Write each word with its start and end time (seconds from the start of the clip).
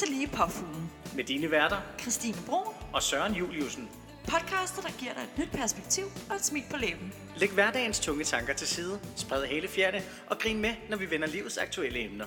til 0.00 0.08
lige 0.08 0.26
påfuglen. 0.26 0.90
Med 1.16 1.24
dine 1.24 1.50
værter 1.50 1.80
Christine 2.00 2.36
Brun, 2.46 2.74
og 2.92 3.02
Søren 3.02 3.34
Juliusen. 3.34 3.90
podcaster, 4.28 4.82
der 4.82 4.90
giver 4.98 5.14
dig 5.14 5.22
et 5.22 5.38
nyt 5.38 5.50
perspektiv 5.52 6.04
og 6.30 6.36
et 6.36 6.44
smil 6.44 6.62
på 6.70 6.76
læben. 6.76 7.12
Læg 7.36 7.50
hverdagens 7.50 8.00
tunge 8.00 8.24
tanker 8.24 8.54
til 8.54 8.68
side, 8.68 9.00
spred 9.16 9.46
hele 9.46 9.68
fjerne 9.68 10.02
og 10.26 10.38
grin 10.38 10.60
med, 10.60 10.74
når 10.90 10.96
vi 10.96 11.10
vender 11.10 11.28
livets 11.28 11.58
aktuelle 11.58 12.00
emner. 12.00 12.26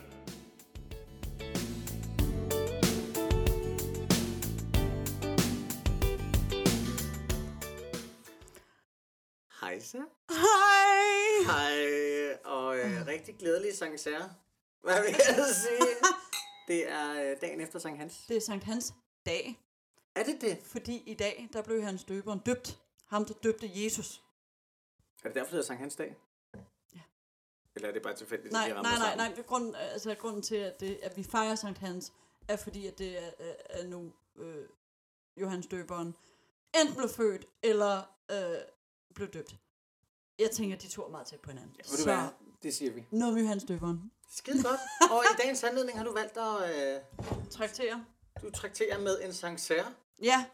Hej 9.62 9.80
så. 9.80 9.98
Hej! 10.30 11.54
Hej, 11.54 12.34
og 12.46 12.78
øh, 12.78 13.08
rigtig 13.08 13.36
glædelig 13.40 13.78
Sankt. 13.78 14.08
Hvad 14.84 15.02
vil 15.02 15.16
jeg 15.28 15.46
sige? 15.56 15.88
Det 16.68 16.90
er 16.92 17.32
øh, 17.32 17.38
dagen 17.42 17.62
efter 17.62 17.80
Sankt 17.80 18.00
Hans. 18.00 18.26
Det 18.28 18.38
er 18.38 18.42
Sankt 18.42 18.64
Hans 18.64 18.94
dag, 19.26 19.60
Er 20.16 20.24
det 20.24 20.42
det? 20.42 20.58
fordi 20.64 20.98
i 21.06 21.14
dag, 21.14 21.50
der 21.54 21.62
blev 21.62 21.82
hans 21.84 22.04
døberen 22.04 22.40
døbt. 22.40 22.80
Ham, 23.06 23.26
der 23.26 23.34
døbte 23.34 23.70
Jesus. 23.74 24.24
Er 25.24 25.28
det 25.28 25.36
derfor, 25.36 25.46
det 25.46 25.52
hedder 25.52 25.66
Sankt 25.66 25.80
Hans 25.80 25.96
dag? 25.96 26.16
Ja. 26.96 27.00
Eller 27.76 27.90
er 27.90 27.94
det 27.94 28.02
bare 28.02 28.16
tilfældigt, 28.16 28.52
Nej, 28.52 28.64
at 28.64 28.70
de 28.70 28.76
rammer 28.76 28.92
nej, 28.92 29.00
nej, 29.00 29.18
sammen? 29.18 29.36
nej. 29.38 29.44
Grunden, 29.48 29.76
altså, 29.76 30.16
grunden 30.16 30.42
til, 30.42 30.56
at, 30.56 30.80
det, 30.80 31.00
at 31.04 31.18
vi 31.18 31.24
fejrer 31.24 31.56
Sankt 31.56 31.80
Hans, 31.80 32.14
er 32.48 32.56
fordi, 32.56 32.88
at 32.88 32.98
det 32.98 33.24
er, 33.24 33.32
er, 33.40 33.54
er 33.70 33.88
nu 33.88 34.14
øh, 34.36 34.68
Johannes 35.38 35.68
døberen 35.68 36.16
enten 36.82 36.96
blev 36.96 37.10
født, 37.10 37.46
eller 37.64 38.02
øh, 38.32 38.56
blev 39.16 39.28
døbt. 39.28 39.56
Jeg 40.40 40.52
tænker, 40.52 40.78
de 40.78 40.88
to 40.88 41.04
er 41.06 41.10
meget 41.10 41.28
tæt 41.28 41.40
på 41.40 41.50
hinanden. 41.52 41.76
Ved 41.78 41.98
du 41.98 42.04
hvad? 42.04 42.28
Det 42.64 42.74
siger 42.74 42.92
vi. 42.92 43.06
noget 43.12 43.34
med 43.34 43.42
Johannes 43.42 43.64
døberen. 43.64 44.12
Skide 44.36 44.64
godt. 44.64 44.80
Og 45.12 45.24
i 45.24 45.36
dagens 45.42 45.64
anledning 45.64 45.98
har 45.98 46.06
du 46.06 46.14
valgt 46.14 46.38
at... 46.38 46.96
Øh, 46.96 47.02
Traktere. 47.50 48.06
du 48.42 48.50
trakterer 48.52 49.00
med 49.00 49.18
en 49.24 49.58
Sær. 49.58 49.84
Ja, 50.22 50.46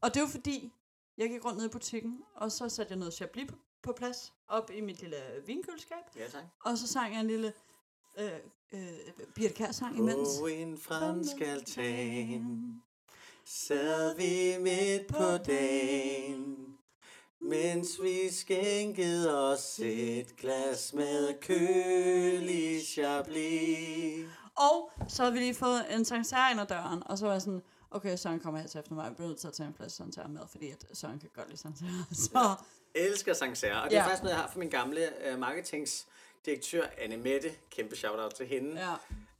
og 0.00 0.14
det 0.14 0.22
var 0.22 0.28
fordi, 0.28 0.72
jeg 1.18 1.28
gik 1.28 1.44
rundt 1.44 1.58
ned 1.58 1.66
i 1.66 1.68
butikken, 1.68 2.18
og 2.34 2.52
så 2.52 2.68
satte 2.68 2.90
jeg 2.90 2.98
noget 2.98 3.14
Chablis 3.14 3.48
på, 3.50 3.56
på 3.82 3.92
plads, 3.92 4.32
op 4.48 4.70
i 4.70 4.80
mit 4.80 5.00
lille 5.00 5.16
vinkøleskab, 5.46 5.96
Ja, 6.16 6.28
tak. 6.28 6.42
og 6.64 6.78
så 6.78 6.86
sang 6.86 7.12
jeg 7.14 7.20
en 7.20 7.26
lille 7.26 7.52
øh, 8.18 8.30
øh, 8.72 8.80
Birte 9.34 9.54
Kjær 9.54 9.72
sang 9.72 9.96
imens. 9.98 10.28
På 10.40 10.46
en 10.46 10.78
fransk 10.78 11.40
altan 11.40 12.82
sad 13.44 14.16
vi 14.16 14.56
midt 14.62 15.06
på 15.06 15.36
dagen, 15.46 16.69
mens 17.40 17.88
vi 18.02 18.32
skænkede 18.32 19.50
os 19.52 19.78
et 19.82 20.36
glas 20.36 20.92
med 20.94 21.40
kølig 21.40 22.86
chablis. 22.86 24.26
Og 24.56 24.92
så 25.08 25.22
havde 25.22 25.32
vi 25.32 25.38
lige 25.38 25.54
fået 25.54 25.84
en 25.94 26.04
sancerre 26.04 26.50
ind 26.50 26.60
ad 26.60 26.66
døren, 26.66 27.02
og 27.06 27.18
så 27.18 27.24
var 27.26 27.32
jeg 27.32 27.42
sådan, 27.42 27.62
okay, 27.90 28.16
Søren 28.16 28.40
kommer 28.40 28.60
her 28.60 28.66
til 28.68 28.78
efter 28.80 28.94
mig, 28.94 29.04
jeg 29.04 29.14
bliver 29.16 29.28
nødt 29.28 29.38
til 29.40 29.48
at 29.48 29.54
tage 29.54 29.66
en 29.66 29.72
plads 29.72 29.92
sancerre 29.92 30.28
med, 30.28 30.40
fordi 30.50 30.70
at 30.70 30.84
Søren 30.94 31.18
kan 31.18 31.28
godt 31.34 31.48
lide 31.48 31.60
sancerre. 31.60 32.04
Så 32.30 32.54
Elsker 32.94 33.34
Sancerre, 33.34 33.82
og 33.82 33.90
det 33.90 33.96
er 33.96 34.00
Ja. 34.02 34.06
faktisk 34.06 34.22
noget, 34.22 34.34
jeg 34.34 34.40
har 34.42 34.50
fra 34.50 34.58
min 34.58 34.68
gamle 34.70 35.08
uh, 35.32 35.38
marketingsdirektør, 35.38 36.86
Anne 36.98 37.16
Mette. 37.16 37.52
Kæmpe 37.70 37.96
shout-out 37.96 38.34
til 38.34 38.46
hende. 38.46 38.80
ja, 38.88 38.94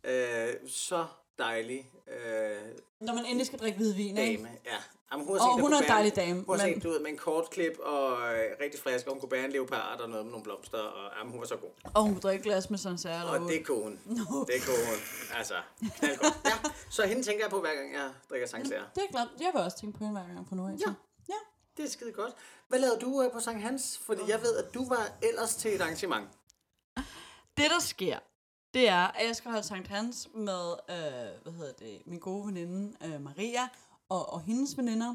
Uh, 0.04 0.68
så 0.68 1.06
dejlig 1.40 1.90
uh, 2.06 3.04
når 3.06 3.14
man 3.14 3.24
endelig 3.24 3.46
skal 3.46 3.58
drikke 3.58 3.78
hvidvin, 3.78 4.16
ikke? 4.18 4.42
dame. 4.42 4.48
Ja. 4.64 4.76
Jamen, 5.12 5.26
hun, 5.26 5.38
Og 5.38 5.60
hun 5.60 5.72
er 5.72 5.78
en 5.78 5.84
dejlig 5.88 6.16
dame, 6.16 6.42
Hun 6.46 6.58
har 6.58 6.66
men- 6.66 6.74
set 6.82 6.88
ud 6.90 7.00
med 7.00 7.10
en 7.10 7.16
kort 7.16 7.50
klip 7.50 7.78
og 7.78 8.12
øh, 8.12 8.44
rigtig 8.60 8.80
frisk, 8.80 9.06
og 9.06 9.12
hun 9.12 9.20
kunne 9.20 9.28
bære 9.28 9.44
en 9.44 9.52
leopard 9.52 10.00
og 10.00 10.08
noget 10.08 10.24
med 10.24 10.30
nogle 10.32 10.44
blomster, 10.44 10.78
og 10.78 11.10
jamen, 11.18 11.30
hun 11.32 11.40
var 11.40 11.46
så 11.46 11.56
god. 11.56 11.70
Og 11.94 12.02
hun 12.02 12.12
kunne 12.12 12.20
drikke 12.20 12.42
glas 12.44 12.70
med 12.70 12.78
sancerre 12.78 13.24
Og 13.26 13.34
derude. 13.40 13.52
det 13.52 13.66
kunne 13.66 13.82
hun. 13.82 13.98
Det 14.46 14.62
kunne 14.66 14.84
hun. 14.90 14.98
Altså, 15.38 15.54
knaldgodt. 15.98 16.34
Ja, 16.44 16.70
så 16.90 17.02
hende 17.06 17.22
tænker 17.22 17.44
jeg 17.44 17.50
på, 17.50 17.60
hver 17.60 17.74
gang 17.74 17.92
jeg 17.94 18.10
drikker 18.30 18.48
Sancerre. 18.48 18.84
Det 18.94 19.02
er 19.02 19.10
klart. 19.10 19.28
Jeg 19.40 19.50
vil 19.54 19.62
også 19.62 19.78
tænke 19.78 19.98
på 19.98 20.04
hende 20.04 20.20
hver 20.20 20.34
gang 20.34 20.48
fra 20.48 20.56
nu. 20.56 20.68
Ja. 20.68 20.92
ja. 21.28 21.34
Det 21.76 21.84
er 21.84 21.88
skide 21.90 22.12
godt. 22.12 22.32
Hvad 22.68 22.78
lavede 22.78 23.00
du 23.00 23.22
øh, 23.22 23.32
på 23.32 23.40
Sankt 23.40 23.62
Hans? 23.62 24.00
Fordi 24.06 24.20
jeg 24.28 24.42
ved, 24.42 24.56
at 24.56 24.74
du 24.74 24.88
var 24.88 25.08
ellers 25.22 25.54
til 25.56 25.74
et 25.74 25.80
arrangement. 25.80 26.28
Det, 27.56 27.70
der 27.70 27.80
sker, 27.80 28.18
det 28.74 28.88
er, 28.88 29.06
at 29.06 29.26
jeg 29.26 29.36
skal 29.36 29.50
holde 29.50 29.66
Sankt 29.66 29.88
Hans 29.88 30.28
med, 30.34 30.72
øh, 30.90 31.42
hvad 31.42 31.52
hedder 31.52 31.72
det, 31.72 32.02
min 32.06 32.18
gode 32.18 32.46
veninde 32.46 32.96
øh, 33.04 33.20
Maria 33.20 33.68
og, 34.08 34.32
og 34.32 34.40
hendes 34.40 34.76
veninder. 34.76 35.14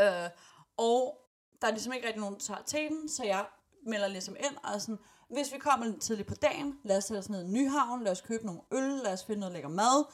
Øh, 0.00 0.30
og 0.76 1.18
der 1.60 1.66
er 1.66 1.70
ligesom 1.70 1.92
ikke 1.92 2.06
rigtig 2.06 2.20
nogen, 2.20 2.34
der 2.34 2.40
tager 2.40 2.62
teten, 2.66 3.08
så 3.08 3.24
jeg 3.24 3.46
melder 3.86 4.08
ligesom 4.08 4.36
ind 4.38 4.56
og 4.64 4.80
sådan, 4.80 4.98
hvis 5.30 5.52
vi 5.52 5.58
kommer 5.58 5.86
lidt 5.86 6.00
tidligt 6.00 6.28
på 6.28 6.34
dagen, 6.34 6.78
lad 6.82 6.96
os 6.96 7.04
sætte 7.04 7.18
os 7.18 7.28
ned 7.28 7.44
i 7.44 7.46
Nyhavn, 7.46 8.04
lad 8.04 8.12
os 8.12 8.20
købe 8.20 8.46
nogle 8.46 8.60
øl, 8.72 9.00
lad 9.04 9.12
os 9.12 9.24
finde 9.24 9.40
noget 9.40 9.52
lækker 9.52 9.68
mad, 9.68 10.04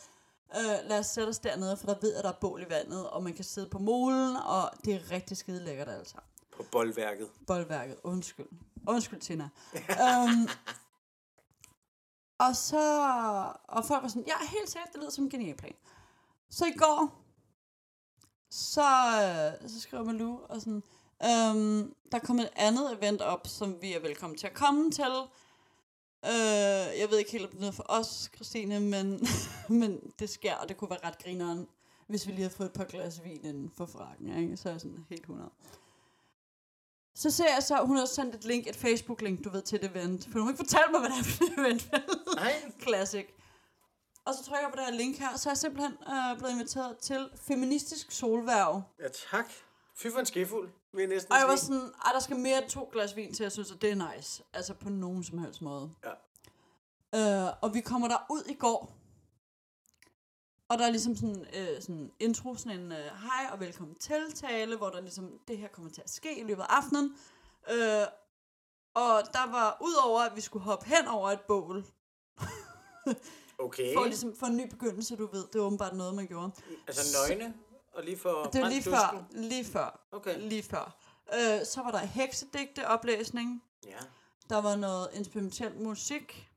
øh, 0.57 0.89
lad 0.89 0.99
os 0.99 1.07
sætte 1.07 1.29
os 1.31 1.39
dernede, 1.39 1.77
for 1.77 1.87
der 1.87 1.95
ved 2.01 2.15
at 2.15 2.25
der 2.25 2.31
er 2.31 2.39
bål 2.41 2.63
i 2.63 2.71
vandet, 2.71 3.11
og 3.11 3.23
man 3.23 3.33
kan 3.35 3.45
sidde 3.45 3.69
på 3.69 3.79
molen, 3.79 4.37
og 4.37 4.71
det 4.85 4.95
er 4.95 5.11
rigtig 5.11 5.37
skide 5.37 5.65
lækkert 5.65 5.89
altså. 5.89 6.17
På 6.57 6.63
boldværket. 6.73 7.29
Boldværket. 7.47 7.97
Undskyld. 8.05 8.47
Undskyld, 8.87 9.21
Tina. 9.21 9.49
um, 9.75 10.49
og 12.39 12.57
så... 12.57 12.83
Og 13.69 13.85
folk 13.85 14.03
var 14.03 14.09
sådan, 14.09 14.27
ja, 14.27 14.47
helt 14.49 14.71
sikkert, 14.71 14.93
det 14.93 15.01
lyder 15.01 15.11
som 15.11 15.25
en 15.25 15.31
genial 15.31 15.57
plan. 15.57 15.75
Så 16.51 16.67
i 16.67 16.73
går, 16.77 17.23
så, 18.51 18.83
så 19.67 19.81
skrev 19.81 20.05
Malou, 20.05 20.41
og 20.49 20.61
sådan, 20.61 20.83
øhm, 21.25 21.95
der 22.13 22.19
kom 22.19 22.39
et 22.39 22.51
andet 22.57 22.99
event 22.99 23.21
op, 23.21 23.47
som 23.47 23.83
vi 23.83 23.93
er 23.93 24.01
velkommen 24.01 24.39
til 24.39 24.47
at 24.47 24.55
komme 24.55 24.91
til. 24.91 25.13
Øh, 26.25 27.01
jeg 27.01 27.07
ved 27.11 27.19
ikke 27.19 27.33
helt, 27.33 27.45
om 27.45 27.51
det 27.51 27.57
er 27.57 27.61
noget 27.61 27.75
for 27.75 27.87
os, 27.89 28.31
Christine, 28.35 28.81
men, 28.81 29.27
men 29.81 30.01
det 30.19 30.31
sker, 30.31 30.55
og 30.55 30.69
det 30.69 30.77
kunne 30.77 30.91
være 30.91 31.05
ret 31.05 31.23
grineren, 31.23 31.69
hvis 32.07 32.27
vi 32.27 32.33
lige 32.33 32.43
havde 32.43 32.55
fået 32.55 32.67
et 32.67 32.73
par 32.73 32.85
glas 32.85 33.25
vin 33.25 33.45
inden 33.45 33.71
for 33.71 33.87
frakken, 33.87 34.39
ikke? 34.39 34.57
så 34.57 34.69
er 34.69 34.73
jeg 34.73 34.81
sådan 34.81 35.07
helt 35.09 35.21
100. 35.21 35.51
Så 37.15 37.31
ser 37.31 37.55
jeg 37.55 37.63
så, 37.63 37.85
hun 37.85 37.97
har 37.97 38.07
sendt 38.07 38.35
et 38.35 38.45
link, 38.45 38.67
et 38.67 38.77
Facebook-link, 38.77 39.45
du 39.45 39.51
ved, 39.51 39.63
til 39.63 39.77
et 39.77 39.91
event. 39.91 40.25
For 40.25 40.39
hun 40.39 40.43
har 40.43 40.53
ikke 40.53 40.65
fortalt 40.65 40.91
mig, 40.91 41.01
hvad 41.01 41.11
det 41.11 41.19
er 41.19 41.25
for 41.25 41.45
et 41.45 41.59
event. 41.59 41.91
Nej. 42.43 42.73
Classic. 42.83 43.27
Og 44.25 44.35
så 44.35 44.45
trykker 44.45 44.67
jeg 44.67 44.71
på 44.71 44.77
det 44.77 44.85
her 44.85 44.93
link 44.93 45.19
her, 45.19 45.37
så 45.37 45.49
er 45.49 45.51
jeg 45.51 45.59
simpelthen 45.59 45.93
øh, 45.93 46.39
blevet 46.39 46.53
inviteret 46.53 46.99
til 46.99 47.31
Feministisk 47.37 48.11
Solværv. 48.11 48.83
Ja, 49.01 49.09
tak. 49.31 49.51
Fy 49.97 50.07
for 50.13 50.21
en 50.21 50.27
skefuld, 50.27 50.71
vil 50.93 51.01
jeg 51.01 51.09
næsten 51.09 51.33
Og 51.33 51.39
jeg 51.39 51.49
var 51.49 51.57
sådan, 51.57 51.93
ej, 52.05 52.13
der 52.13 52.21
skal 52.21 52.37
mere 52.37 52.63
end 52.63 52.71
to 52.71 52.89
glas 52.93 53.17
vin 53.17 53.35
til, 53.35 53.43
jeg 53.43 53.53
synes, 53.53 53.73
at 53.73 53.83
det 53.83 53.91
er 53.91 54.15
nice. 54.15 54.43
Altså 54.53 54.75
på 54.75 54.89
nogen 54.89 55.25
som 55.25 55.39
helst 55.39 55.63
måde. 55.63 55.91
Ja. 56.05 57.47
Øh, 57.47 57.53
og 57.63 57.75
vi 57.75 57.81
kommer 57.81 58.09
der 58.09 58.27
ud 58.31 58.43
i 58.49 58.55
går. 58.55 58.93
Og 60.69 60.79
der 60.79 60.87
er 60.87 60.91
ligesom 60.91 61.17
sådan, 61.17 61.47
øh, 61.55 61.83
sådan 61.83 61.95
en 61.95 62.13
intro, 62.21 62.55
sådan 62.55 62.81
en 62.81 62.93
øh, 62.93 62.99
hej 62.99 63.51
og 63.53 63.61
velkommen 63.61 63.99
til 63.99 64.33
tale, 64.35 64.77
hvor 64.77 64.91
der 64.91 65.01
ligesom, 65.01 65.39
det 65.49 65.59
her 65.59 65.69
kommer 65.69 65.91
til 65.91 66.03
at 66.03 66.11
ske 66.11 66.41
i 66.41 66.43
løbet 66.43 66.63
af 66.63 66.67
aftenen. 66.69 67.17
Øh, 67.71 68.07
og 68.95 69.23
der 69.33 69.51
var, 69.51 69.79
udover 69.81 70.21
at 70.21 70.37
vi 70.37 70.41
skulle 70.41 70.65
hoppe 70.65 70.87
hen 70.87 71.09
over 71.09 71.31
et 71.31 71.41
bål, 71.41 71.85
Okay. 73.59 73.95
for, 73.95 74.05
ligesom, 74.05 74.37
for 74.37 74.47
en 74.47 74.57
ny 74.57 74.69
begyndelse, 74.71 75.17
du 75.17 75.27
ved, 75.33 75.45
det 75.53 75.55
er 75.55 75.63
åbenbart 75.63 75.97
noget, 75.97 76.15
man 76.15 76.27
gjorde. 76.27 76.51
Altså 76.87 77.29
nøgne, 77.29 77.55
og 77.93 78.05
lige 78.05 78.19
for 78.19 78.43
Det 78.53 78.61
var 78.63 78.69
lige 78.69 78.83
før, 78.83 79.27
lige 79.33 79.65
før, 79.65 80.07
Okay. 80.13 80.39
lige 80.41 80.63
før. 80.63 80.97
Øh, 81.35 81.67
så 81.67 81.81
var 81.83 81.91
der 81.91 81.99
heksedigte 81.99 82.89
oplæsning. 82.89 83.63
Ja. 83.87 83.99
Der 84.51 84.61
var 84.61 84.77
noget 84.77 85.09
instrumentel 85.15 85.81
musik. 85.81 86.49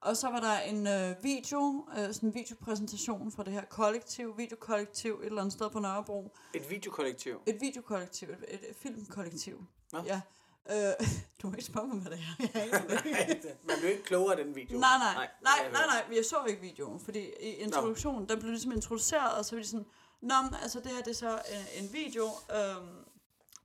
Og 0.00 0.16
så 0.16 0.28
var 0.28 0.40
der 0.40 0.58
en 0.60 0.86
øh, 0.86 1.24
video, 1.24 1.86
øh, 1.98 2.14
sådan 2.14 2.28
en 2.28 2.34
videopræsentation 2.34 3.32
fra 3.32 3.44
det 3.44 3.52
her 3.52 3.64
kollektiv, 3.64 4.38
videokollektiv 4.38 5.14
et 5.20 5.26
eller 5.26 5.40
andet 5.40 5.52
sted 5.52 5.70
på 5.70 5.78
Nørrebro. 5.78 6.36
Et 6.54 6.70
videokollektiv. 6.70 7.40
Et 7.46 7.60
videokollektiv, 7.60 8.28
et, 8.28 8.44
et, 8.48 8.76
filmkollektiv. 8.76 9.64
Nå. 9.92 10.02
Ja. 10.06 10.20
Øh, 10.70 11.06
du 11.42 11.46
må 11.48 11.52
ikke 11.52 11.64
spørge 11.64 11.86
mig, 11.88 11.98
hvad 12.02 12.10
det 12.12 12.20
er. 12.20 12.46
Det. 12.46 12.54
Nej, 12.54 13.38
det- 13.42 13.56
man 13.68 13.76
bliver 13.78 13.90
ikke 13.92 14.04
klogere 14.04 14.38
af 14.38 14.44
den 14.44 14.54
video. 14.56 14.78
Nej, 14.78 14.98
nej, 14.98 15.14
nej, 15.14 15.28
nej, 15.42 15.70
nej, 15.72 15.86
nej, 15.86 16.16
jeg 16.16 16.24
så 16.24 16.44
ikke 16.48 16.60
videoen, 16.60 17.00
fordi 17.00 17.18
i 17.40 17.50
introduktionen, 17.50 18.28
der 18.28 18.36
blev 18.36 18.50
ligesom 18.50 18.72
introduceret, 18.72 19.38
og 19.38 19.44
så 19.44 19.56
var 19.56 19.62
de 19.62 19.68
sådan, 19.68 19.86
Nå, 20.22 20.34
men, 20.42 20.54
altså 20.62 20.80
det 20.80 20.90
her, 20.90 21.02
det 21.02 21.10
er 21.10 21.14
så 21.14 21.30
øh, 21.52 21.82
en 21.82 21.92
video, 21.92 22.24
øhm, 22.56 22.88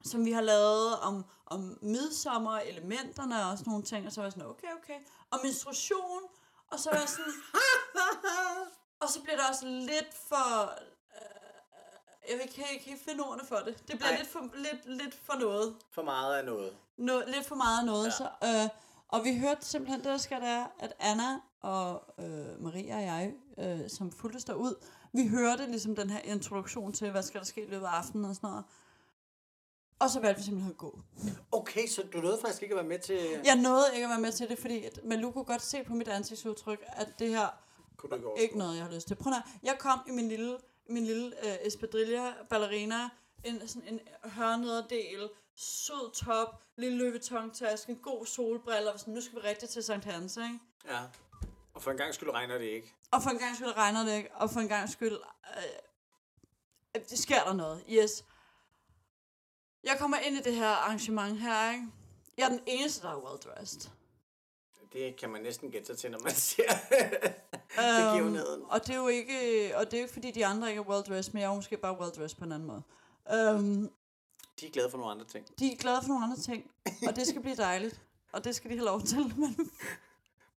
som 0.06 0.26
vi 0.26 0.32
har 0.32 0.42
lavet 0.42 1.00
om, 1.00 1.26
om 1.46 1.78
midsommer, 1.82 2.60
elementerne 2.60 3.46
og 3.46 3.58
sådan 3.58 3.72
nogle 3.72 3.86
ting, 3.86 4.06
og 4.06 4.12
så 4.12 4.22
var 4.22 4.26
jeg 4.26 4.32
sådan, 4.32 4.48
okay, 4.50 4.68
okay, 4.84 5.00
og 5.32 5.40
menstruation, 5.44 6.22
og 6.72 6.80
så 6.80 6.90
var 6.92 7.00
jeg 7.00 7.10
sådan, 7.10 7.34
og 9.02 9.10
så 9.10 9.22
bliver 9.24 9.36
det 9.38 9.46
også 9.50 9.66
lidt 9.68 10.14
for, 10.28 10.62
øh, 10.62 10.88
jeg 12.30 12.50
kan 12.56 12.64
ikke 12.74 12.86
helt 12.86 13.02
finde 13.02 13.24
ordene 13.24 13.46
for 13.48 13.56
det, 13.56 13.84
det 13.88 13.98
bliver 14.00 14.18
lidt 14.18 14.28
for, 14.28 14.40
lidt, 14.56 15.00
lidt 15.02 15.16
for 15.24 15.40
noget 15.40 15.76
For 15.92 16.02
meget 16.02 16.36
af 16.36 16.46
noget. 16.46 16.74
no, 16.98 17.20
lidt 17.28 17.46
for 17.46 17.56
meget 17.56 17.80
af 17.80 17.86
noget. 17.86 18.06
Ja. 18.06 18.12
Så, 18.12 18.30
øh, 18.44 18.70
og 19.08 19.24
vi 19.24 19.40
hørte 19.40 19.66
simpelthen, 19.66 20.00
det 20.00 20.06
der 20.06 20.18
skal 20.18 20.42
der, 20.42 20.48
er, 20.48 20.66
at 20.80 20.94
Anna 21.00 21.40
og 21.62 22.04
øh, 22.20 22.64
Maria 22.64 22.96
og 22.96 23.04
jeg, 23.04 23.34
øh, 23.60 23.90
som 23.90 24.12
fulgte 24.12 24.38
os 24.38 24.44
derud, 24.44 24.76
vi 25.14 25.28
hørte 25.28 25.66
ligesom 25.66 25.96
den 25.96 26.10
her 26.10 26.20
introduktion 26.20 26.94
til, 26.94 27.12
hvad 27.12 27.24
skal 27.24 27.40
der 27.40 27.46
ske 27.46 27.62
i 27.62 27.70
løbet 27.70 27.86
af 27.86 27.90
aftenen 27.90 28.26
og 28.26 28.36
sådan 28.36 28.50
noget. 28.50 28.64
Og 30.00 30.10
så 30.10 30.20
valgte 30.20 30.40
vi 30.40 30.46
simpelthen 30.46 30.72
at 30.72 30.78
gå. 30.78 31.00
Okay, 31.52 31.88
så 31.88 32.04
du 32.14 32.18
nåede 32.18 32.38
faktisk 32.42 32.62
ikke 32.64 32.74
at 32.74 32.78
være 32.78 32.88
med 32.88 33.00
til 33.00 33.42
Jeg 33.46 33.56
nåede 33.56 33.86
ikke 33.94 34.06
at 34.06 34.10
være 34.10 34.22
med 34.22 34.32
til 34.32 34.50
det, 34.50 34.60
fordi 34.60 34.84
at 34.86 35.00
Malou 35.04 35.32
kunne 35.32 35.44
godt 35.44 35.62
se 35.62 35.84
på 35.84 35.94
mit 35.94 36.08
ansigtsudtryk, 36.08 36.80
at 36.88 37.20
det 37.20 37.30
her 37.30 37.48
Kunne 37.98 38.10
du 38.10 38.16
ikke 38.16 38.42
Ikke 38.44 38.58
noget, 38.58 38.76
jeg 38.76 38.84
har 38.86 38.92
lyst 38.92 39.08
til. 39.08 39.16
Prøv 39.16 39.34
at, 39.34 39.44
jeg 39.64 39.76
kom 39.80 40.00
i 40.08 40.12
min 40.12 40.28
lille, 40.30 40.58
min 40.90 41.06
lille 41.06 41.36
uh, 41.44 41.68
espadrille 41.68 42.34
ballerina, 42.50 43.10
en, 43.44 43.68
sådan 43.68 43.88
en 43.88 44.00
hørnederdel, 44.24 45.30
sød 45.56 46.14
top, 46.14 46.64
lille 46.78 46.98
løbetontaske, 46.98 47.92
en 47.92 47.98
god 47.98 48.26
solbriller, 48.26 48.92
og 48.92 49.00
sådan, 49.00 49.14
nu 49.14 49.22
skal 49.22 49.36
vi 49.36 49.48
rigtig 49.48 49.70
til 49.70 49.84
Sankt 49.84 50.06
Hans, 50.06 50.38
ikke? 50.38 50.60
Ja. 50.86 51.00
Og 51.74 51.82
for 51.82 51.92
en 51.92 51.98
gang 51.98 52.14
skulle 52.14 52.34
regner 52.34 52.58
det 52.58 52.66
ikke. 52.66 52.94
Og 53.12 53.24
for 53.24 53.30
en 53.30 53.38
gang 53.38 53.56
skyld 53.56 53.78
regner 53.78 54.06
det 54.06 54.18
ikke, 54.18 54.32
og 54.34 54.50
for 54.50 54.60
en 54.60 54.68
gang 54.68 54.90
skyld, 54.90 55.18
øh, 55.58 57.02
det 57.10 57.20
sker 57.20 57.44
der 57.44 57.54
noget, 57.54 57.84
yes. 57.90 58.26
Jeg 59.84 59.98
kommer 60.00 60.18
ind 60.18 60.36
i 60.36 60.42
det 60.42 60.56
her 60.56 60.70
arrangement 60.70 61.40
her, 61.40 61.72
ikke? 61.72 61.88
Jeg 62.38 62.46
er 62.46 62.50
den 62.50 62.64
eneste, 62.66 63.08
der 63.08 63.14
er 63.14 63.20
well-dressed. 63.20 63.90
Det 64.94 65.16
kan 65.16 65.30
man 65.30 65.42
næsten 65.42 65.72
gætte 65.72 65.88
sig 65.88 65.98
til, 65.98 66.12
når 66.12 66.20
man 66.20 66.32
ser 66.52 66.72
Øhm, 67.80 68.12
begivenheden. 68.12 68.62
og 68.70 68.88
det 68.88 68.94
er 68.96 69.00
jo 69.00 69.08
ikke, 69.08 69.72
og 69.78 69.86
det 69.86 69.94
er 69.94 70.02
jo 70.02 70.04
ikke 70.04 70.14
fordi 70.14 70.32
de 70.32 70.46
andre 70.46 70.70
ikke 70.70 70.80
er 70.80 70.86
well-dressed, 70.86 71.30
men 71.34 71.42
jeg 71.42 71.52
er 71.52 71.56
måske 71.56 71.78
bare 71.78 71.94
well-dressed 71.96 72.36
på 72.38 72.46
en 72.46 72.52
anden 72.52 72.68
måde. 72.68 72.82
Um, 73.56 73.90
De 74.60 74.68
er 74.68 74.72
glade 74.72 74.90
for 74.92 74.98
nogle 74.98 75.12
andre 75.12 75.26
ting. 75.26 75.46
de 75.60 75.72
er 75.74 75.78
glade 75.78 76.02
for 76.02 76.08
nogle 76.08 76.24
andre 76.26 76.38
ting, 76.38 76.72
og 77.08 77.16
det 77.16 77.28
skal 77.28 77.42
blive 77.42 77.56
dejligt. 77.56 78.02
Og 78.32 78.44
det 78.44 78.56
skal 78.56 78.70
de 78.72 78.76
have 78.76 78.86
lov 78.86 79.02
til. 79.02 79.34
Men 79.38 79.72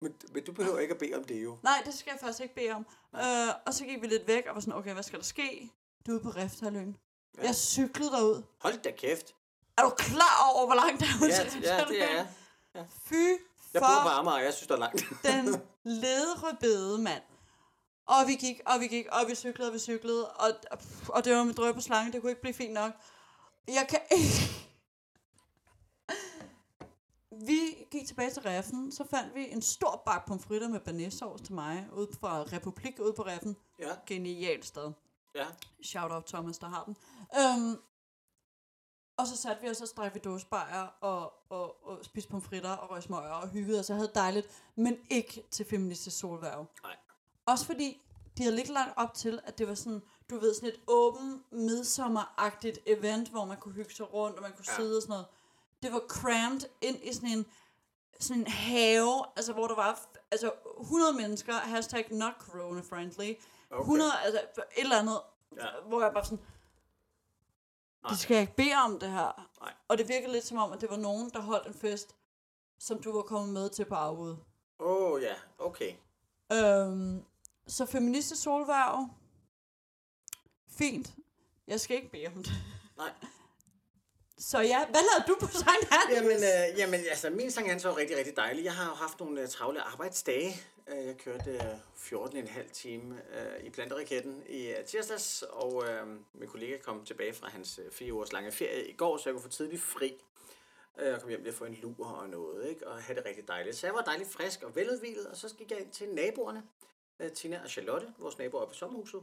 Men, 0.00 0.14
men 0.34 0.44
du 0.44 0.52
behøver 0.52 0.78
ikke 0.78 0.94
at 0.94 0.98
bede 1.00 1.14
om 1.14 1.24
det 1.24 1.44
jo. 1.44 1.58
nej, 1.62 1.82
det 1.86 1.94
skal 1.94 2.10
jeg 2.10 2.20
faktisk 2.20 2.40
ikke 2.42 2.54
bede 2.54 2.70
om. 2.70 2.86
Uh, 3.12 3.20
og 3.66 3.74
så 3.74 3.84
gik 3.84 4.02
vi 4.02 4.06
lidt 4.06 4.26
væk 4.26 4.46
og 4.46 4.54
var 4.54 4.60
sådan, 4.60 4.74
okay, 4.74 4.92
hvad 4.92 5.02
skal 5.02 5.18
der 5.18 5.24
ske? 5.24 5.70
Du 6.06 6.16
er 6.16 6.22
på 6.22 6.28
Rifthaløen. 6.30 6.96
Ja. 7.38 7.42
Jeg 7.46 7.54
cyklede 7.54 8.10
derud. 8.10 8.42
Hold 8.58 8.82
da 8.82 8.90
kæft. 8.90 9.34
Er 9.78 9.82
du 9.82 9.90
klar 9.98 10.50
over, 10.54 10.66
hvor 10.66 10.74
langt 10.74 11.00
der 11.00 11.06
er 11.06 11.24
ud 11.24 11.28
Ja, 11.28 11.50
til 11.50 11.60
ja 11.62 11.76
det 11.76 11.80
Rifthaløen? 11.90 12.02
er 12.18 12.26
jeg. 12.74 12.86
Fy 13.04 13.42
Jeg 13.74 13.82
bor 13.82 14.02
på 14.02 14.08
Amager, 14.08 14.36
og 14.36 14.44
jeg 14.44 14.54
synes, 14.54 14.68
der 14.68 14.74
er 14.74 14.78
langt. 14.78 15.04
den 15.30 15.62
ledre 15.84 16.56
bede, 16.60 16.98
mand. 16.98 17.22
Og 18.06 18.26
vi 18.26 18.34
gik, 18.34 18.60
og 18.66 18.80
vi 18.80 18.86
gik, 18.86 19.06
og 19.12 19.18
vi 19.28 19.34
cyklede, 19.34 19.68
og 19.70 19.74
vi 19.74 19.78
cyklede, 19.78 20.28
og, 20.30 20.48
og 21.08 21.24
det 21.24 21.36
var 21.36 21.44
med 21.44 21.54
drøb 21.54 21.76
og 21.76 21.82
slange, 21.82 22.12
det 22.12 22.20
kunne 22.20 22.30
ikke 22.30 22.42
blive 22.42 22.54
fint 22.54 22.72
nok. 22.72 22.92
Jeg 23.68 23.86
kan 23.88 24.00
ikke... 24.10 24.66
Vi 27.46 27.60
gik 27.90 28.06
tilbage 28.06 28.30
til 28.30 28.42
Reffen, 28.42 28.92
så 28.92 29.04
fandt 29.10 29.34
vi 29.34 29.50
en 29.52 29.62
stor 29.62 30.02
bak 30.06 30.26
pomfritter 30.26 30.68
med 30.68 30.80
banæssovs 30.80 31.40
til 31.40 31.54
mig, 31.54 31.86
ude 31.92 32.08
fra 32.20 32.42
Republik, 32.42 32.98
ude 33.00 33.12
på 33.12 33.22
Reffen. 33.22 33.56
ja, 33.78 33.88
Genialt 34.06 34.64
sted. 34.66 34.92
ja. 35.34 35.46
Shout 35.82 36.10
out 36.10 36.24
Thomas, 36.24 36.58
der 36.58 36.68
har 36.68 36.84
den. 36.84 36.96
Øhm, 37.40 37.76
og 39.16 39.26
så 39.26 39.36
satte 39.36 39.62
vi 39.62 39.68
os 39.70 39.80
og 39.80 39.88
drak 39.96 40.14
vi 40.14 40.18
dåsebajer 40.18 40.86
og, 41.00 41.32
og, 41.48 41.86
og 41.88 41.98
spiste 42.04 42.30
pomfritter 42.30 42.70
og 42.70 42.90
røg 42.90 43.02
smøger 43.02 43.30
og 43.32 43.48
hyggede 43.48 43.80
os 43.80 43.90
og 43.90 43.96
havde 43.96 44.10
dejligt, 44.14 44.62
men 44.76 44.96
ikke 45.10 45.46
til 45.50 45.66
feministisk 45.66 46.18
solværv. 46.18 46.66
Nej. 46.82 46.96
Også 47.46 47.66
fordi 47.66 48.02
de 48.38 48.42
havde 48.42 48.56
lidt 48.56 48.68
lagt 48.68 48.92
op 48.96 49.14
til, 49.14 49.40
at 49.44 49.58
det 49.58 49.68
var 49.68 49.74
sådan, 49.74 50.02
du 50.30 50.38
ved, 50.38 50.54
sådan 50.54 50.68
et 50.68 50.80
åben, 50.86 51.44
midsommeragtigt 51.50 52.78
event, 52.86 53.28
hvor 53.28 53.44
man 53.44 53.56
kunne 53.56 53.74
hygge 53.74 53.94
sig 53.94 54.12
rundt, 54.14 54.36
og 54.36 54.42
man 54.42 54.52
kunne 54.52 54.64
Ja. 54.68 54.76
sidde 54.76 54.96
og 54.96 55.02
sådan 55.02 55.12
noget. 55.12 55.26
Det 55.82 55.92
var 55.92 56.02
crammed 56.08 56.60
ind 56.80 56.96
i 57.02 57.12
sådan 57.12 57.28
en, 57.28 57.46
sådan 58.20 58.40
en 58.42 58.46
have, 58.46 59.24
altså 59.36 59.52
hvor 59.52 59.66
der 59.66 59.74
var 59.74 60.00
altså 60.30 60.52
100 60.80 61.12
mennesker, 61.12 61.52
hashtag 61.54 62.06
not 62.10 62.32
corona 62.38 62.80
friendly, 62.80 63.34
Okay. 63.70 63.80
100, 63.80 64.10
altså 64.24 64.40
et 64.76 64.82
eller 64.82 64.98
andet, 64.98 65.20
ja. 65.56 65.66
hvor 65.88 66.02
jeg 66.02 66.12
bare 66.12 66.24
sådan, 66.24 66.44
Nej. 68.02 68.12
de 68.12 68.18
skal 68.18 68.40
ikke 68.40 68.56
bede 68.56 68.74
om 68.84 68.98
det 68.98 69.10
her. 69.10 69.50
Nej. 69.60 69.72
Og 69.88 69.98
det 69.98 70.08
virkede 70.08 70.32
lidt 70.32 70.44
som 70.44 70.58
om, 70.58 70.72
at 70.72 70.80
det 70.80 70.90
var 70.90 70.96
nogen, 70.96 71.30
der 71.30 71.40
holdt 71.40 71.66
en 71.66 71.74
fest, 71.74 72.16
som 72.78 73.02
du 73.02 73.12
var 73.12 73.22
kommet 73.22 73.52
med 73.52 73.70
til 73.70 73.84
på 73.84 73.94
afbud. 73.94 74.36
Åh, 74.80 75.12
oh, 75.12 75.22
ja, 75.22 75.34
okay. 75.58 75.92
Øhm, 76.52 77.24
så 77.66 77.86
feministisk 77.86 78.42
solværv, 78.42 79.08
fint. 80.68 81.14
Jeg 81.66 81.80
skal 81.80 81.96
ikke 81.96 82.10
bede 82.10 82.26
om 82.26 82.42
det. 82.42 82.52
Nej. 82.96 83.10
Så 84.38 84.58
ja, 84.60 84.84
hvad 84.84 85.00
lavede 85.00 85.24
du 85.28 85.46
på 85.46 85.52
Sankt 85.52 85.88
Hans? 85.90 86.10
Jamen, 86.10 86.36
øh, 86.36 86.78
jamen, 86.78 87.00
altså, 87.10 87.30
min 87.30 87.50
sang 87.50 87.70
Hans 87.70 87.84
var 87.84 87.96
rigtig, 87.96 88.16
rigtig 88.16 88.36
dejlig. 88.36 88.64
Jeg 88.64 88.74
har 88.74 88.88
jo 88.88 88.94
haft 88.94 89.20
nogle 89.20 89.42
uh, 89.42 89.48
travle 89.48 89.82
arbejdsdage. 89.82 90.60
Øh, 90.88 91.06
Jeg 91.06 91.16
kørte 91.18 91.60
uh, 92.12 92.24
14,5 92.26 92.72
time 92.72 93.14
uh, 93.14 93.64
i 93.66 93.70
planteriketten 93.70 94.42
i 94.48 94.74
tirsdags, 94.86 95.42
og 95.42 95.84
min 96.34 96.48
kollega 96.48 96.78
kom 96.78 97.04
tilbage 97.04 97.34
fra 97.34 97.48
hans 97.48 97.80
fire 97.92 98.12
ugers 98.12 98.32
lange 98.32 98.52
ferie 98.52 98.88
i 98.88 98.92
går, 98.92 99.16
så 99.16 99.28
jeg 99.28 99.34
kunne 99.34 99.42
få 99.42 99.48
tidlig 99.48 99.80
fri. 99.80 100.14
Øh, 100.98 101.06
Jeg 101.06 101.20
kom 101.20 101.28
hjem 101.28 101.40
lige 101.40 101.48
at 101.52 101.54
få 101.54 101.64
en 101.64 101.74
lur 101.74 102.06
og 102.06 102.28
noget, 102.28 102.68
ikke? 102.68 102.88
og 102.88 103.02
have 103.02 103.16
det 103.16 103.24
rigtig 103.26 103.48
dejligt. 103.48 103.76
Så 103.76 103.86
jeg 103.86 103.94
var 103.94 104.02
dejligt 104.02 104.28
frisk 104.30 104.62
og 104.62 104.76
veludvilet, 104.76 105.26
og 105.26 105.36
så 105.36 105.54
gik 105.58 105.70
jeg 105.70 105.80
ind 105.80 105.90
til 105.90 106.08
naboerne, 106.14 106.62
øh, 107.20 107.30
Tina 107.32 107.60
og 107.62 107.70
Charlotte, 107.70 108.06
vores 108.18 108.38
naboer 108.38 108.62
oppe 108.62 108.74
i 108.74 108.76
sommerhuset, 108.78 109.20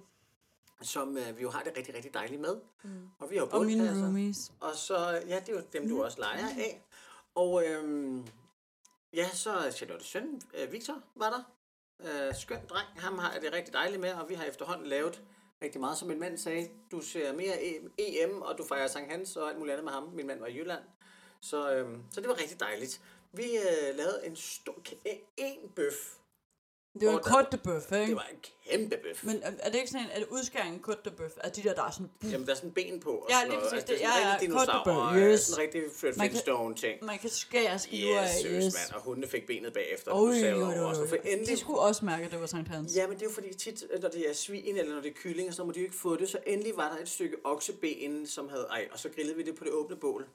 som 0.82 1.18
øh, 1.18 1.38
vi 1.38 1.42
jo 1.42 1.50
har 1.50 1.64
det 1.64 1.78
rigtig, 1.78 1.96
rigtig 1.96 2.14
dejligt 2.14 2.42
med. 2.42 2.62
Mm. 2.84 3.10
Og 3.20 3.30
vi 3.32 3.38
har 3.38 3.44
Og 3.46 3.66
mine 3.66 3.80
bålpladser. 3.80 4.04
roomies. 4.06 4.52
Og 4.60 4.76
så, 4.76 4.98
ja, 5.28 5.40
det 5.40 5.50
er 5.50 5.54
jo 5.54 5.62
dem, 5.74 5.90
du 5.90 6.04
også 6.04 6.20
leger 6.20 6.48
af. 6.58 6.84
Og 7.36 7.66
øhm, 7.68 8.28
ja, 9.14 9.30
så 9.34 9.72
Charlotte 9.72 10.06
søn, 10.06 10.42
øh, 10.54 10.72
Victor, 10.72 11.02
var 11.16 11.30
der. 11.30 11.53
Øh, 12.00 12.36
skøn 12.36 12.66
dreng, 12.70 12.88
ham 12.96 13.18
har 13.18 13.34
jeg 13.34 13.42
det 13.42 13.54
rigtig 13.54 13.74
dejligt 13.74 14.02
med, 14.02 14.14
og 14.14 14.30
vi 14.30 14.34
har 14.34 14.46
efterhånden 14.46 14.88
lavet 14.88 15.22
rigtig 15.62 15.82
meget. 15.82 15.98
Som 15.98 16.08
min 16.08 16.20
mand 16.20 16.38
sagde, 16.38 16.70
du 16.92 17.02
ser 17.02 17.34
mere 17.34 17.64
EM, 17.98 18.42
og 18.42 18.58
du 18.58 18.66
fejrer 18.66 18.88
Sankt 18.88 19.12
Hans 19.12 19.36
og 19.36 19.50
alt 19.50 19.58
muligt 19.58 19.74
andet 19.74 19.84
med 19.84 19.94
ham. 19.94 20.04
Min 20.04 20.28
mand 20.28 20.40
var 20.40 20.48
i 20.48 20.58
Jylland. 20.58 20.84
Så, 21.42 21.76
øh, 21.76 21.98
så 22.12 22.22
det 22.22 22.30
var 22.30 22.40
rigtig 22.40 22.60
dejligt. 22.60 23.02
Vi 23.32 23.44
øh, 23.44 23.96
lavede 23.96 24.22
en 24.24 24.36
stor, 24.36 24.76
en 25.38 25.70
bøf. 25.76 26.16
Det 27.00 27.08
var 27.08 27.14
en 27.14 27.20
der- 27.24 27.32
côte 27.32 27.50
de 27.52 27.60
bœuf, 27.68 27.90
Det 27.96 28.02
ikke? 28.02 28.16
var 28.16 28.28
en 28.32 28.38
kæmpe 28.70 28.98
bøf. 29.04 29.24
Men 29.24 29.40
er, 29.44 29.52
er 29.60 29.70
det 29.70 29.76
ikke 29.78 29.88
sådan 29.92 30.06
en, 30.06 30.12
er 30.12 30.20
det 30.20 30.28
udskæringen 30.28 30.82
côte 30.88 31.02
de 31.06 31.10
bœuf? 31.10 31.32
Er 31.44 31.50
de 31.50 31.64
der, 31.64 31.74
der 31.74 31.84
er 31.84 31.92
sådan... 31.92 32.10
Jamen, 32.32 32.46
der 32.48 32.52
er 32.52 32.56
sådan 32.56 32.72
ben 32.72 33.00
på. 33.00 33.10
Og 33.10 33.28
Ja, 33.30 33.36
sådan 33.36 33.48
lige 33.48 33.58
noget. 33.58 33.72
præcis. 33.72 33.84
Det 33.90 34.04
er 34.04 34.08
sådan 34.08 34.22
ja, 34.22 34.28
en 34.28 34.34
rigtig 34.34 34.50
de 34.50 34.54
dinosaur. 34.54 35.12
Bœuf, 35.12 35.16
øh, 35.18 35.32
yes. 35.32 35.40
Sådan 35.42 35.64
en 35.64 35.68
rigtig 35.68 35.84
Fred 36.00 36.10
Man 36.10 36.14
kan- 36.14 36.30
Flintstone 36.30 36.76
ting. 36.76 37.04
Man 37.06 37.18
kan 37.20 37.30
skære 37.30 37.80
skiver 37.80 38.20
af, 38.20 38.24
Jesus, 38.36 38.46
yes. 38.66 38.74
mand. 38.74 38.94
Og 38.96 39.02
hundene 39.02 39.28
fik 39.28 39.46
benet 39.48 39.74
bagefter. 39.74 40.12
Oj, 40.12 40.18
og 40.18 40.24
oj, 40.26 40.34
savet 40.40 40.64
oj, 40.68 40.84
os. 40.84 40.98
Og 40.98 41.10
for 41.10 41.16
oj. 41.16 41.22
endelig... 41.26 41.48
De 41.56 41.58
skulle 41.60 41.80
også 41.80 42.06
mærke, 42.06 42.26
at 42.26 42.32
det 42.32 42.40
var 42.40 42.46
Sankt 42.46 42.70
Hans. 42.70 42.96
Ja, 42.96 43.08
men 43.08 43.16
det 43.16 43.22
er 43.26 43.30
jo 43.30 43.34
fordi 43.34 43.54
tit, 43.54 43.84
når 44.02 44.10
det 44.10 44.30
er 44.30 44.34
svin, 44.34 44.78
eller 44.78 44.94
når 44.96 45.02
det 45.02 45.10
er 45.10 45.16
kylling, 45.24 45.54
så 45.54 45.64
må 45.64 45.72
de 45.72 45.80
jo 45.80 45.86
ikke 45.86 45.98
få 45.98 46.16
det. 46.16 46.30
Så 46.30 46.38
endelig 46.48 46.78
var 46.78 46.94
der 46.96 47.02
et 47.02 47.10
stykke 47.10 47.36
okseben, 47.44 48.28
som 48.28 48.50
havde... 48.50 48.68
Ej, 48.72 48.88
og 48.92 49.00
så 49.00 49.10
grillede 49.16 49.36
vi 49.38 49.44
det 49.44 49.56
på 49.56 49.64
det 49.64 49.72
åbne 49.72 49.96
bål. 49.96 50.26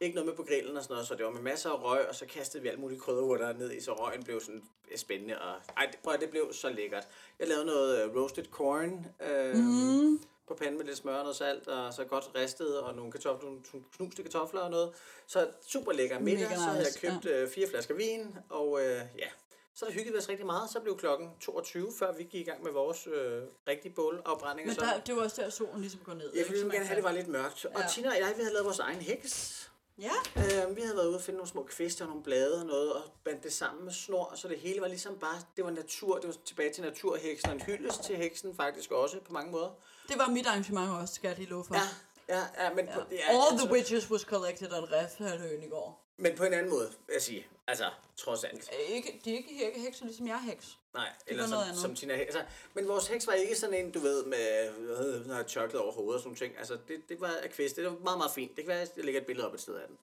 Ikke 0.00 0.14
noget 0.14 0.26
med 0.26 0.34
på 0.36 0.42
grillen 0.42 0.76
og 0.76 0.82
sådan 0.82 0.94
noget, 0.94 1.08
så 1.08 1.14
det 1.14 1.24
var 1.24 1.30
med 1.30 1.40
masser 1.40 1.70
af 1.70 1.82
røg, 1.82 2.08
og 2.08 2.14
så 2.14 2.26
kastede 2.26 2.62
vi 2.62 2.68
alt 2.68 2.78
muligt 2.80 3.00
krydderurter 3.02 3.52
ned 3.52 3.72
i, 3.72 3.80
så 3.80 3.92
røgen 3.92 4.22
blev 4.24 4.40
sådan 4.40 4.62
øh, 4.92 4.98
spændende. 4.98 5.38
Og, 5.42 5.54
ej, 5.76 5.86
det, 5.86 5.98
prøv, 6.02 6.14
at- 6.14 6.20
det 6.20 6.30
blev 6.30 6.52
så 6.52 6.68
lækkert. 6.70 7.08
Jeg 7.38 7.48
lavede 7.48 7.64
noget 7.66 8.08
uh, 8.10 8.16
roasted 8.16 8.44
corn 8.44 9.06
øh, 9.30 9.54
mm. 9.56 10.20
på 10.48 10.54
panden 10.54 10.76
med 10.78 10.84
lidt 10.86 10.96
smør 10.96 11.14
og 11.14 11.22
noget 11.22 11.36
salt, 11.36 11.68
og 11.68 11.94
så 11.94 12.04
godt 12.04 12.30
ristet, 12.34 12.80
og 12.80 12.94
nogle, 12.94 13.12
kartofler, 13.12 13.48
nogle 13.48 13.60
knuste 13.96 14.22
kartofler 14.22 14.60
og 14.60 14.70
noget. 14.70 14.92
Så 15.26 15.48
super 15.66 15.92
lækker 15.92 16.18
middag. 16.18 16.48
Så 16.48 16.60
havde 16.60 16.86
jeg 17.02 17.12
købt 17.12 17.26
øh, 17.26 17.48
fire 17.48 17.68
flasker 17.68 17.94
vin, 17.94 18.36
og 18.50 18.80
øh, 18.80 19.00
ja, 19.18 19.26
så 19.74 19.84
der 19.86 19.92
hyggede 19.92 20.12
vi 20.12 20.18
os 20.18 20.28
rigtig 20.28 20.46
meget. 20.46 20.70
Så 20.70 20.80
blev 20.80 20.98
klokken 20.98 21.30
22, 21.40 21.92
før 21.98 22.12
vi 22.12 22.22
gik 22.22 22.34
i 22.46 22.50
gang 22.50 22.62
med 22.62 22.72
vores 22.72 23.06
øh, 23.06 23.42
rigtige 23.68 23.92
bålafbrænding. 23.92 24.68
Men 24.68 24.76
og 24.78 24.84
så, 24.86 24.92
der, 24.94 25.00
det 25.00 25.16
var 25.16 25.22
også 25.22 25.42
der, 25.42 25.50
solen 25.50 25.80
ligesom 25.80 26.00
går 26.04 26.14
ned. 26.14 26.32
jeg 26.34 26.44
ville 26.48 26.62
man 26.66 26.70
gerne 26.72 26.86
have, 26.86 26.92
at 26.92 26.96
det 26.96 27.04
var 27.04 27.12
lidt 27.12 27.28
mørkt. 27.28 27.64
Og 27.64 27.80
Ja. 27.80 27.86
Tina 27.94 28.08
og 28.08 28.16
jeg, 28.18 28.32
vi 28.36 28.42
havde 28.42 28.52
lavet 28.52 28.64
vores 28.66 28.78
egen 28.78 29.00
heks. 29.00 29.62
Ja, 29.98 30.10
Øh, 30.36 30.76
vi 30.76 30.80
havde 30.80 30.96
været 30.96 31.06
ude 31.06 31.16
og 31.16 31.22
finde 31.22 31.36
nogle 31.36 31.48
små 31.48 31.62
kvister 31.62 32.04
og 32.04 32.08
nogle 32.08 32.22
blade 32.22 32.60
og 32.60 32.66
noget, 32.66 32.92
og 32.92 33.02
bandt 33.24 33.42
det 33.44 33.52
sammen 33.52 33.84
med 33.84 33.92
snor, 33.92 34.32
så 34.34 34.48
det 34.48 34.58
hele 34.58 34.80
var 34.80 34.88
ligesom 34.88 35.18
bare, 35.18 35.38
det 35.56 35.64
var 35.64 35.70
natur, 35.70 36.18
det 36.18 36.28
var 36.28 36.34
tilbage 36.44 36.72
til 36.72 36.82
naturheksen, 36.82 37.48
og 37.48 37.54
en 37.54 37.60
hyldest 37.62 38.02
til 38.02 38.16
heksen 38.16 38.56
faktisk 38.56 38.90
også 38.90 39.20
på 39.20 39.32
mange 39.32 39.50
måder. 39.52 39.70
det 40.08 40.18
var 40.18 40.28
mit 40.28 40.46
arrangement 40.46 40.90
også, 40.90 41.14
skal 41.14 41.28
jeg 41.28 41.38
lige 41.38 41.48
love 41.50 41.64
for. 41.64 41.74
Ja, 41.74 41.88
ja, 42.28 42.64
ja, 42.64 42.74
men, 42.74 42.88
På, 42.94 43.00
det 43.10 43.20
er, 43.24 43.28
All 43.28 43.58
the 43.58 43.72
witches 43.72 44.10
was 44.10 44.20
collected 44.20 44.72
on 44.72 44.92
Refhaløen 44.92 45.62
i 45.62 45.68
går. 45.68 46.05
Men 46.16 46.36
på 46.36 46.44
en 46.44 46.52
anden 46.52 46.70
måde, 46.70 46.88
vil 47.06 47.12
jeg 47.12 47.22
sige. 47.22 47.46
Altså, 47.66 47.90
trods 48.16 48.44
alt. 48.44 48.68
Er 48.72 48.94
Ikke, 48.94 49.20
de 49.24 49.32
er 49.32 49.36
ikke 49.36 49.80
hekser, 49.80 50.04
ligesom 50.04 50.26
jeg 50.26 50.34
er 50.34 50.50
heks. 50.50 50.78
Nej, 50.94 51.08
eller 51.26 51.48
var 51.48 51.66
som, 51.66 51.76
som 51.76 51.94
Tina 51.94 52.14
altså, 52.14 52.42
Men 52.74 52.88
vores 52.88 53.08
heks 53.08 53.26
var 53.26 53.32
ikke 53.32 53.56
sådan 53.56 53.84
en, 53.84 53.90
du 53.90 53.98
ved, 53.98 54.24
med 54.24 54.70
hvad 54.70 54.96
hedder 54.96 55.38
det, 55.38 55.46
tørklæde 55.46 55.82
over 55.82 55.92
hovedet 55.92 56.14
og 56.14 56.20
sådan 56.20 56.36
ting. 56.36 56.58
Altså, 56.58 56.78
det, 56.88 57.08
det 57.08 57.20
var 57.20 57.32
af 57.42 57.50
kvist. 57.50 57.76
Det 57.76 57.84
var 57.84 57.90
meget, 57.90 58.18
meget 58.18 58.32
fint. 58.32 58.56
Det 58.56 58.64
kan 58.64 58.68
være, 58.68 58.80
at 58.80 58.92
jeg 58.96 59.04
lægger 59.04 59.20
et 59.20 59.26
billede 59.26 59.46
op 59.48 59.54
et 59.54 59.60
sted 59.60 59.74
af 59.74 59.88
den. 59.88 59.98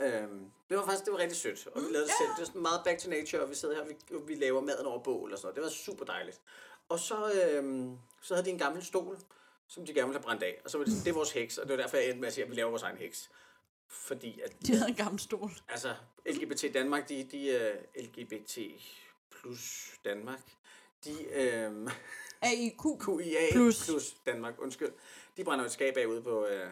Øhm, 0.00 0.50
det 0.68 0.76
var 0.76 0.84
faktisk 0.84 1.04
det 1.04 1.12
var 1.12 1.18
rigtig 1.18 1.36
sødt, 1.36 1.66
og 1.66 1.82
vi 1.82 1.86
lavede 1.86 2.06
det 2.06 2.14
selv. 2.18 2.28
Det 2.28 2.38
var 2.38 2.44
sådan 2.44 2.62
meget 2.62 2.80
back 2.84 2.98
to 3.00 3.10
nature, 3.10 3.42
og 3.42 3.50
vi 3.50 3.54
sidder 3.54 3.74
her, 3.74 3.82
og 3.82 3.88
vi, 3.88 4.16
vi 4.26 4.34
laver 4.34 4.60
maden 4.60 4.86
over 4.86 4.98
bål 4.98 5.32
og 5.32 5.38
sådan 5.38 5.46
noget. 5.46 5.56
Det 5.56 5.64
var 5.64 5.70
super 5.70 6.04
dejligt. 6.04 6.40
Og 6.88 6.98
så, 6.98 7.32
øhm, 7.32 7.98
så 8.22 8.34
havde 8.34 8.46
de 8.46 8.50
en 8.50 8.58
gammel 8.58 8.84
stol, 8.84 9.18
som 9.68 9.86
de 9.86 9.94
gerne 9.94 10.08
ville 10.08 10.18
have 10.18 10.24
brændt 10.24 10.42
af. 10.42 10.60
Og 10.64 10.70
så 10.70 10.78
var 10.78 10.84
det, 10.84 10.94
det 11.04 11.10
er 11.10 11.14
vores 11.14 11.32
heks, 11.32 11.58
og 11.58 11.68
det 11.68 11.76
var 11.76 11.82
derfor, 11.82 11.96
jeg 11.96 12.06
endte 12.06 12.20
med 12.20 12.28
at 12.28 12.34
sige, 12.34 12.44
at 12.44 12.50
vi 12.50 12.56
laver 12.56 12.70
vores 12.70 12.82
egen 12.82 12.96
heks. 12.96 13.30
Fordi 13.88 14.40
at, 14.40 14.52
De 14.66 14.76
havde 14.76 14.88
en 14.88 14.94
gammel 14.94 15.20
stol. 15.20 15.50
altså, 15.68 15.94
LGBT 16.26 16.64
Danmark, 16.74 17.08
de, 17.08 17.28
de 17.32 17.50
er 17.56 17.72
LGBT 18.00 18.58
plus 19.30 19.90
Danmark. 20.04 20.40
De, 21.04 21.24
øhm, 21.32 21.88
AIQ. 22.42 22.82
QIA 23.04 23.52
Plus. 23.52 23.84
plus. 23.86 24.14
Danmark, 24.26 24.54
undskyld. 24.58 24.92
De 25.36 25.44
brænder 25.44 25.64
et 25.64 25.72
skab 25.72 25.96
af 25.96 26.06
ude 26.06 26.22
på, 26.22 26.46
øh, 26.46 26.68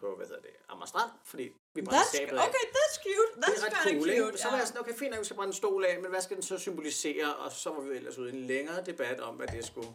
på 0.00 0.16
hvad 0.16 0.26
hedder 0.26 0.40
det, 0.40 0.50
Amager 0.68 0.86
Strand, 0.86 1.10
fordi 1.24 1.42
vi 1.74 1.82
brændte 1.82 1.96
That's, 1.96 2.16
skabet 2.16 2.36
af. 2.36 2.48
okay, 2.48 2.58
that's 2.76 3.02
cute. 3.02 3.46
That's 3.46 3.54
Det 3.64 3.72
er 3.72 3.80
ret 3.86 3.98
cool, 3.98 4.08
ikke? 4.10 4.22
cute. 4.22 4.38
Så 4.38 4.48
var 4.50 4.56
jeg 4.56 4.66
sådan, 4.66 4.80
okay, 4.80 4.94
fint 4.94 5.10
nok, 5.10 5.20
vi 5.20 5.24
skal 5.24 5.36
brænde 5.36 5.48
en 5.50 5.52
stol 5.56 5.84
af, 5.84 5.98
men 6.02 6.10
hvad 6.10 6.20
skal 6.20 6.34
den 6.36 6.42
så 6.42 6.58
symbolisere? 6.58 7.34
Og 7.36 7.52
så 7.52 7.70
var 7.70 7.80
vi 7.80 7.96
ellers 7.96 8.18
ude 8.18 8.30
i 8.30 8.34
en 8.34 8.40
længere 8.46 8.84
debat 8.84 9.20
om, 9.20 9.34
hvad 9.34 9.46
det 9.46 9.64
skulle 9.64 9.88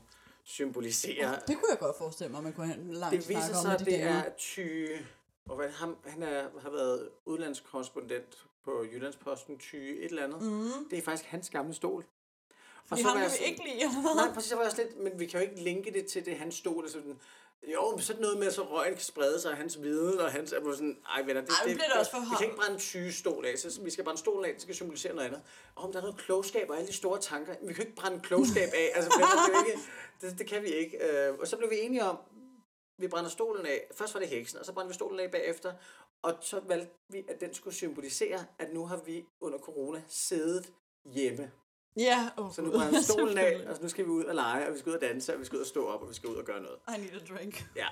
symbolisere. 0.43 1.39
Det 1.47 1.57
kunne 1.57 1.69
jeg 1.69 1.79
godt 1.79 1.97
forestille 1.97 2.31
mig, 2.31 2.43
man 2.43 2.53
kunne 2.53 2.67
have 2.67 2.79
en 2.79 2.93
lang 2.93 3.11
Det 3.11 3.29
viser 3.29 3.55
om 3.57 3.61
sig, 3.61 3.73
at 3.73 3.79
de 3.79 3.85
det 3.85 4.01
er 4.01 4.23
Ty... 4.37 4.87
Og 5.49 5.55
hvad, 5.55 5.69
ham, 5.69 5.97
han 6.05 6.23
er, 6.23 6.47
har 6.61 6.69
været 6.69 7.09
udlandskorrespondent 7.25 8.45
på 8.65 8.85
Jyllandsposten, 8.93 9.57
Ty 9.59 9.75
et 9.75 10.05
eller 10.05 10.23
andet. 10.23 10.41
Mm. 10.41 10.89
Det 10.89 10.97
er 10.97 11.01
faktisk 11.01 11.29
hans 11.29 11.49
gamle 11.49 11.73
stol. 11.73 12.05
Fordi 12.87 13.01
så 13.01 13.07
ham 13.07 13.15
var 13.15 13.21
jeg 13.21 13.31
vi 13.31 13.35
sådan- 13.37 13.51
ikke 13.51 13.63
lide? 13.63 14.15
Nej, 14.15 14.33
præcis, 14.33 14.49
så 14.49 14.55
var 14.55 14.63
jeg 14.63 14.73
lidt, 14.77 14.97
men 15.03 15.19
vi 15.19 15.25
kan 15.25 15.39
jo 15.43 15.49
ikke 15.49 15.63
linke 15.63 15.93
det 15.93 16.05
til 16.05 16.25
det, 16.25 16.37
hans 16.37 16.55
stol. 16.55 16.83
Og 16.83 16.89
sådan, 16.89 17.19
jo, 17.73 17.91
men 17.91 18.01
sådan 18.01 18.21
noget 18.21 18.39
med, 18.39 18.51
så 18.51 18.61
røgen 18.63 18.93
kan 18.93 19.03
sprede 19.03 19.41
sig, 19.41 19.51
og 19.51 19.57
hans 19.57 19.81
viden, 19.81 20.19
og 20.19 20.31
hans... 20.31 20.53
Var 20.61 20.71
sådan, 20.73 20.97
ej 21.15 21.21
venner, 21.21 21.41
det, 21.41 21.49
Ej, 21.49 21.67
nu 21.67 21.73
bliver 21.73 21.87
det 21.87 21.99
også 21.99 22.11
for 22.11 22.19
Vi 22.19 22.35
kan 22.37 22.45
ikke 22.45 22.57
brænde 22.57 22.73
en 22.73 22.79
syge 22.79 23.13
stol 23.13 23.45
af, 23.45 23.57
så 23.57 23.81
vi 23.81 23.89
skal 23.89 24.03
brænde 24.03 24.19
stolen 24.19 24.45
af, 24.45 24.53
det 24.53 24.61
skal 24.61 24.75
symbolisere 24.75 25.13
noget 25.15 25.27
andet. 25.27 25.41
Og 25.75 25.83
om 25.83 25.91
der 25.91 25.99
er 25.99 26.03
noget 26.03 26.17
klogskab 26.17 26.69
og 26.69 26.75
alle 26.75 26.87
de 26.87 26.93
store 26.93 27.19
tanker, 27.19 27.55
vi 27.67 27.73
kan 27.73 27.83
ikke 27.85 27.95
brænde 27.95 28.19
klogskab 28.19 28.69
af, 28.73 28.91
altså 28.95 29.11
venner, 29.17 29.61
det, 29.61 29.67
ikke, 29.67 29.79
det, 30.21 30.39
det 30.39 30.47
kan 30.47 30.63
vi 30.63 30.67
ikke. 30.67 30.97
Øh, 31.27 31.33
og 31.39 31.47
så 31.47 31.57
blev 31.57 31.69
vi 31.69 31.79
enige 31.79 32.03
om, 32.03 32.17
vi 32.99 33.07
brænder 33.07 33.29
stolen 33.29 33.65
af. 33.65 33.87
Først 33.95 34.13
var 34.13 34.19
det 34.19 34.29
heksen, 34.29 34.59
og 34.59 34.65
så 34.65 34.73
brændte 34.73 34.87
vi 34.87 34.93
stolen 34.93 35.19
af 35.19 35.31
bagefter. 35.31 35.73
Og 36.21 36.33
så 36.41 36.59
valgte 36.59 36.91
vi, 37.09 37.25
at 37.27 37.41
den 37.41 37.53
skulle 37.53 37.75
symbolisere, 37.75 38.45
at 38.59 38.73
nu 38.73 38.85
har 38.85 38.97
vi 39.05 39.25
under 39.41 39.57
corona 39.57 40.01
siddet 40.07 40.73
hjemme. 41.05 41.51
Ja, 41.97 42.29
oh, 42.37 42.53
Så 42.53 42.61
nu 42.61 42.71
brænder 42.71 42.99
vi 42.99 43.03
stolen 43.03 43.37
af, 43.37 43.67
og 43.67 43.77
nu 43.81 43.89
skal 43.89 44.05
vi 44.05 44.09
ud 44.09 44.23
og 44.23 44.35
lege, 44.35 44.67
og 44.67 44.73
vi 44.73 44.79
skal 44.79 44.89
ud 44.89 44.95
og 44.95 45.01
danse, 45.01 45.33
og 45.33 45.39
vi 45.39 45.45
skal 45.45 45.55
ud 45.55 45.61
og 45.61 45.67
stå 45.67 45.87
op, 45.87 46.01
og 46.01 46.09
vi 46.09 46.13
skal 46.13 46.29
ud 46.29 46.35
og 46.35 46.45
gøre 46.45 46.61
noget. 46.61 46.77
I 46.87 47.01
need 47.01 47.21
a 47.21 47.33
drink. 47.33 47.69
Ja. 47.75 47.87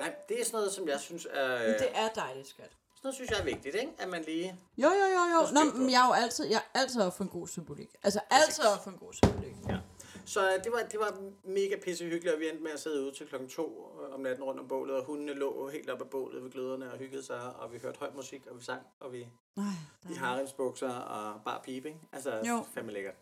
Nej, 0.00 0.14
det 0.28 0.40
er 0.40 0.44
sådan 0.44 0.56
noget, 0.56 0.72
som 0.72 0.88
jeg 0.88 1.00
synes 1.00 1.26
er... 1.30 1.58
Men 1.58 1.74
det 1.78 1.88
er 1.94 2.08
dejligt, 2.08 2.48
skat. 2.48 2.64
Sådan 2.64 3.00
noget 3.02 3.14
synes 3.14 3.30
jeg 3.30 3.40
er 3.40 3.44
vigtigt, 3.44 3.74
ikke? 3.74 3.92
At 3.98 4.08
man 4.08 4.22
lige... 4.22 4.58
Jo, 4.78 4.88
jo, 4.88 5.06
jo, 5.16 5.22
jo. 5.34 5.46
Nå, 5.52 5.78
men 5.78 5.90
jeg 5.90 6.02
er 6.02 6.06
jo 6.06 6.12
altid, 6.12 6.46
jeg 6.46 6.62
er 6.74 6.80
altid 6.80 7.02
op 7.02 7.16
for 7.16 7.24
en 7.24 7.30
god 7.30 7.48
symbolik. 7.48 7.90
Altså, 8.02 8.20
altid 8.30 8.64
op 8.64 8.84
for 8.84 8.90
en 8.90 8.98
god 8.98 9.12
symbolik. 9.12 9.54
Ja. 9.68 9.78
Så 10.28 10.52
øh, 10.52 10.64
det 10.64 10.72
var, 10.72 10.78
det 10.90 11.00
var 11.00 11.20
mega 11.44 11.76
pissehyggeligt, 11.84 12.34
og 12.34 12.40
vi 12.40 12.48
endte 12.48 12.62
med 12.62 12.70
at 12.70 12.80
sidde 12.80 13.02
ude 13.04 13.12
til 13.14 13.26
klokken 13.26 13.48
to 13.48 13.96
øh, 14.02 14.14
om 14.14 14.20
natten 14.20 14.44
rundt 14.44 14.60
om 14.60 14.68
bålet, 14.68 14.96
og 14.96 15.04
hundene 15.04 15.34
lå 15.34 15.68
helt 15.68 15.90
op 15.90 16.00
ad 16.00 16.06
bålet 16.06 16.42
ved 16.44 16.50
gløderne 16.50 16.92
og 16.92 16.98
hyggede 16.98 17.22
sig, 17.22 17.54
og 17.56 17.72
vi 17.72 17.78
hørte 17.78 17.98
høj 17.98 18.10
musik, 18.14 18.46
og 18.46 18.58
vi 18.58 18.64
sang, 18.64 18.82
og 19.00 19.12
vi 19.12 19.26
Nej, 19.56 19.64
i 20.10 20.14
haremsbukser 20.14 20.90
og 20.94 21.40
bare 21.44 21.60
pipe, 21.64 21.88
ikke? 21.88 22.00
Altså, 22.12 22.42
Jo. 22.48 22.64
fandme 22.74 22.92
lækkert. 22.92 23.14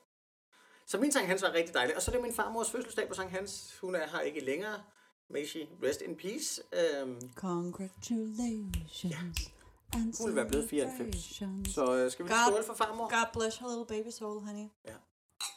Så 0.87 0.99
min 1.01 1.13
Sankt 1.13 1.29
Hans 1.29 1.43
var 1.43 1.53
rigtig 1.53 1.75
dejlig. 1.75 1.97
Og 1.97 2.03
så 2.03 2.11
er 2.11 2.15
det 2.15 2.23
min 2.23 2.33
farmors 2.35 2.71
fødselsdag 2.71 3.09
på 3.09 3.15
Sankt 3.15 3.33
Hans. 3.33 3.79
Hun 3.81 3.95
er 3.95 4.07
her 4.13 4.21
ikke 4.21 4.41
længere. 4.41 4.83
May 5.31 5.47
she 5.47 5.69
rest 5.83 6.01
in 6.01 6.17
peace. 6.17 6.63
Øhm, 6.73 7.21
Congratulations. 7.35 9.53
And 9.93 10.15
hun 10.19 10.29
vil 10.29 10.37
være 10.37 10.49
blevet 10.49 10.69
94. 10.71 10.97
celebrations. 10.97 11.75
Så 11.75 11.97
øh, 11.97 12.11
skal 12.11 12.25
vi 12.25 12.31
God- 12.31 12.53
skåle 12.53 12.65
for 12.65 12.75
farmor? 12.75 13.05
God 13.09 13.41
bless 13.41 13.57
her 13.59 13.67
little 13.69 13.87
baby 13.97 14.11
soul, 14.11 14.41
honey. 14.41 14.69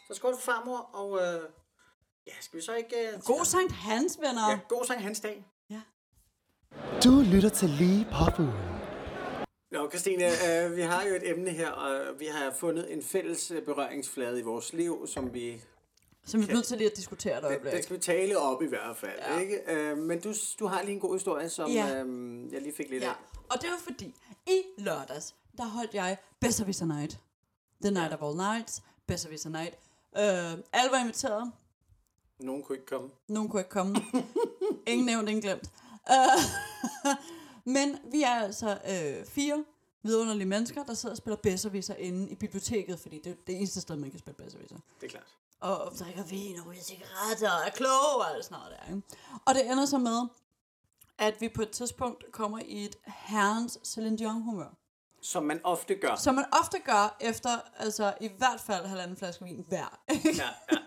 Så 0.07 0.13
skål 0.13 0.33
for 0.35 0.41
farmor, 0.41 0.77
og 0.77 1.17
øh, 1.19 1.41
ja, 2.27 2.31
skal 2.41 2.57
vi 2.59 2.63
så 2.65 2.73
ikke... 2.75 2.95
Øh, 3.13 3.21
God 3.25 3.45
Sankt 3.45 3.71
Hans, 3.71 4.17
venner. 4.19 4.49
Ja, 4.51 4.59
god 4.69 4.85
Sankt 4.85 5.03
Hans 5.03 5.19
dag. 5.19 5.45
Du 7.03 7.21
lytter 7.33 7.49
til 7.49 7.69
lige 7.69 8.07
populen. 8.19 8.53
Nå, 9.71 9.89
Christine, 9.89 10.25
øh, 10.25 10.75
vi 10.75 10.81
har 10.81 11.03
jo 11.03 11.15
et 11.15 11.29
emne 11.29 11.49
her, 11.49 11.69
og 11.71 12.19
vi 12.19 12.25
har 12.25 12.51
fundet 12.51 12.93
en 12.93 13.03
fælles 13.03 13.51
øh, 13.51 13.65
berøringsflade 13.65 14.39
i 14.39 14.41
vores 14.43 14.73
liv, 14.73 15.07
som 15.07 15.33
vi... 15.33 15.61
Så 16.25 16.37
vi 16.37 16.43
er 16.43 16.53
nødt 16.53 16.65
til 16.65 16.77
lige 16.77 16.91
at 16.91 16.97
diskutere 16.97 17.37
et 17.37 17.43
øjeblik. 17.45 17.73
den 17.73 17.83
skal 17.83 17.95
vi 17.95 18.01
tale 18.01 18.37
op 18.37 18.61
i 18.61 18.65
hvert 18.67 18.97
fald, 18.97 19.19
ja. 19.19 19.33
Ja. 19.33 19.39
ikke? 19.39 19.71
Øh, 19.71 19.97
men 19.97 20.21
du, 20.21 20.33
du 20.59 20.67
har 20.67 20.81
lige 20.81 20.93
en 20.93 20.99
god 20.99 21.15
historie, 21.15 21.49
som 21.49 21.71
Ja. 21.71 22.03
øh, 22.03 22.53
jeg 22.53 22.61
lige 22.61 22.75
fik 22.75 22.89
lidt 22.89 23.03
Ja, 23.03 23.09
af. 23.09 23.15
og 23.49 23.61
det 23.61 23.69
var 23.69 23.77
fordi, 23.83 24.15
i 24.47 24.61
lørdags, 24.77 25.35
der 25.57 25.65
holdt 25.65 25.93
jeg 25.93 26.17
Besserwisser 26.41 26.85
Night. 26.85 27.19
The 27.83 27.91
Night 27.91 28.13
of 28.13 28.21
All 28.21 28.37
Nights, 28.37 28.81
Besserwisser 29.09 29.49
Night. 29.49 29.75
Øh, 30.17 30.63
alle 30.73 30.91
var 30.91 30.99
inviteret. 31.01 31.51
Nogen 32.39 32.63
kunne 32.63 32.75
ikke 32.75 32.85
komme. 32.85 33.09
Nogen 33.27 33.49
kunne 33.49 33.61
ikke 33.61 33.69
komme. 33.69 33.95
ingen 34.91 35.05
nævnt, 35.05 35.29
ingen 35.29 35.41
glemt. 35.41 35.71
Øh, 36.11 37.15
men 37.75 37.97
vi 38.11 38.23
er 38.23 38.35
altså 38.35 38.69
øh, 38.69 39.25
fire 39.25 39.65
vidunderlige 40.03 40.47
mennesker, 40.47 40.83
der 40.83 40.93
sidder 40.93 41.13
og 41.13 41.17
spiller 41.17 41.37
Besserwisser 41.37 41.95
inde 41.95 42.29
i 42.29 42.35
biblioteket, 42.35 42.99
fordi 42.99 43.19
det 43.23 43.31
er 43.31 43.35
det 43.47 43.55
eneste 43.55 43.81
sted, 43.81 43.95
man 43.95 44.11
kan 44.11 44.19
spille 44.19 44.43
Besserwisser. 44.43 44.77
Det 45.01 45.07
er 45.07 45.11
klart. 45.11 45.35
og, 45.59 45.81
og 45.81 45.91
drikker 45.99 46.23
vin 46.23 46.59
og 46.59 46.65
ryger 46.67 46.81
cigaretter 46.81 47.51
og 47.51 47.67
er 47.67 47.69
kloge 47.69 48.15
og 48.19 48.35
alt 48.35 48.45
sådan 48.45 48.57
noget 48.57 48.77
der. 48.79 48.95
Ikke? 48.95 49.07
Og 49.45 49.55
det 49.55 49.71
ender 49.71 49.85
så 49.85 49.97
med, 49.97 50.27
at 51.17 51.41
vi 51.41 51.49
på 51.49 51.61
et 51.61 51.69
tidspunkt 51.69 52.31
kommer 52.31 52.59
i 52.59 52.85
et 52.85 52.95
herrens 53.05 53.79
Celine 53.83 54.17
Dion 54.17 54.41
humør. 54.41 54.78
Som 55.21 55.43
man 55.43 55.59
ofte 55.63 55.95
gør. 55.95 56.15
Som 56.15 56.35
man 56.35 56.45
ofte 56.61 56.79
gør 56.79 57.17
efter, 57.19 57.49
altså 57.77 58.13
i 58.21 58.29
hvert 58.37 58.59
fald 58.59 58.85
halvanden 58.85 59.17
flaske 59.17 59.45
vin 59.45 59.65
hver. 59.67 59.99
Ja, 60.09 60.15
ja. 60.25 60.49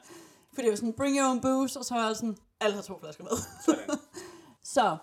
Fordi 0.54 0.62
det 0.62 0.70
var 0.70 0.76
sådan, 0.76 0.92
bring 0.92 1.18
your 1.18 1.28
own 1.28 1.40
booze, 1.40 1.78
og 1.78 1.84
så 1.84 1.94
var 1.94 2.06
jeg 2.06 2.16
sådan, 2.16 2.36
alle 2.60 2.74
har 2.74 2.82
to 2.82 2.98
flasker 2.98 3.24
med. 3.24 3.32
Sådan. 3.64 3.98
Så, 4.74 4.96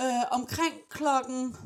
øh, 0.00 0.22
omkring 0.30 0.74
klokken, 0.88 1.56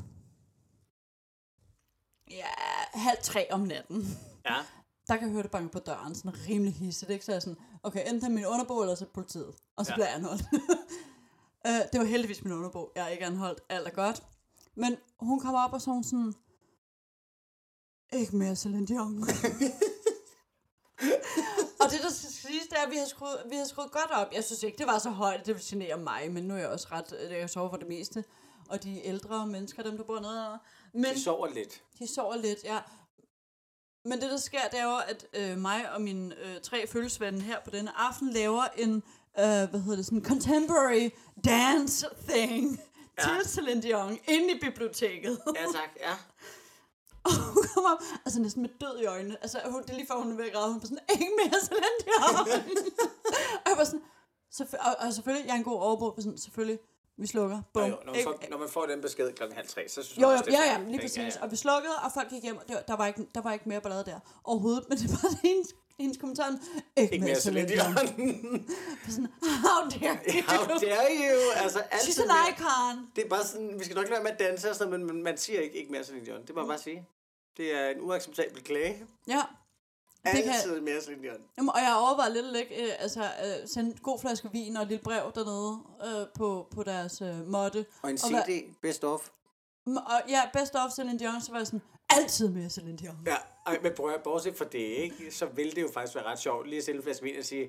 ja, 2.30 2.46
halv 2.94 3.18
tre 3.22 3.46
om 3.52 3.60
natten, 3.60 4.18
Ja. 4.44 4.54
der 5.08 5.16
kan 5.16 5.22
jeg 5.22 5.32
høre 5.32 5.42
det 5.42 5.50
banke 5.50 5.72
på 5.72 5.78
døren, 5.78 6.14
sådan 6.14 6.34
rimelig 6.48 6.74
hisset, 6.74 7.10
ikke? 7.10 7.24
Så 7.24 7.32
jeg 7.32 7.42
sådan, 7.42 7.58
okay, 7.82 8.10
enten 8.10 8.34
min 8.34 8.46
underbo, 8.46 8.80
eller 8.80 8.94
så 8.94 9.06
politiet. 9.14 9.54
Og 9.76 9.86
så 9.86 9.92
ja. 9.92 9.94
bliver 9.94 10.06
jeg 10.06 10.16
anholdt. 10.16 10.42
øh, 11.66 11.72
det 11.92 12.00
var 12.00 12.04
heldigvis 12.06 12.44
min 12.44 12.52
underbo. 12.52 12.92
Jeg 12.96 13.04
er 13.04 13.08
ikke 13.08 13.26
anholdt. 13.26 13.60
Alt 13.68 13.86
er 13.86 13.92
godt. 13.92 14.22
Men 14.74 14.96
hun 15.20 15.40
kommer 15.40 15.60
op 15.64 15.72
og 15.72 15.80
så 15.80 15.90
hun 15.90 16.04
sådan, 16.04 16.34
ikke 18.12 18.36
mere 18.36 18.56
Celine 18.56 18.86
Dion. 18.86 19.22
og 21.80 21.90
det, 21.90 22.00
der 22.02 22.10
skal 22.10 22.30
siges, 22.30 22.66
det 22.70 22.78
er, 22.78 22.82
at 22.86 22.90
vi 22.90 22.96
har, 22.96 23.06
skruet, 23.06 23.42
vi 23.50 23.56
har 23.56 23.64
skruet 23.64 23.90
godt 23.90 24.10
op. 24.10 24.32
Jeg 24.34 24.44
synes 24.44 24.62
ikke, 24.62 24.78
det 24.78 24.86
var 24.86 24.98
så 24.98 25.10
højt, 25.10 25.46
det 25.46 25.56
genere 25.60 25.98
mig, 25.98 26.32
men 26.32 26.44
nu 26.44 26.54
er 26.54 26.58
jeg 26.58 26.68
også 26.68 26.88
ret, 26.92 27.14
jeg 27.30 27.40
kan 27.40 27.48
sove 27.48 27.70
for 27.70 27.76
det 27.76 27.88
meste. 27.88 28.24
Og 28.68 28.82
de 28.82 29.06
ældre 29.06 29.46
mennesker, 29.46 29.82
dem 29.82 29.96
der 29.96 30.04
bor 30.04 30.20
nede. 30.20 30.58
Men, 30.92 31.14
De 31.14 31.22
sover 31.22 31.48
lidt. 31.48 31.82
de 31.98 32.14
sover 32.14 32.36
lidt, 32.36 32.64
ja. 32.64 32.78
Men 34.04 34.20
det, 34.20 34.30
der 34.30 34.36
sker, 34.36 34.68
det 34.70 34.78
er 34.78 34.84
jo, 34.84 34.98
at 35.08 35.26
øh, 35.34 35.58
mig 35.58 35.92
og 35.92 36.02
mine 36.02 36.34
øh, 36.38 36.60
tre 36.60 36.86
følgesvende 36.86 37.40
her 37.40 37.60
på 37.64 37.70
denne 37.70 37.98
aften 37.98 38.30
laver 38.30 38.64
en, 38.76 38.94
øh, 39.38 39.70
hvad 39.70 39.80
hedder 39.80 39.96
det, 39.96 40.06
sådan 40.06 40.24
contemporary 40.24 41.10
dance 41.44 42.06
thing 42.28 42.80
Ja. 43.18 43.28
ja. 43.30 43.38
til 43.42 43.50
Celine 43.50 43.82
Dion 43.82 44.18
inde 44.28 44.50
i 44.54 44.58
biblioteket. 44.60 45.40
Ja, 45.56 45.64
tak. 45.72 45.90
Ja. 46.00 46.14
Og 47.26 47.30
hun 47.54 47.64
kommer 47.74 47.90
op, 47.90 48.02
altså 48.24 48.40
næsten 48.40 48.62
med 48.62 48.70
død 48.80 48.98
i 48.98 49.04
øjnene. 49.04 49.36
Altså, 49.42 49.60
hun, 49.64 49.82
det 49.82 49.90
er 49.90 49.94
lige 49.94 50.06
før, 50.06 50.14
hun 50.14 50.32
er 50.32 50.36
ved 50.36 50.44
at 50.44 50.52
græde. 50.52 50.72
Hun 50.72 50.76
er 50.82 50.86
sådan, 50.86 50.98
ikke 51.12 51.32
mere 51.42 51.60
Celine 51.66 51.96
Dion. 52.04 52.62
og 53.64 53.66
jeg 53.70 53.76
var 53.76 53.84
sådan, 53.84 54.02
selvfø- 54.54 54.88
og, 54.88 55.06
og, 55.06 55.12
selvfølgelig, 55.12 55.46
jeg 55.46 55.52
er 55.54 55.58
en 55.58 55.64
god 55.64 55.80
overbrug, 55.80 56.14
sådan, 56.18 56.38
selvfølgelig, 56.38 56.78
vi 57.16 57.26
slukker. 57.26 57.62
Bum. 57.74 57.82
Jo, 57.82 57.88
jo, 57.88 57.96
når, 58.06 58.12
man 58.12 58.22
får, 58.24 58.50
når 58.50 58.58
man 58.58 58.68
får 58.68 58.86
den 58.86 59.00
besked 59.00 59.32
klokken 59.32 59.56
halv 59.56 59.68
tre, 59.68 59.88
så 59.88 60.02
synes 60.02 60.16
Jo, 60.18 60.20
jeg 60.20 60.26
jo, 60.28 60.30
også, 60.32 60.44
det 60.44 60.54
er 60.54 60.64
ja, 60.64 60.80
ja, 60.80 60.88
lige 60.90 61.00
præcis. 61.00 61.36
Og 61.36 61.50
vi 61.50 61.56
slukkede, 61.56 61.94
og 62.04 62.10
folk 62.14 62.28
gik 62.30 62.42
hjem. 62.42 62.56
og 62.56 62.62
Det 62.68 62.74
var, 62.74 62.82
der, 62.82 62.96
var 62.96 63.06
ikke, 63.06 63.26
der 63.34 63.40
var 63.40 63.52
ikke 63.52 63.68
mere 63.68 63.80
ballade 63.80 64.04
der 64.04 64.20
overhovedet, 64.44 64.84
men 64.88 64.98
det 64.98 65.10
var 65.10 65.28
hendes, 65.48 65.68
hendes 65.98 66.18
kommentar. 66.18 66.58
Ikke, 66.96 67.12
Ikke 67.14 67.24
mere 67.24 67.40
Celine. 67.40 67.68
Sådan, 67.68 69.28
how 69.42 69.88
dare 69.90 70.18
you? 70.34 70.42
How 70.48 70.66
dare 70.66 71.10
you? 71.10 71.38
Altså, 71.56 71.78
She's 71.78 71.94
altid 72.06 72.22
an 72.22 72.28
mere- 72.28 72.50
icon. 72.50 73.10
Det 73.16 73.24
er 73.24 73.28
bare 73.28 73.44
sådan, 73.44 73.78
vi 73.78 73.84
skal 73.84 73.96
nok 73.96 74.04
lade 74.04 74.12
være 74.12 74.22
med 74.22 74.30
at 74.30 74.38
danse 74.38 74.70
og 74.70 74.76
sådan 74.76 75.04
men 75.06 75.22
man, 75.22 75.38
siger 75.38 75.60
ikke, 75.60 75.76
ikke 75.76 75.92
mere 75.92 76.04
Celine 76.04 76.26
Dion. 76.26 76.46
Det 76.46 76.54
må 76.54 76.60
jeg 76.60 76.68
bare 76.68 76.78
sige. 76.78 77.06
Det 77.56 77.74
er 77.80 77.88
en 77.88 78.00
uacceptabel 78.00 78.62
klage. 78.62 79.04
Ja. 79.28 79.42
Det 80.32 80.44
kan, 80.44 80.52
Altid 80.52 80.80
mere 80.80 81.02
Celine 81.02 81.22
Dion. 81.22 81.36
jamen, 81.58 81.70
og 81.70 81.80
jeg 81.80 81.96
overvejer 81.96 82.30
lidt 82.30 82.46
at 82.46 82.52
lægge, 82.52 82.84
øh, 82.86 82.92
altså, 82.98 83.22
øh, 83.22 83.68
sende 83.68 83.90
en 83.90 83.96
god 84.02 84.18
flaske 84.20 84.48
vin 84.52 84.76
og 84.76 84.82
et 84.82 84.88
lille 84.88 85.02
brev 85.02 85.32
dernede 85.34 85.78
øh, 86.20 86.26
på, 86.36 86.66
på 86.74 86.82
deres 86.82 87.20
øh, 87.22 87.46
måtte. 87.48 87.86
Og 88.02 88.10
en 88.10 88.18
Og 88.24 88.30
hvad- 88.30 88.42
CD, 88.42 88.74
best 88.82 89.04
of. 89.04 89.28
Og 89.86 90.22
ja, 90.28 90.42
best 90.52 90.74
of 90.74 90.90
Celine 90.92 91.18
Dion, 91.18 91.40
så 91.40 91.50
var 91.52 91.58
jeg 91.58 91.66
sådan, 91.66 91.82
altid 92.22 92.48
mere 92.48 92.70
Celine 92.70 92.98
Dion. 92.98 93.18
Ja, 93.26 93.36
ej, 93.66 93.78
men 93.82 93.92
prøv 93.96 94.10
at 94.14 94.22
bortset 94.22 94.56
fra 94.56 94.64
det, 94.64 94.78
ikke? 94.78 95.30
så 95.30 95.46
ville 95.46 95.72
det 95.72 95.82
jo 95.82 95.88
faktisk 95.94 96.14
være 96.14 96.24
ret 96.24 96.38
sjovt 96.38 96.66
lige 96.68 96.76
at 96.76 96.82
stille 96.82 97.02
flaske 97.02 97.22
vin 97.24 97.38
og 97.38 97.44
sige, 97.44 97.68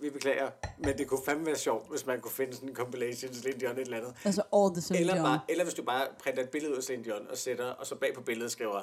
vi 0.00 0.10
beklager, 0.10 0.50
men 0.78 0.98
det 0.98 1.08
kunne 1.08 1.20
fandme 1.24 1.46
være 1.46 1.56
sjovt, 1.56 1.90
hvis 1.90 2.06
man 2.06 2.20
kunne 2.20 2.32
finde 2.32 2.54
sådan 2.54 2.68
en 2.68 2.74
compilation 2.76 3.32
til 3.32 3.42
Celine 3.42 3.60
Dion 3.60 3.72
et 3.72 3.80
eller 3.80 3.96
andet. 3.96 4.14
Altså 4.24 4.42
all 4.52 4.72
the 4.74 4.80
Celine 4.82 5.00
Eller, 5.00 5.14
Dion. 5.14 5.24
bare, 5.24 5.40
eller 5.48 5.64
hvis 5.64 5.74
du 5.74 5.82
bare 5.82 6.08
printer 6.22 6.42
et 6.42 6.50
billede 6.50 6.72
ud 6.72 6.76
af 6.76 6.82
Celine 6.82 7.04
Dion 7.04 7.26
og 7.30 7.38
sætter, 7.38 7.66
og 7.66 7.86
så 7.86 7.94
bag 7.96 8.14
på 8.14 8.20
billedet 8.20 8.52
skriver, 8.52 8.82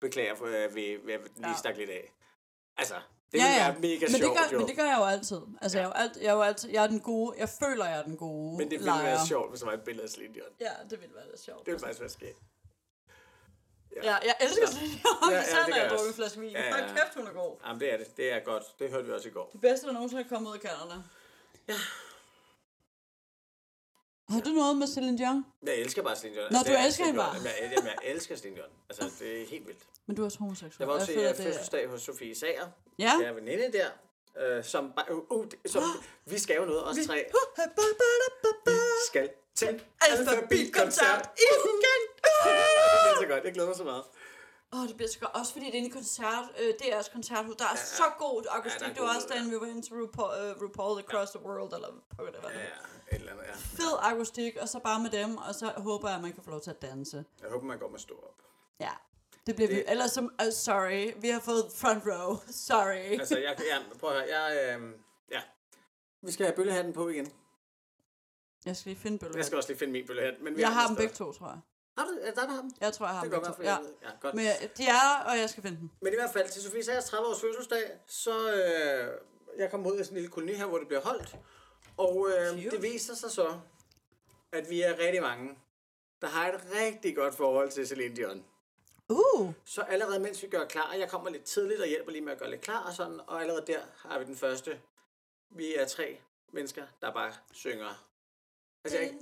beklager 0.00 0.34
for, 0.34 0.46
at 0.46 0.74
vi, 0.74 0.96
vi 1.04 1.12
lige 1.12 1.48
Ja. 1.48 1.54
stak 1.58 1.76
lidt 1.76 1.90
af. 1.90 2.12
Altså, 2.76 2.94
det 3.32 3.38
ja, 3.38 3.44
ville 3.44 3.56
ja. 3.64 3.70
være 3.70 3.80
mega 3.80 3.94
men 3.94 4.00
det, 4.08 4.16
sjovt, 4.16 4.36
gør, 4.38 4.44
jo. 4.52 4.58
men 4.58 4.68
det 4.68 4.76
gør 4.76 4.84
jeg 4.84 4.96
jo 4.98 5.04
altid. 5.04 5.40
Altså, 5.62 5.78
jeg, 5.78 5.84
er 5.84 5.88
jo 5.88 5.92
alt, 5.94 6.16
jeg, 6.22 6.26
er 6.28 6.32
jo 6.34 6.42
altid, 6.42 6.70
jeg 6.70 6.84
er 6.84 6.88
den 6.88 7.00
gode, 7.00 7.34
jeg 7.38 7.48
føler, 7.48 7.84
jeg 7.88 7.98
er 7.98 8.02
den 8.02 8.16
gode 8.16 8.56
Men 8.58 8.70
det 8.70 8.70
ville 8.70 8.84
lejer. 8.84 9.02
være 9.02 9.26
sjovt, 9.26 9.50
hvis 9.50 9.60
der 9.60 9.66
var 9.66 9.72
et 9.72 9.82
billede 9.84 10.04
af 10.04 10.10
Celine 10.10 10.34
Dion. 10.34 10.46
Ja, 10.60 10.70
det 10.90 11.00
ville 11.00 11.14
være 11.14 11.26
lidt 11.30 11.40
sjovt. 11.40 11.58
Det 11.58 11.66
ville 11.66 11.80
faktisk 11.80 12.00
være 12.00 12.08
skægt. 12.10 12.38
Ja, 13.96 14.16
jeg 14.16 14.36
elsker 14.40 14.62
Ja. 14.62 14.66
Celine 14.72 14.92
Dion, 14.92 15.16
Ja, 15.22 15.30
ja, 15.30 15.36
ja, 15.36 15.42
især 15.42 15.58
det 15.64 15.68
når 15.68 15.76
jeg 15.76 15.90
drukker 15.90 16.08
en 16.08 16.14
flaske 16.14 16.40
vin. 16.40 16.50
Ja, 16.50 16.58
Ja, 16.62 16.68
ja, 16.68 16.76
ja. 16.76 16.86
ja. 16.88 16.94
kæft, 16.94 17.14
hun 17.14 17.26
er 17.26 17.32
god. 17.32 17.56
Jamen, 17.66 17.80
det 17.80 17.92
er 17.92 17.96
det. 17.96 18.16
Det 18.16 18.32
er 18.32 18.40
godt. 18.40 18.64
Det 18.78 18.90
hørte 18.90 19.06
vi 19.06 19.12
også 19.12 19.28
i 19.28 19.30
går. 19.32 19.48
Det 19.52 19.60
bedste, 19.60 19.86
der 19.86 19.92
nogensinde 19.92 20.22
er 20.24 20.28
kommet 20.28 20.50
ud 20.50 20.54
af 20.54 20.60
Canada. 20.60 20.94
Har 24.28 24.40
du 24.40 24.50
noget 24.50 24.76
med 24.76 24.86
Celine 24.86 25.18
Dion? 25.18 25.46
Jeg 25.66 25.74
elsker 25.76 26.02
bare 26.02 26.16
Celine 26.16 26.36
Dion. 26.40 26.52
Nå, 26.52 26.58
Altså, 26.58 26.72
du 26.72 26.78
er 26.78 26.84
elsker 26.84 27.04
hende 27.04 27.18
bare. 27.18 27.34
Jeg, 27.34 27.54
jeg, 27.76 27.84
jeg 27.84 27.96
elsker 28.04 28.36
Celine 28.36 28.56
Dion. 28.56 28.68
Altså, 28.88 29.10
det 29.24 29.42
er 29.42 29.46
helt 29.46 29.66
vildt. 29.66 29.82
Men 30.06 30.16
du 30.16 30.22
er 30.22 30.26
også 30.26 30.38
homoseksuel. 30.38 30.76
Jeg 30.78 30.88
var 30.88 30.94
også 30.94 31.06
føler, 31.12 31.30
øh, 31.30 31.36
fødselsdag 31.36 31.88
hos 31.88 32.02
Sofie 32.02 32.34
Sager. 32.34 32.66
Ja? 32.98 33.12
Jeg 33.20 33.28
er 33.28 33.32
veninde 33.32 33.72
der. 33.72 33.86
Øh, 34.40 34.64
som, 34.64 34.92
bare- 34.96 35.14
uh, 35.16 35.38
uh, 35.38 35.44
som, 35.66 35.82
vi 36.24 36.38
skal 36.38 36.56
jo 36.56 36.64
noget, 36.64 36.88
os 36.88 36.96
tre. 37.06 37.24
Vi 38.66 38.72
skal 39.08 39.30
til 39.54 39.82
alfabetkoncert 40.10 41.30
igen. 41.36 42.00
Det 42.44 43.10
er 43.10 43.16
så 43.20 43.26
godt, 43.28 43.44
jeg 43.44 43.52
glæder 43.52 43.68
mig 43.68 43.76
så 43.76 43.84
meget. 43.84 44.04
Åh, 44.74 44.80
oh, 44.80 44.88
det 44.88 44.96
bliver 44.96 45.08
så 45.08 45.18
godt. 45.18 45.30
Også 45.34 45.52
fordi 45.52 45.64
det 45.66 45.72
er 45.74 45.78
inde 45.78 45.88
i 45.88 45.92
koncert, 45.92 46.44
øh, 46.60 46.74
DR's 46.82 47.12
koncerthus. 47.12 47.56
Der 47.56 47.64
er 47.64 47.68
ja, 47.70 47.76
så 47.84 48.02
god 48.18 48.44
akustik. 48.50 48.82
Ja, 48.88 48.88
det 48.94 49.02
var 49.02 49.14
også 49.16 49.28
den, 49.36 49.50
vi 49.50 49.56
var 49.60 49.66
inde 49.66 49.82
til 49.82 49.92
RuPaul, 49.94 50.30
uh, 50.56 50.62
RuPaul 50.62 50.98
Across 50.98 51.30
the 51.30 51.40
World, 51.46 51.72
eller 51.74 51.88
hvad 52.16 52.32
det 52.32 52.42
var. 52.42 52.50
Ja, 52.50 52.58
Ja. 52.58 52.64
et 52.64 53.18
eller 53.20 53.32
andet, 53.32 53.44
ja. 53.44 53.52
Fed 53.54 53.98
akustik, 54.00 54.56
og 54.56 54.68
så 54.68 54.78
bare 54.78 55.00
med 55.00 55.10
dem, 55.10 55.36
og 55.36 55.54
så 55.54 55.72
håber 55.76 56.08
jeg, 56.08 56.16
at 56.16 56.22
man 56.22 56.32
kan 56.32 56.42
få 56.42 56.50
lov 56.50 56.60
til 56.60 56.70
at 56.70 56.82
danse. 56.82 57.24
Jeg 57.42 57.50
håber, 57.50 57.66
man 57.66 57.78
går 57.78 57.88
med 57.88 57.98
stå 57.98 58.14
op. 58.14 58.34
Ja. 58.80 58.90
Det 59.46 59.54
bliver 59.56 59.68
vi. 59.68 59.74
Det- 59.74 59.90
Ellers 59.90 60.10
som, 60.10 60.24
uh, 60.46 60.52
sorry, 60.52 61.12
vi 61.20 61.28
har 61.28 61.40
fået 61.40 61.64
front 61.74 62.02
row. 62.06 62.36
Sorry. 62.68 63.18
Altså, 63.20 63.38
jeg, 63.38 63.56
jeg, 63.70 63.82
prøv 64.00 64.10
at 64.10 64.16
høre, 64.28 64.38
jeg, 64.40 64.78
øh, 64.80 64.90
ja. 65.30 65.40
Vi 66.22 66.32
skal 66.32 66.46
have 66.46 66.56
bøllehatten 66.56 66.92
på 66.92 67.08
igen. 67.08 67.32
Jeg 68.66 68.76
skal 68.76 68.90
lige 68.90 69.00
finde 69.02 69.18
billedet. 69.18 69.36
Jeg 69.36 69.44
skal 69.44 69.56
også 69.56 69.68
lige 69.68 69.78
finde 69.78 69.92
min 69.92 70.06
bøllehat. 70.06 70.34
Men 70.40 70.56
vi 70.56 70.60
Jeg 70.60 70.72
har 70.72 70.80
andre 70.80 70.88
dem 70.88 70.96
begge 70.96 71.14
to, 71.14 71.32
tror 71.32 71.46
jeg. 71.46 71.58
Har 71.98 72.04
du, 72.06 72.18
er 72.22 72.30
der, 72.34 72.40
der 72.46 72.50
har 72.50 72.60
dem? 72.60 72.70
Jeg 72.80 72.92
tror, 72.92 73.06
jeg 73.06 73.14
har 73.14 73.22
Det 73.24 73.32
dem 73.32 73.40
kan 73.40 73.48
godt 73.48 73.58
begge 73.58 73.72
to. 73.76 73.82
Ja. 74.02 74.08
Ja, 74.08 74.14
godt. 74.20 74.34
Men 74.34 74.44
øh, 74.46 74.68
de 74.76 74.84
er 74.86 74.92
der, 74.92 75.30
og 75.32 75.38
jeg 75.38 75.50
skal 75.50 75.62
finde 75.62 75.78
dem. 75.78 75.90
Men 76.02 76.12
i 76.12 76.16
hvert 76.16 76.30
fald 76.32 76.48
til 76.48 76.62
Sofie 76.62 76.84
Sagers 76.84 77.04
30 77.04 77.28
års 77.28 77.40
fødselsdag, 77.40 77.90
så 78.06 78.52
øh, 78.54 79.08
jeg 79.58 79.70
kom 79.70 79.86
ud 79.86 80.00
i 80.00 80.04
sådan 80.04 80.12
en 80.12 80.14
lille 80.22 80.30
koloni 80.30 80.52
her, 80.54 80.66
hvor 80.66 80.78
det 80.78 80.86
bliver 80.86 81.00
holdt. 81.00 81.36
Og 81.96 82.28
øh, 82.30 82.62
det 82.70 82.82
viser 82.82 83.14
sig 83.14 83.30
så, 83.30 83.60
at 84.52 84.70
vi 84.70 84.82
er 84.82 84.98
rigtig 84.98 85.22
mange, 85.22 85.58
der 86.20 86.26
har 86.28 86.52
et 86.52 86.60
rigtig 86.80 87.16
godt 87.16 87.34
forhold 87.34 87.70
til 87.70 87.86
Celine 87.88 88.16
Dion. 88.16 88.44
Uh, 89.08 89.52
Så 89.64 89.82
allerede 89.82 90.18
mens 90.20 90.42
vi 90.42 90.48
gør 90.48 90.64
klar, 90.64 90.92
jeg 90.92 91.10
kommer 91.10 91.30
lidt 91.30 91.44
tidligt 91.44 91.80
og 91.80 91.86
hjælper 91.86 92.10
lige 92.12 92.22
med 92.24 92.32
at 92.32 92.38
gøre 92.38 92.50
lidt 92.50 92.60
klar 92.60 92.86
og 92.86 92.92
sådan, 92.94 93.20
og 93.26 93.40
allerede 93.40 93.64
der 93.66 93.78
har 93.96 94.18
vi 94.18 94.24
den 94.24 94.36
første. 94.36 94.80
Vi 95.50 95.74
er 95.74 95.86
tre 95.86 96.20
mennesker, 96.52 96.86
der 97.00 97.12
bare 97.12 97.32
synger. 97.52 98.04
Altså, 98.84 98.98
jeg, 98.98 99.14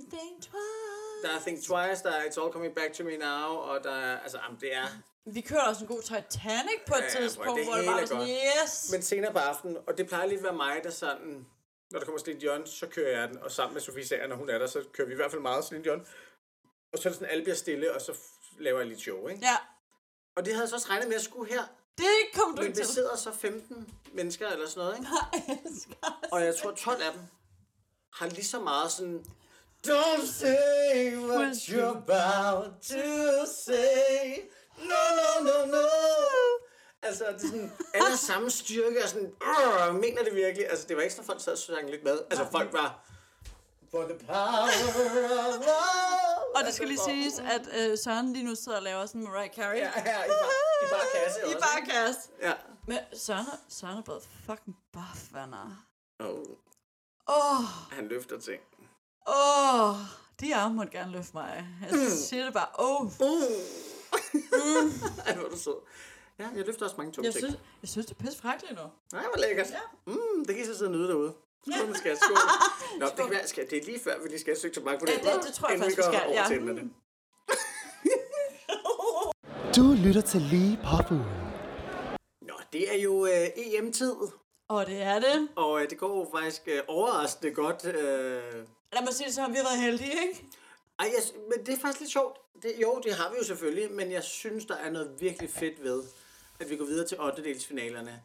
der 1.23 1.29
er 1.35 1.39
Think 1.39 1.63
Twice, 1.63 2.03
der 2.03 2.11
er 2.11 2.21
It's 2.23 2.41
All 2.43 2.51
Coming 2.53 2.75
Back 2.75 2.93
to 2.93 3.03
Me 3.03 3.17
Now, 3.17 3.55
og 3.57 3.83
der 3.83 3.91
er, 3.91 4.19
altså, 4.19 4.39
jamen, 4.43 4.59
det 4.61 4.75
er, 4.75 4.87
Vi 5.25 5.41
kørte 5.41 5.67
også 5.67 5.81
en 5.83 5.87
god 5.87 6.01
Titanic 6.01 6.79
på 6.87 6.93
et 6.95 7.01
Ja, 7.01 7.21
tidspunkt, 7.21 7.57
det 7.57 7.65
hvor 7.65 7.75
det 7.75 7.85
bare 7.85 8.01
er 8.01 8.05
sådan, 8.05 8.27
yes! 8.27 8.91
Men 8.91 9.01
senere 9.01 9.31
på 9.31 9.37
aftenen, 9.39 9.77
og 9.87 9.97
det 9.97 10.07
plejer 10.07 10.25
lidt 10.25 10.37
at 10.39 10.43
være 10.43 10.53
mig, 10.55 10.81
der 10.83 10.89
sådan, 10.89 11.47
når 11.91 11.99
der 11.99 12.05
kommer 12.05 12.19
Celine 12.19 12.41
Dion, 12.41 12.67
så 12.67 12.87
kører 12.87 13.19
jeg 13.19 13.29
den, 13.29 13.37
og 13.37 13.51
sammen 13.51 13.73
med 13.73 13.81
Sofie 13.81 14.07
Sager, 14.07 14.27
når 14.27 14.35
hun 14.35 14.49
er 14.49 14.57
der, 14.57 14.67
så 14.67 14.83
kører 14.93 15.07
vi 15.07 15.13
i 15.13 15.15
hvert 15.15 15.31
fald 15.31 15.41
meget 15.41 15.65
Celine 15.65 15.83
Dion. 15.83 16.07
Og 16.93 16.99
så 16.99 17.09
er 17.09 17.11
det 17.11 17.19
sådan, 17.19 17.31
alle 17.31 17.43
bliver 17.43 17.55
stille, 17.55 17.95
og 17.95 18.01
så 18.01 18.13
laver 18.59 18.79
jeg 18.79 18.87
lidt 18.87 19.01
show, 19.01 19.27
ikke? 19.27 19.41
Ja, 19.45 19.57
Og 20.35 20.45
det 20.45 20.53
havde 20.53 20.63
jeg 20.63 20.69
så 20.69 20.75
også 20.75 20.89
regnet 20.89 21.07
med 21.07 21.15
at 21.15 21.21
skulle 21.21 21.53
her, 21.53 21.63
det 21.97 22.07
kom 22.33 22.55
du 22.55 22.61
men 22.61 22.73
til. 22.73 22.85
sidder 22.85 23.15
så 23.17 23.31
15 23.31 23.93
mennesker 24.13 24.47
eller 24.49 24.67
sådan 24.69 24.83
noget, 24.83 24.97
ikke? 24.99 25.09
Jeg 25.47 25.59
elsker 25.65 26.27
Og 26.31 26.45
jeg 26.45 26.55
tror, 26.55 26.71
12 26.71 27.01
af 27.01 27.11
dem 27.13 27.21
har 28.13 28.27
lige 28.27 28.45
så 28.45 28.59
meget 28.59 28.91
sådan, 28.91 29.25
Don't 29.87 30.25
say 30.25 31.17
what 31.17 31.55
you're 31.55 31.97
about 31.97 32.63
to 32.81 33.45
say. 33.65 34.37
No, 34.77 35.01
no, 35.19 35.43
no, 35.51 35.65
no. 35.65 35.87
Altså, 37.01 37.23
det 37.25 37.35
er 37.35 37.39
sådan, 37.39 37.71
alle 37.93 38.09
har 38.09 38.15
samme 38.15 38.51
styrke, 38.51 39.03
og 39.03 39.09
sådan, 39.09 39.31
"Arr, 39.41 39.91
mener 39.91 40.23
det 40.23 40.35
virkelig? 40.35 40.69
Altså, 40.69 40.87
det 40.87 40.95
var 40.95 41.01
ikke 41.01 41.13
sådan, 41.15 41.23
at 41.23 41.27
folk 41.27 41.41
sad 41.41 41.53
og 41.53 41.59
sang 41.59 41.89
lidt 41.89 42.03
med. 42.03 42.19
Altså, 42.29 42.47
folk 42.51 42.73
var, 42.73 43.05
for 43.91 44.03
the 44.03 44.17
power 44.27 44.63
of 44.63 45.55
love. 45.55 46.20
Og 46.61 46.65
det 46.67 46.73
skal 46.73 46.87
lige 46.87 46.99
siges, 47.05 47.39
at 47.39 47.69
øh, 47.91 47.97
Søren 47.97 48.33
lige 48.33 48.45
nu 48.45 48.55
sidder 48.55 48.77
og 48.77 48.83
laver 48.83 49.05
sådan 49.05 49.23
Mariah 49.23 49.49
Carey. 49.55 49.77
Ja, 49.77 49.91
her 49.91 50.23
i 50.25 50.27
bar, 50.27 50.49
i 50.83 50.89
bar 50.91 51.03
kasse 51.15 51.39
I 51.51 51.55
også. 51.55 51.67
kast. 51.85 52.31
Ja. 52.41 52.53
Men 52.87 52.97
Søren 53.13 53.45
er, 53.45 53.57
Søren 53.69 53.97
er 53.97 54.01
blevet 54.01 54.23
fucking 54.45 54.77
buff, 54.93 55.33
venner. 55.33 55.85
Oh, 56.19 56.27
Åh, 57.27 57.59
oh, 57.59 57.63
han 57.91 58.07
løfter 58.07 58.39
ting. 58.39 58.61
åh. 59.27 59.89
Oh, 59.89 59.95
de 60.39 60.55
arme 60.55 60.75
måtte 60.75 60.91
gerne 60.91 61.11
løfte 61.11 61.31
mig. 61.33 61.67
Jeg 61.81 61.89
Mm. 61.91 62.09
siger 62.09 62.43
det 62.45 62.53
bare, 62.53 62.67
åh. 62.79 63.01
Oh. 63.01 63.05
Uh. 63.19 63.21
Ej, 65.25 65.35
hvor 65.35 65.45
er 65.45 65.49
du 65.49 65.57
sød. 65.57 65.75
Ja, 66.39 66.47
jeg 66.55 66.65
løfter 66.65 66.83
også 66.85 66.97
mange 66.97 67.11
tunge 67.13 67.25
Jeg 67.25 67.33
ting. 67.33 67.45
synes, 67.45 67.59
jeg 67.81 67.89
synes, 67.89 68.05
det 68.05 68.15
er 68.19 68.23
pisse 68.23 68.39
frækligt 68.41 68.71
nu. 68.75 68.81
Nej, 69.13 69.23
hvor 69.23 69.37
lækkert. 69.41 69.69
Ja. 69.69 69.79
Mm, 70.05 70.45
det 70.47 70.55
kan 70.55 70.63
I 70.63 70.67
så 70.67 70.77
sidde 70.77 70.87
og 70.89 70.91
nyde 70.95 71.07
derude. 71.07 71.33
Skål, 71.63 71.87
med 71.87 71.95
skat. 71.95 72.17
Skål. 72.17 72.37
Nå, 72.99 73.05
det, 73.05 73.15
kan 73.15 73.29
være, 73.29 73.47
skal, 73.47 73.69
det 73.69 73.77
er 73.77 73.83
lige 73.85 73.99
før, 73.99 74.19
vi 74.23 74.27
lige 74.29 74.39
skal 74.39 74.51
et 74.53 74.57
stykke 74.59 74.75
tobak 74.75 74.99
på 74.99 75.05
Ja, 75.07 75.13
det. 75.13 75.23
det- 75.23 75.43
det 75.47 75.53
tror 75.53 75.69
jeg 75.69 75.79
faktisk, 75.79 75.97
vi 75.97 76.03
skal, 76.03 76.21
over 76.27 76.41
ja. 76.41 76.47
til. 76.47 76.89
Du 79.75 79.95
lytter 80.05 80.21
til 80.21 80.41
Lige 80.41 80.79
Populen. 80.91 81.25
Nå, 82.41 82.53
det 82.73 82.93
er 82.95 82.97
jo 83.01 83.25
øh, 83.25 83.47
EM-tid, 83.55 84.15
Og 84.67 84.85
det 84.85 85.01
er 85.01 85.19
det. 85.19 85.49
og 85.55 85.81
øh, 85.83 85.89
det 85.89 85.97
går 85.97 86.17
jo 86.19 86.27
faktisk 86.39 86.61
øh, 86.67 86.79
overraskende 86.87 87.53
godt. 87.53 87.85
Øh. 87.85 87.93
Lad 88.93 89.01
mig 89.03 89.13
sige 89.13 89.27
det 89.27 89.35
så, 89.35 89.47
vi 89.47 89.55
har 89.55 89.63
været 89.63 89.79
heldige, 89.81 90.11
ikke? 90.27 90.45
Ej, 90.99 91.05
jeg, 91.15 91.23
men 91.49 91.65
det 91.65 91.73
er 91.73 91.79
faktisk 91.81 91.99
lidt 91.99 92.11
sjovt. 92.11 92.37
Det, 92.63 92.73
jo, 92.81 93.01
det 93.03 93.13
har 93.13 93.29
vi 93.29 93.35
jo 93.39 93.43
selvfølgelig, 93.43 93.91
men 93.91 94.11
jeg 94.11 94.23
synes, 94.23 94.65
der 94.65 94.75
er 94.75 94.89
noget 94.91 95.15
virkelig 95.19 95.49
fedt 95.49 95.83
ved, 95.83 96.03
at 96.59 96.69
vi 96.69 96.75
går 96.77 96.85
videre 96.85 97.07
til 97.07 97.21
8. 97.21 97.43
delsfinalerne 97.43 98.21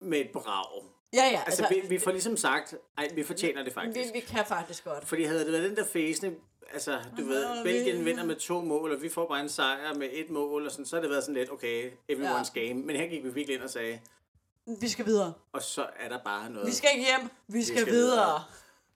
med 0.00 0.18
et 0.20 0.30
brag. 0.32 0.84
Ja, 1.12 1.24
ja. 1.32 1.42
Altså, 1.46 1.66
vi, 1.70 1.80
vi 1.88 1.98
får 1.98 2.10
ligesom 2.10 2.36
sagt, 2.36 2.74
ej, 2.98 3.08
vi 3.14 3.22
fortjener 3.24 3.64
det 3.64 3.72
faktisk. 3.72 4.14
vi, 4.14 4.20
vi 4.20 4.20
kan 4.20 4.46
faktisk 4.46 4.84
godt. 4.84 5.04
Fordi 5.04 5.22
havde 5.24 5.44
det 5.44 5.52
været 5.52 5.64
den 5.70 5.76
der 5.76 5.84
fæsende, 5.84 6.36
altså, 6.72 7.02
du 7.16 7.22
Nå, 7.22 7.28
ved, 7.28 7.56
vi- 7.56 7.62
Belgien 7.62 8.04
vinder 8.04 8.24
med 8.24 8.36
to 8.36 8.60
mål, 8.60 8.92
og 8.94 9.02
vi 9.02 9.08
får 9.08 9.28
bare 9.28 9.40
en 9.40 9.48
sejr 9.48 9.94
med 9.94 10.08
et 10.12 10.30
mål, 10.30 10.66
og 10.66 10.70
sådan, 10.72 10.86
så 10.86 10.96
har 10.96 11.00
det 11.00 11.10
været 11.10 11.22
sådan 11.24 11.34
lidt, 11.34 11.50
okay, 11.50 11.90
everyone's 12.12 12.52
Ja. 12.54 12.60
game. 12.60 12.74
Men 12.74 12.96
her 12.96 13.06
gik 13.06 13.24
vi 13.24 13.28
virkelig 13.34 13.54
ind 13.54 13.62
og 13.64 13.70
sagde, 13.70 14.00
Vi 14.80 14.88
skal 14.88 15.06
videre. 15.06 15.32
og 15.52 15.62
så 15.62 15.88
er 15.96 16.08
der 16.08 16.18
bare 16.24 16.50
noget. 16.50 16.66
Vi 16.66 16.72
skal 16.72 16.90
ikke 16.94 17.06
hjem. 17.18 17.30
Vi 17.48 17.64
skal, 17.64 17.78
skal 17.80 17.92
videre. 17.92 18.10
videre. 18.16 18.44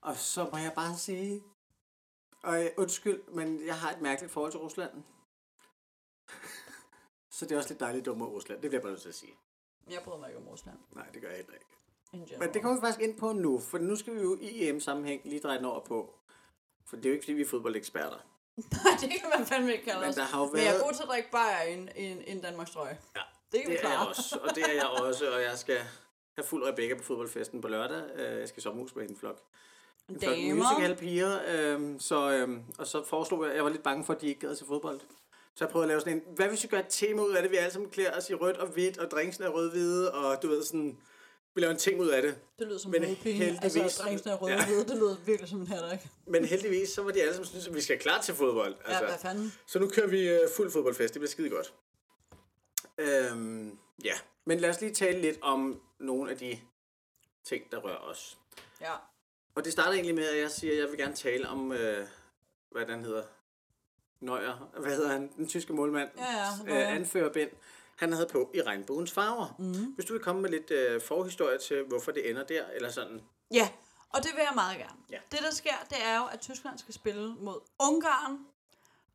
Og 0.00 0.16
så 0.16 0.48
må 0.52 0.58
jeg 0.58 0.72
bare 0.76 0.96
sige, 0.96 1.42
og 2.42 2.64
øh, 2.64 2.70
undskyld, 2.76 3.20
men 3.28 3.66
jeg 3.66 3.74
har 3.76 3.90
et 3.90 4.00
mærkeligt 4.00 4.32
forhold 4.32 4.52
til 4.52 4.60
Rusland. 4.60 4.90
så 7.36 7.44
det 7.46 7.52
er 7.52 7.56
også 7.56 7.68
lidt 7.68 7.80
dejligt 7.80 8.06
dumt 8.06 8.18
mod 8.18 8.28
Rusland, 8.28 8.62
det 8.62 8.70
bliver 8.70 8.78
jeg 8.78 8.82
bare 8.82 8.92
nødt 8.92 9.02
til 9.02 9.08
at 9.08 9.14
sige. 9.14 9.32
Jeg 9.90 10.00
bryder 10.04 10.18
mig 10.18 10.28
ikke 10.28 10.38
om 10.40 10.48
Rusland. 10.48 10.76
Nej, 10.94 11.06
det 11.14 11.22
gør 11.22 11.28
jeg 11.28 11.36
heller 11.36 11.52
ikke. 11.54 11.66
Men 12.12 12.54
det 12.54 12.62
kommer 12.62 12.80
vi 12.80 12.86
faktisk 12.86 13.08
ind 13.08 13.18
på 13.18 13.32
nu, 13.32 13.58
for 13.60 13.78
nu 13.78 13.96
skal 13.96 14.14
vi 14.14 14.20
jo 14.20 14.38
i 14.40 14.68
EM-sammenhæng 14.68 15.20
lige 15.24 15.40
dreje 15.40 15.56
den 15.58 15.64
over 15.66 15.80
på. 15.84 16.14
For 16.86 16.96
det 16.96 17.04
er 17.04 17.10
jo 17.10 17.14
ikke, 17.14 17.24
fordi 17.24 17.32
vi 17.32 17.42
er 17.42 17.46
fodboldeksperter. 17.48 18.16
Nej, 18.56 18.92
det 19.00 19.10
kan 19.10 19.30
man 19.38 19.46
fandme 19.46 19.72
ikke 19.72 19.84
kalde 19.84 20.00
Men 20.00 20.14
der 20.14 20.22
har 20.22 20.40
jo 20.40 20.46
Men 20.46 20.56
jeg 20.56 20.66
er 20.66 20.70
været- 20.70 20.82
god 20.84 20.92
til 20.92 21.02
at 21.02 21.08
drikke 21.08 21.30
bajer 21.30 21.62
i 21.62 21.72
en, 21.72 22.22
en, 22.26 22.40
Danmarks 22.40 22.70
trøje. 22.70 22.98
Ja, 23.16 23.20
Det 23.52 23.60
kan 23.62 23.70
vi 23.70 23.76
det 23.76 23.84
er 23.84 23.88
jeg 23.88 23.96
klare. 23.96 24.08
også, 24.08 24.38
og 24.42 24.54
det 24.54 24.62
er 24.70 24.72
jeg 24.72 24.86
også, 24.86 25.30
og 25.34 25.42
jeg 25.42 25.58
skal 25.58 25.76
have 26.36 26.44
fuld 26.46 26.64
Rebecca 26.64 26.94
på 26.96 27.02
fodboldfesten 27.02 27.60
på 27.60 27.68
lørdag. 27.68 28.02
Øh, 28.16 28.38
Jeg 28.40 28.48
skal 28.48 28.62
sommerhus 28.62 28.94
med 28.94 29.08
en 29.10 29.16
flok. 29.16 29.40
En 30.08 30.20
flok 30.20 30.36
musical 30.54 30.96
piger, 30.96 31.38
øhm, 31.48 32.00
så, 32.00 32.30
øhm, 32.30 32.62
og 32.78 32.86
så 32.86 33.04
foreslog 33.04 33.46
jeg, 33.46 33.54
jeg 33.54 33.64
var 33.64 33.70
lidt 33.70 33.82
bange 33.82 34.04
for, 34.04 34.12
at 34.14 34.20
de 34.20 34.26
ikke 34.28 34.40
gad 34.40 34.56
til 34.56 34.66
fodbold. 34.66 35.00
Så 35.54 35.64
jeg 35.64 35.68
prøvede 35.72 35.84
at 35.84 35.88
lave 35.88 36.00
sådan 36.00 36.12
en, 36.16 36.22
hvad 36.36 36.48
hvis 36.48 36.62
vi 36.62 36.68
gør 36.68 36.78
et 36.78 36.86
tema 36.88 37.22
ud 37.22 37.32
af 37.32 37.42
det, 37.42 37.50
vi 37.50 37.56
alle 37.56 37.70
sammen 37.72 37.90
klæder 37.90 38.16
os 38.16 38.30
i 38.30 38.34
rødt 38.34 38.56
og 38.56 38.66
hvidt, 38.68 38.98
og 38.98 39.10
drinksen 39.10 39.44
er 39.44 39.48
rød-hvide, 39.48 40.14
og 40.14 40.42
du 40.42 40.48
ved 40.48 40.62
sådan, 40.62 40.98
vi 41.54 41.60
laver 41.60 41.72
en 41.72 41.78
ting 41.78 42.00
ud 42.00 42.08
af 42.08 42.22
det. 42.22 42.38
Det 42.58 42.66
lyder 42.66 42.78
som 42.78 42.90
Men 42.90 43.02
en 43.02 43.08
modpige. 43.08 43.34
heldigvis- 43.34 43.76
Altså, 43.82 44.02
dringsene 44.02 44.32
er 44.32 44.36
røde 44.36 44.52
Ja. 44.54 44.66
hvide. 44.66 44.84
Det 44.84 44.96
lyder 44.96 45.16
virkelig 45.26 45.48
som 45.50 45.60
en 45.60 45.66
hatter, 45.66 45.92
ikke? 45.92 46.08
Men 46.26 46.44
heldigvis, 46.44 46.88
så 46.90 47.02
var 47.02 47.10
de 47.10 47.20
alle 47.20 47.32
sammen 47.34 47.46
synes, 47.48 47.66
at 47.68 47.74
vi 47.74 47.80
skal 47.80 47.98
klar 47.98 48.20
til 48.20 48.34
fodbold. 48.34 48.74
Ja, 48.88 48.98
hvad 49.00 49.18
fanden? 49.18 49.52
Så 49.66 49.78
nu 49.78 49.88
kører 49.88 50.06
vi 50.06 50.28
øh, 50.28 50.40
fuld 50.56 50.70
fodboldfest. 50.70 51.14
Det 51.14 51.20
bliver 51.20 51.30
skide 51.30 51.50
godt. 51.50 51.72
Øhm, 52.98 53.78
ja, 54.04 54.14
men 54.44 54.60
lad 54.60 54.70
os 54.70 54.80
lige 54.80 54.94
tale 54.94 55.20
lidt 55.20 55.38
om 55.42 55.80
nogle 56.00 56.30
af 56.30 56.38
de 56.38 56.58
ting, 57.44 57.70
der 57.72 57.78
rører 57.78 57.96
os. 57.96 58.38
Ja. 58.80 58.92
Og 59.54 59.64
det 59.64 59.72
starter 59.72 59.92
egentlig 59.92 60.14
med, 60.14 60.28
at 60.28 60.38
jeg 60.38 60.50
siger, 60.50 60.72
at 60.72 60.78
jeg 60.78 60.88
vil 60.88 60.98
gerne 60.98 61.14
tale 61.14 61.48
om, 61.48 61.72
øh, 61.72 62.06
hvad 62.70 62.86
den 62.86 63.04
hedder, 63.04 63.22
Nøjer, 64.20 64.70
hvad 64.80 64.92
hedder 64.96 65.08
han, 65.08 65.30
den 65.36 65.48
tyske 65.48 65.72
målmand, 65.72 66.08
Ja, 66.18 66.72
ja, 66.74 66.80
øh, 66.88 66.94
anfører 66.96 67.32
Ben, 67.32 67.48
han 68.00 68.12
havde 68.12 68.26
på 68.32 68.50
i 68.54 68.62
regnbuens 68.62 69.12
farver. 69.12 69.54
Mm. 69.58 69.92
Hvis 69.92 70.04
du 70.04 70.12
vil 70.12 70.22
komme 70.22 70.42
med 70.42 70.50
lidt 70.50 70.70
øh, 70.70 71.00
forhistorie 71.00 71.58
til, 71.58 71.82
hvorfor 71.84 72.12
det 72.12 72.30
ender 72.30 72.44
der, 72.44 72.66
eller 72.66 72.90
sådan. 72.90 73.22
Ja, 73.54 73.68
og 74.10 74.22
det 74.22 74.30
vil 74.34 74.40
jeg 74.42 74.52
meget 74.54 74.78
gerne. 74.78 74.98
Ja. 75.10 75.18
Det, 75.32 75.38
der 75.42 75.50
sker, 75.54 75.74
det 75.90 75.98
er 76.04 76.18
jo, 76.18 76.24
at 76.32 76.40
Tyskland 76.40 76.78
skal 76.78 76.94
spille 76.94 77.34
mod 77.34 77.60
Ungarn. 77.80 78.38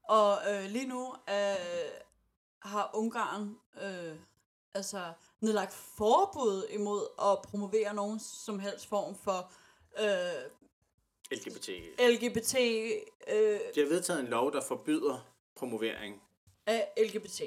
Og 0.09 0.37
øh, 0.49 0.65
lige 0.69 0.87
nu 0.87 1.13
øh, 1.29 1.35
har 2.59 2.91
Ungarn 2.93 3.55
øh, 3.81 4.15
altså 4.73 5.13
nedlagt 5.41 5.73
forbud 5.73 6.67
imod 6.69 7.07
at 7.21 7.41
promovere 7.49 7.93
nogen 7.93 8.19
som 8.19 8.59
helst 8.59 8.87
form 8.89 9.15
for 9.23 9.51
øh, 9.99 10.51
LGBT. 11.31 11.69
LGBT, 11.99 12.55
øh, 13.27 13.59
De 13.75 13.81
har 13.81 13.87
vedtaget 13.89 14.19
en 14.19 14.27
lov, 14.27 14.51
der 14.53 14.61
forbyder 14.61 15.27
promovering. 15.55 16.21
af 16.65 16.87
LGBT. 16.97 17.41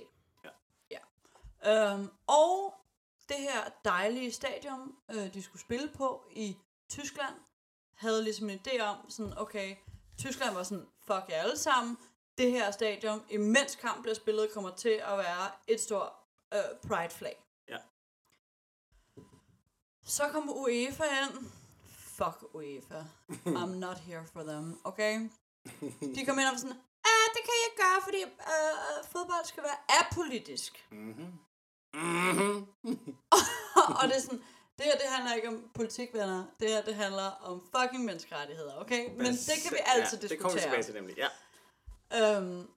Øhm, 1.66 2.10
og 2.26 2.74
det 3.28 3.36
her 3.36 3.70
dejlige 3.84 4.32
stadion, 4.32 4.94
øh, 5.10 5.34
de 5.34 5.42
skulle 5.42 5.62
spille 5.62 5.88
på 5.94 6.24
i 6.30 6.56
Tyskland, 6.88 7.34
havde 7.94 8.24
ligesom 8.24 8.50
en 8.50 8.60
idé 8.66 8.80
om, 8.80 9.10
sådan, 9.10 9.38
okay, 9.38 9.76
Tyskland 10.18 10.54
var 10.54 10.62
sådan, 10.62 10.86
fuck 11.00 11.24
jer 11.28 11.42
alle 11.42 11.58
sammen. 11.58 11.98
Det 12.38 12.50
her 12.50 12.70
stadion, 12.70 13.22
imens 13.30 13.76
kamp 13.76 14.02
bliver 14.02 14.14
spillet, 14.14 14.52
kommer 14.54 14.70
til 14.74 14.88
at 15.04 15.18
være 15.18 15.50
et 15.66 15.80
stort 15.80 16.12
øh, 16.54 16.88
pride-flag. 16.88 17.44
Ja. 17.68 17.76
Så 20.04 20.28
kommer 20.32 20.52
UEFA 20.52 21.04
ind. 21.04 21.50
Fuck 21.88 22.54
UEFA. 22.54 23.04
I'm 23.62 23.74
not 23.74 23.98
here 23.98 24.24
for 24.32 24.42
them, 24.42 24.80
okay? 24.84 25.30
De 26.14 26.26
kommer 26.26 26.42
ind 26.42 26.54
og 26.54 26.58
sådan, 26.58 26.76
ah, 27.04 27.26
det 27.34 27.42
kan 27.44 27.54
jeg 27.64 27.72
gøre, 27.76 28.02
fordi 28.04 28.22
øh, 28.22 29.04
fodbold 29.12 29.44
skal 29.44 29.62
være 29.62 29.78
apolitisk. 30.00 30.88
Mhm. 31.94 32.66
og 34.02 34.08
det 34.08 34.16
er 34.16 34.20
sådan, 34.20 34.42
det 34.78 34.84
her, 34.86 34.92
det 34.92 35.06
handler 35.08 35.34
ikke 35.34 35.48
om 35.48 35.70
politik, 35.74 36.14
venner. 36.14 36.44
Det 36.60 36.68
her, 36.68 36.82
det 36.82 36.94
handler 36.94 37.30
om 37.30 37.68
fucking 37.76 38.04
menneskerettigheder, 38.04 38.80
okay? 38.80 39.08
Men 39.10 39.26
det 39.26 39.62
kan 39.62 39.72
vi 39.72 39.78
altid 39.86 40.18
ja, 40.22 40.28
Det 40.28 40.38
kommer 40.40 40.52
vi 40.54 40.58
diskutere. 40.58 40.62
tilbage 40.62 40.82
til 40.82 40.94
nemlig, 40.94 41.16
ja. 41.16 41.28
Øhm, 42.36 42.70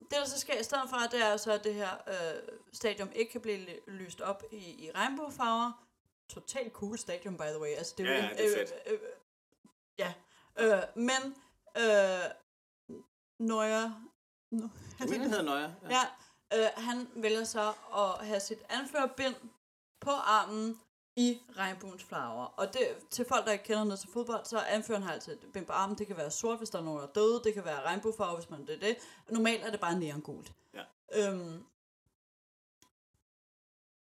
det, 0.00 0.10
der 0.10 0.24
så 0.24 0.40
sker 0.40 0.58
i 0.60 0.62
stedet 0.62 0.90
for, 0.90 0.96
det 1.10 1.22
er 1.26 1.36
så, 1.36 1.52
at 1.52 1.64
det 1.64 1.74
her 1.74 1.90
øh, 2.08 2.42
stadion 2.72 3.12
ikke 3.12 3.32
kan 3.32 3.40
blive 3.40 3.56
ly- 3.58 3.80
lyst 3.90 4.20
op 4.20 4.42
i, 4.52 4.56
i 4.56 4.90
regnbuefarver. 4.94 5.86
Totalt 6.28 6.72
cool 6.72 6.98
stadion, 6.98 7.36
by 7.36 7.42
the 7.42 7.60
way. 7.60 7.68
Altså, 7.68 7.94
det 7.98 8.06
er 8.06 8.10
jo 8.12 8.18
Ja, 8.18 8.30
en- 8.30 8.36
det 8.36 8.52
er 8.52 8.58
fedt. 8.66 8.72
Øh, 8.86 8.92
øh, 8.92 8.98
ja, 9.98 10.12
øh, 10.58 10.82
men 10.96 11.36
øh, 11.76 11.82
Jeg 15.00 15.08
mener, 15.08 15.18
den 15.18 15.30
hedder 15.30 15.42
Nøjer. 15.42 15.72
ja, 15.90 16.00
øh, 16.54 16.66
han 16.76 17.08
vælger 17.14 17.44
så 17.44 17.72
at 17.94 18.26
have 18.26 18.40
sit 18.40 18.58
anførerbind 18.68 19.34
på 20.00 20.10
armen 20.10 20.80
i 21.16 21.38
regnbuens 21.56 22.04
farver. 22.04 22.44
Og 22.44 22.72
det, 22.72 22.88
til 23.10 23.24
folk, 23.28 23.46
der 23.46 23.52
ikke 23.52 23.64
kender 23.64 23.84
noget 23.84 24.00
til 24.00 24.08
fodbold, 24.10 24.44
så 24.44 24.58
anføreren 24.58 25.02
har 25.02 25.12
altid 25.12 25.32
et 25.32 25.52
bind 25.52 25.66
på 25.66 25.72
armen. 25.72 25.98
Det 25.98 26.06
kan 26.06 26.16
være 26.16 26.30
sort, 26.30 26.58
hvis 26.58 26.70
der 26.70 26.78
er 26.78 26.82
nogen, 26.82 27.00
der 27.00 27.06
er 27.06 27.12
døde. 27.12 27.40
Det 27.44 27.54
kan 27.54 27.64
være 27.64 27.82
regnbuefarve, 27.82 28.36
hvis 28.36 28.50
man 28.50 28.66
det 28.66 28.74
er 28.74 28.80
det. 28.80 28.96
Normalt 29.28 29.64
er 29.64 29.70
det 29.70 29.80
bare 29.80 29.98
neongult. 29.98 30.52
Ja. 30.74 30.82
Øhm, 31.12 31.64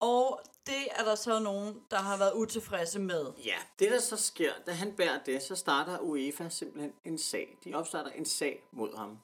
og 0.00 0.40
det 0.66 0.88
er 0.90 1.04
der 1.04 1.14
så 1.14 1.38
nogen, 1.38 1.82
der 1.90 1.96
har 1.96 2.16
været 2.16 2.32
utilfredse 2.34 2.98
med. 2.98 3.32
Ja, 3.44 3.56
det 3.78 3.90
der 3.90 3.98
så 4.00 4.16
sker, 4.16 4.52
da 4.66 4.72
han 4.72 4.96
bærer 4.96 5.24
det, 5.24 5.42
så 5.42 5.56
starter 5.56 5.98
UEFA 5.98 6.48
simpelthen 6.48 6.92
en 7.04 7.18
sag. 7.18 7.58
De 7.64 7.74
opstarter 7.74 8.10
en 8.10 8.24
sag 8.24 8.62
mod 8.72 8.96
ham. 8.96 9.18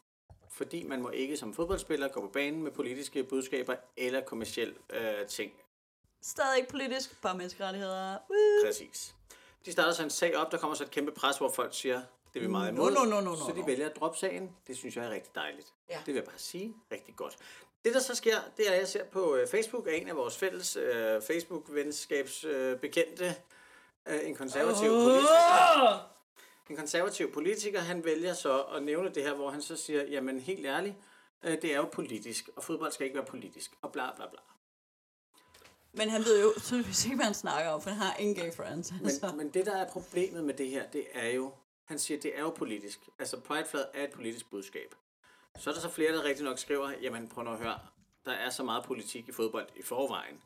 Fordi 0.54 0.82
man 0.82 1.02
må 1.02 1.10
ikke 1.10 1.36
som 1.36 1.54
fodboldspiller 1.54 2.08
gå 2.08 2.20
på 2.20 2.28
banen 2.28 2.62
med 2.62 2.70
politiske 2.70 3.24
budskaber 3.24 3.74
eller 3.96 4.20
kommersielle 4.20 4.74
øh, 4.92 5.26
ting. 5.26 5.52
Stadig 6.22 6.58
ikke 6.58 6.70
politisk, 6.70 7.22
bare 7.22 7.36
menneskerettigheder. 7.36 8.16
Woo! 8.30 8.66
Præcis. 8.66 9.14
De 9.66 9.72
starter 9.72 9.92
så 9.92 10.02
en 10.02 10.10
sag 10.10 10.36
op, 10.36 10.52
der 10.52 10.58
kommer 10.58 10.74
så 10.74 10.84
et 10.84 10.90
kæmpe 10.90 11.12
pres, 11.12 11.38
hvor 11.38 11.50
folk 11.50 11.74
siger, 11.74 12.02
det 12.34 12.38
er 12.38 12.44
vi 12.44 12.46
meget 12.50 12.74
No, 12.74 12.88
imod. 12.88 12.92
no, 12.92 13.04
no, 13.04 13.20
no, 13.20 13.30
no, 13.30 13.36
så 13.36 13.52
de 13.54 13.60
no. 13.60 13.66
vælger 13.66 13.88
at 13.88 13.96
droppe 13.96 14.18
sagen. 14.18 14.56
Det 14.66 14.76
synes 14.76 14.96
jeg 14.96 15.04
er 15.04 15.10
rigtig 15.10 15.34
dejligt. 15.34 15.66
Ja. 15.90 15.96
Det 15.98 16.06
vil 16.06 16.14
jeg 16.14 16.24
bare 16.24 16.38
sige. 16.38 16.74
Rigtig 16.92 17.16
godt. 17.16 17.36
Det 17.84 17.94
der 17.94 18.00
så 18.00 18.14
sker, 18.14 18.36
det 18.56 18.68
er, 18.68 18.72
at 18.72 18.78
jeg 18.78 18.88
ser 18.88 19.04
på 19.04 19.34
øh, 19.36 19.48
Facebook, 19.48 19.86
af 19.86 19.92
en 19.94 20.08
af 20.08 20.16
vores 20.16 20.36
fælles 20.38 20.76
øh, 20.76 21.22
Facebook-venskabs 21.22 22.44
øh, 22.44 22.78
bekendte, 22.78 23.34
øh, 24.08 24.20
en 24.28 24.34
konservativ 24.34 24.90
politiker. 24.90 26.11
En 26.72 26.78
konservativ 26.78 27.32
politiker, 27.32 27.80
han 27.80 28.04
vælger 28.04 28.34
så 28.34 28.62
at 28.62 28.82
nævne 28.82 29.08
det 29.08 29.22
her, 29.22 29.34
hvor 29.34 29.50
han 29.50 29.62
så 29.62 29.76
siger, 29.76 30.04
jamen 30.04 30.40
helt 30.40 30.66
ærligt, 30.66 30.94
øh, 31.42 31.62
det 31.62 31.72
er 31.72 31.76
jo 31.76 31.88
politisk, 31.92 32.48
og 32.56 32.64
fodbold 32.64 32.92
skal 32.92 33.06
ikke 33.06 33.16
være 33.16 33.26
politisk, 33.26 33.70
og 33.82 33.92
bla 33.92 34.14
bla 34.16 34.28
bla. 34.28 34.40
Men 35.92 36.08
han 36.08 36.24
ved 36.24 36.42
jo 36.42 36.52
tydeligvis 36.60 37.04
ikke, 37.04 37.16
hvad 37.16 37.24
han 37.24 37.34
snakker 37.34 37.70
om, 37.70 37.82
for 37.82 37.90
han 37.90 37.98
har 37.98 38.16
ingen 38.16 38.34
gay 38.34 38.52
friends. 38.52 38.92
Altså. 39.04 39.26
Men, 39.26 39.36
men 39.36 39.48
det, 39.54 39.66
der 39.66 39.76
er 39.76 39.88
problemet 39.88 40.44
med 40.44 40.54
det 40.54 40.70
her, 40.70 40.86
det 40.86 41.04
er 41.12 41.28
jo, 41.28 41.52
han 41.84 41.98
siger, 41.98 42.20
det 42.20 42.36
er 42.36 42.40
jo 42.40 42.50
politisk. 42.50 43.08
Altså, 43.18 43.40
Prideflad 43.40 43.84
er 43.94 44.04
et 44.04 44.10
politisk 44.10 44.50
budskab. 44.50 44.94
Så 45.58 45.70
er 45.70 45.74
der 45.74 45.80
så 45.80 45.88
flere, 45.88 46.12
der 46.12 46.24
rigtig 46.24 46.44
nok 46.44 46.58
skriver, 46.58 46.90
jamen 47.02 47.28
prøv 47.28 47.44
nu 47.44 47.50
at 47.50 47.58
høre, 47.58 47.78
der 48.24 48.32
er 48.32 48.50
så 48.50 48.62
meget 48.62 48.84
politik 48.84 49.28
i 49.28 49.32
fodbold 49.32 49.68
i 49.76 49.82
forvejen. 49.82 50.42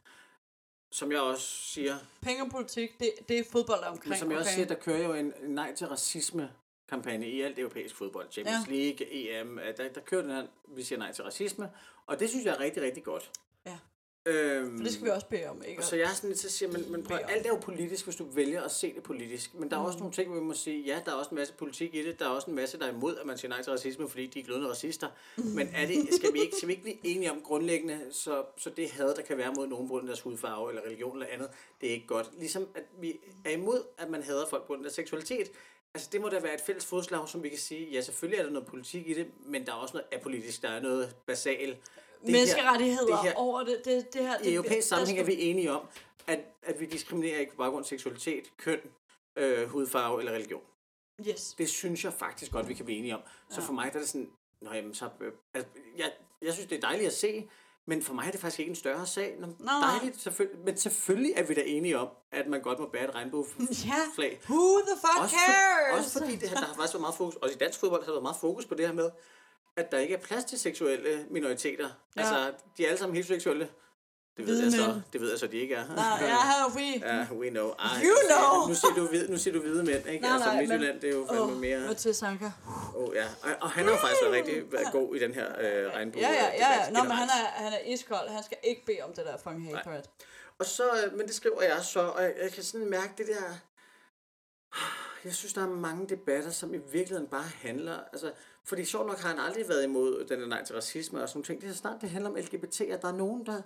Som 0.96 1.12
jeg 1.12 1.20
også 1.20 1.46
siger, 1.46 1.96
Penge 2.22 2.42
og 2.42 2.50
politik, 2.50 3.00
det, 3.00 3.10
det 3.28 3.38
er 3.38 3.44
fodbold 3.52 3.84
omkring. 3.84 4.08
men 4.08 4.18
som 4.18 4.30
jeg 4.30 4.38
også 4.38 4.48
okay? 4.50 4.54
siger, 4.54 4.66
der 4.66 4.74
kører 4.74 5.02
jo 5.06 5.12
en 5.14 5.32
en 5.42 5.50
nej 5.50 5.74
til 5.74 5.86
racisme 5.86 6.50
kampagne 6.88 7.28
i 7.28 7.40
alt 7.42 7.58
europæisk 7.58 7.96
fodbold. 7.96 8.26
Champions 8.30 8.68
Ja. 8.68 8.74
League, 8.74 9.06
EM, 9.40 9.58
øh, 9.58 9.76
der, 9.76 9.88
der 9.88 10.00
kører 10.00 10.22
den 10.22 10.30
her, 10.30 10.46
vi 10.68 10.82
siger 10.82 10.98
nej 10.98 11.12
til 11.12 11.24
racisme. 11.24 11.70
Og 12.06 12.20
det 12.20 12.28
synes 12.30 12.44
jeg 12.44 12.54
er 12.54 12.60
rigtig, 12.60 12.82
rigtig 12.82 13.04
godt. 13.04 13.30
Ja, 13.66 13.78
Øhm, 14.26 14.78
det 14.84 14.92
skal 14.92 15.04
vi 15.04 15.10
også 15.10 15.26
bede 15.26 15.46
om, 15.46 15.62
ikke? 15.68 15.82
så 15.82 15.96
jeg 15.96 16.10
er 16.10 16.14
sådan 16.14 16.30
lidt 16.30 16.40
til 16.40 16.46
at 16.48 16.52
sige, 16.52 16.68
men, 16.68 16.92
men 16.92 17.02
prøv, 17.02 17.18
alt 17.28 17.46
er 17.46 17.50
jo 17.50 17.56
politisk, 17.56 18.04
hvis 18.04 18.16
du 18.16 18.24
vælger 18.24 18.62
at 18.62 18.70
se 18.70 18.94
det 18.94 19.02
politisk. 19.02 19.54
Men 19.54 19.70
der 19.70 19.76
er 19.76 19.80
Mm. 19.80 19.86
også 19.86 19.98
nogle 19.98 20.14
ting, 20.14 20.30
hvor 20.30 20.40
vi 20.40 20.44
må 20.46 20.54
sige, 20.54 20.82
ja, 20.82 21.00
der 21.04 21.10
er 21.12 21.14
også 21.16 21.30
en 21.30 21.34
masse 21.36 21.54
politik 21.54 21.94
i 21.94 22.02
det. 22.06 22.18
Der 22.18 22.24
er 22.24 22.28
også 22.28 22.50
en 22.50 22.56
masse, 22.56 22.78
der 22.78 22.86
er 22.86 22.92
imod, 22.92 23.16
at 23.16 23.26
man 23.26 23.38
siger 23.38 23.48
nej 23.48 23.62
til 23.62 23.70
racisme, 23.72 24.08
fordi 24.08 24.26
de 24.26 24.40
er 24.40 24.44
glødende 24.44 24.68
racister. 24.68 25.08
Men 25.36 25.68
er 25.74 25.86
det, 25.86 26.08
skal, 26.14 26.32
vi 26.32 26.40
ikke, 26.40 26.56
skal 26.56 26.68
vi 26.68 26.72
ikke 26.72 26.82
blive 26.82 27.06
enige 27.06 27.30
om 27.30 27.40
grundlæggende, 27.40 28.00
så, 28.10 28.44
så 28.56 28.70
det 28.70 28.90
had, 28.90 29.14
der 29.14 29.22
kan 29.22 29.38
være 29.38 29.52
mod 29.56 29.66
nogen 29.66 29.88
på 29.88 29.90
grund 29.92 30.02
af 30.02 30.06
deres 30.06 30.20
hudfarve, 30.20 30.68
eller 30.70 30.82
religion 30.86 31.16
eller 31.16 31.26
andet, 31.32 31.48
det 31.80 31.88
er 31.88 31.92
ikke 31.94 32.06
godt. 32.06 32.30
Ligesom 32.38 32.68
at 32.74 32.82
vi 33.00 33.18
er 33.44 33.50
imod, 33.50 33.82
at 33.98 34.10
man 34.10 34.22
hader 34.22 34.46
folk 34.50 34.62
på 34.62 34.66
grund 34.66 34.86
af 34.86 34.92
seksualitet. 34.92 35.50
Altså 35.94 36.08
det 36.12 36.20
må 36.20 36.28
da 36.28 36.38
være 36.40 36.54
et 36.54 36.60
fælles 36.60 36.86
fodslag, 36.86 37.28
som 37.28 37.42
vi 37.42 37.48
kan 37.48 37.58
sige, 37.58 37.90
ja 37.92 38.00
selvfølgelig 38.00 38.38
er 38.38 38.44
der 38.44 38.50
noget 38.50 38.68
politik 38.68 39.08
i 39.08 39.14
det, 39.14 39.26
men 39.46 39.66
der 39.66 39.72
er 39.72 39.76
også 39.76 39.94
noget 39.94 40.06
apolitisk, 40.20 40.62
der 40.62 40.68
er 40.68 40.80
noget 40.80 41.14
basalt. 41.26 41.78
Det 42.20 42.26
her- 42.26 42.32
Menneskerettigheder 42.32 43.06
det 43.06 43.18
her- 43.18 43.34
over 43.34 43.64
det, 43.64 43.82
det, 43.84 44.12
det 44.12 44.22
her... 44.22 44.38
i 44.38 44.42
det, 44.44 44.54
europæisk 44.54 44.88
sammenhæng 44.88 45.18
er 45.18 45.24
vi 45.24 45.42
enige 45.42 45.72
om, 45.72 45.86
at, 46.26 46.40
at 46.62 46.80
vi 46.80 46.86
diskriminerer 46.86 47.38
ikke 47.38 47.52
på 47.52 47.56
baggrund 47.58 47.82
af 47.82 47.88
seksualitet, 47.88 48.44
køn, 48.56 48.80
øh, 49.36 49.68
hudfarve 49.68 50.18
eller 50.20 50.32
religion. 50.32 50.62
Yes. 51.28 51.54
Det 51.58 51.68
synes 51.68 52.04
jeg 52.04 52.12
faktisk 52.12 52.52
godt, 52.52 52.68
vi 52.68 52.74
kan 52.74 52.84
blive 52.84 52.98
enige 52.98 53.14
om. 53.14 53.20
Så 53.50 53.60
for 53.60 53.72
mig 53.72 53.90
der 53.92 53.94
er 53.98 54.00
det 54.02 54.08
sådan, 54.08 54.30
Nå, 54.60 54.72
jamen, 54.72 54.94
så, 54.94 55.08
øh, 55.20 55.32
altså, 55.54 55.70
jeg, 55.98 56.12
jeg 56.42 56.52
synes, 56.52 56.68
det 56.68 56.76
er 56.76 56.80
dejligt 56.80 57.06
at 57.06 57.12
se, 57.12 57.48
men 57.86 58.02
for 58.02 58.14
mig 58.14 58.26
er 58.26 58.30
det 58.30 58.40
faktisk 58.40 58.60
ikke 58.60 58.70
en 58.70 58.76
større 58.76 59.06
sag. 59.06 59.36
Nå, 59.38 59.46
nej. 59.60 59.74
dejligt, 59.98 60.20
selvfølgelig, 60.20 60.60
men 60.64 60.76
selvfølgelig 60.76 61.32
er 61.36 61.42
vi 61.42 61.54
da 61.54 61.62
enige 61.66 61.98
om, 61.98 62.08
at 62.32 62.46
man 62.46 62.62
godt 62.62 62.78
må 62.78 62.86
bære 62.86 63.04
et 63.04 63.14
regnbueflag. 63.14 63.68
Ja, 63.86 63.94
who 64.48 64.78
the 64.80 64.96
fuck 65.00 65.22
Også, 65.22 65.36
cares? 65.46 65.90
for, 65.90 65.96
også 65.98 66.18
fordi 66.18 66.36
det, 66.36 66.48
her- 66.48 66.56
der 66.56 66.66
har 66.66 66.74
faktisk 66.74 66.94
været 66.94 67.00
meget 67.00 67.14
fokus, 67.14 67.34
også 67.36 67.54
i 67.54 67.58
dansk 67.58 67.80
fodbold 67.80 68.00
har 68.02 68.06
der 68.06 68.12
været 68.12 68.22
meget 68.22 68.36
fokus 68.40 68.66
på 68.66 68.74
det 68.74 68.86
her 68.86 68.92
med, 68.94 69.10
at 69.76 69.92
der 69.92 69.98
ikke 69.98 70.14
er 70.14 70.18
plads 70.18 70.44
til 70.44 70.58
seksuelle 70.58 71.26
minoriteter. 71.30 71.88
Ja. 72.16 72.20
Altså, 72.20 72.52
de 72.76 72.84
er 72.84 72.86
alle 72.88 72.98
sammen 72.98 73.16
heteroseksuelle. 73.16 73.68
Det 74.36 74.46
ved, 74.46 74.62
jeg 74.62 74.72
så, 74.72 75.00
det 75.12 75.20
ved 75.20 75.30
jeg 75.30 75.38
så, 75.38 75.46
de 75.46 75.56
ikke 75.56 75.74
er. 75.74 75.86
Nej, 75.86 76.28
jeg 76.28 76.36
har 76.36 76.72
we. 76.76 77.08
Ja, 77.08 77.26
we 77.32 77.50
know. 77.50 77.68
Ej, 77.68 77.88
You 78.04 78.14
know. 78.28 78.68
Nu 78.68 78.74
siger 78.74 78.94
du, 78.96 79.06
hvide, 79.06 79.30
nu 79.30 79.38
siger 79.38 79.54
du 79.54 79.60
hvide 79.60 79.84
mænd, 79.84 80.08
ikke? 80.08 80.22
Nej, 80.22 80.32
altså, 80.34 80.48
nej, 80.48 80.60
men- 80.60 80.68
Midtjylland, 80.68 81.00
det 81.00 81.10
er 81.10 81.14
jo 81.14 81.26
fandme 81.26 81.58
mere... 81.60 81.80
Mathias 81.80 82.22
Anker. 82.22 82.50
Oh, 82.96 83.14
ja. 83.14 83.24
og, 83.42 83.50
og, 83.60 83.70
han 83.70 83.84
har 83.84 83.92
jo 83.92 83.98
faktisk 83.98 84.22
været 84.22 84.34
rigtig 84.34 84.72
været 84.72 84.92
god 84.92 85.16
i 85.16 85.18
den 85.18 85.34
her 85.34 85.46
øh, 85.60 85.92
regnbue. 85.94 86.22
Ja, 86.22 86.32
ja, 86.32 86.44
ja. 86.44 86.84
ja. 86.84 86.90
Nå, 86.90 87.02
men 87.02 87.12
han 87.12 87.28
er, 87.28 87.46
han 87.46 87.72
er 87.72 87.78
iskold. 87.78 88.28
Han 88.28 88.42
skal 88.42 88.58
ikke 88.62 88.86
bede 88.86 89.00
om 89.02 89.12
det 89.12 89.24
der 89.26 89.36
fucking 89.36 89.66
hate 89.66 89.82
threat. 89.88 90.10
Og 90.58 90.66
så, 90.66 90.84
øh, 91.04 91.16
men 91.16 91.26
det 91.26 91.34
skriver 91.34 91.62
jeg 91.62 91.78
så, 91.82 92.00
og 92.00 92.22
jeg, 92.22 92.34
jeg 92.42 92.52
kan 92.52 92.62
sådan 92.62 92.90
mærke 92.90 93.12
det 93.18 93.26
der... 93.26 93.42
Jeg 95.24 95.34
synes, 95.34 95.52
der 95.52 95.62
er 95.62 95.68
mange 95.68 96.08
debatter, 96.08 96.50
som 96.50 96.74
i 96.74 96.76
virkeligheden 96.76 97.26
bare 97.26 97.44
handler... 97.62 97.98
Altså, 98.12 98.32
fordi 98.66 98.84
sjovt 98.84 99.06
nok 99.06 99.18
har 99.18 99.28
han 99.28 99.38
aldrig 99.38 99.68
været 99.68 99.84
imod 99.84 100.24
den 100.24 100.40
der 100.40 100.46
nej 100.46 100.64
til 100.64 100.74
racisme 100.74 101.22
og 101.22 101.28
sådan 101.28 101.42
ting. 101.42 101.60
Det 101.60 101.68
er 101.68 101.72
så 101.72 101.78
snart, 101.78 102.00
det 102.00 102.10
handler 102.10 102.30
om 102.30 102.36
LGBT, 102.36 102.80
at 102.80 103.02
der 103.02 103.08
er 103.08 103.16
nogen, 103.16 103.46
der... 103.46 103.62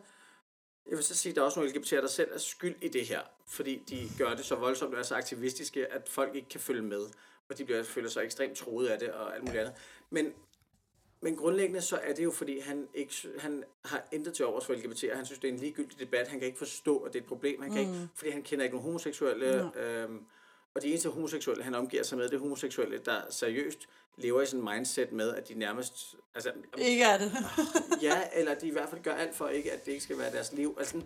Jeg 0.86 0.96
vil 0.96 1.04
så 1.04 1.16
sige, 1.16 1.30
at 1.30 1.36
der 1.36 1.42
er 1.42 1.46
også 1.46 1.60
nogle 1.60 1.72
LGBT'er, 1.72 2.00
der 2.00 2.06
selv 2.06 2.30
er 2.32 2.38
skyld 2.38 2.76
i 2.82 2.88
det 2.88 3.06
her. 3.06 3.20
Fordi 3.46 3.82
de 3.88 4.08
gør 4.18 4.34
det 4.34 4.44
så 4.44 4.54
voldsomt 4.54 4.94
og 4.94 5.00
er 5.00 5.04
så 5.04 5.14
aktivistiske, 5.14 5.92
at 5.92 6.08
folk 6.08 6.34
ikke 6.34 6.48
kan 6.48 6.60
følge 6.60 6.82
med. 6.82 7.02
Og 7.48 7.58
de 7.58 7.64
bliver, 7.64 7.82
føler 7.82 8.08
sig 8.08 8.24
ekstremt 8.24 8.56
troet 8.56 8.86
af 8.86 8.98
det 8.98 9.12
og 9.12 9.34
alt 9.34 9.44
muligt 9.44 9.60
andet. 9.60 9.74
Men 10.10 10.32
men 11.22 11.36
grundlæggende 11.36 11.80
så 11.80 11.96
er 11.96 12.14
det 12.14 12.24
jo, 12.24 12.30
fordi 12.30 12.60
han, 12.60 12.88
ikke, 12.94 13.14
han 13.38 13.64
har 13.84 14.08
intet 14.12 14.34
til 14.34 14.44
overs 14.44 14.66
for 14.66 14.74
LGBT, 14.74 15.04
og 15.10 15.16
han 15.16 15.26
synes, 15.26 15.38
det 15.38 15.48
er 15.48 15.52
en 15.52 15.58
ligegyldig 15.58 15.98
debat. 15.98 16.28
Han 16.28 16.38
kan 16.38 16.46
ikke 16.46 16.58
forstå, 16.58 16.98
at 16.98 17.12
det 17.12 17.18
er 17.18 17.22
et 17.22 17.28
problem. 17.28 17.62
Han 17.62 17.72
kan 17.72 17.80
ikke, 17.80 18.08
fordi 18.14 18.30
han 18.30 18.42
kender 18.42 18.64
ikke 18.64 18.76
nogen 18.76 18.84
homoseksuelle. 18.84 19.78
Øhm, 19.78 20.26
og 20.74 20.82
de 20.82 20.88
eneste 20.88 21.08
homoseksuelle, 21.10 21.64
han 21.64 21.74
omgiver 21.74 22.02
sig 22.02 22.18
med, 22.18 22.28
det 22.28 22.34
er 22.34 22.38
homoseksuelle, 22.38 22.98
der 22.98 23.20
seriøst 23.30 23.88
lever 24.16 24.42
i 24.42 24.46
sådan 24.46 24.60
en 24.60 24.74
mindset 24.74 25.12
med, 25.12 25.34
at 25.34 25.48
de 25.48 25.54
nærmest... 25.54 26.14
Altså, 26.34 26.52
Ikke 26.78 27.04
er 27.04 27.18
det. 27.18 27.32
ja, 28.02 28.22
eller 28.32 28.54
de 28.54 28.66
i 28.66 28.70
hvert 28.70 28.88
fald 28.88 29.02
gør 29.02 29.14
alt 29.14 29.34
for 29.34 29.48
ikke, 29.48 29.72
at 29.72 29.84
det 29.84 29.92
ikke 29.92 30.04
skal 30.04 30.18
være 30.18 30.32
deres 30.32 30.52
liv. 30.52 30.76
Altså, 30.78 30.96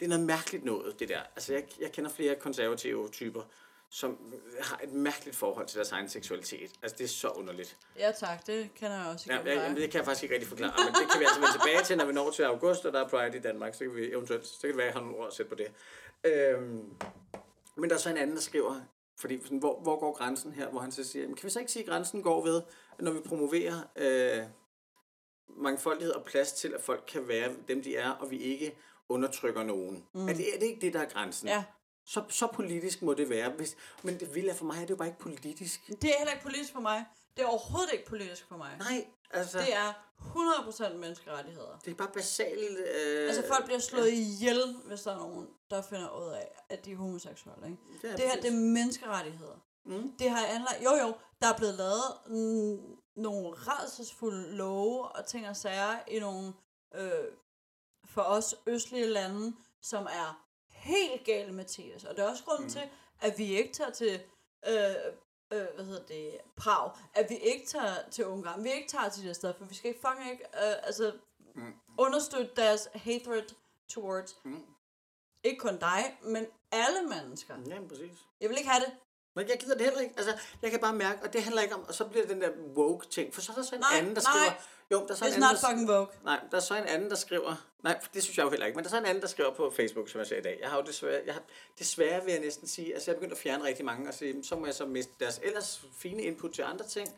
det 0.00 0.04
er 0.04 0.08
noget 0.08 0.24
mærkeligt 0.26 0.64
noget, 0.64 1.00
det 1.00 1.08
der. 1.08 1.20
Altså, 1.36 1.52
jeg, 1.52 1.64
jeg 1.80 1.92
kender 1.92 2.10
flere 2.10 2.34
konservative 2.34 3.08
typer, 3.08 3.42
som 3.90 4.18
har 4.60 4.80
et 4.82 4.92
mærkeligt 4.92 5.36
forhold 5.36 5.66
til 5.66 5.76
deres 5.76 5.92
egen 5.92 6.08
seksualitet. 6.08 6.70
Altså, 6.82 6.96
det 6.98 7.04
er 7.04 7.08
så 7.08 7.28
underligt. 7.28 7.76
ja 7.98 8.12
tak, 8.12 8.46
det 8.46 8.70
kender 8.74 8.96
jeg 9.02 9.06
også 9.06 9.26
Ja, 9.32 9.38
dig. 9.44 9.54
jamen, 9.54 9.76
det 9.76 9.90
kan 9.90 9.98
jeg 9.98 10.04
faktisk 10.04 10.22
ikke 10.22 10.34
rigtig 10.34 10.48
forklare, 10.48 10.72
men 10.84 10.94
det 10.94 11.10
kan 11.12 11.20
vi 11.20 11.24
altså 11.24 11.40
vende 11.40 11.52
tilbage 11.52 11.84
til, 11.84 11.96
når 11.96 12.04
vi 12.04 12.12
når 12.12 12.30
til 12.30 12.42
august, 12.42 12.84
og 12.86 12.92
der 12.92 13.04
er 13.04 13.08
Pride 13.08 13.36
i 13.36 13.40
Danmark, 13.40 13.74
så 13.74 13.78
kan 13.78 13.94
vi 13.94 14.10
eventuelt, 14.12 14.46
så 14.46 14.60
kan 14.60 14.68
det 14.68 14.76
være, 14.76 14.86
at 14.86 14.94
jeg 14.94 15.00
har 15.00 15.06
nogle 15.06 15.16
ord 15.18 15.26
at 15.26 15.34
sætte 15.34 15.48
på 15.48 15.54
det. 15.54 15.66
Øhm, 16.24 16.84
men 17.76 17.90
der 17.90 17.96
er 17.96 18.00
så 18.00 18.10
en 18.10 18.16
anden, 18.16 18.36
der 18.36 18.42
skriver, 18.42 18.80
fordi 19.20 19.40
sådan, 19.42 19.58
hvor, 19.58 19.80
hvor 19.80 20.00
går 20.00 20.12
grænsen 20.12 20.52
her, 20.52 20.68
hvor 20.70 20.80
han 20.80 20.92
så 20.92 21.04
siger, 21.04 21.22
jamen, 21.22 21.36
kan 21.36 21.44
vi 21.44 21.50
så 21.50 21.58
ikke 21.58 21.72
sige, 21.72 21.82
at 21.82 21.88
grænsen 21.88 22.22
går 22.22 22.44
ved, 22.44 22.62
at 22.98 23.04
når 23.04 23.12
vi 23.12 23.20
promoverer 23.20 23.82
øh, 23.96 24.44
mangfoldighed 25.48 26.12
og 26.12 26.24
plads 26.24 26.52
til, 26.52 26.74
at 26.74 26.80
folk 26.80 27.04
kan 27.08 27.28
være 27.28 27.52
dem, 27.68 27.82
de 27.82 27.96
er, 27.96 28.10
og 28.10 28.30
vi 28.30 28.38
ikke 28.38 28.76
undertrykker 29.08 29.62
nogen. 29.62 30.04
Mm. 30.14 30.28
Er, 30.28 30.32
det, 30.32 30.54
er 30.54 30.58
det 30.58 30.66
ikke 30.66 30.80
det, 30.80 30.92
der 30.92 31.00
er 31.00 31.08
grænsen? 31.08 31.48
Ja. 31.48 31.64
Så, 32.06 32.22
så 32.28 32.46
politisk 32.46 33.02
må 33.02 33.14
det 33.14 33.30
være. 33.30 33.50
Hvis, 33.50 33.76
men 34.02 34.20
det 34.20 34.48
er 34.48 34.54
for 34.54 34.64
mig, 34.64 34.76
er 34.76 34.80
det 34.80 34.90
jo 34.90 34.96
bare 34.96 35.08
ikke 35.08 35.18
politisk. 35.18 35.86
Det 35.86 36.04
er 36.04 36.18
heller 36.18 36.32
ikke 36.32 36.44
politisk 36.44 36.72
for 36.72 36.80
mig. 36.80 37.04
Det 37.36 37.42
er 37.42 37.46
overhovedet 37.46 37.92
ikke 37.92 38.06
politisk 38.06 38.48
for 38.48 38.56
mig. 38.56 38.76
Nej, 38.78 39.06
altså, 39.30 39.58
Det 39.58 39.74
er 39.74 39.92
100% 40.20 40.96
menneskerettigheder. 40.96 41.78
det 41.84 41.90
er 41.90 41.94
bare 41.94 42.10
basalt... 42.14 42.78
Øh, 42.78 43.28
Altså 43.28 43.44
folk 43.48 43.64
bliver 43.64 43.78
slået 43.78 44.12
ihjel, 44.12 44.76
hvis 44.84 45.00
der 45.00 45.12
er 45.12 45.18
nogen, 45.18 45.48
der 45.70 45.82
finder 45.82 46.20
ud 46.20 46.32
af, 46.32 46.62
at 46.68 46.84
de 46.84 46.92
er 46.92 46.96
homoseksuelle. 46.96 47.66
Ikke? 47.66 47.78
Ja, 48.02 48.12
det 48.12 48.20
her, 48.20 48.28
præcis. 48.28 48.42
det 48.42 48.52
er 48.52 48.56
menneskerettigheder. 48.56 49.56
Mm. 49.84 50.12
Det 50.18 50.30
har 50.30 50.46
anlagt, 50.46 50.84
jo 50.84 50.90
jo, 50.90 51.14
der 51.42 51.48
er 51.52 51.56
blevet 51.56 51.74
lavet 51.74 52.18
mm, 52.26 52.96
nogle 53.16 53.50
rædselsfulde 53.50 54.56
love 54.56 55.08
og 55.08 55.26
ting 55.26 55.48
og 55.48 55.56
sager 55.56 55.98
i 56.08 56.18
nogle, 56.18 56.52
øh, 56.94 57.24
for 58.04 58.22
os 58.22 58.54
østlige 58.66 59.06
lande, 59.06 59.56
som 59.82 60.04
er 60.04 60.46
helt 60.68 61.24
gale, 61.24 61.52
Mathias. 61.52 62.04
Og 62.04 62.16
det 62.16 62.24
er 62.24 62.28
også 62.28 62.44
grunden 62.44 62.64
mm. 62.64 62.70
til, 62.70 62.82
at 63.20 63.38
vi 63.38 63.56
ikke 63.56 63.72
tager 63.72 63.90
til, 63.90 64.20
øh, 64.68 64.74
øh, 65.52 65.66
hvad 65.74 65.84
hedder 65.84 66.06
det, 66.06 66.38
Prag, 66.56 66.90
at 67.14 67.30
vi 67.30 67.36
ikke 67.36 67.66
tager 67.66 67.94
til 68.10 68.26
Ungarn, 68.26 68.64
vi 68.64 68.72
ikke 68.72 68.88
tager 68.88 69.08
til 69.08 69.24
det 69.24 69.36
sted, 69.36 69.54
for 69.58 69.64
vi 69.64 69.74
skal 69.74 69.88
ikke 69.88 70.00
fucking 70.00 70.30
ikke, 70.30 70.44
øh, 70.44 70.76
altså, 70.82 71.12
mm. 71.54 71.74
understøtte 71.98 72.50
deres 72.56 72.88
hatred 72.94 73.44
towards, 73.88 74.36
Mm. 74.44 74.64
Ikke 75.44 75.58
kun 75.58 75.78
dig, 75.78 76.18
men 76.22 76.46
alle 76.72 77.02
mennesker. 77.08 77.54
Ja, 77.66 77.78
præcis. 77.88 78.18
Jeg 78.40 78.48
vil 78.48 78.58
ikke 78.58 78.70
have 78.70 78.84
det. 78.84 78.92
Men 79.36 79.48
jeg 79.48 79.58
gider 79.60 79.74
det 79.74 79.84
heller 79.84 80.00
ikke. 80.00 80.14
Altså, 80.16 80.38
jeg 80.62 80.70
kan 80.70 80.80
bare 80.80 80.94
mærke, 80.94 81.22
og 81.22 81.32
det 81.32 81.42
handler 81.42 81.62
ikke 81.62 81.74
om, 81.74 81.84
og 81.88 81.94
så 81.94 82.04
bliver 82.04 82.26
det 82.26 82.34
den 82.34 82.40
der 82.40 82.50
woke-ting, 82.76 83.34
for 83.34 83.40
så 83.40 83.52
er 83.52 83.56
der 83.56 83.62
så 83.62 83.74
en 83.74 83.80
Nej, 83.80 83.98
anden, 83.98 84.16
der 84.16 84.22
nej. 84.22 84.32
skriver... 84.32 84.52
Jo, 84.90 85.06
der 85.06 85.12
er 85.12 85.16
så 85.16 85.24
en 85.24 85.30
It's 85.30 85.34
anden, 85.34 85.50
not 85.50 85.70
fucking 85.70 85.90
woke. 85.90 86.12
Nej, 86.24 86.40
der 86.50 86.56
er 86.56 86.60
så 86.60 86.76
en 86.76 86.84
anden, 86.84 87.10
der 87.10 87.16
skriver... 87.16 87.66
Nej, 87.82 88.00
det 88.14 88.22
synes 88.22 88.38
jeg 88.38 88.44
jo 88.44 88.50
heller 88.50 88.66
ikke, 88.66 88.76
men 88.76 88.84
der 88.84 88.88
er 88.88 88.90
så 88.90 88.98
en 88.98 89.04
anden, 89.04 89.22
der 89.22 89.28
skriver 89.28 89.54
på 89.54 89.70
Facebook, 89.76 90.08
som 90.08 90.18
jeg 90.18 90.26
ser 90.26 90.38
i 90.38 90.42
dag. 90.42 90.58
Jeg 90.62 90.70
har 90.70 90.76
jo 90.76 90.82
desværre, 90.82 91.22
jeg 91.26 91.34
har, 91.34 91.42
desværre 91.78 92.24
vil 92.24 92.32
jeg 92.32 92.40
næsten 92.40 92.68
sige, 92.68 92.94
altså 92.94 93.10
jeg 93.10 93.14
er 93.14 93.18
begyndt 93.18 93.32
at 93.32 93.38
fjerne 93.38 93.64
rigtig 93.64 93.84
mange, 93.84 94.08
og 94.08 94.14
sige, 94.14 94.44
så 94.44 94.56
må 94.56 94.66
jeg 94.66 94.74
så 94.74 94.86
miste 94.86 95.12
deres 95.20 95.40
ellers 95.42 95.84
fine 95.98 96.22
input 96.22 96.52
til 96.52 96.62
andre 96.62 96.86
ting. 96.86 97.08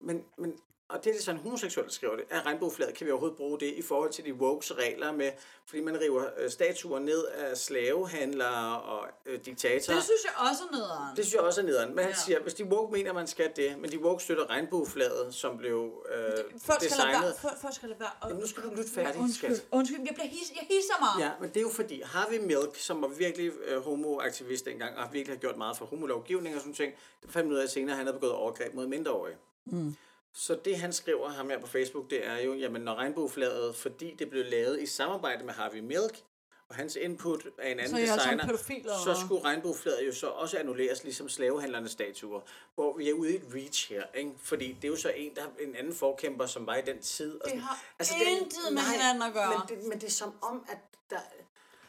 Men, 0.00 0.24
men 0.38 0.58
og 0.88 1.04
det 1.04 1.10
er 1.10 1.14
det 1.14 1.24
så 1.24 1.30
en 1.30 1.36
homoseksuel, 1.36 1.86
der 1.86 1.92
skriver 1.92 2.16
det. 2.16 2.24
Er 2.30 2.46
regnbueflaget, 2.46 2.94
kan 2.94 3.06
vi 3.06 3.10
overhovedet 3.10 3.36
bruge 3.36 3.60
det 3.60 3.66
i 3.74 3.82
forhold 3.82 4.10
til 4.12 4.24
de 4.24 4.34
wokes 4.34 4.72
regler 4.76 5.12
med, 5.12 5.30
fordi 5.66 5.80
man 5.82 6.00
river 6.00 6.24
øh, 6.38 6.50
statuer 6.50 6.98
ned 6.98 7.24
af 7.26 7.56
slavehandlere 7.56 8.80
og 8.80 9.06
øh, 9.26 9.38
diktatorer. 9.46 9.96
Det 9.96 10.04
synes 10.04 10.24
jeg 10.24 10.32
også 10.50 10.62
er 10.70 10.76
nederen. 10.76 11.16
Det 11.16 11.24
synes 11.24 11.34
jeg 11.34 11.42
også 11.42 11.60
er 11.60 11.64
nederen. 11.64 11.88
Men 11.94 11.98
han 12.04 12.12
Ja. 12.12 12.16
siger, 12.26 12.40
hvis 12.40 12.54
de 12.54 12.64
woke 12.64 12.92
mener, 12.92 13.12
man 13.12 13.26
skal 13.26 13.52
det, 13.56 13.78
men 13.78 13.90
de 13.90 13.98
woke 14.04 14.22
støtter 14.22 14.50
regnbueflaget, 14.50 15.34
som 15.34 15.58
blev 15.58 16.06
øh, 16.14 16.20
Folk 16.24 16.36
skal, 16.36 16.66
lade 16.68 16.82
designet. 16.82 17.22
være, 17.22 17.34
folk, 17.40 17.54
folk 17.60 17.74
skal 17.74 17.88
lade 17.88 18.00
være. 18.00 18.10
Og, 18.20 18.28
Jamen, 18.28 18.40
nu 18.42 18.46
skal 18.48 18.62
du 18.62 18.70
lytte 18.70 18.90
færdigt, 18.90 19.16
undskyld, 19.22 19.56
skat. 19.56 19.66
undskyld, 19.72 20.00
jeg, 20.06 20.14
bliver 20.14 20.28
his, 20.28 20.50
jeg 20.54 20.66
hisser 20.70 20.94
mig. 21.00 21.24
Ja, 21.24 21.30
men 21.40 21.48
det 21.48 21.56
er 21.56 21.60
jo 21.60 21.70
fordi 21.70 22.02
Harvey 22.04 22.38
Milk, 22.38 22.76
som 22.76 23.02
var 23.02 23.08
virkelig 23.08 23.52
øh, 23.66 23.80
homoaktivist 23.82 24.64
dengang, 24.64 24.96
og 24.98 25.12
virkelig 25.12 25.36
har 25.36 25.40
gjort 25.40 25.56
meget 25.56 25.76
for 25.76 25.84
homolovgivning 25.86 26.54
og 26.54 26.60
sådan 26.60 26.74
ting, 26.74 26.92
det 27.22 27.30
fandt 27.32 27.52
ud 27.52 27.56
af 27.56 27.68
senere, 27.68 27.92
at 27.92 27.96
han 27.96 28.06
havde 28.06 28.14
begået 28.18 28.32
overgreb 28.32 28.74
mod 28.74 28.86
mindreårige. 28.86 29.36
Mm. 29.64 29.96
Så 30.34 30.54
det 30.64 30.76
han 30.78 30.92
skriver 30.92 31.28
ham 31.28 31.50
her 31.50 31.60
på 31.60 31.66
Facebook, 31.66 32.10
det 32.10 32.26
er 32.26 32.38
jo, 32.38 32.54
jamen 32.54 32.82
når 32.82 32.94
regnbueflaget, 32.94 33.76
fordi 33.76 34.14
det 34.18 34.30
blev 34.30 34.44
lavet 34.44 34.80
i 34.80 34.86
samarbejde 34.86 35.44
med 35.44 35.54
Harvey 35.54 35.78
Milk, 35.78 36.22
og 36.68 36.74
hans 36.74 36.96
input 36.96 37.46
af 37.58 37.70
en 37.70 37.78
anden 37.78 38.06
Så 38.06 38.12
er 38.12 38.16
designer, 38.16 38.46
pædofil, 38.46 38.84
så 38.84 39.20
skulle 39.26 39.44
regnbueflaget 39.44 40.06
jo 40.06 40.12
så 40.14 40.26
også 40.26 40.58
annulleres, 40.58 41.04
ligesom 41.04 41.28
slavehandlernes 41.28 41.92
statuer, 41.92 42.40
hvor 42.74 42.96
vi 42.96 43.08
er 43.10 43.12
ude 43.12 43.32
i 43.32 43.36
et 43.36 43.44
reach 43.54 43.92
her, 43.92 44.04
ikke? 44.14 44.32
fordi 44.38 44.72
det 44.72 44.84
er 44.84 44.88
jo 44.88 44.96
så 44.96 45.08
en, 45.16 45.34
der 45.34 45.44
en 45.60 45.76
anden 45.76 45.94
forkæmper, 45.94 46.46
som 46.46 46.66
var 46.66 46.76
i 46.76 46.82
den 46.82 47.02
tid. 47.02 47.40
Og 47.40 47.50
Det 47.50 47.62
sådan. 48.00 48.26
har 48.26 48.40
intet 48.40 48.72
med 48.72 48.82
hinanden 48.82 49.22
at 49.22 49.32
gøre. 49.32 49.48
Men 49.68 49.78
det, 49.78 49.88
men 49.88 50.00
det 50.00 50.06
er 50.06 50.10
som 50.10 50.34
om, 50.42 50.66
at 50.68 50.78
der... 51.10 51.20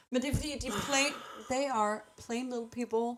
Men 0.10 0.22
det 0.22 0.30
er 0.30 0.36
fordi, 0.36 0.52
de 0.60 0.72
plain, 0.88 1.14
they 1.52 1.70
are 1.72 2.00
plain 2.26 2.46
little 2.50 2.70
people. 2.70 3.18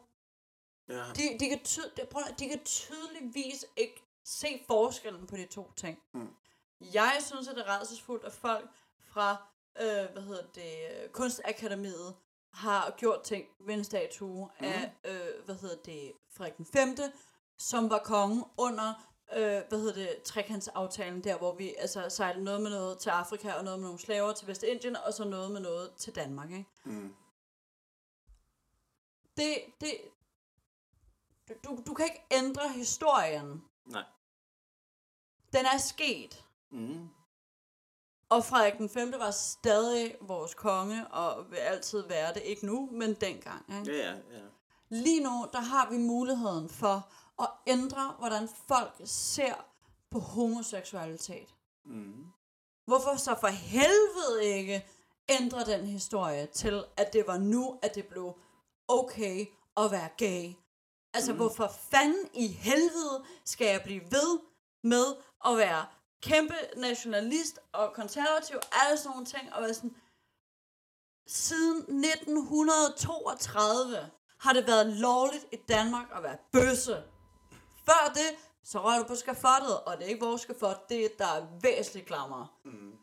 Ja. 0.90 1.04
De, 1.16 1.40
de, 1.40 1.50
kan, 1.50 1.60
ty, 1.64 1.80
de, 1.98 2.06
prøv, 2.12 2.24
de 2.40 2.50
kan 2.50 2.60
tydeligvis 2.64 3.66
ikke 3.78 4.04
se 4.28 4.64
forskellen 4.68 5.28
på 5.28 5.36
de 5.36 5.46
to 5.46 5.72
ting. 5.76 6.00
Mm. 6.14 6.30
Jeg 6.80 7.18
synes, 7.20 7.48
at 7.48 7.56
det 7.56 7.68
er 7.68 7.70
rædselsfuldt, 7.70 8.24
at 8.24 8.34
folk 8.34 8.70
fra 9.02 9.48
øh, 9.82 10.12
hvad 10.14 10.22
hedder 10.22 10.44
det, 10.56 11.12
Kunstakademiet 11.12 12.16
har 12.54 12.94
gjort 12.98 13.24
ting 13.24 13.46
ved 13.60 13.74
en 13.74 13.84
statue 13.84 14.50
mm. 14.60 14.66
af, 14.66 14.94
øh, 15.06 15.46
hvad 15.46 15.56
hedder 15.56 15.76
det, 15.86 16.12
Frederik 16.30 16.58
den 16.58 16.66
5., 16.66 16.96
som 17.58 17.90
var 17.90 18.00
konge 18.00 18.44
under, 18.58 18.94
øh, 19.34 19.62
hvad 19.70 19.80
hedder 19.80 19.94
det, 19.94 20.22
trekantsaftalen, 20.24 21.24
der 21.24 21.38
hvor 21.38 21.56
vi 21.56 21.76
altså 21.78 22.10
sejlede 22.10 22.44
noget 22.44 22.62
med 22.62 22.72
noget 22.72 23.00
til 23.00 23.10
Afrika, 23.10 23.54
og 23.54 23.64
noget 23.64 23.80
med 23.80 23.88
nogle 23.88 24.00
slaver 24.00 24.34
til 24.34 24.48
Vestindien, 24.48 24.96
og 24.96 25.14
så 25.14 25.24
noget 25.26 25.52
med 25.52 25.62
noget 25.62 25.94
til 25.98 26.16
Danmark, 26.16 26.52
ikke? 26.52 26.66
Mm. 26.84 27.16
Det, 29.38 29.58
det, 29.82 29.92
du, 31.66 31.84
du 31.88 31.94
kan 31.94 32.06
ikke 32.06 32.26
ændre 32.32 32.70
historien. 32.70 33.64
Nej. 33.86 34.04
Den 35.58 35.66
er 35.66 35.78
sket. 35.78 36.46
Mm. 36.72 37.10
Og 38.30 38.46
Frederik 38.46 38.78
den 38.78 38.90
5. 38.90 39.14
var 39.18 39.32
stadig 39.32 40.16
vores 40.22 40.54
konge, 40.54 41.08
og 41.08 41.52
vil 41.52 41.58
altid 41.58 42.04
være 42.08 42.34
det. 42.34 42.42
Ikke 42.42 42.66
nu, 42.66 42.90
men 42.92 43.14
dengang. 43.14 43.80
Ikke? 43.80 43.98
Ja, 43.98 44.12
ja, 44.12 44.16
ja. 44.32 44.44
Lige 44.90 45.24
nu, 45.24 45.48
der 45.54 45.60
har 45.60 45.90
vi 45.90 45.98
muligheden 45.98 46.70
for 46.70 47.10
at 47.42 47.50
ændre, 47.68 48.16
hvordan 48.20 48.50
folk 48.68 49.02
ser 49.06 49.54
på 50.12 50.20
homoseksualitet. 50.20 51.56
Mm. 51.86 52.26
Hvorfor 52.86 53.16
så 53.16 53.36
for 53.40 53.48
helvede 53.48 54.46
ikke 54.46 54.86
ændre 55.30 55.66
den 55.66 55.86
historie 55.86 56.46
til, 56.46 56.84
at 56.98 57.14
det 57.14 57.28
var 57.28 57.38
nu, 57.38 57.80
at 57.82 57.96
det 57.96 58.06
blev 58.06 58.34
okay 58.88 59.46
at 59.78 59.92
være 59.92 60.10
gay? 60.18 60.54
Altså, 61.14 61.32
mm. 61.32 61.38
hvorfor 61.38 61.68
fanden 61.68 62.30
i 62.34 62.48
helvede 62.48 63.24
skal 63.46 63.68
jeg 63.68 63.82
blive 63.84 64.02
ved 64.02 64.40
med 64.84 65.16
at 65.46 65.58
være 65.58 65.86
kæmpe 66.22 66.56
nationalist 66.78 67.60
og 67.72 67.94
konservativ, 67.94 68.58
alle 68.72 68.98
sådan 68.98 69.12
nogle 69.12 69.26
ting, 69.26 69.54
og 69.54 69.62
være 69.62 69.74
sådan, 69.74 69.96
siden 71.28 71.78
1932 71.78 74.10
har 74.40 74.54
det 74.54 74.68
været 74.68 74.88
lovligt 74.88 75.46
i 75.52 75.56
Danmark 75.56 76.08
at 76.16 76.24
være 76.24 76.38
bøsse. 76.52 77.04
Før 77.86 78.14
det, 78.14 78.36
så 78.64 78.84
rører 78.84 79.00
du 79.00 79.08
på 79.08 79.16
skafottet, 79.16 79.84
og 79.84 79.98
det 79.98 80.04
er 80.04 80.10
ikke 80.10 80.26
vores 80.26 80.42
skafot, 80.42 80.90
det 80.90 81.06
er 81.06 81.10
der 81.18 81.28
er 81.28 81.48
væsentligt 81.62 82.08
klammer. 82.08 82.60
Mm. 82.66 82.98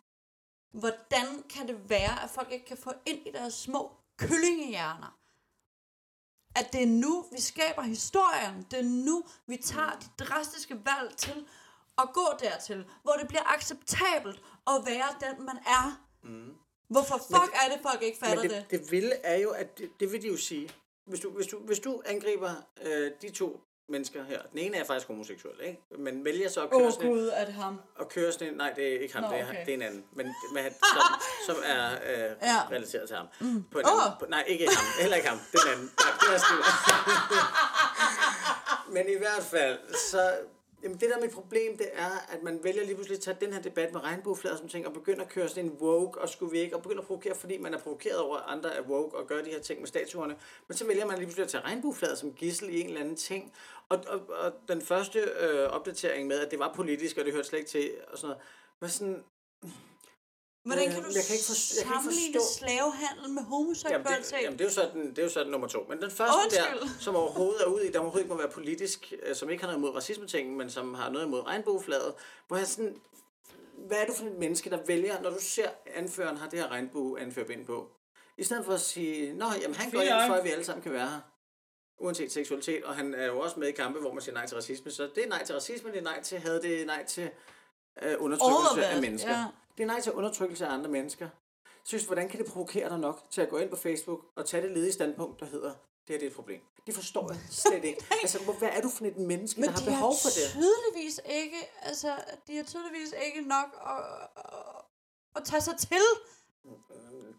Hvordan 0.73 1.43
kan 1.51 1.69
det 1.69 1.89
være, 1.89 2.23
at 2.23 2.31
folk 2.31 2.53
ikke 2.53 2.67
kan 2.67 2.77
få 2.77 2.93
ind 3.07 3.27
i 3.27 3.31
deres 3.33 3.55
små 3.55 3.93
kyllingehjerner? 4.19 5.19
At 6.57 6.73
det 6.73 6.83
er 6.83 6.87
nu, 6.87 7.25
vi 7.33 7.41
skaber 7.41 7.83
historien. 7.83 8.67
Det 8.71 8.79
er 8.79 8.83
nu, 8.83 9.25
vi 9.47 9.57
tager 9.57 9.99
de 9.99 10.25
drastiske 10.25 10.85
valg 10.85 11.17
til 11.17 11.47
at 11.99 12.09
gå 12.15 12.27
dertil, 12.41 12.85
hvor 13.03 13.13
det 13.13 13.29
bliver 13.29 13.55
acceptabelt 13.55 14.43
at 14.67 14.75
være 14.87 15.09
den, 15.21 15.47
man 15.47 15.57
er. 15.67 16.01
Mm. 16.23 16.55
Hvorfor 16.89 17.19
fuck 17.19 17.53
er 17.65 17.73
det, 17.73 17.79
folk 17.83 18.03
ikke 18.03 18.19
fatter 18.19 18.43
Men 18.43 18.51
det? 18.51 18.67
det, 18.71 18.81
det 18.81 18.91
vilde 18.91 19.15
er 19.25 19.37
jo, 19.39 19.51
at 19.51 19.79
det, 19.79 19.91
det 20.01 20.13
vil 20.13 20.23
de 20.23 20.29
jo 20.29 20.37
sige. 20.37 20.71
Hvis 21.07 21.21
du, 21.21 21.31
hvis 21.31 21.47
du, 21.47 21.59
hvis 21.59 21.79
du 21.79 22.03
angriber 22.07 22.51
øh, 22.83 23.11
de 23.23 23.31
to 23.31 23.61
mennesker 23.89 24.25
her, 24.25 24.43
den 24.43 24.59
ene 24.59 24.77
er 24.77 24.85
faktisk 24.85 25.07
homoseksuel, 25.07 25.55
ikke? 25.63 25.81
men 25.99 26.25
vælger 26.25 26.49
så 26.49 26.63
at 26.63 26.71
køre 26.71 26.83
oh, 26.87 26.93
sådan 26.93 27.09
gud, 27.11 27.31
er 27.35 27.45
det 27.45 27.55
ham? 27.55 27.81
og 27.97 28.09
køre 28.09 28.33
sådan 28.33 28.49
en, 28.49 28.55
nej, 28.55 28.73
det 28.77 28.95
er 28.95 29.01
ikke 29.01 29.15
ham, 29.15 29.23
Nå, 29.25 29.31
det, 29.31 29.41
er, 29.41 29.49
okay. 29.49 29.67
det 29.67 29.71
er 29.71 29.75
en 29.75 29.83
anden, 29.83 30.05
men, 30.13 30.35
men 30.55 30.65
som, 30.95 31.03
som 31.47 31.57
er 31.65 31.93
øh, 31.93 32.37
Ja. 32.43 32.69
relateret 32.71 33.09
til 33.09 33.17
ham. 33.17 33.27
Mm. 33.41 33.65
På 33.73 33.79
en 33.79 33.87
Åh. 33.87 33.93
anden, 33.93 34.19
på, 34.21 34.27
nej, 34.29 34.45
ikke 34.47 34.67
ham, 34.67 34.85
heller 35.01 35.17
ikke 35.17 35.29
ham, 35.29 35.39
den 35.53 35.61
anden. 35.73 35.91
Nej, 36.01 36.13
det 36.21 36.35
er. 36.35 36.41
Men 38.95 39.09
i 39.09 39.19
hvert 39.19 39.43
fald, 39.43 39.79
så... 40.11 40.33
Jamen 40.85 41.01
det 41.01 41.11
der 41.11 41.17
er 41.17 41.21
mit 41.21 41.31
problem, 41.31 41.79
det 41.79 41.87
er, 41.93 42.27
at 42.29 42.43
man 42.43 42.61
vælger 42.63 42.85
lige 42.85 42.95
pludselig 42.95 43.17
at 43.17 43.23
tage 43.23 43.37
den 43.41 43.53
her 43.53 43.63
debat 43.63 43.93
med 43.93 44.03
regnbueflader 44.03 44.57
som 44.57 44.69
ting, 44.69 44.87
og 44.87 44.93
begynder 44.93 45.23
at 45.25 45.29
køre 45.29 45.49
sådan 45.49 45.65
en 45.65 45.73
woke, 45.81 46.21
og 46.21 46.29
skulle 46.29 46.53
vi 46.53 46.59
ikke, 46.59 46.77
og 46.77 46.83
begynder 46.83 47.01
at 47.01 47.07
provokere, 47.07 47.35
fordi 47.35 47.59
man 47.59 47.75
er 47.75 47.79
provokeret 47.79 48.19
over, 48.19 48.37
at 48.37 48.43
andre 48.47 48.75
er 48.75 48.83
woke, 48.83 49.17
og 49.17 49.27
gør 49.27 49.43
de 49.43 49.51
her 49.51 49.61
ting 49.61 49.81
med 49.81 49.89
statuerne. 49.89 50.37
Men 50.69 50.77
så 50.77 50.87
vælger 50.87 51.07
man 51.07 51.19
lige 51.19 51.27
pludselig 51.27 51.45
at 51.45 51.51
tage 51.51 51.65
regnbueflader 51.65 52.15
som 52.15 52.33
gissel 52.33 52.69
i 52.69 52.81
en 52.81 52.87
eller 52.87 53.01
anden 53.01 53.17
ting. 53.17 53.53
Og, 53.89 54.01
og, 54.07 54.21
og 54.29 54.53
den 54.69 54.83
første 54.83 55.19
øh, 55.19 55.69
opdatering 55.69 56.27
med, 56.27 56.39
at 56.39 56.51
det 56.51 56.59
var 56.59 56.73
politisk, 56.77 57.19
og 57.19 57.25
det 57.25 57.33
hørte 57.33 57.49
slet 57.49 57.59
ikke 57.59 57.71
til, 57.71 57.91
og 58.13 58.19
sådan 58.19 58.29
noget, 58.29 58.43
var 58.81 58.89
sådan, 58.89 59.25
Hvordan 60.65 60.89
Øh, 60.89 60.95
kan 60.95 61.03
du 61.03 61.09
jeg 61.15 61.25
kan 61.29 61.35
ikke 61.37 61.47
forstå- 61.53 61.75
jeg 61.79 61.85
kan 61.87 61.93
ikke 61.93 62.03
sammenligne 62.03 62.39
forstå- 62.41 62.59
slavehandel 62.59 63.29
med 63.37 63.43
Jamen 63.43 63.45
homoseksualitet? 63.53 64.31
det, 64.31 64.43
jamen, 64.45 64.59
det, 64.59 64.65
er 64.65 64.69
jo 64.69 64.75
sådan, 64.75 65.11
det 65.11 65.19
er 65.19 65.23
jo 65.23 65.29
sådan 65.29 65.51
nummer 65.53 65.69
to. 65.69 65.81
Men 65.89 66.01
den 66.03 66.11
første 66.11 66.37
Undskyld. 66.45 66.81
der, 66.81 66.89
som 67.01 67.17
overhovedet 67.17 67.61
er 67.63 67.67
ude 67.67 67.89
i, 67.89 67.93
der 67.93 67.99
overhovedet 67.99 68.25
ikke 68.25 68.35
må 68.35 68.39
være 68.45 68.51
politisk, 68.51 69.13
øh, 69.23 69.35
som 69.37 69.51
ikke 69.51 69.63
har 69.65 69.69
noget 69.73 69.79
imod 69.79 69.95
racisme 69.97 70.27
men 70.51 70.71
som 70.71 70.95
har 70.95 71.11
noget 71.11 71.27
imod 71.27 71.47
regnbueflaget, 71.47 72.15
hvor 72.49 72.57
jeg 72.57 72.67
sådan, 72.67 72.97
hvad 73.87 73.99
er 73.99 74.07
du 74.07 74.13
for 74.15 74.25
et 74.27 74.33
menneske, 74.39 74.71
der 74.71 74.79
vælger, 74.87 75.21
når 75.23 75.31
du 75.31 75.41
ser 75.41 75.69
anføreren 75.95 76.37
har 76.37 76.49
det 76.49 76.59
her 76.59 76.69
regnbue 76.69 77.21
anførbind 77.21 77.67
på? 77.67 77.89
I 78.39 78.45
stedet 78.45 78.65
for 78.65 78.73
at 78.73 78.81
sige, 78.81 79.33
nå, 79.33 79.47
jamen 79.63 79.75
han 79.75 79.91
går 79.91 80.01
ind 80.01 80.27
for, 80.27 80.35
at 80.35 80.45
vi 80.45 80.51
alle 80.51 80.65
sammen 80.65 80.83
kan 80.83 80.93
være 80.93 81.09
her. 81.09 81.21
Uanset 82.01 82.33
seksualitet, 82.33 82.85
og 82.85 82.95
han 82.95 83.15
er 83.15 83.27
jo 83.27 83.41
også 83.41 83.61
med 83.61 83.69
i 83.69 83.73
kampe, 83.73 84.01
hvor 84.01 84.13
man 84.13 84.23
siger 84.23 84.35
nej 84.35 84.47
til 84.47 84.55
racisme. 84.55 84.91
Så 84.91 85.11
det 85.15 85.25
er 85.25 85.29
nej 85.29 85.45
til 85.45 85.55
racisme, 85.55 85.91
det 85.91 85.99
er 85.99 86.03
nej 86.03 86.23
til 86.23 86.39
had, 86.39 86.61
det 86.63 86.83
er 86.83 86.87
nej 86.87 87.05
til 87.05 87.31
øh, 88.03 88.15
undertrykkelse 88.19 88.87
af 88.87 89.01
mennesker. 89.01 89.31
ja. 89.31 89.45
Det 89.77 89.83
er 89.83 89.87
nej 89.87 90.01
til 90.01 90.13
undertrykkelse 90.13 90.67
af 90.67 90.73
andre 90.73 90.91
mennesker. 90.91 91.29
Synes, 91.85 92.05
hvordan 92.05 92.29
kan 92.29 92.41
det 92.45 92.53
provokere 92.53 92.89
dig 92.89 92.99
nok 92.99 93.31
til 93.31 93.41
at 93.41 93.49
gå 93.49 93.59
ind 93.59 93.71
på 93.71 93.77
Facebook 93.77 94.21
og 94.37 94.47
tage 94.47 94.63
det 94.63 94.71
ledige 94.77 94.93
standpunkt, 94.93 95.41
der 95.41 95.47
hedder, 95.47 95.69
Det 95.71 95.79
her 96.09 96.19
det 96.19 96.27
er 96.27 96.31
et 96.31 96.37
problem. 96.37 96.61
Det 96.87 96.95
forstår 96.95 97.33
jeg 97.33 97.41
slet 97.51 97.85
ikke. 97.85 98.05
Altså, 98.23 98.39
hvad 98.59 98.69
er 98.73 98.81
du 98.81 98.89
for 98.89 99.05
et 99.05 99.17
menneske, 99.17 99.61
Men 99.61 99.69
der 99.69 99.73
har 99.73 99.81
de 99.81 99.85
behov 99.87 100.15
for 100.23 100.29
det? 100.29 100.47
tydeligvis 100.53 101.21
ikke, 101.27 101.71
altså, 101.83 102.17
de 102.47 102.57
har 102.57 102.65
tydeligvis 102.65 103.15
ikke 103.27 103.49
nok 103.49 103.69
at, 103.87 104.29
at, 104.37 104.81
at 105.37 105.45
tage 105.45 105.61
sig 105.61 105.77
til. 105.79 106.07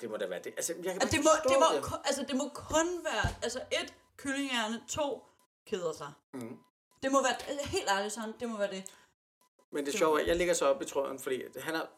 Det 0.02 0.10
må 0.10 0.18
da 0.18 0.28
være 0.28 0.42
det. 0.44 0.54
Altså, 0.58 0.74
jeg 0.84 0.92
kan 0.92 1.00
bare 1.00 1.10
det, 1.10 1.24
må, 1.24 1.30
det, 1.50 1.58
må, 1.60 1.66
det. 1.76 2.02
altså, 2.06 2.26
det 2.28 2.36
må 2.36 2.50
kun 2.54 2.88
være, 3.04 3.28
altså 3.44 3.60
et, 3.72 3.94
kyllinghjerne, 4.18 4.82
to, 4.90 5.24
keder 5.68 5.94
sig. 5.94 6.12
Mm. 6.34 6.58
Det 7.04 7.12
må 7.12 7.22
være, 7.24 7.36
altså, 7.50 7.68
helt 7.70 7.90
ærligt 7.90 8.14
sådan, 8.14 8.34
det 8.40 8.50
må 8.50 8.58
være 8.58 8.72
det. 8.72 8.84
Men 9.72 9.86
det 9.86 9.94
sjove 9.94 10.22
er, 10.22 10.26
jeg 10.26 10.36
ligger 10.36 10.54
så 10.54 10.66
op 10.66 10.82
i 10.82 10.86
tråden, 10.86 11.20
fordi 11.20 11.44
han 11.60 11.76
har, 11.76 11.90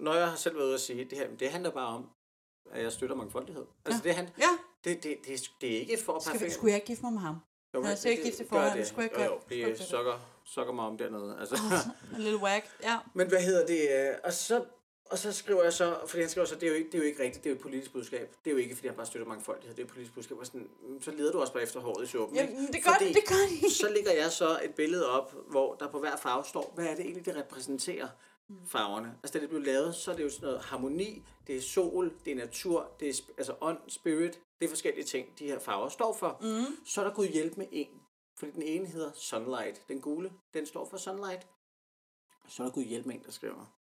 når 0.00 0.14
jeg 0.14 0.28
har 0.28 0.36
selv 0.36 0.54
været 0.56 0.64
ude 0.66 0.74
at 0.74 0.80
sige, 0.80 1.04
det 1.04 1.18
her, 1.18 1.26
det 1.36 1.50
handler 1.50 1.70
bare 1.70 1.86
om, 1.86 2.10
at 2.72 2.82
jeg 2.82 2.92
støtter 2.92 3.16
mangfoldighed. 3.16 3.64
Altså, 3.84 4.00
Ja. 4.04 4.08
det, 4.08 4.16
han, 4.16 4.28
Ja, 4.38 4.48
det, 4.84 5.02
det, 5.02 5.16
det, 5.26 5.50
det 5.60 5.76
er 5.76 5.80
ikke 5.80 5.98
for 6.04 6.12
at 6.12 6.22
skal 6.22 6.32
perfekt- 6.32 6.52
skulle 6.54 6.70
jeg 6.72 6.76
ikke 6.76 6.86
gifte 6.86 7.02
mig 7.04 7.12
med 7.12 7.20
ham? 7.20 7.36
Jo, 7.74 7.80
men 7.80 7.96
sikkert 7.96 8.24
det- 8.24 8.32
gift 8.32 8.40
i 8.40 8.42
gør 8.42 8.48
forvejen, 8.48 8.70
det. 8.72 8.78
det 8.78 8.86
skulle 8.86 9.02
jeg 9.02 9.04
ikke 9.12 9.22
jo, 9.22 9.28
gøre. 9.28 9.34
jo, 9.34 9.40
Skulle 9.42 9.62
det 9.62 9.68
ikke 9.68 9.82
sukker, 9.82 10.18
sukker 10.44 10.72
mig 10.72 10.84
om 10.84 10.98
dernede. 10.98 11.36
Altså. 11.40 11.56
En 12.16 12.22
lille 12.22 12.38
whack, 12.38 12.66
ja. 12.82 12.98
Men 13.14 13.28
hvad 13.28 13.40
hedder 13.42 13.66
det? 13.66 14.08
øh, 14.10 14.14
Og 14.24 14.32
så, 14.32 14.64
og 15.10 15.18
så 15.18 15.32
skriver 15.32 15.62
jeg 15.62 15.72
så, 15.72 15.96
fordi 16.06 16.20
han 16.20 16.30
skriver 16.30 16.46
så, 16.46 16.54
det 16.54 16.62
er, 16.62 16.68
jo 16.68 16.74
ikke, 16.74 16.86
det 16.92 16.94
er 16.94 16.98
jo 17.02 17.04
ikke 17.04 17.22
rigtigt, 17.22 17.44
det 17.44 17.50
er 17.50 17.54
jo 17.54 17.56
et 17.56 17.62
politisk 17.62 17.92
budskab. 17.92 18.34
Det 18.44 18.50
er 18.50 18.54
jo 18.54 18.56
ikke, 18.60 18.74
fordi 18.74 18.88
han 18.88 18.96
bare 18.96 19.06
støtter 19.06 19.28
mangfoldighed, 19.28 19.76
det 19.76 19.82
er 19.82 19.86
et 19.86 19.90
politisk 19.90 20.14
budskab. 20.14 20.38
Og 20.38 20.46
sådan, 20.46 20.68
mm, 20.88 21.02
så 21.02 21.10
leder 21.10 21.32
du 21.32 21.40
også 21.40 21.52
bare 21.52 21.62
efter 21.62 21.80
håret 21.80 22.04
i 22.04 22.06
suppen. 22.06 22.38
ikke? 22.38 22.52
Jamen, 22.54 22.72
det 22.72 22.84
gør, 22.84 22.90
Fordi 22.98 23.12
det 23.12 23.22
gør 23.28 23.68
de. 23.68 23.74
Så 23.74 23.88
lægger 23.88 24.12
jeg 24.12 24.32
så 24.32 24.60
et 24.64 24.74
billede 24.74 25.10
op, 25.10 25.34
hvor 25.50 25.74
der 25.74 25.88
på 25.90 25.98
hver 26.00 26.16
farve 26.16 26.44
står, 26.44 26.72
hvad 26.74 26.84
er 26.86 26.94
det 26.94 27.00
egentlig, 27.04 27.26
det 27.26 27.36
repræsenterer 27.36 28.08
farverne. 28.66 29.18
Altså, 29.22 29.32
da 29.38 29.42
det 29.42 29.48
blev 29.48 29.62
lavet, 29.62 29.94
så 29.94 30.10
er 30.12 30.16
det 30.16 30.24
jo 30.24 30.30
sådan 30.30 30.46
noget 30.46 30.62
harmoni, 30.64 31.22
det 31.46 31.56
er 31.56 31.60
sol, 31.62 32.14
det 32.24 32.30
er 32.30 32.36
natur, 32.36 32.90
det 33.00 33.08
er 33.08 33.22
altså 33.38 33.54
ånd, 33.60 33.78
spirit, 33.88 34.40
det 34.60 34.64
er 34.64 34.68
forskellige 34.68 35.04
ting, 35.04 35.38
de 35.38 35.46
her 35.46 35.58
farver 35.58 35.88
står 35.88 36.12
for. 36.12 36.38
Mm. 36.40 36.76
Så 36.86 37.00
er 37.00 37.04
der 37.04 37.14
gået 37.14 37.28
hjælp 37.28 37.56
med 37.56 37.66
en, 37.72 37.88
fordi 38.38 38.52
den 38.52 38.62
ene 38.62 38.86
hedder 38.86 39.12
sunlight, 39.14 39.88
den 39.88 40.00
gule, 40.00 40.32
den 40.54 40.66
står 40.66 40.88
for 40.88 40.96
sunlight. 40.96 41.46
Så 42.48 42.62
er 42.62 42.66
der 42.66 42.74
gået 42.74 42.86
hjælp 42.86 43.06
med 43.06 43.14
en, 43.14 43.22
der 43.24 43.30
skriver. 43.30 43.72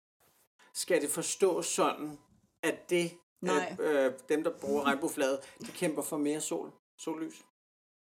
Skal 0.73 1.03
det 1.03 1.11
forstås 1.11 1.67
sådan, 1.67 2.19
at 2.63 2.91
det, 2.91 3.11
Nej. 3.41 3.77
øh, 3.81 4.05
øh, 4.07 4.13
dem, 4.29 4.45
der 4.45 4.51
bruger 4.61 4.85
regnbueflaget, 4.85 5.41
de 5.61 5.67
kæmper 5.73 6.03
for 6.03 6.17
mere 6.17 6.41
sol, 6.41 6.73
sollys? 6.99 7.45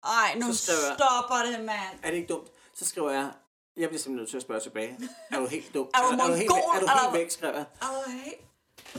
Ej, 0.04 0.34
nu 0.34 0.52
skriver 0.54 0.78
jeg- 0.88 0.96
stopper 0.98 1.50
det, 1.56 1.64
mand. 1.64 1.98
Er 2.02 2.10
det 2.10 2.16
ikke 2.16 2.34
dumt? 2.34 2.48
Så 2.74 2.84
skriver 2.86 3.10
jeg, 3.10 3.32
jeg 3.76 3.88
bliver 3.88 3.98
simpelthen 4.00 4.16
nødt 4.16 4.30
til 4.30 4.36
at 4.36 4.42
spørge 4.42 4.60
tilbage. 4.60 4.98
Er 5.30 5.38
du 5.38 5.46
helt 5.46 5.74
dum? 5.74 5.88
Er 5.94 5.98
du 6.02 6.08
er 6.22 6.26
du 6.26 6.32
helt, 6.34 6.50
mongol, 6.50 6.76
er 6.76 6.80
du 6.80 6.86
helt 7.02 7.12
væk, 7.20 7.30
skrev 7.30 7.54
jeg. 7.54 7.64
Ej. 7.82 7.88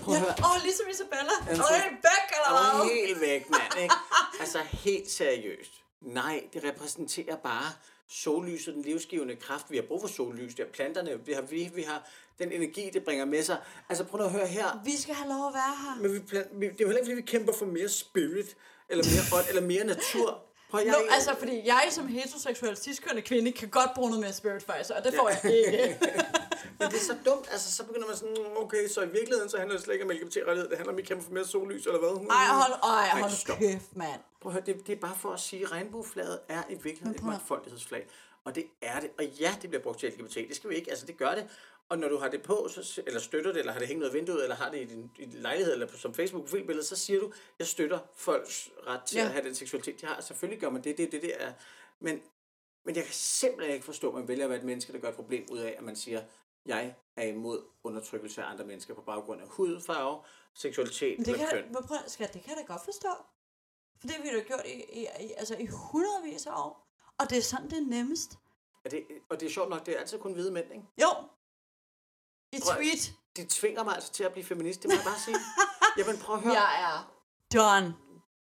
Prøv 0.02 0.14
at 0.16 0.20
høre. 0.22 0.30
Åh, 0.44 0.56
oh, 0.56 0.62
ligesom 0.64 0.86
Isabella. 0.92 1.34
Er 1.50 1.56
du 1.56 1.64
helt 1.74 1.94
væk, 2.10 2.28
eller 2.36 2.58
Er 2.60 2.72
du 2.72 2.78
hvad? 2.78 2.96
helt 2.96 3.22
væk, 3.22 3.50
mand, 3.50 3.84
ikke? 3.84 3.96
Altså, 4.40 4.60
helt 4.60 5.12
seriøst. 5.12 5.72
Nej, 6.02 6.44
det 6.54 6.64
repræsenterer 6.64 7.36
bare 7.36 7.72
sollyset, 8.10 8.74
den 8.74 8.82
livsgivende 8.84 9.36
kraft. 9.36 9.66
Vi 9.72 9.76
har 9.76 9.84
brug 9.84 10.02
for 10.02 10.08
sollys. 10.08 10.56
Det 10.56 10.64
er 10.66 10.72
planterne, 10.72 11.26
vi 11.26 11.34
har, 11.34 11.42
vi, 11.42 11.72
vi 11.76 11.82
har 11.82 12.10
den 12.40 12.52
energi, 12.52 12.90
det 12.94 13.04
bringer 13.04 13.26
med 13.26 13.44
sig. 13.44 13.58
Altså, 13.90 14.04
prøv 14.04 14.22
at 14.26 14.32
høre 14.32 14.48
her. 14.48 14.82
Vi 14.86 14.98
skal 15.02 15.16
have 15.16 15.30
lov 15.30 15.48
at 15.48 15.54
være 15.54 15.76
her. 15.84 16.02
Men 16.02 16.14
vi, 16.14 16.20
plan- 16.20 16.48
vi, 16.52 16.66
det 16.66 16.72
er 16.72 16.76
jo 16.82 16.88
heller 16.88 16.98
ikke, 17.02 17.06
fordi 17.06 17.16
vi 17.16 17.22
kæmper 17.22 17.54
for 17.54 17.66
mere 17.66 17.90
spirit, 17.90 18.56
eller 18.90 19.04
mere 19.06 19.40
ånd, 19.40 19.46
eller 19.50 19.62
mere 19.62 19.84
natur. 19.84 20.42
Prøv, 20.74 20.82
jeg, 20.86 20.92
Nå, 20.92 21.14
altså, 21.16 21.36
fordi 21.40 21.62
jeg 21.66 21.88
som 21.92 22.08
heteroseksuel 22.08 22.78
ciskønne 22.78 23.22
kvinde 23.22 23.52
kan 23.52 23.70
godt 23.70 23.90
bruge 23.96 24.10
noget 24.10 24.22
mere 24.22 24.34
spirit 24.34 24.64
faktisk, 24.64 24.90
og 24.98 25.04
det 25.04 25.14
får 25.16 25.30
jeg 25.30 25.54
ikke. 25.54 26.00
Men 26.80 26.88
det 26.92 26.96
er 26.96 27.04
så 27.04 27.16
dumt, 27.26 27.48
altså 27.52 27.72
så 27.72 27.84
begynder 27.86 28.08
man 28.08 28.16
sådan, 28.18 28.36
"Mm, 28.40 28.58
okay, 28.64 28.88
så 28.88 29.02
i 29.02 29.10
virkeligheden 29.10 29.50
så 29.50 29.58
handler 29.58 29.76
det 29.76 29.84
slet 29.84 29.94
ikke 29.94 30.06
om 30.06 30.12
LGBT-rettighed, 30.12 30.70
det 30.70 30.78
handler 30.78 30.94
om, 30.94 30.98
at 31.00 31.02
vi 31.04 31.08
kæmper 31.08 31.24
for 31.26 31.32
mere 31.34 31.46
sollys, 31.46 31.86
eller 31.86 32.00
hvad? 32.00 32.10
Ej, 32.30 32.46
hold, 32.62 32.74
ej, 32.84 33.10
hold 33.20 33.32
nu 33.32 33.38
stop. 33.38 33.58
kæft, 33.58 33.96
mand. 33.96 34.20
Prøv 34.42 34.50
at 34.50 34.54
høre, 34.54 34.64
det, 34.66 34.88
det 34.88 34.96
er 34.96 35.00
bare 35.00 35.16
for 35.20 35.32
at 35.32 35.40
sige, 35.40 35.64
at 35.64 35.72
regnbueflaget 35.72 36.40
er 36.50 36.64
i 36.70 36.74
virkeligheden 36.74 37.16
et 37.16 37.24
mangfoldighedsflag. 37.24 38.08
Og 38.46 38.56
det 38.56 38.64
er 38.82 39.00
det. 39.00 39.10
Og 39.18 39.26
ja, 39.26 39.56
det 39.62 39.70
bliver 39.70 39.84
brugt 39.84 40.00
til 40.00 40.10
LGBT. 40.10 40.36
Det 40.36 40.56
skal 40.56 40.70
vi 40.70 40.76
ikke. 40.76 40.90
Altså, 40.90 41.06
det 41.06 41.18
gør 41.18 41.36
det. 41.36 41.46
Og 41.94 42.00
når 42.00 42.08
du 42.10 42.18
har 42.18 42.30
det 42.30 42.42
på, 42.42 42.68
så, 42.70 43.02
eller 43.08 43.20
støtter 43.20 43.52
det, 43.52 43.60
eller 43.60 43.72
har 43.72 43.80
det 43.80 43.88
hængt 43.88 44.04
ud 44.04 44.08
af 44.08 44.14
vinduet, 44.14 44.44
eller 44.44 44.56
har 44.56 44.72
det 44.72 44.82
i 44.82 44.86
din, 44.86 45.12
i 45.20 45.26
din 45.26 45.42
lejlighed, 45.42 45.74
eller 45.74 45.88
på, 45.88 45.98
som 45.98 46.14
Facebook-profilbillede, 46.14 46.86
så 46.86 46.96
siger 46.96 47.20
du, 47.20 47.32
jeg 47.60 47.68
støtter 47.68 48.00
folks 48.16 48.70
ret 48.88 49.04
til 49.04 49.18
Ja. 49.18 49.24
at 49.24 49.30
have 49.32 49.46
den 49.46 49.56
seksualitet, 49.56 50.02
de 50.02 50.06
har. 50.06 50.22
Selvfølgelig 50.22 50.62
gør 50.62 50.70
man 50.70 50.84
det, 50.84 50.98
det, 50.98 51.12
det, 51.12 51.22
det 51.22 51.44
er. 51.44 51.54
Men, 52.00 52.22
men 52.86 52.96
jeg 52.96 53.04
kan 53.04 53.14
simpelthen 53.14 53.74
ikke 53.74 53.86
forstå, 53.86 54.08
at 54.10 54.14
man 54.14 54.28
vælger 54.28 54.44
at 54.44 54.50
være 54.50 54.60
et 54.60 54.66
menneske, 54.66 54.94
der 54.94 55.00
gør 55.00 55.10
et 55.10 55.16
problem 55.16 55.46
ud 55.52 55.58
af, 55.60 55.76
at 55.78 55.84
man 55.84 55.96
siger, 55.96 56.24
jeg 56.66 56.96
er 57.16 57.24
imod 57.24 57.64
undertrykkelse 57.84 58.44
af 58.44 58.50
andre 58.52 58.66
mennesker 58.66 58.94
på 58.94 59.02
baggrund 59.02 59.42
af 59.42 59.48
hudfarve, 59.48 60.22
seksualitet 60.54 61.18
Men 61.18 61.26
det 61.26 61.34
eller 61.34 61.48
kan, 61.50 61.58
køn. 61.64 61.74
men 61.74 61.84
prøv, 61.88 61.98
skat, 62.08 62.34
det 62.34 62.42
kan 62.44 62.50
jeg 62.58 62.66
da 62.68 62.74
godt 62.74 62.86
forstå. 62.86 63.10
For 64.00 64.08
det 64.08 64.12
har 64.12 64.24
vi 64.24 64.30
da 64.38 64.44
gjort 64.44 64.62
i, 64.66 64.84
i, 65.02 65.08
i, 65.20 65.32
altså 65.38 65.56
i 65.60 65.66
hundredvis 65.66 66.46
af 66.46 66.52
år. 66.56 66.88
Og 67.20 67.30
det 67.30 67.38
er 67.38 67.42
sådan, 67.42 67.70
det 67.70 67.78
er 67.78 67.88
nemmest. 67.88 68.32
Er 68.86 68.90
det, 68.90 69.04
og 69.30 69.40
det 69.40 69.46
er 69.46 69.50
sjovt 69.50 69.70
nok, 69.70 69.86
det 69.86 69.96
er 69.96 70.00
altid 70.00 70.20
kun 70.20 70.34
hvide 70.34 70.52
mænd, 70.52 70.72
ikke? 70.74 70.86
Jo. 71.02 71.08
I 72.58 72.60
tweet. 72.60 73.14
de 73.38 73.46
tvinger 73.50 73.84
mig 73.84 73.96
altså 73.96 74.12
til 74.12 74.24
at 74.24 74.32
blive 74.32 74.46
feminist, 74.46 74.82
det 74.82 74.90
må 74.90 74.96
jeg 74.96 75.04
bare 75.06 75.20
sige. 75.26 75.38
Jamen 75.98 76.18
prøv 76.18 76.36
at 76.36 76.42
høre, 76.42 76.54
Jeg 76.54 76.82
er 76.82 77.14
done. 77.54 77.96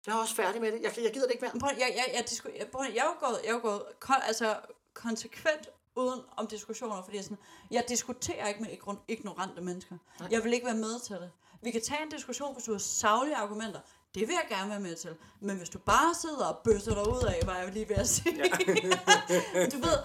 jeg 0.06 0.12
er 0.12 0.18
også 0.18 0.34
færdig 0.34 0.60
med 0.60 0.72
det. 0.72 0.80
Jeg, 0.82 0.98
jeg 1.04 1.12
gider 1.12 1.26
det 1.26 1.34
ikke 1.34 1.44
mere. 1.52 1.60
Prøv, 1.60 1.70
jeg, 1.78 1.92
jeg, 1.96 2.14
jeg, 2.16 2.28
disku, 2.28 2.48
jeg, 2.58 2.66
prøv, 2.72 2.84
jeg 2.94 2.96
er 2.96 3.04
jo 3.04 3.26
gået, 3.28 3.40
jeg 3.44 3.50
er 3.54 3.58
gået 3.58 3.82
kon, 4.00 4.16
altså, 4.22 4.56
konsekvent 4.94 5.68
uden 5.96 6.20
om 6.36 6.46
diskussioner, 6.46 7.02
fordi 7.02 7.16
jeg, 7.16 7.24
sådan, 7.24 7.38
jeg 7.70 7.84
diskuterer 7.88 8.48
ikke 8.48 8.60
med 8.62 8.70
igno- 8.70 9.04
ignorante 9.08 9.60
mennesker. 9.62 9.96
Nej. 10.20 10.28
Jeg 10.32 10.44
vil 10.44 10.52
ikke 10.52 10.66
være 10.66 10.74
med 10.76 11.00
til 11.00 11.16
det. 11.16 11.30
Vi 11.62 11.70
kan 11.70 11.82
tage 11.84 12.02
en 12.02 12.08
diskussion, 12.08 12.54
hvis 12.54 12.64
du 12.64 12.72
har 12.72 12.78
savlige 12.78 13.36
argumenter. 13.36 13.80
Det 14.14 14.28
vil 14.28 14.34
jeg 14.34 14.44
gerne 14.58 14.70
være 14.70 14.80
med 14.80 14.96
til. 14.96 15.16
Men 15.40 15.56
hvis 15.56 15.68
du 15.68 15.78
bare 15.78 16.14
sidder 16.14 16.46
og 16.46 16.58
bøsser 16.64 16.94
dig 16.94 17.08
ud 17.08 17.22
af, 17.22 17.40
hvad 17.44 17.54
jeg 17.54 17.72
lige 17.72 17.88
ved 17.88 17.96
at 17.96 18.08
sige. 18.08 18.36
Ja. 18.36 19.66
du 19.72 19.76
ved, 19.78 19.98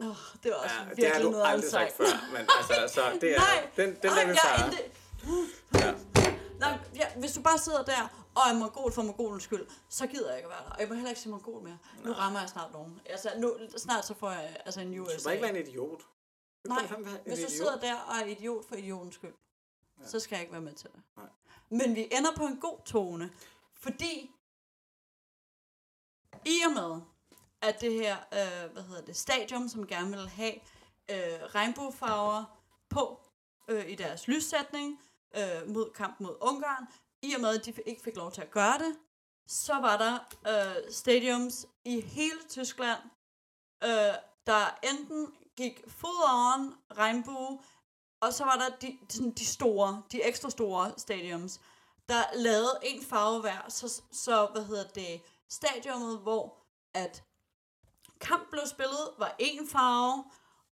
oh, 0.00 0.16
det 0.42 0.50
var 0.50 0.56
også 0.56 0.74
Ja, 0.74 0.82
ja, 0.82 0.88
det 0.88 0.88
har 0.88 0.94
virkelig 0.94 1.24
du 1.24 1.30
noget 1.30 1.46
aldrig 1.46 1.70
sagt 1.70 1.92
før, 1.92 2.04
men 2.32 2.48
altså, 2.58 2.94
så 2.94 3.18
det 3.20 3.34
er, 3.34 3.38
Nej, 3.38 3.70
den, 3.76 3.88
den 3.88 3.96
nej, 4.04 4.22
der 4.24 4.70
vi 4.70 4.76
ikke- 4.76 4.92
Ja. 5.74 5.94
Nej, 6.58 6.78
ja, 6.94 7.06
hvis 7.18 7.32
du 7.32 7.42
bare 7.42 7.58
sidder 7.58 7.82
der 7.84 8.30
og 8.34 8.42
er 8.50 8.54
mongol 8.58 8.92
for 8.92 9.02
mongolens 9.02 9.42
skyld, 9.44 9.66
så 9.88 10.06
gider 10.06 10.28
jeg 10.28 10.36
ikke 10.38 10.48
være 10.48 10.64
der. 10.64 10.70
Og 10.70 10.80
jeg 10.80 10.88
må 10.88 10.94
heller 10.94 11.08
ikke 11.10 11.20
sige 11.20 11.30
mongol 11.30 11.62
mere. 11.62 11.78
Nu 12.04 12.12
rammer 12.12 12.40
jeg 12.40 12.48
snart 12.48 12.72
nogen. 12.72 13.00
Altså, 13.06 13.30
nu, 13.38 13.56
snart 13.76 14.04
så 14.06 14.14
får 14.14 14.30
jeg 14.30 14.56
altså 14.64 14.80
en 14.80 14.96
Du 14.96 15.02
USA. 15.02 15.16
må 15.24 15.30
ikke 15.30 15.42
være 15.42 15.58
en 15.58 15.66
idiot. 15.68 16.00
Du 16.64 16.68
Nej, 16.68 16.86
være 16.90 16.98
en 16.98 17.04
hvis 17.04 17.38
du 17.38 17.38
idiot. 17.38 17.50
sidder 17.50 17.78
der 17.78 17.94
og 17.94 18.16
er 18.16 18.24
idiot 18.24 18.68
for 18.68 18.74
idiotens 18.74 19.14
skyld, 19.14 19.34
ja. 20.00 20.06
så 20.08 20.20
skal 20.20 20.36
jeg 20.36 20.40
ikke 20.42 20.52
være 20.52 20.62
med 20.62 20.74
til 20.74 20.90
det. 20.90 21.00
Nej. 21.16 21.26
Men 21.70 21.94
vi 21.94 22.08
ender 22.12 22.30
på 22.36 22.44
en 22.44 22.56
god 22.60 22.78
tone, 22.84 23.30
fordi 23.80 24.30
i 26.44 26.60
og 26.66 26.72
med, 26.72 27.00
at 27.62 27.80
det 27.80 27.92
her, 27.92 28.16
øh, 28.16 28.72
hvad 28.72 28.82
hedder 28.82 29.02
det, 29.02 29.16
stadium, 29.16 29.68
som 29.68 29.86
gerne 29.86 30.10
vil 30.10 30.28
have 30.28 30.54
øh, 31.10 31.44
regnbuefarver 31.54 32.44
på 32.90 33.20
øh, 33.68 33.90
i 33.90 33.94
deres 33.94 34.28
lyssætning 34.28 35.00
øh, 35.36 35.68
mod 35.74 35.90
kamp 35.92 36.20
mod 36.20 36.36
Ungarn, 36.40 36.86
i 37.22 37.34
og 37.34 37.40
med, 37.40 37.58
at 37.58 37.66
de 37.66 37.74
ikke 37.86 38.02
fik 38.02 38.16
lov 38.16 38.32
til 38.32 38.40
at 38.40 38.50
gøre 38.50 38.78
det, 38.78 38.96
så 39.46 39.74
var 39.74 39.96
der 39.96 40.18
øh, 40.48 40.92
stadiums 40.92 41.66
i 41.84 42.00
hele 42.00 42.40
Tyskland, 42.48 43.00
øh, 43.84 44.14
der 44.46 44.78
enten 44.82 45.34
gik 45.56 45.80
full 45.88 46.22
on 46.24 46.74
regnbue, 46.98 47.58
og 48.20 48.32
så 48.32 48.44
var 48.44 48.56
der 48.56 48.76
de, 48.76 48.98
sådan 49.08 49.30
de 49.30 49.46
store, 49.46 50.02
de 50.12 50.22
ekstra 50.22 50.50
store 50.50 50.92
stadiums, 50.96 51.60
der 52.08 52.22
lavede 52.34 52.78
en 52.82 53.02
farve 53.02 53.40
hver, 53.40 53.68
så, 53.68 54.02
så 54.12 54.48
hvad 54.52 54.64
hedder 54.64 54.88
det, 54.88 55.20
stadiummet, 55.48 56.18
hvor 56.18 56.54
at 56.94 57.24
kamp 58.20 58.50
blev 58.50 58.66
spillet, 58.66 59.14
var 59.18 59.34
en 59.38 59.68
farve, 59.68 60.24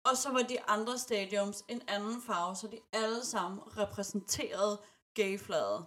og 0.04 0.18
så 0.18 0.32
var 0.32 0.40
de 0.42 0.62
andre 0.64 0.98
stadiums 1.00 1.64
en 1.68 1.82
anden 1.88 2.22
farve, 2.22 2.56
så 2.56 2.68
de 2.68 2.80
alle 2.94 3.26
sammen 3.26 3.78
repræsenterede 3.78 4.82
gay-flaget, 5.14 5.86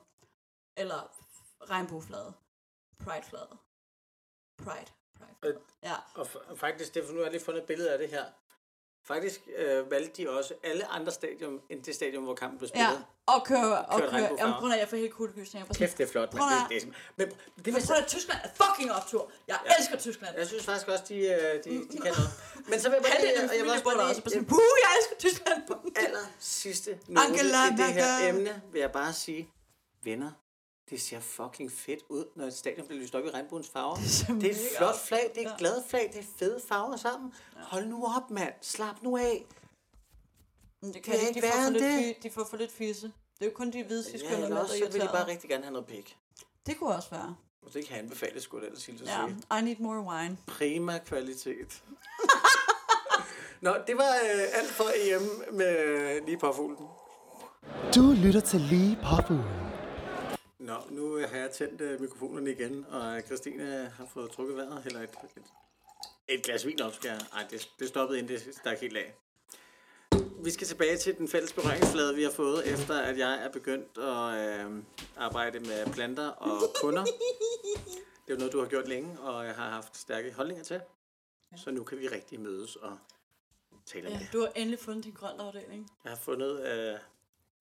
eller 0.76 1.00
regnbueflaget, 1.70 2.34
pride-flaget. 3.04 3.58
Pride. 4.64 4.92
Pride. 5.18 5.34
Øh, 5.44 5.54
Ja. 5.82 5.94
Og 6.14 6.22
f- 6.26 6.54
faktisk, 6.54 6.94
det, 6.94 7.04
for 7.04 7.12
nu 7.12 7.18
har 7.18 7.24
jeg 7.24 7.32
lige 7.32 7.44
fundet 7.44 7.60
et 7.60 7.66
billede 7.66 7.92
af 7.92 7.98
det 7.98 8.08
her. 8.08 8.24
Faktisk 9.08 9.40
øh, 9.56 9.90
valgte 9.90 10.22
de 10.22 10.30
også 10.30 10.54
alle 10.62 10.86
andre 10.86 11.12
stadium, 11.12 11.60
end 11.70 11.82
det 11.82 11.94
stadium, 11.94 12.24
hvor 12.24 12.34
kampen 12.34 12.58
blev 12.58 12.68
spillet. 12.68 12.86
Ja, 12.88 13.32
og 13.34 13.44
køre, 13.46 13.78
og 13.84 14.00
Køre 14.00 14.14
jamen 14.38 14.54
prøv 14.60 14.70
at 14.70 14.78
jeg 14.78 14.88
får 14.88 14.96
helt 14.96 15.12
kuldegysninger. 15.14 15.74
Kæft, 15.74 15.98
det 15.98 16.04
er 16.08 16.12
flot, 16.12 16.32
men 16.34 16.42
det, 16.42 16.48
det, 16.68 16.76
er 16.76 16.80
simpelthen- 16.80 16.94
men 17.16 17.64
det 17.64 17.74
vil 17.74 17.82
prøv 17.86 17.96
at 17.96 18.06
Tyskland 18.06 18.40
er 18.44 18.48
fucking 18.64 18.92
optur. 18.92 19.30
Jeg 19.48 19.58
Ja. 19.66 19.72
elsker 19.78 19.96
Tyskland. 19.98 20.36
jeg 20.38 20.46
synes 20.46 20.64
faktisk 20.64 20.88
også, 20.88 21.04
de, 21.08 21.14
øh, 21.14 21.64
de, 21.64 21.70
de 21.92 21.98
kan 22.02 22.12
noget. 22.16 22.30
Men 22.68 22.80
så 22.80 22.88
vil 22.88 22.96
jeg 22.96 23.04
bare 23.12 23.20
lige, 23.20 23.50
og 23.50 23.56
jeg 23.56 23.64
vil 23.64 23.70
også 23.72 23.84
bare 23.84 24.12
lige, 24.14 24.22
sådan, 24.30 24.44
puh, 24.44 24.58
jeg 24.84 24.90
elsker 24.98 25.16
Tyskland. 25.28 25.62
aller 25.96 26.24
sidste 26.38 26.98
note 27.08 27.28
i 27.34 27.76
det 27.76 27.92
her 27.94 28.28
emne, 28.28 28.62
vil 28.72 28.80
jeg 28.80 28.92
bare 28.92 29.12
sige, 29.12 29.48
venner, 30.04 30.30
det 30.90 31.00
ser 31.00 31.20
fucking 31.20 31.72
fedt 31.72 32.00
ud, 32.08 32.24
når 32.36 32.46
et 32.46 32.54
stadion 32.54 32.86
bliver 32.86 33.02
lyst 33.02 33.14
op 33.14 33.24
i 33.24 33.30
regnbuens 33.30 33.68
farver. 33.68 33.94
Det 33.96 34.28
er, 34.28 34.34
det 34.34 34.46
er 34.46 34.50
et 34.50 34.56
flot 34.78 34.98
flag, 34.98 35.30
det 35.34 35.46
er 35.46 35.50
et 35.52 35.58
glad 35.58 35.82
flag, 35.88 36.10
det 36.12 36.20
er 36.20 36.26
fede 36.38 36.60
farver 36.68 36.96
sammen. 36.96 37.34
Hold 37.56 37.86
nu 37.86 38.06
op, 38.16 38.30
mand. 38.30 38.52
Slap 38.60 39.02
nu 39.02 39.16
af. 39.16 39.46
Men 40.82 40.94
det 40.94 41.02
kan 41.02 41.12
kan 41.14 41.20
de 41.22 41.28
ikke. 41.28 41.40
De 41.40 41.46
får, 41.46 41.56
være 41.56 41.64
for 41.64 41.70
lidt, 41.70 41.82
det. 41.82 42.16
fy, 42.16 42.28
de 42.28 42.30
får 42.30 42.44
for 42.44 42.56
lidt 42.56 42.72
fisse. 42.72 43.06
Det 43.06 43.46
er 43.46 43.46
jo 43.46 43.52
kun 43.54 43.70
de 43.70 43.84
hvide 43.84 44.04
Ja, 44.12 44.18
tyskerne, 44.18 44.36
eller 44.36 44.48
der 44.56 44.62
også, 44.62 44.78
så 44.78 44.92
vil 44.92 45.00
de 45.00 45.06
bare 45.06 45.26
rigtig 45.26 45.50
gerne 45.50 45.62
have 45.64 45.72
noget 45.72 45.86
pik. 45.86 46.16
Det 46.66 46.78
kunne 46.78 46.94
også 46.94 47.10
være. 47.10 47.36
Og 47.62 47.74
det 47.74 47.86
kan 47.86 47.96
jeg 47.96 48.02
anbefale, 48.04 48.40
skulle 48.40 48.62
jeg 48.62 48.66
ellers 48.68 48.82
sige. 48.82 48.98
Ja, 49.04 49.20
Ja. 49.50 49.58
I 49.58 49.62
need 49.62 49.76
more 49.78 50.00
wine. 50.00 50.38
Prima 50.46 50.98
kvalitet. 51.06 51.82
Nå, 53.60 53.74
det 53.86 53.96
var 53.96 54.14
øh, 54.34 54.40
alt 54.52 54.70
for 54.70 54.84
EM 54.96 55.42
med 55.52 56.26
lige 56.26 56.38
påfuglen. 56.38 56.86
Du 57.94 58.12
lytter 58.24 58.40
til 58.40 58.60
Lige 58.60 58.98
Påfuglen. 59.02 59.75
Nå, 60.66 60.74
nu 60.90 61.14
har 61.16 61.36
jeg 61.36 61.50
tændt 61.50 61.80
øh, 61.80 62.00
mikrofonerne 62.00 62.50
igen, 62.50 62.86
og 62.88 63.20
Christine 63.26 63.92
har 63.96 64.06
fået 64.06 64.30
trukket 64.30 64.56
vejret, 64.56 64.82
eller 64.86 65.00
et, 65.00 65.10
et, 65.36 65.42
et 66.28 66.42
glas 66.42 66.66
vin 66.66 66.80
op, 66.82 66.94
skal 66.94 67.08
jeg. 67.08 67.20
Ej, 67.32 67.46
det, 67.50 67.70
det 67.78 67.88
stoppede 67.88 68.18
inden 68.18 68.34
det 68.34 68.54
stak 68.54 68.78
helt 68.78 68.96
af. 68.96 69.14
Vi 70.44 70.50
skal 70.50 70.66
tilbage 70.66 70.96
til 70.96 71.18
den 71.18 71.28
fælles 71.28 71.52
berøringsflade, 71.52 72.14
vi 72.14 72.22
har 72.22 72.30
fået, 72.30 72.72
efter 72.72 73.00
at 73.00 73.18
jeg 73.18 73.44
er 73.44 73.48
begyndt 73.52 73.98
at 73.98 74.60
øh, 74.66 74.82
arbejde 75.16 75.60
med 75.60 75.86
planter 75.92 76.28
og 76.28 76.60
kunder. 76.82 77.04
Det 77.04 77.12
er 78.28 78.34
jo 78.34 78.36
noget, 78.36 78.52
du 78.52 78.60
har 78.60 78.66
gjort 78.66 78.88
længe, 78.88 79.20
og 79.20 79.46
jeg 79.46 79.54
har 79.54 79.70
haft 79.70 79.96
stærke 79.96 80.32
holdninger 80.32 80.64
til. 80.64 80.80
Så 81.56 81.70
nu 81.70 81.84
kan 81.84 81.98
vi 81.98 82.08
rigtig 82.08 82.40
mødes 82.40 82.76
og 82.76 82.98
tale 83.86 84.06
om 84.06 84.12
Ja, 84.12 84.18
det. 84.18 84.28
du 84.32 84.40
har 84.40 84.52
endelig 84.56 84.78
fundet 84.80 85.04
din 85.04 85.12
grønne 85.12 85.42
afdeling. 85.42 85.90
Jeg 86.04 86.10
har 86.12 86.18
fundet 86.18 86.66
øh, 86.66 86.98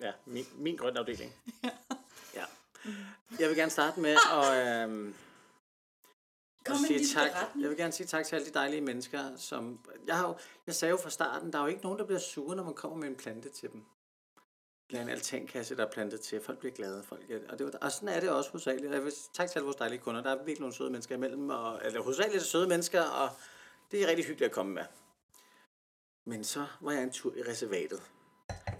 ja, 0.01 0.11
min, 0.25 0.45
min 0.55 0.75
grønne 0.75 0.99
afdeling. 0.99 1.33
ja. 1.63 1.69
Jeg 3.39 3.49
vil 3.49 3.57
gerne 3.57 3.71
starte 3.71 3.99
med 3.99 4.17
at, 4.33 4.87
øh, 4.89 5.13
Kom 6.65 6.73
at 6.75 6.79
sige 6.87 7.07
tak. 7.07 7.31
beretning. 7.31 7.61
Jeg 7.61 7.69
vil 7.69 7.77
gerne 7.77 7.93
sige 7.93 8.07
tak 8.07 8.25
til 8.25 8.35
alle 8.35 8.47
de 8.47 8.53
dejlige 8.53 8.81
mennesker, 8.81 9.37
som... 9.37 9.79
Jeg, 10.07 10.17
har 10.17 10.27
jo, 10.27 10.35
jeg 10.67 10.75
sagde 10.75 10.89
jo 10.89 10.97
fra 10.97 11.09
starten, 11.09 11.53
der 11.53 11.57
er 11.59 11.63
jo 11.63 11.67
ikke 11.67 11.81
nogen, 11.83 11.99
der 11.99 12.05
bliver 12.05 12.19
sure, 12.19 12.55
når 12.55 12.63
man 12.63 12.73
kommer 12.73 12.97
med 12.97 13.07
en 13.07 13.15
plante 13.15 13.49
til 13.49 13.71
dem. 13.71 13.83
Eller 14.89 15.01
en 15.01 15.09
altankasse, 15.09 15.75
der 15.75 15.85
er 15.85 15.91
plantet 15.91 16.21
til. 16.21 16.41
Folk 16.41 16.59
bliver 16.59 16.73
glade. 16.75 17.03
Folk 17.03 17.31
er, 17.31 17.39
og, 17.49 17.57
det, 17.59 17.65
var- 17.65 17.79
og 17.81 17.91
sådan 17.91 18.09
er 18.09 18.19
det 18.19 18.29
også 18.29 18.49
hovedsageligt. 18.51 18.93
Jeg 18.93 19.03
vil 19.03 19.13
tak 19.33 19.49
til 19.49 19.59
alle 19.59 19.63
vores 19.65 19.75
dejlige 19.75 19.99
kunder. 19.99 20.23
Der 20.23 20.29
er 20.31 20.35
virkelig 20.35 20.59
nogle 20.59 20.75
søde 20.75 20.89
mennesker 20.89 21.15
imellem. 21.15 21.49
Og, 21.49 21.81
eller 21.85 22.01
hovedsageligt 22.01 22.35
er 22.35 22.39
det 22.39 22.47
søde 22.47 22.67
mennesker, 22.67 23.01
og 23.03 23.29
det 23.91 24.03
er 24.03 24.07
rigtig 24.07 24.25
hyggeligt 24.25 24.49
at 24.49 24.55
komme 24.55 24.73
med. 24.73 24.83
Men 26.25 26.43
så 26.43 26.65
var 26.81 26.91
jeg 26.91 27.03
en 27.03 27.11
tur 27.11 27.33
i 27.35 27.41
reservatet. 27.43 28.01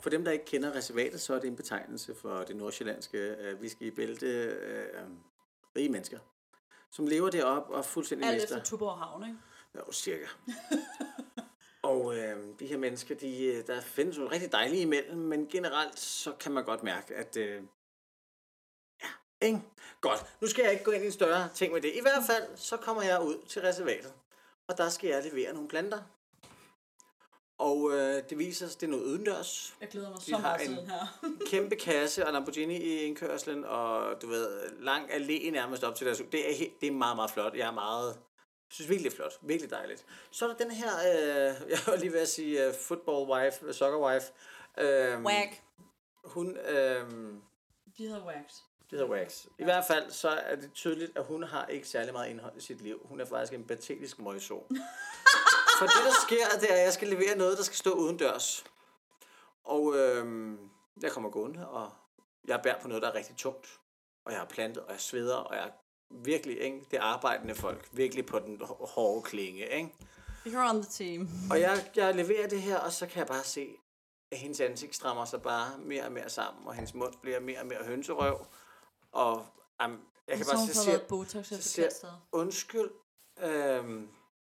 For 0.06 0.10
dem, 0.10 0.26
der 0.26 0.32
ikke 0.32 0.46
kender 0.46 0.76
reservatet, 0.76 1.22
så 1.22 1.34
er 1.34 1.40
det 1.40 1.48
en 1.48 1.56
betegnelse 1.56 2.16
for 2.16 2.38
det 2.38 2.56
nordsjællandske 2.56 3.18
øh, 3.18 3.60
whisky-bælte 3.60 4.28
øh, 4.28 5.04
rige 5.76 5.90
mennesker, 5.90 6.20
som 6.92 7.08
lever 7.08 7.30
deroppe 7.30 7.74
og 7.74 7.86
fuldstændig 7.86 8.28
Alt 8.28 8.36
mister... 8.36 8.58
efter 8.58 8.70
Tuborg 8.70 8.98
Havn, 8.98 9.24
ikke? 9.24 9.38
Jo, 9.76 9.92
cirka. 9.92 10.26
og 11.90 12.18
øh, 12.18 12.38
de 12.60 12.66
her 12.66 12.78
mennesker, 12.78 13.16
de, 13.16 13.46
øh, 13.46 13.68
der 13.68 13.82
findes 13.82 14.18
jo 14.18 14.32
rigtig 14.32 14.52
dejlige 14.52 14.82
imellem, 14.82 15.18
men 15.18 15.48
generelt 15.48 16.00
så 16.00 16.34
kan 16.40 16.52
man 16.52 16.64
godt 16.66 16.84
mærke, 16.84 17.16
at... 17.16 17.38
Øh, 17.38 17.64
ja, 19.02 19.08
ikke? 19.42 19.62
Godt, 20.02 20.26
nu 20.42 20.48
skal 20.48 20.64
jeg 20.64 20.72
ikke 20.72 20.84
gå 20.84 20.92
ind 20.92 21.04
i 21.04 21.08
en 21.08 21.12
større 21.12 21.50
ting 21.54 21.74
med 21.74 21.82
det. 21.82 21.92
I 21.94 22.02
hvert 22.02 22.24
fald, 22.28 22.58
så 22.58 22.78
kommer 22.78 23.04
jeg 23.04 23.22
ud 23.22 23.46
til 23.48 23.62
reservatet, 23.62 24.14
og 24.68 24.78
der 24.78 24.90
skal 24.90 25.10
jeg 25.10 25.24
levere 25.24 25.54
nogle 25.54 25.70
planter. 25.70 26.02
Og 27.58 27.92
øh, 27.92 28.24
det 28.30 28.38
viser 28.40 28.68
sig, 28.68 28.82
det 28.82 28.88
er 28.88 28.92
noget 28.92 29.04
udendørs. 29.04 29.76
Jeg 29.82 29.90
glæder 29.90 30.10
mig 30.10 30.18
så 30.22 30.38
meget 30.38 30.62
til 30.62 30.70
en- 30.72 30.78
den 30.78 30.90
her. 30.90 31.20
Kæmpe 31.52 31.76
kasse 31.76 32.28
og 32.28 32.34
Lamborghini 32.34 32.78
i 32.78 32.98
indkørslen, 33.02 33.64
og 33.64 34.22
du 34.22 34.28
ved, 34.28 34.70
lang 34.80 35.12
allé 35.12 35.52
nærmest 35.52 35.84
op 35.84 35.96
til 35.96 36.08
deres. 36.08 36.22
Det 36.32 36.52
er, 36.52 36.56
helt, 36.56 36.82
det 36.82 36.88
er 36.88 36.92
meget, 36.92 37.16
meget 37.16 37.32
flot. 37.32 37.54
Jeg 37.56 37.68
er 37.68 37.72
meget, 37.72 38.08
jeg 38.08 38.16
synes 38.70 38.90
virkelig 38.90 39.12
flot. 39.12 39.34
Virkelig 39.42 39.72
dejligt. 39.72 40.06
Så 40.32 40.46
er 40.46 40.50
der 40.50 40.58
den 40.58 40.72
her, 40.72 40.90
øh, 41.06 41.56
jeg 41.72 41.80
var 41.88 41.96
lige 41.96 42.12
ved 42.14 42.20
at 42.20 42.30
sige 42.30 42.68
uh, 42.68 42.74
football 42.76 43.30
wife, 43.30 43.74
soccer 43.74 44.00
wife. 44.00 44.26
Øh, 44.78 45.22
Wag. 45.24 45.64
Hun, 46.24 46.58
øh, 46.58 47.02
De 47.98 48.08
hedder 48.08 48.26
Wags. 48.26 48.64
det 48.90 49.00
hedder 49.00 49.08
Wax. 49.10 49.46
I 49.60 49.64
hvert 49.64 49.84
fald 49.88 50.12
så 50.12 50.30
er 50.30 50.56
det 50.56 50.70
tydeligt, 50.74 51.12
at 51.18 51.24
hun 51.26 51.44
har 51.44 51.66
ikke 51.68 51.88
særlig 51.88 52.14
meget 52.14 52.30
indhold 52.30 52.54
i 52.58 52.62
sit 52.62 52.82
liv. 52.82 53.02
Hun 53.06 53.22
er 53.22 53.26
faktisk 53.26 53.54
en 53.54 53.64
patetisk 53.64 54.20
møgso. 54.20 54.68
For 55.80 55.86
det, 55.86 55.96
der 56.06 56.14
sker, 56.28 56.60
det 56.60 56.72
er, 56.72 56.76
at 56.76 56.84
jeg 56.84 56.94
skal 56.94 57.08
levere 57.08 57.36
noget, 57.38 57.58
der 57.58 57.64
skal 57.64 57.76
stå 57.78 57.92
uden 57.94 58.18
dørs. 58.18 58.64
Og 59.64 59.96
øh, 59.96 60.54
jeg 61.02 61.12
kommer 61.12 61.30
gående, 61.30 61.68
og 61.70 61.92
jeg 62.48 62.60
bærer 62.64 62.82
på 62.82 62.88
noget, 62.88 63.04
der 63.04 63.10
er 63.10 63.16
rigtig 63.16 63.36
tungt. 63.38 63.80
Og 64.26 64.32
jeg 64.32 64.40
har 64.40 64.48
plantet, 64.48 64.84
og 64.84 64.92
jeg 64.92 65.00
sveder, 65.02 65.36
og 65.36 65.56
jeg 65.56 65.64
er 65.68 65.72
virkelig, 66.24 66.60
ikke? 66.60 66.86
det 66.92 66.98
er 66.98 67.04
arbejdende 67.04 67.56
folk. 67.56 67.90
Virkelig 67.92 68.26
på 68.26 68.40
den 68.40 68.62
hå- 68.62 68.86
hårde 68.94 69.22
klinge, 69.22 69.68
ikke? 69.70 69.94
You're 70.46 70.70
on 70.70 70.82
the 70.84 70.92
team. 70.92 71.28
Og 71.52 71.60
jeg, 71.62 71.92
jeg 71.96 72.16
leverer 72.16 72.48
det 72.48 72.62
her, 72.62 72.78
og 72.80 72.92
så 72.92 73.08
kan 73.08 73.20
jeg 73.20 73.28
bare 73.28 73.44
se, 73.44 73.70
at 74.32 74.38
hendes 74.38 74.60
ansigt 74.62 74.96
strammer 74.96 75.26
sig 75.26 75.42
bare 75.42 75.78
mere 75.78 76.04
og 76.06 76.12
mere 76.12 76.30
sammen, 76.30 76.68
og 76.68 76.74
hendes 76.76 76.94
mund 76.94 77.14
bliver 77.22 77.40
mere 77.40 77.60
og 77.60 77.66
mere 77.66 77.84
hønserøv. 77.84 78.46
Og 79.12 79.48
um, 79.86 80.00
jeg 80.28 80.38
kan 80.38 80.46
bare 80.46 80.68
så 80.68 80.84
sige, 80.84 81.00
Botox 81.10 81.46
så 81.48 81.62
siger- 81.62 82.22
undskyld, 82.32 82.90
øhm, 83.40 84.10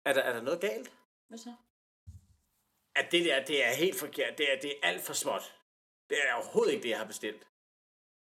er, 0.04 0.12
der, 0.12 0.20
er 0.20 0.32
der 0.32 0.40
noget 0.42 0.60
galt? 0.60 0.92
Hvad 1.30 1.38
så? 1.38 1.54
At 2.96 3.12
det 3.12 3.24
der, 3.24 3.44
det 3.44 3.64
er 3.66 3.72
helt 3.74 3.98
forkert. 3.98 4.38
Det 4.38 4.52
er, 4.52 4.60
det 4.60 4.70
er 4.70 4.88
alt 4.88 5.02
for 5.02 5.12
småt. 5.12 5.54
Det 6.10 6.18
er 6.28 6.34
overhovedet 6.34 6.72
ikke 6.72 6.82
det, 6.82 6.88
jeg 6.88 6.98
har 6.98 7.06
bestilt. 7.06 7.46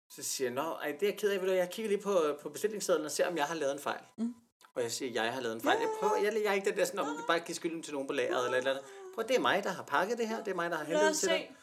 Så 0.10 0.24
siger 0.24 0.48
jeg, 0.48 0.54
nå, 0.56 0.62
ej, 0.62 0.92
det 0.92 1.04
er 1.04 1.08
jeg 1.08 1.20
ked 1.20 1.30
af. 1.32 1.56
Jeg 1.56 1.70
kigger 1.72 1.90
lige 1.90 2.02
på, 2.02 2.38
på 2.42 2.50
bestillingssedlen 2.50 3.06
og 3.06 3.12
ser, 3.12 3.28
om 3.28 3.38
jeg 3.38 3.46
har 3.46 3.56
lavet 3.56 3.74
en 3.74 3.80
fejl. 3.80 4.02
Mm. 4.18 4.34
Og 4.76 4.82
jeg 4.82 4.92
siger, 4.92 5.24
jeg 5.24 5.34
har 5.34 5.42
lavet 5.42 5.56
en 5.56 5.62
fejl. 5.62 5.80
Jeg, 5.80 5.90
prøver, 6.00 6.16
jeg, 6.16 6.34
jeg 6.44 6.50
er 6.50 6.54
ikke 6.54 6.70
den 6.70 6.78
der 6.78 6.86
sådan, 6.86 7.00
om 7.00 7.18
vi 7.18 7.22
bare 7.28 7.40
give 7.40 7.56
skylden 7.56 7.84
til 7.84 7.94
nogen 7.94 8.08
på 8.08 8.14
lageret 8.14 8.46
eller 8.46 8.58
et 8.58 8.58
eller 8.58 8.72
andet. 8.72 8.86
Prøv, 9.16 9.28
det 9.28 9.36
er 9.36 9.40
mig, 9.40 9.64
der 9.64 9.70
har 9.70 9.84
pakket 9.84 10.18
det 10.18 10.28
her. 10.28 10.44
Det 10.44 10.52
er 10.52 10.56
mig, 10.56 10.72
der 10.72 10.78
har 10.78 10.84
hentet 10.84 11.18
til 11.18 11.30
dig. 11.30 11.48
se. 11.50 11.56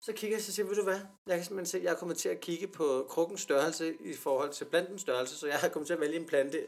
Så 0.00 0.12
kigger 0.12 0.36
jeg, 0.36 0.44
så 0.44 0.52
siger 0.52 0.66
ved 0.66 0.76
du 0.76 0.82
hvad, 0.82 1.00
jeg 1.26 1.36
kan 1.36 1.44
simpelthen 1.44 1.66
se, 1.66 1.78
at 1.78 1.84
jeg 1.84 1.92
er 1.92 1.96
kommet 1.96 2.18
til 2.18 2.28
at 2.28 2.40
kigge 2.40 2.68
på 2.68 3.06
krukkens 3.08 3.40
størrelse 3.40 3.96
i 4.00 4.14
forhold 4.14 4.52
til 4.52 4.64
plantens 4.64 5.00
størrelse, 5.00 5.36
så 5.38 5.46
jeg 5.46 5.58
har 5.58 5.68
kommet 5.68 5.86
til 5.86 5.94
at 5.94 6.00
vælge 6.00 6.16
en 6.16 6.26
plante. 6.26 6.66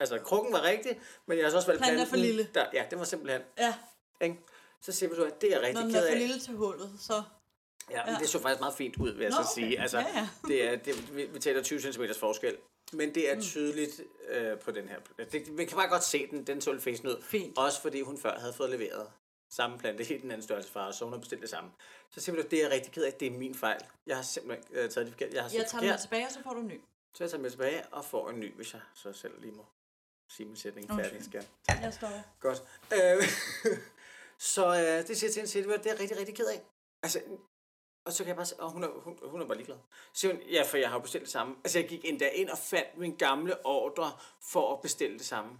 Altså, 0.00 0.18
krukken 0.18 0.52
var 0.52 0.62
rigtig, 0.62 1.00
men 1.26 1.38
jeg 1.38 1.46
har 1.46 1.50
så 1.50 1.56
også 1.56 1.68
valgt 1.68 1.82
Planten 1.82 2.00
er 2.00 2.06
for 2.06 2.16
lille. 2.16 2.48
Der, 2.54 2.66
ja, 2.72 2.84
den 2.90 2.98
var 2.98 3.04
simpelthen, 3.04 3.40
Ja, 3.58 3.74
ikke? 4.20 4.36
Så 4.80 4.92
siger 4.92 5.08
du 5.14 5.22
hvad, 5.22 5.32
det 5.40 5.46
er 5.54 5.60
jeg 5.60 5.60
når 5.60 5.66
rigtig 5.68 5.84
den 5.84 5.92
ked 5.92 6.06
er 6.06 6.12
for 6.12 6.18
lille 6.18 6.38
til 6.40 6.54
hullet, 6.54 6.90
så... 7.00 7.22
Ja, 7.90 8.04
men 8.04 8.14
Ja. 8.14 8.20
det 8.20 8.28
så 8.28 8.38
faktisk 8.40 8.60
meget 8.60 8.74
fint 8.74 8.96
ud, 8.96 9.10
vil 9.12 9.20
jeg 9.20 9.30
Nå, 9.30 9.36
så 9.36 9.40
okay. 9.42 9.50
sige. 9.54 9.80
Altså, 9.80 9.98
Ja, 9.98 10.06
ja. 10.14 10.28
Det 10.48 10.64
er, 10.68 10.76
det, 10.76 11.16
vi, 11.16 11.26
vi 11.26 11.38
taler 11.40 11.62
20 11.62 11.80
cm 11.80 12.02
forskel. 12.20 12.56
Men 12.92 13.14
det 13.14 13.30
er 13.30 13.34
Mm. 13.34 13.40
tydeligt 13.42 14.00
øh, 14.28 14.58
på 14.58 14.70
den 14.70 14.88
her. 14.88 15.24
Det, 15.32 15.48
man 15.52 15.66
kan 15.66 15.76
bare 15.76 15.88
godt 15.88 16.04
se 16.04 16.26
den, 16.30 16.44
den 16.46 16.60
så 16.60 16.78
fæsen 16.80 17.08
ud. 17.08 17.22
Fint. 17.22 17.58
Også 17.58 17.80
fordi 17.82 18.00
hun 18.00 18.18
før 18.18 18.38
havde 18.38 18.52
fået 18.52 18.70
leveret 18.70 19.06
samme 19.50 19.78
plante 19.78 20.14
i 20.14 20.18
den 20.18 20.30
anden 20.30 20.42
størrelse 20.42 20.70
farve, 20.72 20.92
så 20.92 21.04
hun 21.04 21.12
har 21.12 21.20
bestilt 21.20 21.42
det 21.42 21.50
samme. 21.50 21.70
Så 22.10 22.20
simpelthen, 22.20 22.50
det 22.50 22.58
er 22.58 22.62
jeg 22.62 22.72
rigtig 22.72 22.92
ked 22.92 23.02
af, 23.04 23.12
det 23.12 23.26
er 23.26 23.30
min 23.38 23.54
fejl. 23.54 23.80
Jeg 24.06 24.16
har 24.16 24.22
simpelthen 24.22 24.64
øh, 24.70 24.90
taget 24.90 25.06
det 25.06 25.12
forkert. 25.14 25.34
Jeg 25.34 25.42
har 25.42 25.50
Jeg 25.54 25.66
tager 25.66 25.80
den 25.80 25.80
med 25.80 25.88
forkert, 25.88 26.00
tilbage, 26.00 26.26
og 26.26 26.32
så 26.32 26.42
får 26.42 26.54
du 26.54 26.60
en 26.60 26.66
ny. 26.68 26.80
så 27.14 27.24
jeg 27.24 27.30
tager 27.30 27.42
med 27.42 27.50
tilbage 27.50 27.82
og 27.92 28.04
får 28.04 28.30
en 28.30 28.40
ny, 28.40 28.54
hvis 28.56 28.72
jeg 28.72 28.80
så 28.94 29.12
selv 29.12 29.40
lige 29.40 29.52
må 29.52 29.66
sige 30.28 30.46
min 30.46 30.56
sætning 30.56 30.90
Okay. 30.90 31.04
færdig. 31.04 31.24
Skal. 31.24 31.46
Jeg 31.68 31.94
står. 31.94 32.08
Godt. 32.40 32.62
Øh, 32.92 33.28
så 34.54 34.66
øh, 34.66 35.08
det 35.08 35.16
siger 35.18 35.32
til 35.32 35.48
siger, 35.48 35.70
jeg, 35.70 35.78
det 35.78 35.86
er 35.86 35.90
jeg 35.90 36.00
rigtig, 36.00 36.18
rigtig 36.18 36.36
ked 36.36 36.46
af. 36.46 36.62
Altså, 37.02 37.20
og 38.06 38.12
så 38.12 38.18
kan 38.18 38.28
jeg 38.28 38.36
bare 38.36 38.46
sige, 38.46 38.62
hun 38.62 38.84
er, 38.84 38.88
hun, 38.88 39.18
hun 39.22 39.40
er 39.40 39.46
bare 39.46 39.56
ligeglad. 39.56 39.76
Så 40.12 40.20
siger 40.20 40.34
hun, 40.34 40.42
ja, 40.42 40.62
for 40.62 40.76
jeg 40.76 40.88
har 40.88 40.96
jo 40.96 41.02
bestilt 41.02 41.22
det 41.24 41.32
samme. 41.32 41.56
Altså, 41.64 41.78
jeg 41.78 41.88
gik 41.88 42.04
endda 42.04 42.28
ind 42.28 42.48
og 42.50 42.58
fandt 42.58 42.98
min 42.98 43.16
gamle 43.16 43.66
ordre 43.66 44.12
for 44.42 44.74
at 44.74 44.82
bestille 44.82 45.18
det 45.18 45.26
samme. 45.26 45.58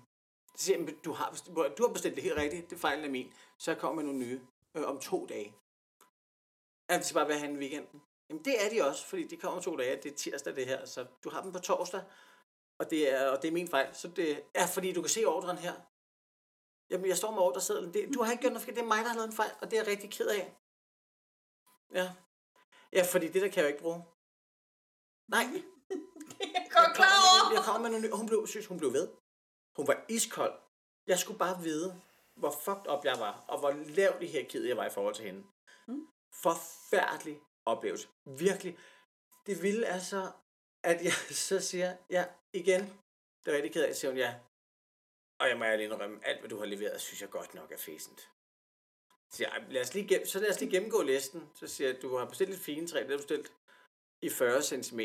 Så 0.56 0.64
siger 0.64 0.76
jeg, 0.78 0.84
"Men 0.86 0.94
du 1.04 1.12
har, 1.12 1.30
bestilt, 1.30 1.56
du 1.56 1.86
har 1.86 1.92
bestilt 1.92 2.14
det 2.14 2.22
helt 2.22 2.36
rigtigt, 2.36 2.70
det 2.70 2.78
fejlen 2.80 3.04
er 3.04 3.08
min. 3.08 3.32
Så 3.58 3.70
jeg 3.70 3.80
kommer 3.80 4.02
med 4.02 4.12
nogle 4.12 4.26
nye 4.26 4.40
øh, 4.74 4.84
om 4.88 4.98
to 5.00 5.26
dage. 5.26 5.54
Ja, 6.90 6.98
de 6.98 7.04
skal 7.04 7.14
bare 7.14 7.28
være 7.28 7.38
her 7.38 7.48
i 7.48 7.52
weekenden. 7.56 8.02
Jamen, 8.30 8.44
det 8.44 8.64
er 8.64 8.68
de 8.70 8.88
også, 8.88 9.06
fordi 9.06 9.26
de 9.26 9.36
kommer 9.36 9.56
om 9.56 9.62
to 9.64 9.76
dage. 9.76 9.96
Det 10.02 10.12
er 10.12 10.16
tirsdag, 10.16 10.56
det 10.56 10.66
her. 10.66 10.86
Så 10.86 11.06
du 11.24 11.30
har 11.30 11.42
dem 11.42 11.52
på 11.52 11.58
torsdag. 11.58 12.02
Og 12.78 12.90
det 12.90 13.12
er, 13.12 13.28
og 13.28 13.42
det 13.42 13.48
er 13.48 13.52
min 13.52 13.68
fejl. 13.68 13.94
Så 13.94 14.08
det 14.08 14.42
er, 14.54 14.66
fordi 14.66 14.92
du 14.92 15.02
kan 15.02 15.08
se 15.08 15.24
ordren 15.24 15.58
her. 15.58 15.74
Jamen, 16.90 17.06
jeg 17.08 17.16
står 17.16 17.30
med 17.30 17.42
ordresedlen. 17.42 17.94
Det, 17.94 18.14
du 18.14 18.22
har 18.22 18.32
ikke 18.32 18.40
gjort 18.40 18.52
noget. 18.52 18.66
Det 18.66 18.78
er 18.78 18.84
mig, 18.84 18.98
der 18.98 19.08
har 19.08 19.14
lavet 19.14 19.28
en 19.28 19.36
fejl, 19.36 19.50
og 19.60 19.70
det 19.70 19.78
er 19.78 19.82
jeg 19.82 19.90
rigtig 19.90 20.10
ked 20.10 20.26
af. 20.26 20.56
Ja. 21.94 22.12
Ja, 22.92 23.02
fordi 23.12 23.28
det 23.28 23.42
der 23.42 23.48
kan 23.48 23.56
jeg 23.56 23.62
jo 23.62 23.68
ikke 23.68 23.82
bruge. 23.82 24.04
Nej. 25.28 25.44
Jeg 26.40 26.68
godt 26.70 26.96
klar 26.96 27.06
over. 27.06 27.54
jeg 27.54 27.62
kommer 27.64 27.80
med 27.80 27.90
nogle 27.90 28.06
nye. 28.06 28.16
Hun 28.16 28.26
blev, 28.26 28.46
synes, 28.46 28.66
hun 28.66 28.78
blev 28.78 28.92
ved. 28.92 29.08
Hun 29.76 29.86
var 29.86 30.04
iskold. 30.08 30.60
Jeg 31.06 31.18
skulle 31.18 31.38
bare 31.38 31.62
vide, 31.62 32.02
hvor 32.36 32.50
fucked 32.50 32.92
up 32.92 33.04
jeg 33.04 33.16
var, 33.18 33.44
og 33.48 33.58
hvor 33.58 33.70
lavt 33.70 34.22
i 34.22 34.26
hierarkiet 34.26 34.68
jeg 34.68 34.76
var 34.76 34.86
i 34.86 34.90
forhold 34.90 35.14
til 35.14 35.24
hende. 35.24 35.44
Mm. 35.86 36.06
Forfærdelig 36.32 37.40
oplevelse. 37.64 38.08
Virkelig. 38.24 38.78
Det 39.46 39.62
vilde 39.62 39.86
er 39.86 39.98
så, 39.98 40.30
at 40.82 41.04
jeg 41.04 41.12
så 41.48 41.60
siger, 41.60 41.96
ja, 42.10 42.24
igen, 42.52 42.80
det 43.44 43.52
er 43.52 43.56
rigtig 43.56 43.72
ked 43.72 43.84
af, 43.84 43.96
siger 43.96 44.10
hun, 44.10 44.18
ja. 44.18 44.34
Og 45.40 45.48
jeg 45.48 45.58
må 45.58 45.64
ærligt 45.64 45.92
indrømme, 45.92 46.26
alt 46.26 46.40
hvad 46.40 46.50
du 46.50 46.58
har 46.58 46.66
leveret, 46.66 47.00
synes 47.00 47.22
jeg 47.22 47.30
godt 47.30 47.54
nok 47.54 47.72
er 47.72 47.76
fæsent. 47.76 48.20
Så, 49.30 49.36
siger 49.36 49.54
jeg, 49.54 49.66
lad 49.68 49.82
os 49.82 49.94
lige 49.94 50.08
gennem, 50.08 50.26
så 50.26 50.40
lad 50.40 50.50
os 50.50 50.60
lige 50.60 50.70
gennemgå 50.70 51.02
listen. 51.02 51.50
Så 51.54 51.66
siger 51.66 51.90
jeg, 51.90 52.02
du 52.02 52.16
har 52.16 52.24
bestilt 52.24 52.50
et 52.50 52.60
fine 52.60 52.86
træ, 52.86 52.98
det 52.98 53.08
har 53.08 53.16
du 53.16 53.22
bestilt 53.22 53.52
i 54.22 54.30
40 54.30 54.62
cm. 54.62 55.00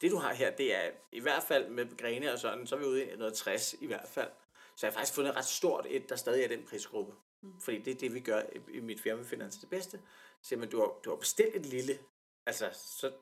Det 0.00 0.10
du 0.10 0.16
har 0.16 0.32
her, 0.32 0.56
det 0.56 0.74
er 0.74 0.90
i 1.12 1.20
hvert 1.20 1.42
fald 1.42 1.68
med 1.68 1.96
grene 1.96 2.32
og 2.32 2.38
sådan, 2.38 2.66
så 2.66 2.74
er 2.74 2.78
vi 2.78 2.84
ude 2.84 3.04
i 3.04 3.16
noget 3.16 3.34
60 3.34 3.74
i 3.74 3.86
hvert 3.86 4.08
fald. 4.08 4.30
Så 4.76 4.86
jeg 4.86 4.92
har 4.92 4.98
faktisk 4.98 5.14
fundet 5.14 5.30
et 5.30 5.36
ret 5.36 5.44
stort 5.44 5.86
et, 5.88 6.08
der 6.08 6.16
stadig 6.16 6.44
er 6.44 6.48
den 6.48 6.66
prisgruppe. 6.66 7.14
Mm. 7.42 7.60
Fordi 7.60 7.78
det 7.78 7.94
er 7.94 7.98
det, 7.98 8.14
vi 8.14 8.20
gør 8.20 8.42
i, 8.42 8.76
i 8.76 8.80
mit 8.80 9.00
firma, 9.00 9.20
vi 9.20 9.28
finder 9.28 9.50
til 9.50 9.60
det 9.60 9.70
bedste. 9.70 9.98
Så 10.42 10.48
siger 10.48 10.58
man, 10.58 10.70
du 10.70 10.78
har, 10.78 10.86
du 11.04 11.10
har 11.10 11.16
bestilt 11.16 11.56
et 11.56 11.66
lille, 11.66 11.98
altså, 12.46 12.70
så, 12.72 13.12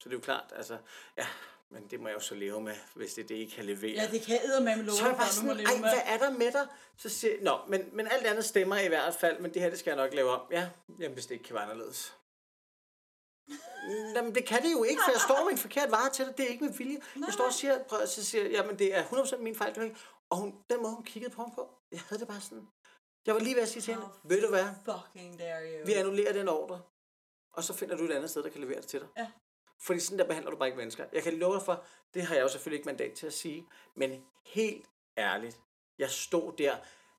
så 0.00 0.08
det 0.08 0.10
er 0.10 0.18
jo 0.18 0.20
klart, 0.20 0.52
altså, 0.56 0.78
ja, 1.16 1.26
Men 1.72 1.86
det 1.90 2.00
må 2.00 2.08
jeg 2.08 2.14
jo 2.14 2.20
så 2.20 2.34
leve 2.34 2.60
med, 2.60 2.74
hvis 2.94 3.14
det 3.14 3.28
det, 3.28 3.34
I 3.34 3.44
kan 3.44 3.64
levere. 3.64 3.92
Ja, 3.92 4.08
det 4.10 4.22
kan 4.22 4.38
med 4.64 4.76
love 4.76 4.96
så 4.96 5.04
er 5.04 5.08
jeg 5.08 5.16
bare 5.16 5.32
sådan, 5.32 5.56
leve 5.56 5.68
med. 5.68 5.78
hvad 5.78 6.02
er 6.04 6.18
der 6.18 6.30
med 6.30 6.52
dig? 6.52 6.66
Så 6.96 7.08
siger 7.08 7.34
jeg, 7.34 7.42
nå, 7.42 7.58
men, 7.68 7.96
men 7.96 8.06
alt 8.06 8.26
andet 8.26 8.44
stemmer 8.44 8.78
i 8.78 8.88
hvert 8.88 9.14
fald, 9.14 9.40
men 9.40 9.54
det 9.54 9.62
her, 9.62 9.70
det 9.70 9.78
skal 9.78 9.90
jeg 9.90 9.96
nok 10.04 10.14
lave 10.14 10.30
om. 10.30 10.42
Ja, 10.50 10.70
jamen, 10.98 11.14
hvis 11.14 11.26
det 11.26 11.34
ikke 11.34 11.44
kan 11.44 11.54
være 11.54 11.64
anderledes. 11.64 12.16
Jamen, 14.14 14.34
det 14.34 14.44
kan 14.44 14.62
det 14.62 14.72
jo 14.72 14.82
ikke, 14.82 15.02
for 15.06 15.12
jeg 15.12 15.20
står 15.20 15.44
med 15.44 15.52
en 15.52 15.58
forkert 15.58 15.90
vare 15.90 16.10
til 16.10 16.26
dig. 16.26 16.36
Det 16.36 16.44
er 16.46 16.48
ikke 16.48 16.64
med 16.64 16.72
vilje. 16.72 16.98
Jeg 17.26 17.32
står 17.32 17.44
og 17.44 17.52
siger, 17.52 17.84
prøv, 17.84 18.06
så 18.06 18.24
siger 18.24 18.42
jeg, 18.44 18.52
jamen, 18.52 18.78
det 18.78 18.96
er 18.96 19.02
100% 19.02 19.36
min 19.36 19.54
fejl. 19.54 19.82
Ikke. 19.82 19.96
Og 20.30 20.36
hun, 20.36 20.48
den 20.70 20.82
måde, 20.82 20.94
hun 20.94 21.04
kiggede 21.04 21.34
på 21.34 21.42
mig 21.42 21.52
på, 21.54 21.62
jeg 21.92 22.00
havde 22.00 22.20
det 22.20 22.28
bare 22.28 22.40
sådan. 22.40 22.68
Jeg 23.26 23.34
var 23.34 23.40
lige 23.40 23.54
ved 23.54 23.62
at 23.62 23.68
sige 23.68 23.82
til 23.82 23.94
hende, 23.94 24.06
How 24.06 24.30
ved 24.30 24.42
du 24.42 24.48
hvad, 24.48 24.66
Fucking 24.84 25.38
dare 25.38 25.62
you. 25.78 25.86
vi 25.86 25.92
annullerer 25.92 26.32
den 26.32 26.48
ordre, 26.48 26.82
og 27.56 27.64
så 27.64 27.72
finder 27.74 27.96
du 27.96 28.04
et 28.04 28.12
andet 28.12 28.30
sted, 28.30 28.42
der 28.42 28.48
kan 28.50 28.60
levere 28.60 28.80
det 28.80 28.86
til 28.86 29.00
dig. 29.00 29.08
Ja. 29.16 29.30
Fordi 29.82 30.00
sådan 30.00 30.18
der 30.18 30.24
behandler 30.26 30.50
du 30.50 30.56
bare 30.56 30.68
ikke 30.68 30.78
mennesker. 30.78 31.04
Jeg 31.12 31.22
kan 31.22 31.38
love 31.38 31.54
dig 31.54 31.62
for, 31.62 31.84
det 32.14 32.22
har 32.22 32.34
jeg 32.34 32.42
jo 32.42 32.48
selvfølgelig 32.48 32.78
ikke 32.78 32.86
mandat 32.86 33.12
til 33.12 33.26
at 33.26 33.32
sige, 33.32 33.66
men 33.94 34.24
helt 34.46 34.86
ærligt, 35.18 35.60
jeg 35.98 36.10
stod 36.10 36.52
der 36.58 36.76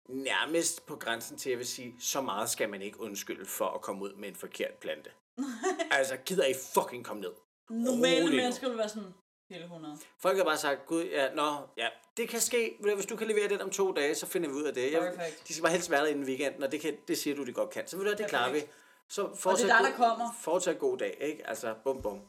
nærmest 0.09 0.85
på 0.85 0.95
grænsen 0.95 1.37
til, 1.37 1.49
at 1.49 1.51
jeg 1.51 1.57
vil 1.57 1.67
sige, 1.67 1.95
så 1.99 2.21
meget 2.21 2.49
skal 2.49 2.69
man 2.69 2.81
ikke 2.81 2.99
undskylde 3.01 3.45
for 3.45 3.65
at 3.65 3.81
komme 3.81 4.03
ud 4.03 4.13
med 4.13 4.29
en 4.29 4.35
forkert 4.35 4.73
plante. 4.73 5.09
altså, 5.91 6.17
gider 6.25 6.45
I 6.45 6.53
fucking 6.73 7.05
komme 7.05 7.21
ned? 7.21 7.31
Normale 7.69 8.23
Rolig 8.23 8.35
mennesker 8.35 8.69
vil 8.69 8.77
være 8.77 8.89
sådan, 8.89 9.13
hele 9.49 9.63
100. 9.63 9.97
Folk 10.19 10.37
har 10.37 10.43
bare 10.43 10.57
sagt, 10.57 10.85
gud, 10.85 11.03
ja, 11.03 11.33
nå, 11.33 11.55
ja, 11.77 11.87
det 12.17 12.29
kan 12.29 12.41
ske. 12.41 12.77
Hvis 12.95 13.05
du 13.05 13.15
kan 13.15 13.27
levere 13.27 13.49
den 13.49 13.61
om 13.61 13.69
to 13.69 13.91
dage, 13.91 14.15
så 14.15 14.25
finder 14.25 14.49
vi 14.49 14.55
ud 14.55 14.63
af 14.63 14.73
det. 14.73 14.91
Jeg, 14.91 15.01
Perfect. 15.01 15.47
de 15.47 15.53
skal 15.53 15.61
bare 15.63 15.71
helst 15.71 15.91
være 15.91 16.01
der 16.01 16.07
inden 16.07 16.25
weekenden, 16.25 16.63
og 16.63 16.71
det, 16.71 16.81
kan, 16.81 16.97
det 17.07 17.17
siger 17.17 17.35
du, 17.35 17.45
de 17.45 17.53
godt 17.53 17.69
kan. 17.69 17.87
Så 17.87 17.97
ved 17.97 18.05
du, 18.05 18.23
det 18.23 18.29
klarer 18.29 18.51
vi. 18.53 18.61
Så 19.09 19.35
fortsat, 19.35 19.67
dig, 19.69 19.77
der 19.79 19.89
god- 19.89 19.97
kommer. 19.97 20.29
Fortsat 20.41 20.79
god 20.79 20.97
dag, 20.97 21.17
ikke? 21.21 21.47
Altså, 21.47 21.75
bum, 21.83 22.01
bum. 22.01 22.21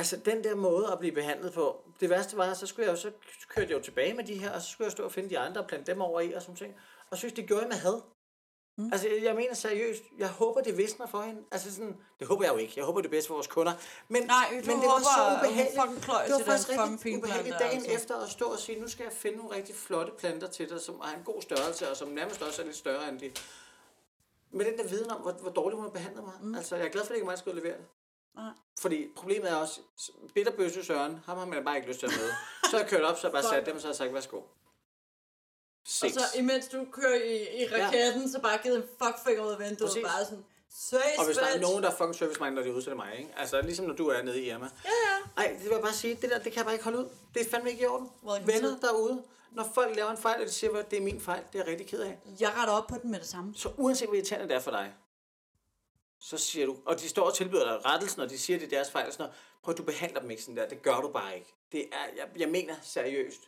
Altså, 0.00 0.16
den 0.16 0.44
der 0.44 0.54
måde 0.54 0.92
at 0.92 0.98
blive 0.98 1.14
behandlet 1.14 1.52
på, 1.52 1.82
det 2.00 2.10
værste 2.10 2.36
var, 2.36 2.54
så 2.54 2.66
skulle 2.66 2.86
jeg 2.86 2.92
jo, 2.92 3.00
så 3.00 3.10
kørte 3.48 3.70
jeg 3.70 3.78
jo 3.78 3.82
tilbage 3.82 4.14
med 4.14 4.24
de 4.24 4.34
her, 4.34 4.50
og 4.52 4.62
så 4.62 4.68
skulle 4.68 4.86
jeg 4.86 4.92
stå 4.92 5.04
og 5.04 5.12
finde 5.12 5.30
de 5.30 5.38
andre 5.38 5.60
og 5.60 5.66
plante 5.66 5.92
dem 5.92 6.00
over 6.00 6.20
i, 6.20 6.32
og 6.32 6.42
sådan 6.42 6.56
ting. 6.56 6.74
Og 7.10 7.16
synes, 7.16 7.32
det 7.32 7.46
gjorde 7.46 7.62
jeg 7.62 7.68
med 7.68 7.76
had. 7.76 8.00
Mm. 8.76 8.92
Altså, 8.92 9.08
jeg, 9.22 9.34
mener 9.34 9.54
seriøst, 9.54 10.02
jeg 10.18 10.28
håber, 10.28 10.60
det 10.60 10.76
visner 10.76 11.06
for 11.06 11.22
hende. 11.22 11.42
Altså 11.50 11.74
sådan, 11.74 11.96
det 12.18 12.26
håber 12.28 12.44
jeg 12.44 12.52
jo 12.52 12.58
ikke. 12.58 12.72
Jeg 12.76 12.84
håber 12.84 13.00
det 13.00 13.10
bedste 13.10 13.28
for 13.28 13.34
vores 13.34 13.46
kunder. 13.46 13.72
Men, 14.08 14.22
Nej, 14.22 14.46
men 14.50 14.60
det 14.60 14.68
var 14.68 14.74
håber, 14.74 15.00
så 15.16 15.22
at 15.24 15.30
hun 15.30 15.38
ubehageligt. 15.38 16.06
det 16.26 16.46
var 16.46 16.52
faktisk 16.52 16.68
rigtig 16.68 17.18
ubehageligt 17.18 17.56
dagen 17.58 17.76
altså. 17.76 17.92
efter 17.92 18.16
at 18.16 18.28
stå 18.30 18.44
og 18.44 18.58
sige, 18.58 18.80
nu 18.80 18.88
skal 18.88 19.04
jeg 19.04 19.12
finde 19.12 19.36
nogle 19.36 19.56
rigtig 19.56 19.74
flotte 19.74 20.12
planter 20.18 20.46
til 20.46 20.68
dig, 20.68 20.80
som 20.80 21.00
har 21.00 21.16
en 21.16 21.24
god 21.24 21.42
størrelse, 21.42 21.90
og 21.90 21.96
som 21.96 22.08
nærmest 22.08 22.42
også 22.42 22.62
er 22.62 22.66
lidt 22.66 22.76
større 22.76 23.08
end 23.08 23.20
de. 23.20 23.30
Med 24.50 24.64
den 24.64 24.78
der 24.78 24.88
viden 24.88 25.10
om, 25.10 25.20
hvor, 25.20 25.32
hvor 25.32 25.50
dårligt 25.50 25.76
hun 25.76 25.84
har 25.84 25.90
behandlet 25.90 26.24
mig. 26.24 26.34
Mm. 26.42 26.54
Altså, 26.54 26.76
jeg 26.76 26.86
er 26.86 26.90
glad 26.90 27.02
for, 27.02 27.06
at 27.06 27.08
det 27.08 27.14
ikke 27.14 27.24
er 27.24 27.26
mig, 27.26 27.36
der 27.36 27.40
skulle 27.40 27.60
levere 27.60 27.76
det. 27.78 27.86
Nej. 28.40 28.52
Fordi 28.80 29.06
problemet 29.16 29.50
er 29.50 29.54
også, 29.54 29.80
bitterbøsse 30.34 30.84
Søren, 30.84 31.20
ham 31.26 31.38
har 31.38 31.44
man 31.46 31.64
bare 31.64 31.76
ikke 31.76 31.88
lyst 31.88 32.00
til 32.00 32.06
at 32.06 32.12
møde. 32.18 32.32
Så 32.64 32.70
har 32.70 32.78
jeg 32.78 32.88
kørt 32.88 33.02
op, 33.02 33.16
så 33.18 33.22
har 33.22 33.28
jeg 33.28 33.42
bare 33.42 33.52
sat 33.54 33.66
dem, 33.66 33.74
og 33.74 33.80
så 33.80 33.86
har 33.86 33.92
jeg 33.92 33.96
sagt, 33.96 34.14
værsgo. 34.14 34.36
Og 34.36 34.44
Sex. 35.86 36.12
så 36.12 36.20
imens 36.38 36.68
du 36.68 36.86
kører 36.92 37.14
i, 37.14 37.62
i 37.62 37.66
raketten, 37.66 38.22
ja. 38.22 38.28
så 38.28 38.40
bare 38.42 38.58
givet 38.62 38.76
en 38.76 38.84
fuckfinger 39.02 39.44
ud 39.46 39.50
af 39.52 39.58
vinduet, 39.58 39.78
Præcis. 39.90 40.02
bare 40.04 40.24
sådan, 40.24 40.44
Seriøst, 40.74 41.18
Og 41.18 41.24
hvis 41.24 41.36
der 41.36 41.44
er 41.46 41.60
nogen, 41.60 41.82
der 41.82 41.90
er 41.90 41.94
fucking 41.96 42.14
service-minded, 42.14 42.54
når 42.56 42.62
de 42.62 42.68
er 42.68 42.74
er 42.74 42.80
det 42.80 42.96
mig, 42.96 43.18
ikke? 43.18 43.30
Altså, 43.36 43.60
ligesom 43.62 43.86
når 43.86 43.94
du 43.94 44.06
er 44.08 44.22
nede 44.22 44.40
i 44.40 44.48
Irma. 44.50 44.68
Ja, 44.84 44.90
ja. 44.90 45.42
Ej, 45.42 45.52
det 45.54 45.64
vil 45.64 45.70
jeg 45.72 45.80
bare 45.82 45.92
sige, 45.92 46.14
det 46.14 46.30
der, 46.30 46.38
det 46.38 46.52
kan 46.52 46.56
jeg 46.56 46.64
bare 46.64 46.74
ikke 46.74 46.84
holde 46.84 46.98
ud. 46.98 47.08
Det 47.34 47.46
er 47.46 47.50
fandme 47.50 47.70
ikke 47.70 47.82
i 47.82 47.86
orden. 47.86 48.10
Welcome 48.24 48.52
Venner 48.52 48.76
to- 48.80 48.86
derude, 48.86 49.22
når 49.52 49.70
folk 49.74 49.96
laver 49.96 50.10
en 50.10 50.16
fejl, 50.16 50.40
og 50.40 50.46
de 50.46 50.52
siger, 50.52 50.76
at 50.76 50.90
det 50.90 50.96
er 50.98 51.02
min 51.02 51.20
fejl, 51.20 51.42
det 51.52 51.60
er 51.60 51.64
jeg 51.64 51.70
rigtig 51.72 51.86
ked 51.86 52.00
af. 52.00 52.18
Jeg 52.40 52.52
retter 52.56 52.74
op 52.74 52.86
på 52.86 52.96
den 53.02 53.10
med 53.10 53.18
det 53.20 53.28
samme. 53.28 53.54
Så 53.56 53.70
uanset 53.76 54.08
hvor 54.08 54.14
irriterende 54.14 54.48
det 54.48 54.56
er 54.56 54.60
for 54.60 54.70
dig, 54.70 54.94
så 56.20 56.38
siger 56.38 56.66
du, 56.66 56.76
og 56.86 57.00
de 57.00 57.08
står 57.08 57.26
og 57.26 57.34
tilbyder 57.34 57.64
dig 57.64 57.84
rettelsen, 57.86 58.20
og 58.20 58.30
de 58.30 58.38
siger, 58.38 58.58
det 58.58 58.66
er 58.66 58.70
deres 58.70 58.90
fejl, 58.90 59.06
og 59.06 59.12
sådan 59.12 59.22
noget. 59.24 59.36
Prøv, 59.62 59.74
du 59.76 59.82
behandler 59.82 60.20
dem 60.20 60.30
ikke 60.30 60.42
sådan 60.42 60.56
der. 60.56 60.68
Det 60.68 60.82
gør 60.82 61.00
du 61.00 61.08
bare 61.12 61.34
ikke. 61.36 61.54
Det 61.72 61.80
er, 61.92 62.06
jeg, 62.16 62.28
jeg 62.36 62.48
mener 62.48 62.74
seriøst. 62.82 63.40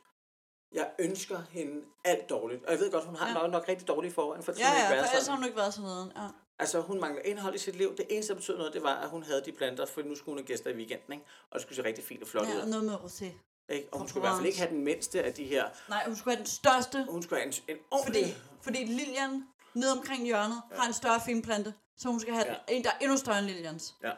Jeg 0.73 0.91
ønsker 0.99 1.41
hende 1.51 1.85
alt 2.05 2.31
dårligt. 2.31 2.65
Og 2.65 2.73
jeg 2.73 2.81
ved 2.81 2.91
godt, 2.91 3.05
hun 3.05 3.17
har 3.17 3.27
Ja. 3.29 3.33
ja. 3.35 3.39
nok, 3.43 3.51
nok 3.51 3.69
rigtig 3.69 3.89
dårlige 3.89 4.13
forvejen, 4.13 4.43
for 4.43 4.53
Ja, 4.53 4.57
skulle 4.57 4.69
ja, 4.69 4.77
ikke 4.77 4.87
for 4.87 4.95
være 4.95 5.13
ellers 5.13 5.27
har 5.27 5.35
hun 5.37 5.45
ikke 5.45 5.57
været 5.57 5.75
sådan 5.75 5.89
noget. 5.91 6.13
Ja. 6.17 6.29
Altså, 6.59 6.81
hun 6.81 7.01
mangler 7.01 7.23
indhold 7.23 7.55
i 7.55 7.59
sit 7.59 7.77
liv. 7.77 7.97
Det 7.97 8.07
eneste, 8.11 8.33
der 8.33 8.39
betød 8.39 8.57
noget, 8.59 8.73
det 8.73 8.83
var, 8.83 8.95
at 8.95 9.09
hun 9.09 9.23
havde 9.23 9.43
de 9.45 9.53
planter, 9.53 9.87
for 9.87 10.03
nu 10.03 10.15
skulle 10.15 10.33
hun 10.33 10.39
have 10.39 10.47
gæster 10.47 10.71
i 10.71 10.75
weekenden, 10.75 11.13
ikke? 11.13 11.25
Og 11.51 11.55
det 11.55 11.63
skulle 11.63 11.77
se 11.77 11.85
rigtig 11.85 12.05
fint 12.05 12.23
og 12.23 12.29
flot 12.29 12.49
ja, 12.49 12.63
ud. 12.63 12.67
noget 12.67 12.85
med 12.85 12.95
rosé. 12.95 13.25
Ikke? 13.69 13.89
Og 13.93 13.99
hun 13.99 14.09
skulle 14.09 14.21
i 14.21 14.27
hvert 14.29 14.37
fald 14.37 14.47
ikke 14.47 14.59
have 14.59 14.71
den 14.71 14.85
mindste 14.85 15.23
af 15.23 15.35
de 15.35 15.45
her. 15.45 15.65
Nej, 15.89 16.03
hun 16.07 16.17
skulle 16.17 16.35
have 16.37 16.45
den 16.45 16.51
største, 16.51 17.07
Hun 17.11 17.23
skulle 17.23 17.41
have 17.41 17.47
en, 17.47 17.55
en 17.69 17.79
fordi, 17.79 17.79
ordentlig... 17.91 18.37
fordi 18.63 18.85
Lilian 18.85 19.49
nede 19.75 19.93
omkring 19.93 20.25
hjørnet 20.25 20.63
ja. 20.71 20.77
har 20.77 20.87
en 20.87 20.93
større 20.93 21.21
finplante, 21.21 21.75
så 21.97 22.09
hun 22.09 22.21
skal 22.21 22.35
have 22.35 22.47
ja. 22.47 22.55
En, 22.69 22.85
der 22.85 22.91
er 22.91 22.99
endnu 23.01 23.17
større 23.17 23.39
end 23.39 23.47
Lilians. 23.47 23.95
Ja. 24.03 24.13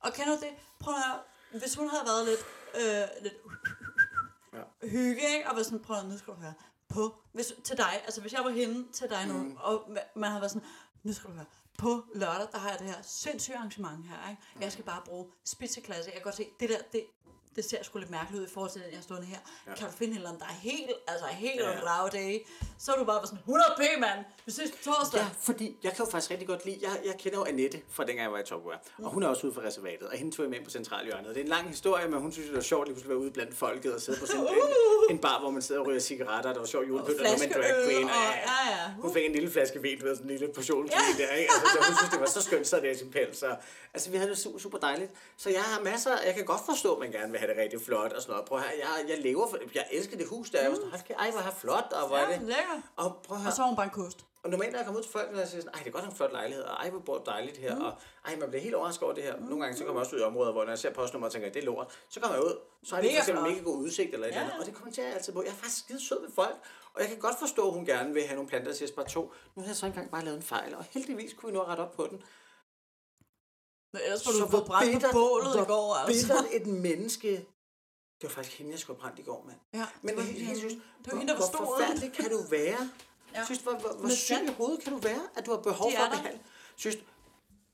Og 0.00 0.12
kender 0.12 0.36
du 0.36 0.40
det? 0.40 0.50
Prøv 0.80 0.94
at 0.94 1.02
høre, 1.06 1.18
hvis 1.60 1.74
hun 1.74 1.88
havde 1.88 2.02
været 2.06 2.26
lidt, 2.26 2.40
øh, 2.74 3.22
lidt 3.22 3.34
Ja. 4.54 4.88
hygge, 4.88 5.22
ikke? 5.36 5.48
og 5.48 5.54
været 5.56 5.66
sådan, 5.66 5.82
prøv 5.82 5.96
at 5.96 6.02
høre, 6.02 6.12
nu 6.12 6.18
skal 6.18 6.34
du 6.34 6.38
høre, 6.38 6.54
på, 6.88 7.18
hvis, 7.32 7.52
til 7.64 7.76
dig, 7.76 8.02
altså 8.04 8.20
hvis 8.20 8.32
jeg 8.32 8.44
var 8.44 8.50
henne 8.50 8.92
til 8.92 9.10
dig 9.10 9.26
nu, 9.26 9.32
mm. 9.42 9.56
og 9.60 9.84
ma- 9.86 10.08
man 10.16 10.30
havde 10.30 10.40
været 10.40 10.50
sådan, 10.52 10.68
nu 11.02 11.12
skal 11.12 11.30
du 11.30 11.34
høre, 11.34 11.44
på 11.78 12.04
lørdag, 12.14 12.48
der 12.52 12.58
har 12.58 12.70
jeg 12.70 12.78
det 12.78 12.86
her 12.86 13.02
sindssyge 13.02 13.56
arrangement 13.56 14.06
her, 14.08 14.30
ikke? 14.30 14.42
Jeg 14.60 14.72
skal 14.72 14.84
bare 14.84 15.02
bruge 15.04 15.32
spidseklasse. 15.44 16.04
Jeg 16.04 16.12
kan 16.12 16.22
godt 16.22 16.34
se, 16.34 16.48
det 16.60 16.68
der, 16.68 16.78
det, 16.92 17.06
det 17.56 17.64
ser 17.64 17.82
sgu 17.82 17.98
lidt 17.98 18.10
mærkeligt 18.10 18.40
ud 18.42 18.46
i 18.46 18.50
forhold 18.50 18.70
til 18.70 18.80
den, 18.82 18.90
jeg 18.90 18.98
er 18.98 19.02
stående 19.02 19.26
her. 19.26 19.38
Ja. 19.66 19.74
Kan 19.74 19.86
du 19.86 19.92
finde 19.92 20.10
en 20.12 20.16
eller 20.16 20.28
anden, 20.28 20.40
der 20.40 20.46
er 20.48 20.58
helt, 20.70 20.90
altså 21.08 21.26
helt 21.26 21.60
Ja, 21.60 21.70
ja. 21.70 21.76
ja. 21.76 21.84
ragdag? 21.90 22.48
Så 22.78 22.92
er 22.92 22.96
du 22.98 23.04
bare 23.04 23.26
sådan, 23.26 23.38
100 23.38 23.64
p, 23.78 23.82
mand! 24.00 24.18
Vi 24.46 24.52
ses 24.52 24.70
på 24.70 24.76
torsdag. 24.84 25.20
Ja, 25.20 25.26
fordi 25.40 25.76
jeg 25.82 25.92
kan 25.92 26.04
jo 26.04 26.10
faktisk 26.10 26.30
rigtig 26.30 26.48
godt 26.48 26.64
lide, 26.64 26.78
jeg, 26.82 26.90
jeg 27.04 27.14
kender 27.18 27.38
jo 27.38 27.44
Annette 27.44 27.80
fra 27.90 28.04
dengang 28.04 28.24
jeg 28.24 28.32
var 28.32 28.38
i 28.38 28.44
Topware, 28.44 28.78
og 28.98 29.10
hun 29.10 29.22
er 29.22 29.28
også 29.28 29.46
ude 29.46 29.54
fra 29.54 29.62
reservatet, 29.62 30.08
og 30.08 30.16
hende 30.16 30.36
tog 30.36 30.42
jeg 30.42 30.50
med 30.50 30.58
ind 30.58 30.64
på 30.64 30.70
centralhjørnet. 30.70 31.28
Det 31.28 31.36
er 31.36 31.42
en 31.44 31.48
lang 31.48 31.68
historie, 31.68 32.08
men 32.08 32.20
hun 32.20 32.32
synes, 32.32 32.46
det 32.48 32.56
var 32.56 32.62
sjovt, 32.62 32.82
at 32.82 32.88
lige 32.88 32.94
pludselig 32.94 33.08
være 33.08 33.18
ude 33.18 33.30
blandt 33.30 33.54
folket 33.56 33.94
og 33.94 34.00
sidde 34.00 34.20
på 34.20 34.26
sådan 34.26 34.40
en, 34.46 34.48
en 35.10 35.18
bar, 35.18 35.40
hvor 35.40 35.50
man 35.50 35.62
sidder 35.62 35.80
og 35.80 35.86
ryger 35.86 36.00
cigaretter, 36.00 36.52
der 36.52 36.58
var 36.58 36.66
sjov 36.66 36.82
julepynt, 36.84 37.20
og 37.20 37.26
med 37.38 37.46
en 37.46 37.52
drag 37.52 37.72
queen. 37.88 38.04
og, 38.04 38.10
ja, 38.10 38.58
ja. 38.70 38.90
Hun 39.02 39.12
fik 39.14 39.24
en 39.24 39.32
lille 39.32 39.50
flaske 39.50 39.82
vin, 39.82 39.98
du 40.00 40.04
ved, 40.06 40.16
sådan 40.16 40.30
en 40.30 40.38
lille 40.38 40.54
portionsvin 40.54 40.98
der, 41.18 41.32
ikke? 41.34 41.50
Altså, 41.54 41.68
så 41.72 41.78
hun 41.88 41.96
synes, 41.96 42.10
det 42.10 42.20
var 42.20 42.26
så 42.26 42.42
skønt, 42.42 42.66
så 42.66 42.76
det 42.80 42.94
i 42.94 42.98
sin 42.98 43.10
pels. 43.10 43.38
Så, 43.38 43.56
altså, 43.94 44.10
vi 44.10 44.16
havde 44.16 44.30
det 44.30 44.38
super, 44.38 44.58
super 44.58 44.78
dejligt. 44.78 45.10
Så 45.36 45.50
jeg 45.50 45.60
har 45.62 45.80
masser, 45.82 46.10
jeg 46.26 46.34
kan 46.34 46.44
godt 46.44 46.60
forstå, 46.66 46.94
at 46.94 47.00
man 47.00 47.10
gerne 47.12 47.30
vil 47.32 47.40
have 47.42 47.50
det 47.52 47.62
rigtig 47.62 47.80
flot 47.80 48.12
og 48.16 48.22
sådan 48.22 48.32
noget. 48.32 48.46
Prøv 48.48 48.58
at 48.58 48.64
høre, 48.64 48.74
jeg, 48.84 48.92
jeg 49.10 49.18
lever 49.28 49.46
for, 49.50 49.58
jeg 49.74 49.86
elsker 49.92 50.16
det 50.16 50.26
hus 50.28 50.50
der. 50.50 50.60
Jeg 50.62 50.70
var 50.70 50.76
sådan, 50.76 50.90
hold 50.90 51.02
ej, 51.24 51.30
hvor 51.30 51.40
er 51.40 51.44
her 51.44 51.56
flot, 51.64 51.88
og 52.00 52.08
hvor 52.08 52.16
er 52.16 52.30
Ja, 52.30 52.36
det. 52.38 52.42
lækker. 52.54 52.78
Og 52.96 53.08
prøv 53.26 53.36
at 53.36 53.42
høre, 53.42 53.50
Og 53.50 53.54
så 53.56 53.60
har 53.62 53.68
hun 53.68 53.76
bare 53.76 53.86
en 53.92 53.96
kost. 54.02 54.18
og 54.44 54.50
normalt, 54.50 54.72
når 54.72 54.78
jeg 54.78 54.86
kommer 54.86 54.98
ud 55.00 55.04
til 55.04 55.12
folk, 55.12 55.28
jeg 55.36 55.48
siger 55.48 55.60
sådan, 55.62 55.74
ej, 55.74 55.80
det 55.82 55.88
er 55.88 55.92
godt 55.96 56.04
nok 56.04 56.12
en 56.12 56.16
flot 56.16 56.32
lejlighed, 56.32 56.64
og 56.64 56.74
ej, 56.82 56.90
hvor 56.90 57.00
bor 57.08 57.18
dejligt 57.18 57.56
her, 57.56 57.74
mm. 57.76 57.84
og 57.84 57.92
ej, 58.26 58.36
man 58.36 58.48
bliver 58.48 58.62
helt 58.62 58.74
overrasket 58.74 59.02
over 59.02 59.14
det 59.14 59.24
her. 59.24 59.34
Nogle 59.40 59.60
gange, 59.62 59.76
så 59.78 59.84
kommer 59.84 60.00
jeg 60.00 60.04
også 60.06 60.16
ud 60.16 60.20
i 60.20 60.24
områder, 60.24 60.52
hvor 60.52 60.62
når 60.64 60.70
jeg 60.70 60.78
ser 60.78 60.92
postnummer 60.92 61.26
og 61.26 61.32
tænker, 61.32 61.48
det 61.52 61.60
er 61.62 61.66
lort, 61.66 61.88
så 62.08 62.20
kommer 62.20 62.36
jeg 62.36 62.44
ud, 62.44 62.54
så 62.84 62.94
har 62.94 63.02
de 63.02 63.08
for 63.08 63.18
eksempel 63.18 63.44
mega 63.44 63.60
god 63.70 63.76
udsigt 63.76 64.14
eller 64.14 64.26
et 64.26 64.30
Ja. 64.30 64.36
eller 64.36 64.48
andet, 64.50 64.60
og 64.60 64.66
det 64.66 64.74
kommenterer 64.74 65.06
jeg 65.06 65.14
altid 65.16 65.32
på. 65.32 65.42
Jeg 65.42 65.48
er 65.50 65.54
faktisk 65.54 65.78
skide 65.84 66.00
sød 66.08 66.20
ved 66.20 66.30
folk, 66.34 66.56
og 66.94 67.00
jeg 67.00 67.08
kan 67.08 67.18
godt 67.18 67.38
forstå, 67.38 67.66
at 67.68 67.74
hun 67.74 67.84
gerne 67.86 68.14
vil 68.14 68.22
have 68.22 68.34
nogle 68.34 68.48
planter 68.48 68.72
til 68.72 68.88
spare 68.88 69.08
to. 69.08 69.32
Nu 69.54 69.62
har 69.62 69.66
jeg 69.68 69.76
så 69.76 69.86
engang 69.86 70.10
bare 70.10 70.24
lavet 70.24 70.36
en 70.36 70.42
fejl, 70.42 70.74
og 70.74 70.84
heldigvis 70.90 71.32
kunne 71.32 71.52
vi 71.52 71.58
at 71.58 71.68
rette 71.68 71.80
op 71.80 71.92
på 71.92 72.06
den. 72.10 72.22
Ellers 73.94 74.26
var 74.26 74.32
Så 74.32 74.38
du 74.38 74.44
hvor 74.46 74.58
fået 74.58 74.66
brændt 74.66 74.92
på 74.92 74.98
bittert- 74.98 75.12
bålet 75.12 75.54
i 75.54 75.58
hvor 75.58 75.64
går, 75.66 75.94
altså. 75.94 76.26
bittert 76.28 76.44
et 76.52 76.66
menneske. 76.66 77.28
Det 78.20 78.22
var 78.22 78.28
faktisk 78.28 78.58
hende, 78.58 78.72
jeg 78.72 78.78
skulle 78.80 79.00
have 79.00 79.02
brændt 79.08 79.18
i 79.18 79.22
går, 79.22 79.44
mand. 79.46 79.58
Ja, 79.74 79.86
Men 80.02 80.08
det 80.08 80.16
var, 80.16 80.48
jeg, 80.48 80.56
synes, 80.56 80.72
det 81.04 81.12
var 81.12 81.18
hende, 81.18 81.32
der 81.32 81.38
var 81.38 81.46
hvor 81.50 81.56
stor. 81.58 81.64
forfærdelig 81.78 82.12
kan 82.12 82.30
du 82.30 82.42
være? 82.50 82.90
Ja. 83.34 83.44
Synes, 83.44 83.60
hvor, 83.60 83.72
hvor, 83.72 83.92
hvor 83.92 84.08
syg 84.08 84.34
i 84.48 84.52
hovedet 84.52 84.80
kan 84.84 84.92
du 84.92 84.98
være, 84.98 85.22
at 85.36 85.46
du 85.46 85.50
har 85.50 85.58
behov 85.58 85.90
De 85.90 85.96
for 85.96 86.04
at 86.04 86.10
behandle. 86.10 86.40
Synes, 86.76 86.96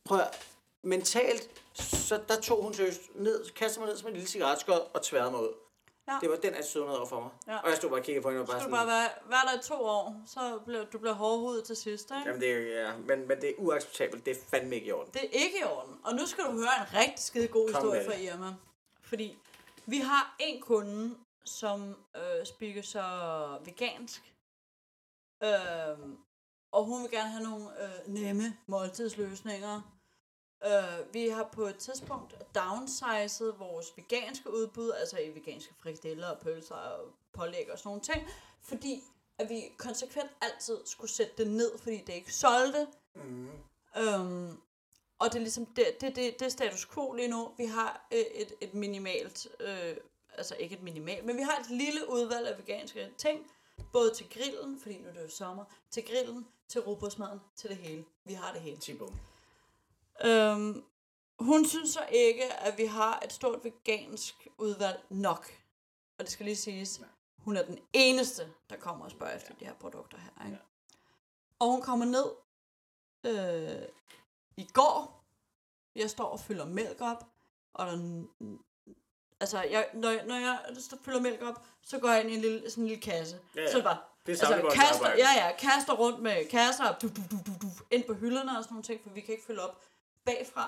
prøv 0.04 0.18
at, 0.18 0.46
mentalt, 0.84 1.50
så 1.74 2.20
der 2.28 2.40
tog 2.40 2.62
hun 2.62 2.74
seriøst 2.74 3.00
ned, 3.14 3.50
kastede 3.50 3.80
mig 3.80 3.88
ned 3.88 3.96
som 3.98 4.08
en 4.08 4.14
lille 4.14 4.28
cigaretskod 4.28 4.80
og 4.94 5.02
tværede 5.02 5.30
mig 5.30 5.40
ud. 5.42 5.52
Ja. 6.08 6.18
Det 6.20 6.30
var 6.30 6.36
den 6.36 6.54
attitude, 6.54 6.98
over 6.98 7.06
for 7.06 7.20
mig. 7.20 7.30
Ja. 7.46 7.58
Og 7.58 7.68
jeg 7.68 7.76
stod 7.76 7.90
bare 7.90 8.00
og 8.00 8.04
kiggede 8.04 8.22
på 8.22 8.28
hende 8.30 8.40
og 8.42 8.46
bare 8.46 8.60
Så 8.60 8.66
du 8.66 8.70
sådan, 8.70 8.86
bare 8.86 8.86
være, 8.86 9.08
være 9.26 9.44
der 9.52 9.60
i 9.60 9.62
to 9.62 9.74
år, 9.74 10.22
så 10.26 10.58
bliver 10.66 10.84
du 10.84 10.98
bliver 10.98 11.14
hårdhudet 11.14 11.64
til 11.64 11.76
sidst, 11.76 12.10
ikke? 12.10 12.22
jamen 12.26 12.40
det 12.40 12.52
er, 12.52 12.82
ja, 12.82 12.96
men, 12.96 13.28
men 13.28 13.40
det 13.40 13.48
er 13.50 13.54
uacceptabelt. 13.58 14.26
Det 14.26 14.36
er 14.36 14.40
fandme 14.50 14.74
ikke 14.74 14.86
i 14.86 14.92
orden. 14.92 15.12
Det 15.12 15.22
er 15.24 15.28
ikke 15.44 15.58
i 15.60 15.64
orden. 15.64 15.94
Og 16.04 16.14
nu 16.14 16.26
skal 16.26 16.44
du 16.44 16.50
høre 16.50 16.74
en 16.80 16.94
rigtig 17.00 17.24
skide 17.24 17.48
god 17.48 17.72
Kom 17.72 17.82
historie 17.82 18.04
fra. 18.04 18.14
Irma. 18.14 18.54
Fordi 19.02 19.38
vi 19.86 19.98
har 19.98 20.36
en 20.38 20.60
kunde, 20.60 21.16
som 21.44 21.96
øh, 22.16 22.46
spikker 22.46 22.82
så 22.82 23.04
vegansk. 23.64 24.32
Øh, 25.44 25.98
og 26.72 26.84
hun 26.84 27.02
vil 27.02 27.10
gerne 27.10 27.30
have 27.30 27.44
nogle 27.44 27.66
øh, 27.82 28.14
nemme 28.14 28.56
måltidsløsninger. 28.66 29.97
Øh, 30.66 31.14
vi 31.14 31.28
har 31.28 31.48
på 31.52 31.66
et 31.66 31.76
tidspunkt 31.76 32.54
downsized 32.54 33.52
vores 33.58 33.96
veganske 33.96 34.50
udbud, 34.50 34.90
altså 34.90 35.18
i 35.18 35.34
veganske 35.34 35.74
frikadeller 35.82 36.28
og 36.28 36.38
pølser 36.38 36.74
og 36.74 37.04
pålæg 37.32 37.72
og 37.72 37.78
sådan 37.78 37.88
nogle 37.88 38.02
ting, 38.02 38.28
fordi 38.62 39.02
at 39.38 39.48
vi 39.48 39.62
konsekvent 39.76 40.30
altid 40.40 40.78
skulle 40.84 41.10
sætte 41.10 41.32
det 41.38 41.46
ned, 41.46 41.78
fordi 41.78 41.96
det 41.96 42.12
ikke 42.12 42.34
solgte. 42.34 42.86
Mm. 43.14 43.48
Øhm, 43.96 44.60
og 45.18 45.32
det 45.32 45.34
er 45.34 45.40
ligesom, 45.40 45.66
det, 45.66 46.00
det, 46.00 46.16
det, 46.16 46.38
det 46.38 46.46
er 46.46 46.48
status 46.48 46.86
quo 46.86 47.12
lige 47.12 47.28
nu. 47.28 47.52
Vi 47.56 47.64
har 47.64 48.06
øh, 48.12 48.18
et, 48.18 48.52
et 48.60 48.74
minimalt, 48.74 49.48
øh, 49.60 49.96
altså 50.38 50.56
ikke 50.58 50.76
et 50.76 50.82
minimalt, 50.82 51.24
men 51.24 51.36
vi 51.36 51.42
har 51.42 51.58
et 51.60 51.70
lille 51.70 52.10
udvalg 52.10 52.48
af 52.48 52.58
veganske 52.58 53.10
ting, 53.18 53.50
både 53.92 54.14
til 54.14 54.26
grillen, 54.30 54.80
fordi 54.80 54.98
nu 54.98 55.08
er 55.08 55.12
det 55.12 55.22
jo 55.22 55.30
sommer, 55.30 55.64
til 55.90 56.04
grillen, 56.04 56.46
til 56.68 56.80
robotsmaden, 56.80 57.40
til 57.56 57.70
det 57.70 57.76
hele. 57.76 58.04
Vi 58.24 58.32
har 58.32 58.52
det 58.52 58.60
hele. 58.60 58.76
Tibum. 58.76 59.18
Øhm, 60.24 60.84
Hun 61.38 61.66
synes 61.66 61.90
så 61.90 62.06
ikke, 62.12 62.52
at 62.52 62.78
vi 62.78 62.84
har 62.84 63.20
et 63.24 63.32
stort 63.32 63.64
vegansk 63.64 64.48
udvalg 64.58 65.04
nok. 65.10 65.46
Og 66.18 66.24
det 66.24 66.32
skal 66.32 66.46
lige 66.46 66.56
siges, 66.56 67.00
hun 67.38 67.56
er 67.56 67.64
den 67.64 67.78
eneste, 67.92 68.52
der 68.70 68.76
kommer 68.76 69.04
og 69.04 69.10
spørger 69.10 69.36
efter 69.36 69.54
de 69.54 69.64
her 69.64 69.74
produkter 69.74 70.18
her. 70.18 70.46
Ikke? 70.46 70.58
Og 71.58 71.70
hun 71.70 71.82
kommer 71.82 72.04
ned 72.04 72.26
øh, 73.26 73.88
i 74.56 74.68
går. 74.72 75.24
Jeg 75.94 76.10
står 76.10 76.24
og 76.24 76.40
fylder 76.40 76.66
mælk 76.66 77.00
op. 77.00 77.24
Og 77.74 77.86
der, 77.86 77.92
er 77.92 78.56
altså, 79.40 79.62
jeg, 79.62 79.88
når, 79.94 80.10
jeg, 80.10 80.24
når 80.26 80.34
jeg 80.34 80.60
fylder 81.04 81.20
mælk 81.20 81.42
op, 81.42 81.66
så 81.82 81.98
går 81.98 82.08
jeg 82.08 82.20
ind 82.20 82.30
i 82.30 82.34
en 82.34 82.40
lille, 82.40 82.70
sådan 82.70 82.84
en 82.84 82.88
lille 82.88 83.02
kasse. 83.02 83.40
Ja, 83.56 83.60
ja. 83.60 83.70
Så 83.70 83.76
det 83.76 83.84
bare, 83.84 83.98
Det 84.26 84.42
er 84.42 84.46
altså, 84.46 84.70
kaster, 84.74 85.08
ja, 85.08 85.30
ja, 85.36 85.56
kaster 85.56 85.92
rundt 85.92 86.20
med 86.22 86.48
kasser 86.48 86.98
du, 87.02 87.08
du, 87.08 87.22
du, 87.30 87.36
du, 87.46 87.52
du, 87.62 87.68
ind 87.90 88.04
på 88.04 88.14
hylderne 88.14 88.58
og 88.58 88.64
sådan 88.64 88.74
nogle 88.74 88.82
ting, 88.82 89.02
for 89.02 89.10
vi 89.10 89.20
kan 89.20 89.34
ikke 89.34 89.46
fylde 89.46 89.68
op 89.68 89.84
bagfra. 90.28 90.66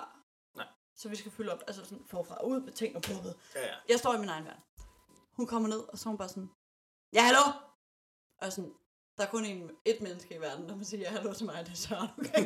Nej. 0.56 0.66
Så 0.96 1.08
vi 1.08 1.16
skal 1.16 1.32
fylde 1.32 1.52
op, 1.52 1.62
altså 1.66 1.84
sådan 1.84 2.04
forfra 2.06 2.44
ud 2.44 2.60
med 2.60 2.72
ting 2.72 2.96
og 2.96 3.02
plukket. 3.02 3.34
Ja, 3.54 3.60
ja. 3.66 3.74
Jeg 3.88 3.98
står 3.98 4.14
i 4.14 4.18
min 4.18 4.28
egen 4.28 4.44
verden. 4.44 4.62
Hun 5.36 5.46
kommer 5.46 5.68
ned, 5.68 5.80
og 5.80 5.98
så 5.98 6.08
er 6.08 6.10
hun 6.10 6.18
bare 6.18 6.28
sådan, 6.28 6.50
ja, 7.12 7.22
hallo! 7.22 7.44
Og 8.38 8.52
sådan, 8.52 8.74
der 9.18 9.26
er 9.26 9.30
kun 9.30 9.44
en, 9.44 9.70
et 9.84 10.00
menneske 10.00 10.34
i 10.34 10.40
verden, 10.40 10.68
der 10.68 10.76
må 10.76 10.84
sige 10.84 11.00
ja, 11.02 11.10
hallo 11.10 11.32
til 11.32 11.46
mig, 11.46 11.64
det 11.66 11.72
er 11.72 11.76
Søren, 11.76 12.08
okay? 12.18 12.42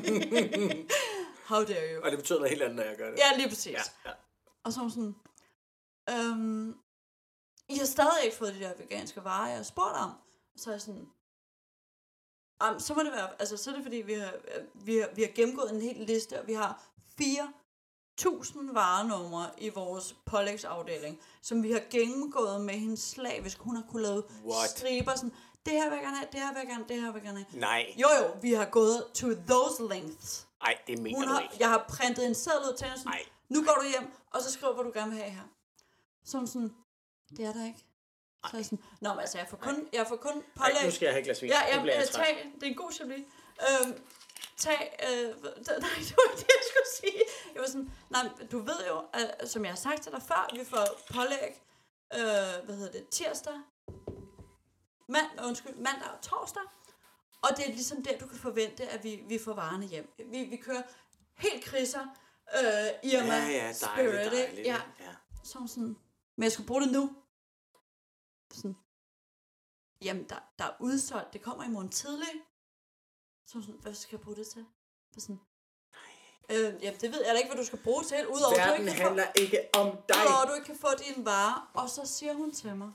How 1.51 1.65
dare 1.65 1.95
you? 1.95 2.03
Og 2.05 2.11
det 2.11 2.19
betyder 2.19 2.39
noget 2.39 2.51
helt 2.51 2.63
andet, 2.63 2.77
når 2.77 2.83
jeg 2.83 2.97
gør 2.97 3.11
det. 3.11 3.19
Ja, 3.19 3.37
lige 3.37 3.49
præcis. 3.49 3.73
ja. 3.73 3.83
ja. 4.07 4.13
Og 4.65 4.73
så 4.73 4.81
er 4.81 4.83
hun 4.83 4.91
sådan, 4.91 5.15
øhm, 6.11 6.79
I 7.69 7.77
har 7.79 7.87
stadig 7.87 8.25
ikke 8.25 8.37
fået 8.37 8.55
de 8.55 8.61
der 8.61 8.77
veganske 8.77 9.25
varer, 9.25 9.49
jeg 9.49 9.57
har 9.57 9.63
spurgt 9.65 9.97
om. 9.97 10.11
Så 10.57 10.71
er 10.71 10.75
jeg 10.75 10.81
sådan, 10.81 11.09
"Jamen, 12.63 12.81
så 12.81 12.95
må 12.95 13.03
det 13.03 13.13
være, 13.13 13.41
altså 13.41 13.57
så 13.57 13.71
er 13.71 13.75
det 13.75 13.83
fordi, 13.85 13.97
vi 13.97 14.13
har, 14.13 14.35
vi 14.75 14.97
har, 14.97 15.09
vi 15.15 15.23
har 15.23 15.31
gennemgået 15.35 15.71
en 15.75 15.81
hel 15.81 15.97
liste, 16.07 16.41
og 16.41 16.47
vi 16.47 16.53
har 16.53 16.94
4.000 17.21 18.73
varenumre 18.75 19.51
i 19.59 19.69
vores 19.69 20.17
pålægsafdeling, 20.27 21.21
som 21.43 21.63
vi 21.63 21.73
har 21.73 21.83
gennemgået 21.91 22.61
med 22.61 22.75
hendes 22.75 23.01
slavisk. 23.01 23.59
Hun 23.59 23.77
har 23.77 23.85
kunnet 23.91 24.03
lave 24.09 24.23
What? 24.45 24.71
striber 24.71 25.15
sådan, 25.15 25.33
det 25.67 25.73
her 25.73 25.89
vil 25.89 25.97
jeg 25.97 26.03
gerne 26.05 26.17
have, 26.17 26.29
det 26.33 26.41
her 26.41 26.53
vil 26.53 26.59
jeg 26.59 26.69
gerne, 26.69 26.85
det 26.89 27.01
her 27.03 27.13
vil 27.13 27.19
jeg 27.19 27.23
gerne 27.23 27.45
have. 27.51 27.61
Nej. 27.61 27.95
Jo 27.97 28.09
jo, 28.21 28.37
vi 28.43 28.53
har 28.53 28.65
gået 28.65 29.05
to 29.15 29.27
those 29.49 29.89
lengths. 29.95 30.47
Nej, 30.63 30.79
det 30.87 30.99
mener 30.99 31.17
Hun 31.17 31.27
du 31.29 31.33
har, 31.33 31.41
ikke. 31.41 31.57
jeg 31.61 31.69
har 31.69 31.85
printet 31.89 32.27
en 32.27 32.35
seddel 32.35 32.71
ud 32.71 32.77
til 32.77 32.87
hende, 32.87 32.99
sådan, 32.99 33.13
Ej. 33.13 33.23
nu 33.49 33.65
går 33.65 33.75
du 33.75 33.87
hjem, 33.89 34.13
og 34.31 34.43
så 34.43 34.53
skriver, 34.53 34.75
hvad 34.75 34.85
du 34.85 34.91
gerne 34.95 35.11
vil 35.11 35.21
have 35.21 35.31
her. 35.33 35.43
Er 36.35 36.37
hun 36.39 36.47
sådan, 36.47 36.75
det 37.37 37.45
er 37.45 37.53
der 37.53 37.67
ikke. 37.67 37.79
Så 38.47 38.51
er 38.53 38.57
jeg 38.59 38.65
sådan, 38.65 38.85
nå, 39.01 39.09
men 39.11 39.21
altså, 39.21 39.39
jeg 39.39 39.47
får 39.51 39.57
kun, 39.57 39.89
jeg 39.93 40.07
får 40.09 40.17
kun 40.17 40.43
pålæg. 40.57 40.75
Nej, 40.75 40.85
nu 40.85 40.91
skal 40.91 41.07
jeg 41.07 41.13
have 41.15 41.21
et 41.21 41.25
glas 41.25 41.43
vin. 41.43 41.51
Ja, 41.51 41.77
ja, 41.77 42.05
træt. 42.05 42.09
tag, 42.09 42.53
det 42.55 42.63
er 42.63 42.67
en 42.71 42.77
god 42.77 42.93
chablis. 42.93 43.25
Øhm, 43.69 43.93
tag, 44.57 44.97
øh, 45.09 45.29
nej, 45.87 45.95
det 45.99 46.15
var 46.17 46.31
det, 46.37 46.49
jeg 46.59 46.65
skulle 46.71 46.91
sige. 47.01 47.23
Jeg 47.55 47.61
var 47.61 47.67
sådan, 47.67 47.91
nej, 48.11 48.29
du 48.53 48.59
ved 48.59 48.87
jo, 48.89 49.05
at, 49.13 49.51
som 49.51 49.65
jeg 49.65 49.73
har 49.73 49.77
sagt 49.77 50.03
til 50.03 50.13
dig 50.13 50.23
før, 50.23 50.51
vi 50.55 50.65
får 50.65 50.87
pålæg, 51.13 51.63
øh, 52.15 52.65
hvad 52.65 52.77
hedder 52.77 52.93
det, 52.93 53.09
tirsdag, 53.09 53.61
mand, 55.09 55.29
undskyld, 55.47 55.75
mandag 55.75 56.11
og 56.17 56.21
torsdag. 56.23 56.63
Og 57.43 57.57
det 57.57 57.69
er 57.69 57.73
ligesom 57.73 58.03
der, 58.03 58.19
du 58.19 58.27
kan 58.27 58.39
forvente, 58.39 58.89
at 58.89 59.05
vi, 59.05 59.23
vi 59.29 59.39
får 59.39 59.55
varerne 59.55 59.87
hjem. 59.87 60.15
Vi, 60.19 60.45
vi 60.45 60.57
kører 60.57 60.83
helt 61.35 61.65
kriser, 61.65 62.07
øh, 62.55 63.11
Irma, 63.11 63.35
Ja, 63.35 63.47
ja, 63.47 63.53
dejligt, 63.53 63.77
Spirit, 63.77 64.33
dejligt. 64.33 64.67
Ja, 64.67 64.81
ja. 65.01 65.15
så 65.45 65.59
sådan, 65.67 65.97
men 66.37 66.43
jeg 66.43 66.53
skal 66.53 66.67
bruge 66.67 66.83
det 66.83 66.93
nu. 66.93 67.17
Sådan, 68.53 68.77
jamen, 70.03 70.29
der, 70.29 70.37
der 70.59 70.65
er 70.65 70.77
udsolgt, 70.81 71.33
det 71.33 71.43
kommer 71.43 71.65
i 71.65 71.69
morgen 71.69 71.89
tidlig. 71.89 72.29
Så 73.47 73.55
hun 73.55 73.63
sådan, 73.63 73.81
hvad 73.81 73.95
skal 73.95 74.17
jeg 74.17 74.21
bruge 74.25 74.37
det 74.37 74.47
til? 74.47 74.67
Så 75.13 75.21
sådan, 75.21 75.41
øh, 76.51 76.83
jamen, 76.83 77.01
det 77.01 77.13
ved 77.13 77.25
jeg 77.25 77.35
da 77.35 77.39
ikke, 77.39 77.51
hvad 77.51 77.63
du 77.63 77.67
skal 77.67 77.79
bruge 77.79 78.05
til, 78.05 78.27
udover 78.27 78.55
at 78.55 78.67
du 78.67 78.71
Verden 78.71 78.81
ikke 78.81 78.93
kan 78.93 79.03
få, 79.03 79.09
handler 79.09 79.27
ikke 79.43 79.59
om 79.75 79.89
dig. 80.09 80.17
udover 80.27 80.45
du 80.49 80.55
ikke 80.55 80.67
kan 80.67 80.79
få 80.79 80.89
dine 81.05 81.25
varer. 81.25 81.71
Og 81.75 81.91
så 81.91 82.07
siger 82.07 82.35
hun 82.35 82.53
til 82.53 82.77
mig, 82.77 82.93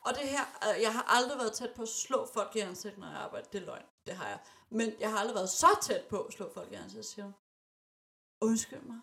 og 0.00 0.14
det 0.14 0.28
her, 0.28 0.44
øh, 0.68 0.82
jeg 0.82 0.92
har 0.92 1.02
aldrig 1.02 1.38
været 1.38 1.52
tæt 1.52 1.72
på 1.76 1.82
at 1.82 1.88
slå 1.88 2.26
folk 2.34 2.56
i 2.56 2.58
ansigtet, 2.58 2.98
når 2.98 3.08
jeg 3.08 3.16
arbejder. 3.16 3.48
Det 3.48 3.62
er 3.62 3.66
løgn, 3.66 3.86
det 4.06 4.14
har 4.16 4.28
jeg. 4.28 4.40
Men 4.70 4.92
jeg 5.00 5.10
har 5.10 5.18
aldrig 5.18 5.34
været 5.34 5.50
så 5.50 5.78
tæt 5.82 6.04
på 6.10 6.22
at 6.22 6.32
slå 6.32 6.52
folk 6.54 6.72
i 6.72 6.74
ansigtet, 6.74 7.06
siger 7.06 7.24
hun. 7.24 7.34
Undskyld 8.40 8.82
mig. 8.82 9.00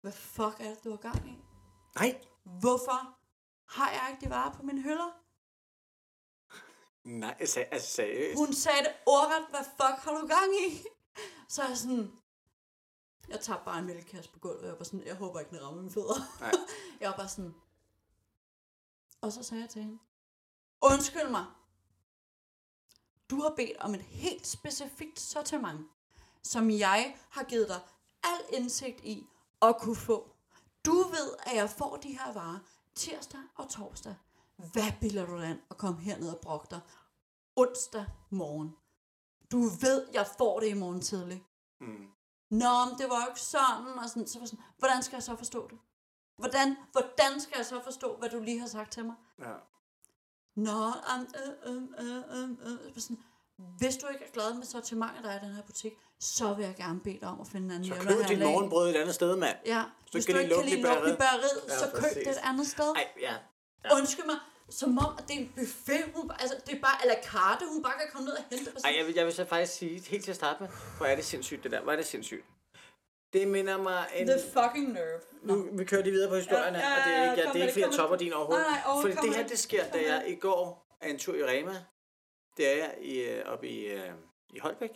Hvad 0.00 0.12
fuck 0.12 0.60
er 0.60 0.68
det, 0.74 0.84
du 0.84 0.90
har 0.90 0.96
gang 0.96 1.28
i? 1.28 1.36
Nej. 1.94 2.20
Hvorfor 2.60 3.16
har 3.76 3.90
jeg 3.90 4.08
ikke 4.10 4.24
de 4.24 4.30
varer 4.30 4.52
på 4.52 4.62
mine 4.62 4.82
hylder? 4.82 5.19
Nej, 7.04 7.36
altså, 7.40 7.60
altså 7.60 7.88
seriøst. 7.88 8.38
Hun 8.38 8.52
sagde 8.52 8.78
det 8.78 8.92
ordret, 9.06 9.46
hvad 9.50 9.64
fuck 9.64 10.04
har 10.04 10.20
du 10.20 10.26
gang 10.26 10.50
i? 10.68 10.84
Så 11.48 11.64
jeg 11.64 11.76
sådan, 11.76 12.12
jeg 13.28 13.40
tager 13.40 13.64
bare 13.64 13.78
en 13.78 13.86
mælkekasse 13.86 14.30
på 14.30 14.38
gulvet, 14.38 14.60
og 14.60 14.66
jeg 14.66 14.78
var 14.78 14.84
sådan, 14.84 15.06
jeg 15.06 15.16
håber 15.16 15.40
ikke, 15.40 15.50
den 15.50 15.64
rammer 15.64 15.82
mine 15.82 15.92
fødder. 15.92 16.40
Nej. 16.40 16.52
jeg 17.00 17.10
var 17.10 17.16
bare 17.16 17.28
sådan, 17.28 17.54
og 19.20 19.32
så 19.32 19.42
sagde 19.42 19.62
jeg 19.62 19.70
til 19.70 19.82
hende, 19.82 19.98
undskyld 20.80 21.28
mig, 21.30 21.44
du 23.30 23.40
har 23.40 23.52
bedt 23.56 23.76
om 23.76 23.94
et 23.94 24.02
helt 24.02 24.46
specifikt 24.46 25.20
sortiment, 25.20 25.88
som 26.42 26.70
jeg 26.70 27.16
har 27.30 27.44
givet 27.44 27.68
dig 27.68 27.80
al 28.22 28.58
indsigt 28.58 29.00
i 29.00 29.26
at 29.62 29.76
kunne 29.80 29.96
få. 29.96 30.30
Du 30.84 30.92
ved, 30.92 31.34
at 31.46 31.56
jeg 31.56 31.70
får 31.70 31.96
de 31.96 32.18
her 32.18 32.32
varer 32.32 32.58
tirsdag 32.94 33.40
og 33.56 33.68
torsdag. 33.68 34.14
Hvad 34.72 34.92
bilder 35.00 35.26
du 35.26 35.38
an 35.38 35.60
at 35.70 35.76
komme 35.76 36.00
herned 36.00 36.28
og 36.28 36.38
brokke 36.38 36.66
dig 36.70 36.80
onsdag 37.56 38.04
morgen? 38.30 38.76
Du 39.52 39.58
ved, 39.58 40.06
jeg 40.12 40.26
får 40.38 40.60
det 40.60 40.68
i 40.68 40.74
morgen 40.74 41.00
tidlig. 41.00 41.44
Mm. 41.80 42.06
Nå, 42.50 42.84
men 42.84 42.98
det 42.98 43.10
var 43.10 43.20
jo 43.24 43.28
ikke 43.28 43.40
sådan, 43.40 43.98
og 44.02 44.08
sådan, 44.08 44.26
så 44.26 44.38
var 44.38 44.46
sådan, 44.46 44.64
hvordan 44.78 45.02
skal 45.02 45.16
jeg 45.16 45.22
så 45.22 45.36
forstå 45.36 45.68
det? 45.68 45.78
Hvordan, 46.36 46.76
hvordan 46.92 47.40
skal 47.40 47.54
jeg 47.56 47.66
så 47.66 47.80
forstå, 47.84 48.16
hvad 48.16 48.28
du 48.28 48.40
lige 48.40 48.60
har 48.60 48.66
sagt 48.66 48.92
til 48.92 49.04
mig? 49.04 49.14
Ja. 49.38 49.54
Nå, 50.56 50.86
um, 50.86 51.26
øh, 51.66 51.76
øh, 51.76 51.82
øh, 51.98 52.22
øh, 52.42 52.86
øh. 52.86 52.94
Så 52.94 53.00
sådan, 53.00 53.18
hvis 53.78 53.96
du 53.96 54.06
ikke 54.06 54.24
er 54.24 54.30
glad 54.30 54.54
med 54.54 54.64
sortimentet, 54.64 55.24
der 55.24 55.30
er 55.30 55.42
i 55.42 55.46
den 55.46 55.54
her 55.54 55.62
butik, 55.62 55.92
så 56.20 56.54
vil 56.54 56.64
jeg 56.64 56.76
gerne 56.76 57.00
bede 57.00 57.18
dig 57.20 57.28
om 57.28 57.40
at 57.40 57.46
finde 57.46 57.66
en 57.66 57.70
anden 57.70 57.88
Så 57.88 58.00
køb 58.00 58.28
dit 58.28 58.38
morgenbrød 58.38 58.90
et 58.90 58.96
andet 58.96 59.14
sted, 59.14 59.36
mand. 59.36 59.56
Ja, 59.66 59.84
Så 60.06 60.12
hvis 60.12 60.26
du 60.26 60.36
ikke 60.36 60.54
kan 60.54 60.64
lide 60.64 60.82
lukke 60.82 61.12
i 61.12 61.16
bageriet. 61.16 61.60
Ja, 61.68 61.78
så 61.78 61.90
køb 61.94 62.14
det 62.14 62.28
et 62.30 62.40
andet 62.42 62.66
sted. 62.66 62.92
Nej, 62.92 63.08
ja. 63.20 63.34
Ja. 63.84 63.94
Undskyld 63.96 64.26
mig, 64.26 64.36
som 64.70 64.98
om, 64.98 65.14
at 65.18 65.24
det 65.28 65.36
er 65.36 65.40
en 65.40 65.52
buffet, 65.56 66.04
hun, 66.14 66.30
altså 66.30 66.56
det 66.66 66.76
er 66.76 66.80
bare 66.80 67.02
à 67.02 67.06
la 67.06 67.22
carte, 67.22 67.64
hun 67.72 67.82
bare 67.82 67.92
kan 68.00 68.08
komme 68.12 68.26
ned 68.26 68.34
og 68.34 68.44
hente. 68.50 68.68
Og 68.76 68.80
Ej, 68.84 68.94
jeg 68.98 69.06
vil, 69.06 69.14
jeg 69.14 69.26
vil 69.26 69.34
så 69.34 69.44
faktisk 69.44 69.72
sige, 69.72 70.00
helt 70.00 70.24
til 70.24 70.30
at 70.30 70.36
starte 70.36 70.62
med, 70.62 70.68
hvor 70.96 71.06
er 71.06 71.16
det 71.16 71.24
sindssygt 71.24 71.62
det 71.64 71.70
der. 71.72 71.80
Hvor 71.80 71.92
er 71.92 71.96
det 71.96 72.06
sindssygt. 72.06 72.44
Det 73.32 73.48
minder 73.48 73.76
mig 73.78 74.06
en... 74.16 74.26
The 74.26 74.38
fucking 74.52 74.92
nerve. 74.92 75.20
Nu, 75.42 75.68
vi 75.72 75.84
kører 75.84 76.02
lige 76.02 76.12
videre 76.12 76.28
på 76.28 76.36
historierne, 76.36 76.78
Ja, 76.78 76.88
ja, 76.88 76.96
og 76.96 77.04
det 77.06 77.14
er 77.16 77.30
ikke, 77.30 77.42
ja, 77.42 77.52
det 77.52 77.58
er 77.58 77.62
ikke 77.62 77.72
fordi, 77.72 77.84
jeg 77.84 77.92
topper 77.92 78.16
din 78.16 78.32
overhovedet. 78.32 78.66
Nej, 78.66 78.70
nej, 78.76 78.82
overhovedet, 78.86 79.16
Fordi 79.18 79.28
det 79.28 79.36
her, 79.36 79.46
det. 79.46 79.58
sker, 79.58 79.84
da 79.84 79.98
jeg 80.12 80.24
i 80.28 80.34
går 80.34 80.86
er 81.00 81.08
en 81.08 81.18
tur 81.18 81.34
i 81.34 81.44
Rema. 81.44 81.84
Det 82.56 82.68
er 82.72 82.76
jeg 82.76 82.94
i, 83.00 83.20
øh, 83.20 83.44
oppe 83.52 83.68
i, 83.68 83.84
øh, 83.86 84.10
i 84.54 84.58
Holbæk, 84.58 84.90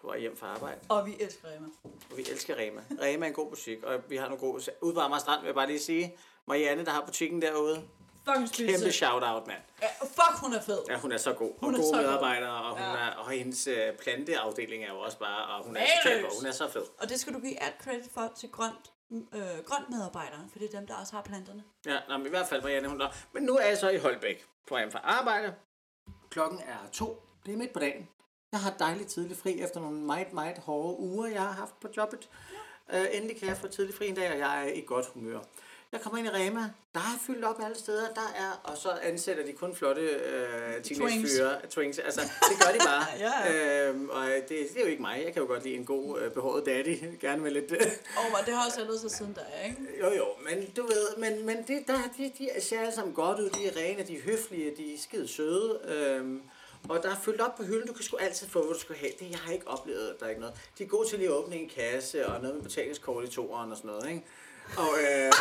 på 0.00 0.06
vej 0.06 0.18
hjem 0.18 0.36
fra 0.36 0.46
arbejde. 0.46 0.80
Og 0.88 1.06
vi 1.06 1.16
elsker 1.20 1.48
Rema. 1.48 1.66
Og 2.10 2.16
vi 2.16 2.22
elsker 2.30 2.54
Rema. 2.58 2.80
Rema 3.02 3.26
er 3.26 3.28
en 3.28 3.34
god 3.34 3.48
butik, 3.50 3.82
og 3.82 4.00
vi 4.08 4.16
har 4.16 4.28
nogle 4.28 4.40
gode... 4.40 4.62
Ude 4.80 4.94
på 4.94 5.00
Amager 5.00 5.20
Strand 5.20 5.40
vil 5.40 5.46
jeg 5.46 5.54
bare 5.54 5.66
lige 5.66 5.80
sige, 5.80 6.16
Marianne, 6.48 6.84
der 6.84 6.90
har 6.90 7.04
butikken 7.06 7.42
derude, 7.42 7.82
Fucking 8.24 8.48
spise. 8.48 8.72
kæmpe 8.72 8.92
shout-out, 8.92 9.46
mand. 9.46 9.62
Ja, 9.82 9.86
fuck, 10.00 10.38
hun 10.40 10.52
er 10.54 10.60
fed. 10.60 10.78
Ja, 10.88 10.96
hun 10.98 11.12
er 11.12 11.16
så 11.16 11.32
god. 11.32 11.52
Hun 11.60 11.74
og 11.74 11.80
er 11.80 11.82
gode 11.82 11.88
så 11.88 11.96
god. 11.96 12.02
medarbejdere, 12.02 12.50
og, 12.64 12.70
hun 12.70 12.78
Ja. 12.98 13.04
er, 13.06 13.10
og 13.10 13.30
hendes 13.30 13.66
øh, 13.66 13.92
planteafdeling 14.02 14.84
er 14.84 14.88
jo 14.92 14.98
også 15.00 15.18
bare... 15.18 15.46
Og 15.58 15.64
hun 15.64 15.76
er 15.76 15.80
god. 16.22 16.38
Hun 16.40 16.46
er 16.46 16.52
så 16.52 16.68
fed. 16.70 16.82
Og 16.98 17.08
det 17.08 17.20
skal 17.20 17.34
du 17.34 17.38
give 17.40 17.62
alt 17.62 17.74
credit 17.82 18.10
for 18.14 18.32
til 18.36 18.48
grønt, 18.50 18.92
øh, 19.12 19.64
grønt 19.66 19.90
medarbejderne, 19.90 20.48
for 20.52 20.58
det 20.58 20.74
er 20.74 20.78
dem, 20.78 20.86
der 20.86 20.94
også 20.94 21.12
har 21.12 21.22
planterne. 21.22 21.64
Ja, 21.86 21.98
nå, 22.08 22.16
men 22.16 22.26
i 22.26 22.30
hvert 22.30 22.46
fald 22.48 22.62
Marianne, 22.62 22.88
hun 22.88 23.00
er... 23.00 23.08
Men 23.32 23.42
nu 23.42 23.56
er 23.56 23.66
jeg 23.66 23.78
så 23.78 23.88
i 23.88 23.98
Holbæk 23.98 24.44
på 24.68 24.78
hjem 24.78 24.90
fra 24.92 25.00
arbejde. 25.02 25.54
Klokken 26.30 26.58
er 26.60 26.90
to. 26.92 27.22
Det 27.46 27.52
er 27.52 27.56
midt 27.56 27.72
på 27.72 27.78
dagen. 27.78 28.08
Jeg 28.52 28.60
har 28.60 28.70
dejligt 28.78 29.08
tidlig 29.08 29.36
fri 29.36 29.60
efter 29.60 29.80
nogle 29.80 29.96
meget, 30.00 30.32
meget 30.32 30.58
hårde 30.58 30.98
uger, 30.98 31.26
jeg 31.26 31.42
har 31.42 31.52
haft 31.52 31.80
på 31.80 31.88
jobbet. 31.96 32.28
Ja. 32.92 33.00
Øh, 33.00 33.06
endelig 33.12 33.38
kan 33.38 33.48
jeg 33.48 33.56
få 33.56 33.68
tidlig 33.68 33.94
fri 33.94 34.08
en 34.08 34.14
dag, 34.14 34.32
og 34.32 34.38
jeg 34.38 34.68
er 34.68 34.72
i 34.72 34.84
godt 34.86 35.06
humør. 35.06 35.38
Jeg 35.94 36.02
kommer 36.02 36.18
ind 36.18 36.26
i 36.26 36.30
Rema. 36.30 36.60
Der 36.94 37.00
er 37.00 37.18
fyldt 37.26 37.44
op 37.44 37.60
alle 37.64 37.78
steder. 37.78 38.14
Der 38.14 38.32
er, 38.36 38.60
og 38.64 38.76
så 38.76 38.90
ansætter 39.02 39.44
de 39.46 39.52
kun 39.52 39.74
flotte 39.74 40.02
øh, 40.02 40.82
teenagefyre. 40.82 41.66
Twinks. 41.70 41.98
Altså, 41.98 42.20
det 42.20 42.58
gør 42.60 42.72
de 42.72 42.78
bare. 42.78 43.04
Ja. 43.26 43.88
øhm, 43.88 44.08
og 44.08 44.26
det, 44.26 44.48
det, 44.48 44.76
er 44.76 44.80
jo 44.80 44.86
ikke 44.86 45.02
mig. 45.02 45.22
Jeg 45.24 45.32
kan 45.32 45.42
jo 45.42 45.48
godt 45.48 45.64
lide 45.64 45.74
en 45.74 45.84
god 45.84 46.20
øh, 46.20 46.32
behåret 46.32 46.66
daddy. 46.66 46.96
Gerne 47.20 47.42
med 47.42 47.50
lidt... 47.50 47.72
Øh, 47.72 47.86
Og 48.16 48.22
oh, 48.32 48.46
det 48.46 48.54
har 48.54 48.66
også 48.66 48.80
ændret 48.80 49.00
sig 49.00 49.10
siden 49.10 49.34
der, 49.34 49.66
ikke? 49.68 49.80
jo, 50.00 50.12
jo, 50.16 50.26
men 50.50 50.70
du 50.76 50.82
ved, 50.82 51.16
men, 51.18 51.46
men 51.46 51.56
det, 51.56 51.82
der, 51.86 51.98
de, 52.18 52.32
de 52.38 52.60
ser 52.60 52.80
alle 52.80 52.92
sammen 52.94 53.14
godt 53.14 53.38
ud, 53.40 53.50
de 53.50 53.66
er 53.66 53.76
rene, 53.76 54.02
de 54.02 54.16
er 54.16 54.22
høflige, 54.22 54.74
de 54.76 54.94
er 54.94 54.98
skide 54.98 55.28
søde, 55.28 55.80
øhm, 55.84 56.42
og 56.88 57.02
der 57.02 57.10
er 57.10 57.16
fyldt 57.24 57.40
op 57.40 57.56
på 57.56 57.62
hylden, 57.62 57.86
du 57.86 57.92
kan 57.92 58.04
sgu 58.04 58.16
altid 58.16 58.48
få, 58.48 58.64
hvad 58.64 58.74
du 58.74 58.80
skal 58.80 58.96
have. 58.96 59.12
Det 59.20 59.30
jeg 59.30 59.38
har 59.38 59.52
ikke 59.52 59.68
oplevet, 59.68 60.16
der 60.20 60.26
er 60.26 60.30
ikke 60.30 60.40
noget. 60.40 60.56
De 60.78 60.84
er 60.84 60.88
gode 60.88 61.08
til 61.08 61.18
lige 61.18 61.28
at 61.28 61.34
åbne 61.34 61.56
en 61.56 61.68
kasse, 61.68 62.26
og 62.26 62.40
noget 62.40 62.56
med 62.56 62.62
betalingskort 62.62 63.24
i 63.24 63.28
toeren 63.28 63.70
og 63.70 63.76
sådan 63.76 63.90
noget, 63.90 64.08
ikke? 64.08 64.24
Og, 64.78 64.92
øh, 65.02 65.32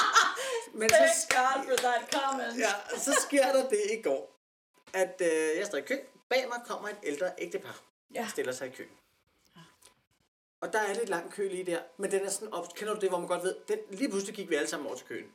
men 0.80 0.88
så, 0.88 1.26
God 1.30 1.64
for 1.68 1.76
that 1.76 2.02
comment. 2.14 2.58
ja, 2.58 2.98
så 2.98 3.12
sker 3.28 3.52
der 3.52 3.68
det 3.68 3.82
i 3.98 4.02
går, 4.02 4.38
at 4.92 5.20
øh, 5.20 5.58
jeg 5.58 5.66
står 5.66 5.78
i 5.78 5.80
kø. 5.80 5.96
Bag 6.28 6.44
mig 6.48 6.60
kommer 6.66 6.88
et 6.88 6.96
ældre 7.02 7.30
ægtepar. 7.38 7.80
Ja. 8.14 8.26
Stiller 8.30 8.52
sig 8.52 8.66
i 8.66 8.70
kø. 8.70 8.84
Og 10.60 10.72
der 10.72 10.78
er 10.80 10.94
lidt 10.94 11.08
lang 11.08 11.32
kø 11.32 11.48
lige 11.48 11.66
der, 11.66 11.78
men 11.96 12.10
den 12.10 12.24
er 12.24 12.30
sådan 12.30 12.52
op, 12.52 12.74
kender 12.74 12.94
du 12.94 13.00
det, 13.00 13.08
hvor 13.08 13.18
man 13.18 13.28
godt 13.28 13.42
ved, 13.42 13.54
den, 13.68 13.78
lige 13.90 14.08
pludselig 14.10 14.34
gik 14.34 14.50
vi 14.50 14.54
alle 14.54 14.68
sammen 14.68 14.86
over 14.86 14.96
til 14.96 15.06
køen. 15.06 15.26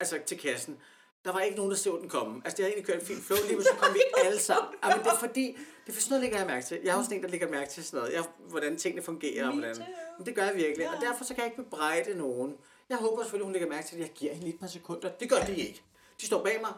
Altså 0.00 0.18
til 0.26 0.38
kassen. 0.38 0.78
Der 1.24 1.32
var 1.32 1.40
ikke 1.40 1.56
nogen, 1.56 1.70
der 1.70 1.76
så 1.76 1.98
den 2.00 2.08
komme. 2.08 2.42
Altså 2.44 2.56
det 2.56 2.64
har 2.64 2.68
egentlig 2.70 2.86
kørt 2.86 3.00
en 3.00 3.06
fin 3.06 3.22
flow, 3.22 3.38
lige 3.42 3.52
pludselig 3.54 3.78
kom 3.78 3.94
vi 3.94 4.00
alle 4.24 4.40
sammen. 4.40 4.74
Ja, 4.84 4.96
men 4.96 5.04
det 5.04 5.12
er 5.12 5.18
fordi, 5.18 5.58
det 5.86 5.88
er 5.88 5.92
for 5.94 6.00
sådan 6.00 6.10
noget, 6.10 6.22
lægger 6.22 6.38
jeg 6.38 6.46
mærke 6.46 6.66
til. 6.66 6.80
Jeg 6.84 6.90
er 6.92 6.94
også 6.94 7.04
sådan 7.04 7.18
en, 7.18 7.22
der 7.24 7.28
lægger 7.30 7.48
mærke 7.48 7.70
til 7.70 7.84
sådan 7.84 7.98
noget. 8.00 8.14
Jeg, 8.14 8.24
hvordan 8.38 8.78
tingene 8.78 9.02
fungerer. 9.02 9.46
og 9.46 9.52
hvordan. 9.52 9.76
Men 10.18 10.26
det 10.26 10.34
gør 10.34 10.44
jeg 10.44 10.54
virkelig, 10.54 10.84
Ja. 10.84 10.94
og 10.96 11.00
derfor 11.02 11.24
så 11.24 11.34
kan 11.34 11.44
jeg 11.44 11.52
ikke 11.52 11.62
bebrejde 11.62 12.14
nogen. 12.18 12.58
Jeg 12.92 13.00
håber 13.00 13.22
selvfølgelig, 13.22 13.44
hun 13.44 13.52
lægger 13.52 13.68
mærke 13.68 13.88
til, 13.88 13.96
at 13.96 14.00
jeg 14.00 14.10
giver 14.10 14.32
hende 14.32 14.44
lige 14.44 14.54
et 14.54 14.60
par 14.60 14.66
sekunder. 14.66 15.12
Det 15.12 15.30
gør 15.30 15.40
de 15.40 15.56
ikke. 15.56 15.82
De 16.20 16.26
står 16.26 16.42
bag 16.42 16.60
mig. 16.60 16.72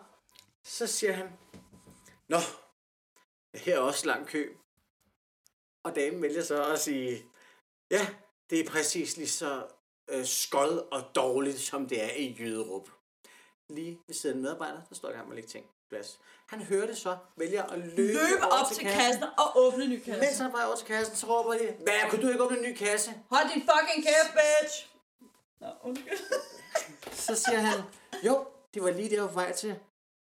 Så 0.65 0.87
siger 0.87 1.12
han, 1.12 1.29
Nå, 2.29 2.39
her 3.55 3.75
er 3.75 3.81
også 3.81 4.07
lang 4.07 4.27
kø. 4.27 4.55
Og 5.85 5.95
damen 5.95 6.23
vælger 6.23 6.43
så 6.43 6.65
at 6.65 6.81
sige, 6.81 7.25
ja, 7.91 8.07
det 8.51 8.61
er 8.61 8.71
præcis 8.71 9.17
lige 9.17 9.29
så 9.29 9.67
øh, 10.09 10.27
skold 10.27 10.79
og 10.93 11.03
dårligt, 11.15 11.61
som 11.61 11.89
det 11.89 12.03
er 12.03 12.12
i 12.17 12.37
Jyderup. 12.39 12.89
Lige 13.69 14.01
ved 14.07 14.15
siden 14.15 14.37
af 14.37 14.43
medarbejder, 14.43 14.81
der 14.89 14.95
står 14.95 15.09
i 15.09 15.12
gang 15.12 15.29
med 15.29 15.33
at 15.33 15.37
lægge 15.37 15.49
ting 15.49 15.67
plads. 15.91 16.21
Han 16.47 16.61
hører 16.62 16.87
det 16.87 16.99
så, 16.99 17.17
vælger 17.37 17.62
at 17.62 17.79
løbe, 17.79 18.03
Løb 18.03 18.43
over 18.43 18.53
op 18.53 18.73
til 18.73 18.87
kassen 18.87 19.23
og 19.23 19.57
åbne 19.57 19.85
en 19.85 19.91
ny 19.91 19.95
Mens 19.95 20.05
kasse. 20.05 20.43
han 20.43 20.47
er 20.47 20.51
på 20.51 20.57
vej 20.57 20.67
over 20.67 20.77
til 20.77 20.87
kassen, 20.87 21.17
så 21.17 21.27
råber 21.27 21.53
de, 21.53 21.77
hvad, 21.83 22.11
kunne 22.11 22.23
du 22.23 22.29
ikke 22.29 22.43
åbne 22.45 22.57
en 22.59 22.62
ny 22.62 22.77
kasse? 22.77 23.11
Hold 23.31 23.49
din 23.55 23.62
fucking 23.71 24.05
kæft, 24.07 24.33
bitch! 24.39 24.94
Nå, 25.65 25.71
undskyld. 25.83 26.19
Så 27.12 27.35
siger 27.35 27.59
han, 27.59 27.81
jo, 28.27 28.47
de 28.75 28.83
var 28.83 28.91
lige 28.91 29.17
der 29.17 29.29
på 29.29 29.35
vej 29.35 29.53
til. 29.53 29.79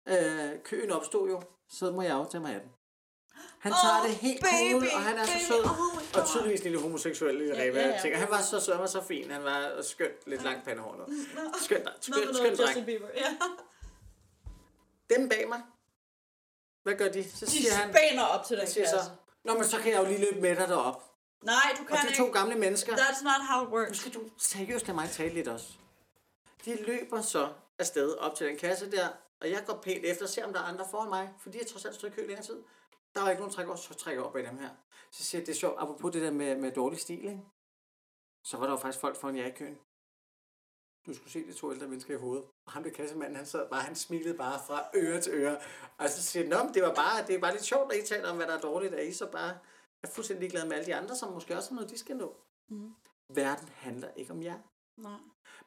Øh, 0.09 0.51
køen 0.65 0.91
opstod 0.91 1.29
jo, 1.31 1.43
så 1.69 1.91
må 1.91 2.03
jeg 2.03 2.13
aftage 2.13 2.41
mig 2.41 2.55
af 2.55 2.61
den. 2.61 2.71
Han 3.59 3.73
tager 3.83 4.03
det 4.03 4.11
helt 4.15 4.41
baby, 4.41 4.73
cool, 4.73 4.89
og 4.95 5.01
han 5.03 5.19
er 5.19 5.25
så 5.25 5.33
baby, 5.33 5.43
sød. 5.43 5.65
oh 5.65 6.21
og 6.23 6.29
tydeligvis 6.29 6.63
lille 6.63 6.81
homoseksuel 6.81 7.35
lille 7.35 7.55
Ja, 7.57 7.63
Reba. 7.63 7.81
ja, 7.81 7.89
Ja, 7.89 8.09
ja. 8.09 8.17
han 8.17 8.31
var 8.31 8.41
så 8.43 8.61
sød, 8.61 8.73
han 8.73 8.81
var 8.81 8.87
så 8.87 9.03
fin. 9.03 9.31
Han 9.31 9.45
var 9.45 9.83
skønt, 9.83 10.27
lidt 10.27 10.43
langt 10.43 10.65
pandehår. 10.65 10.97
nu. 10.97 11.05
Skønt, 11.63 11.89
skønt, 12.01 12.37
skønt 12.37 12.59
dreng. 12.59 12.87
Bieber. 12.87 13.09
Ja. 13.17 13.37
Dem 15.17 15.29
bag 15.29 15.49
mig, 15.49 15.63
hvad 16.83 16.95
gør 16.95 17.09
de? 17.09 17.31
Så 17.31 17.47
De 17.47 17.51
siger 17.51 17.75
han, 17.75 17.95
spænder 17.95 18.25
op 18.25 18.45
til 18.45 18.57
den 18.57 18.65
han 18.65 18.73
siger 18.73 18.85
kasse. 18.85 18.97
så, 19.05 19.11
Nå, 19.45 19.55
men 19.55 19.65
så 19.65 19.79
kan 19.79 19.93
jeg 19.93 20.01
jo 20.03 20.07
lige 20.07 20.21
løbe 20.21 20.41
med 20.41 20.57
dig 20.57 20.69
derop. 20.69 21.03
Nej, 21.43 21.75
du 21.77 21.83
Og 21.83 21.89
kan 21.89 21.99
de 21.99 22.09
ikke. 22.09 22.17
to 22.23 22.31
gamle 22.31 22.55
mennesker, 22.55 22.93
That's 22.97 23.25
not 23.25 23.41
how 23.49 23.63
it 23.65 23.71
nu 23.71 23.77
works. 23.77 23.99
skal 23.99 24.15
du 24.15 24.21
seriøst 24.37 24.87
lade 24.87 24.95
mig 24.95 25.11
tale 25.11 25.35
lidt 25.35 25.49
også. 25.49 25.73
De 26.65 26.83
løber 26.85 27.21
så 27.21 27.53
afsted 27.79 28.17
op 28.17 28.35
til 28.35 28.47
den 28.47 28.57
kasse 28.59 28.91
der, 28.91 29.09
og 29.41 29.51
jeg 29.51 29.65
går 29.67 29.81
pænt 29.83 30.05
efter 30.05 30.25
og 30.25 30.29
ser, 30.29 30.47
om 30.47 30.53
der 30.53 30.61
er 30.61 30.65
andre 30.65 30.87
foran 30.91 31.09
mig, 31.09 31.35
fordi 31.43 31.59
jeg 31.59 31.67
trods 31.67 31.85
alt 31.85 31.95
stod 31.95 32.11
i 32.11 32.13
kø 32.13 32.21
længere 32.27 32.47
tid. 32.47 32.63
Der 33.15 33.21
var 33.23 33.31
ikke 33.31 33.41
nogen, 33.41 33.55
trækker 33.55 33.75
så 33.75 33.95
trækker 33.95 34.21
jeg 34.21 34.27
op 34.27 34.33
bag 34.33 34.45
dem 34.45 34.59
her. 34.59 34.71
Så 35.11 35.25
siger 35.25 35.41
jeg, 35.41 35.47
det 35.47 35.53
er 35.53 35.57
sjovt, 35.57 35.77
apropos 35.79 36.13
det 36.13 36.23
der 36.23 36.31
med, 36.31 36.57
med 36.57 36.73
dårlig 36.73 37.01
stil, 37.01 37.25
ikke? 37.25 37.41
Så 38.45 38.57
var 38.57 38.65
der 38.65 38.73
jo 38.73 38.77
faktisk 38.79 39.01
folk 39.01 39.17
foran 39.17 39.37
jer 39.37 39.47
i 39.47 39.51
køen. 39.51 39.79
Du 41.07 41.15
skulle 41.15 41.33
se 41.33 41.47
de 41.47 41.53
to 41.53 41.73
ældre 41.73 41.87
mennesker 41.89 42.15
i 42.15 42.19
hovedet. 42.19 42.45
Og 42.67 42.73
ham 42.73 42.83
der 42.83 42.91
kassemanden, 42.91 43.37
han 43.37 43.47
sad 43.47 43.69
bare, 43.71 43.81
han 43.83 43.97
smilede 43.97 44.35
bare 44.35 44.61
fra 44.67 44.85
øre 44.97 45.21
til 45.21 45.33
øre. 45.35 45.59
Og 45.99 46.09
så 46.11 46.23
siger 46.23 46.49
jeg, 46.49 46.71
det 46.75 46.83
var 46.83 46.95
bare, 46.95 47.27
det 47.27 47.35
er 47.35 47.39
bare 47.41 47.53
lidt 47.53 47.65
sjovt, 47.65 47.93
at 47.93 47.99
I 47.99 48.07
taler 48.07 48.31
om, 48.31 48.37
hvad 48.37 48.47
der 48.47 48.57
er 48.57 48.61
dårligt, 48.61 48.95
at 48.95 49.07
I 49.07 49.13
så 49.13 49.27
bare 49.27 49.59
er 50.03 50.09
fuldstændig 50.09 50.41
ligeglade 50.41 50.69
med 50.69 50.77
alle 50.77 50.87
de 50.87 50.95
andre, 50.95 51.17
som 51.17 51.33
måske 51.33 51.57
også 51.57 51.69
har 51.71 51.75
noget, 51.75 51.91
de 51.91 51.99
skal 51.99 52.17
nå. 52.17 52.37
Mhm. 52.69 52.91
Verden 53.35 53.69
handler 53.75 54.09
ikke 54.17 54.33
om 54.33 54.43
jer. 54.43 54.59
Nej. 54.97 55.19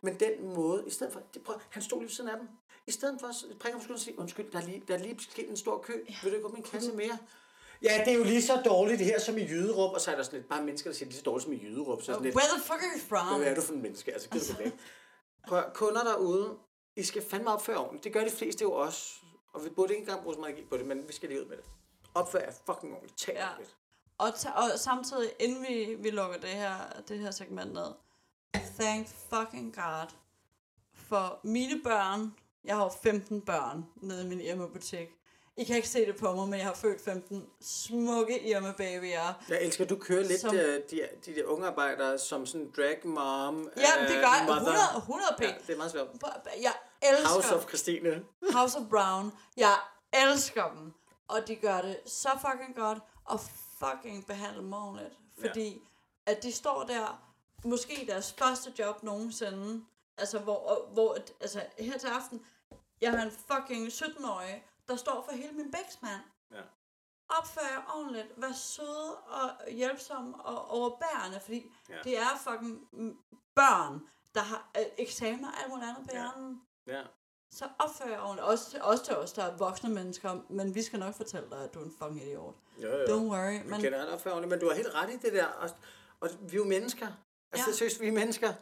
Men 0.01 0.19
den 0.19 0.53
måde, 0.55 0.83
i 0.87 0.89
stedet 0.89 1.13
for, 1.13 1.21
det, 1.33 1.43
prøv, 1.43 1.55
han 1.69 1.81
stod 1.83 1.99
lige 1.99 2.07
ved 2.07 2.13
siden 2.13 2.29
af 2.29 2.37
dem. 2.37 2.47
I 2.87 2.91
stedet 2.91 3.19
for 3.19 3.27
at 3.27 3.57
prikke 3.59 3.79
på 3.87 3.93
og 3.93 3.99
sige, 3.99 4.19
undskyld, 4.19 4.51
der 4.51 4.57
er 4.61 4.65
lige, 4.65 4.83
der 4.87 4.93
er 4.93 4.97
lige 4.97 5.19
sket 5.19 5.49
en 5.49 5.57
stor 5.57 5.77
kø. 5.81 5.93
Ja. 6.09 6.15
Vil 6.23 6.31
du 6.31 6.35
ikke 6.35 6.47
åbne 6.47 6.57
en 6.57 6.63
kasse 6.63 6.91
mere? 6.93 7.17
Ja, 7.81 8.03
det 8.05 8.13
er 8.13 8.17
jo 8.17 8.23
lige 8.23 8.41
så 8.41 8.61
dårligt 8.65 8.99
det 8.99 9.07
her 9.07 9.19
som 9.19 9.37
i 9.37 9.41
Jyderup. 9.41 9.93
Og 9.93 10.01
så 10.01 10.11
er 10.11 10.15
der 10.15 10.23
sådan 10.23 10.39
lidt 10.39 10.49
bare 10.49 10.63
mennesker, 10.63 10.89
der 10.89 10.95
siger, 10.97 11.05
lige 11.09 11.17
så 11.17 11.23
dårligt 11.23 11.43
som 11.43 11.53
i 11.53 11.63
Jyderup. 11.63 12.01
Så 12.01 12.11
er 12.11 12.15
sådan 12.15 12.23
lidt, 12.23 12.35
Where 12.35 12.47
the 12.53 12.61
fuck 12.61 12.81
are 12.83 12.89
you 12.95 12.99
from? 12.99 13.39
hvad 13.39 13.51
er 13.51 13.55
du 13.55 13.61
for 13.61 13.73
en 13.73 13.81
menneske? 13.81 14.13
Altså, 14.13 14.29
gider 14.29 14.53
du 14.53 14.63
væk. 14.63 14.73
Prøv, 15.47 15.63
kunder 15.73 16.03
derude, 16.03 16.57
I 16.95 17.03
skal 17.03 17.21
fandme 17.21 17.51
opføre 17.53 17.77
ordentligt. 17.77 18.03
Det 18.03 18.13
gør 18.13 18.23
de 18.23 18.29
fleste 18.31 18.61
jo 18.61 18.71
også. 18.71 19.13
Og 19.53 19.65
vi 19.65 19.69
burde 19.69 19.93
ikke 19.93 20.01
engang 20.01 20.21
bruge 20.23 20.33
så 20.35 20.39
meget 20.39 20.51
energi 20.53 20.67
på 20.69 20.77
det, 20.77 20.85
men 20.85 21.07
vi 21.07 21.13
skal 21.13 21.29
lige 21.29 21.41
ud 21.41 21.45
med 21.45 21.57
det. 21.57 21.65
Opfør 22.15 22.39
jer 22.39 22.51
fucking 22.65 22.93
ordentligt. 22.93 23.17
Tal 23.17 23.35
Ja. 23.35 23.47
ordentligt. 23.49 23.77
Og, 24.17 24.35
ta- 24.35 24.49
og 24.51 24.79
samtidig, 24.79 25.31
inden 25.39 25.65
vi, 25.69 25.95
vi 25.99 26.09
lukker 26.09 26.37
det 26.39 26.49
her, 26.49 26.75
det 27.07 27.19
her 27.19 27.31
segment 27.31 27.73
ned, 27.73 27.91
thank 28.79 29.07
fucking 29.29 29.75
God 29.75 30.07
for 31.07 31.39
mine 31.43 31.81
børn. 31.83 32.33
Jeg 32.65 32.75
har 32.75 32.83
jo 32.83 32.91
15 33.03 33.41
børn 33.41 33.85
nede 33.95 34.23
i 34.25 34.27
min 34.27 34.41
Irma-butik. 34.41 35.07
I 35.57 35.63
kan 35.63 35.75
ikke 35.75 35.87
se 35.89 36.05
det 36.05 36.15
på 36.17 36.33
mig, 36.35 36.47
men 36.47 36.59
jeg 36.59 36.67
har 36.67 36.73
født 36.73 37.01
15 37.01 37.45
smukke 37.61 38.39
Irma-babyer. 38.55 39.33
Jeg 39.49 39.61
elsker, 39.61 39.85
du 39.85 39.95
kører 39.95 40.23
lidt 40.23 40.41
Som- 40.41 40.49
som... 40.49 40.57
de, 40.57 40.81
de, 41.25 41.35
de 41.35 41.47
unge 41.47 41.67
arbejdere 41.67 42.17
som 42.17 42.45
sådan 42.45 42.71
drag 42.77 42.99
mom, 43.07 43.69
Ja, 43.77 43.81
det 44.07 44.15
gør 44.15 44.35
jeg. 44.37 44.45
mother. 44.47 44.59
100, 44.59 44.77
100 44.97 45.35
p. 45.37 45.41
Ja, 45.41 45.53
det 45.67 45.73
er 45.73 45.77
meget 45.77 45.91
svært. 45.91 46.07
Jeg 46.61 46.73
elsker 47.01 47.27
House 47.33 47.55
of 47.55 47.67
Christine. 47.67 48.23
House 48.53 48.77
of 48.77 48.83
Brown. 48.89 49.31
Jeg 49.57 49.75
elsker 50.13 50.69
dem. 50.69 50.93
Og 51.27 51.47
de 51.47 51.55
gør 51.55 51.81
det 51.81 51.97
så 52.05 52.29
fucking 52.41 52.75
godt. 52.75 52.97
Og 53.25 53.39
fucking 53.85 54.25
behandler 54.27 54.61
dem 54.61 54.73
ordentligt. 54.73 55.17
Fordi 55.39 55.81
at 56.25 56.43
de 56.43 56.51
står 56.51 56.83
der, 56.83 57.29
måske 57.65 58.05
deres 58.07 58.33
første 58.33 58.73
job 58.79 59.03
nogensinde. 59.03 59.85
Altså, 60.17 60.39
hvor, 60.39 60.87
hvor 60.93 61.17
altså, 61.41 61.65
her 61.79 61.97
til 61.97 62.07
aften, 62.07 62.45
jeg 63.01 63.11
har 63.11 63.23
en 63.25 63.31
fucking 63.31 63.87
17-årig, 63.87 64.65
der 64.87 64.95
står 64.95 65.23
for 65.25 65.31
hele 65.31 65.51
min 65.53 65.71
bæksmand. 65.71 66.21
Ja. 66.51 66.61
Opfør 67.29 67.61
jer 67.61 67.93
ordentligt. 67.95 68.27
Vær 68.37 68.51
søde 68.51 69.17
og 69.17 69.49
hjælpsomme 69.71 70.41
og 70.45 70.67
overbærende, 70.69 71.39
fordi 71.39 71.71
Ja. 71.89 71.95
ja. 71.95 72.01
det 72.03 72.17
er 72.17 72.37
fucking 72.37 72.87
børn, 73.55 74.07
der 74.35 74.41
har 74.41 74.69
øh, 74.79 74.85
eksamener 74.97 75.51
og 75.51 75.57
alt 75.59 75.69
muligt 75.69 75.89
andet 75.89 76.03
på 76.03 76.09
Ja. 76.13 76.19
hjernen. 76.21 76.61
Ja. 76.87 77.03
Så 77.59 77.65
opfører 77.79 78.19
ordentligt. 78.21 78.45
Også, 78.47 78.77
også 78.81 79.05
til 79.05 79.15
os, 79.15 79.31
der 79.33 79.43
er 79.43 79.57
voksne 79.57 79.89
mennesker. 79.89 80.37
Men 80.49 80.75
vi 80.75 80.81
skal 80.83 80.99
nok 80.99 81.15
fortælle 81.15 81.47
dig, 81.51 81.63
at 81.63 81.73
du 81.73 81.79
er 81.79 81.83
en 81.83 81.93
fucking 82.01 82.23
idiot. 82.27 82.55
Jo, 82.83 82.87
jo. 82.89 83.05
Don't 83.05 83.31
worry. 83.31 83.51
Men... 83.53 83.69
Men, 83.69 83.81
kender 83.81 84.01
alt 84.01 84.09
opfør 84.09 84.31
ordentligt, 84.31 84.49
men 84.49 84.59
du 84.59 84.67
har 84.67 84.75
helt 84.75 84.95
ret 84.95 85.09
i 85.09 85.17
det 85.17 85.33
der. 85.33 85.45
Og, 85.45 85.69
og 86.19 86.29
vi 86.41 86.53
er 86.53 86.57
jo 86.57 86.63
mennesker. 86.65 87.07
Altså, 87.51 87.69
Ja. 87.69 87.75
seriøst, 87.75 88.01
vi 88.01 88.07
er 88.07 88.11
mennesker. 88.11 88.53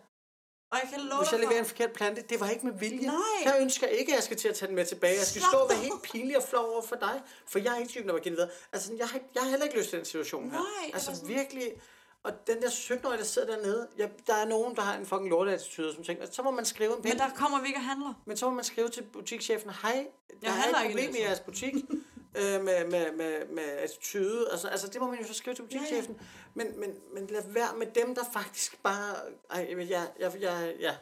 og 0.71 0.77
jeg 0.83 0.89
kan 0.93 0.99
love 1.01 1.19
Hvis 1.21 1.31
jeg 1.31 1.39
dig 1.39 1.45
leverer 1.47 1.59
en 1.59 1.65
for, 1.65 1.69
forkert 1.69 1.91
plante, 1.93 2.21
det 2.29 2.39
var 2.39 2.49
ikke 2.49 2.65
med 2.65 2.73
vilje. 2.73 3.07
Nej. 3.07 3.15
Jeg 3.45 3.57
ønsker 3.61 3.87
ikke, 3.87 4.11
at 4.11 4.15
jeg 4.15 4.23
skal 4.23 4.37
til 4.37 4.47
at 4.47 4.55
tage 4.55 4.67
den 4.67 4.75
med 4.75 4.85
tilbage. 4.85 5.17
Jeg 5.17 5.25
skal 5.25 5.41
Slap 5.41 5.51
stå 5.51 5.57
og 5.57 5.69
være 5.69 5.77
dig. 5.77 5.83
helt 5.85 6.01
pinlig 6.03 6.37
og 6.37 6.43
flov 6.43 6.65
over 6.73 6.81
for 6.81 6.95
dig. 6.95 7.21
For 7.47 7.59
jeg 7.59 7.73
er 7.73 7.77
ikke 7.77 7.89
typen, 7.89 8.07
der 8.07 8.13
var 8.13 8.19
givet 8.21 8.37
videre. 8.37 8.49
Altså, 8.73 8.93
jeg 8.97 9.07
har, 9.07 9.19
jeg 9.35 9.43
har 9.43 9.49
heller 9.49 9.65
ikke 9.65 9.77
lyst 9.77 9.89
til 9.89 9.97
den 9.97 10.05
situation 10.05 10.51
her. 10.51 10.57
Nej, 10.59 10.91
altså 10.93 11.15
sådan- 11.15 11.27
virkelig. 11.29 11.81
Og 12.23 12.47
den 12.47 12.61
der 12.61 12.69
17-årige, 12.69 13.17
der 13.17 13.23
sidder 13.23 13.55
dernede, 13.55 13.87
ja, 13.97 14.07
der 14.27 14.33
er 14.33 14.45
nogen, 14.45 14.75
der 14.75 14.81
har 14.81 14.95
en 14.97 15.05
fucking 15.05 15.29
lorteattitude, 15.29 15.93
som 15.95 16.03
tænker, 16.03 16.25
så 16.31 16.43
må 16.43 16.51
man 16.51 16.65
skrive 16.65 16.89
en 16.89 17.01
men 17.03 17.11
pæn 17.11 17.19
der 17.19 17.29
kommer 17.35 17.61
vi 17.61 17.67
ikke 17.67 17.79
og 17.79 17.83
handler. 17.83 18.13
Men 18.25 18.37
så 18.37 18.49
må 18.49 18.55
man 18.55 18.63
skrive 18.63 18.89
til 18.89 19.03
butikschefen, 19.03 19.69
hej, 19.81 20.07
der 20.41 20.47
er 20.47 20.51
handler 20.51 20.79
et 20.79 20.85
problem 20.85 21.09
i 21.09 21.11
Netto." 21.11 21.23
jeres 21.23 21.39
butik 21.39 21.73
øh, 22.39 22.63
med, 22.63 22.89
med, 22.91 23.11
med, 23.11 23.47
med 23.47 23.63
attitude. 23.63 24.47
Altså, 24.51 24.67
altså, 24.67 24.87
det 24.87 25.01
må 25.01 25.07
man 25.07 25.19
jo 25.19 25.27
så 25.27 25.33
skrive 25.33 25.55
til 25.55 25.61
butikschefen. 25.61 26.21
Men, 26.53 26.79
men, 26.79 26.89
men 27.13 27.27
lad 27.27 27.43
være 27.47 27.77
med 27.77 27.87
dem, 27.87 28.15
der 28.15 28.23
faktisk 28.33 28.83
bare... 28.83 29.15
Ej, 29.49 29.67
jeg, 29.69 29.89
jeg, 29.89 30.07
jeg, 30.19 30.41
jeg, 30.41 30.75
ja. 30.79 30.95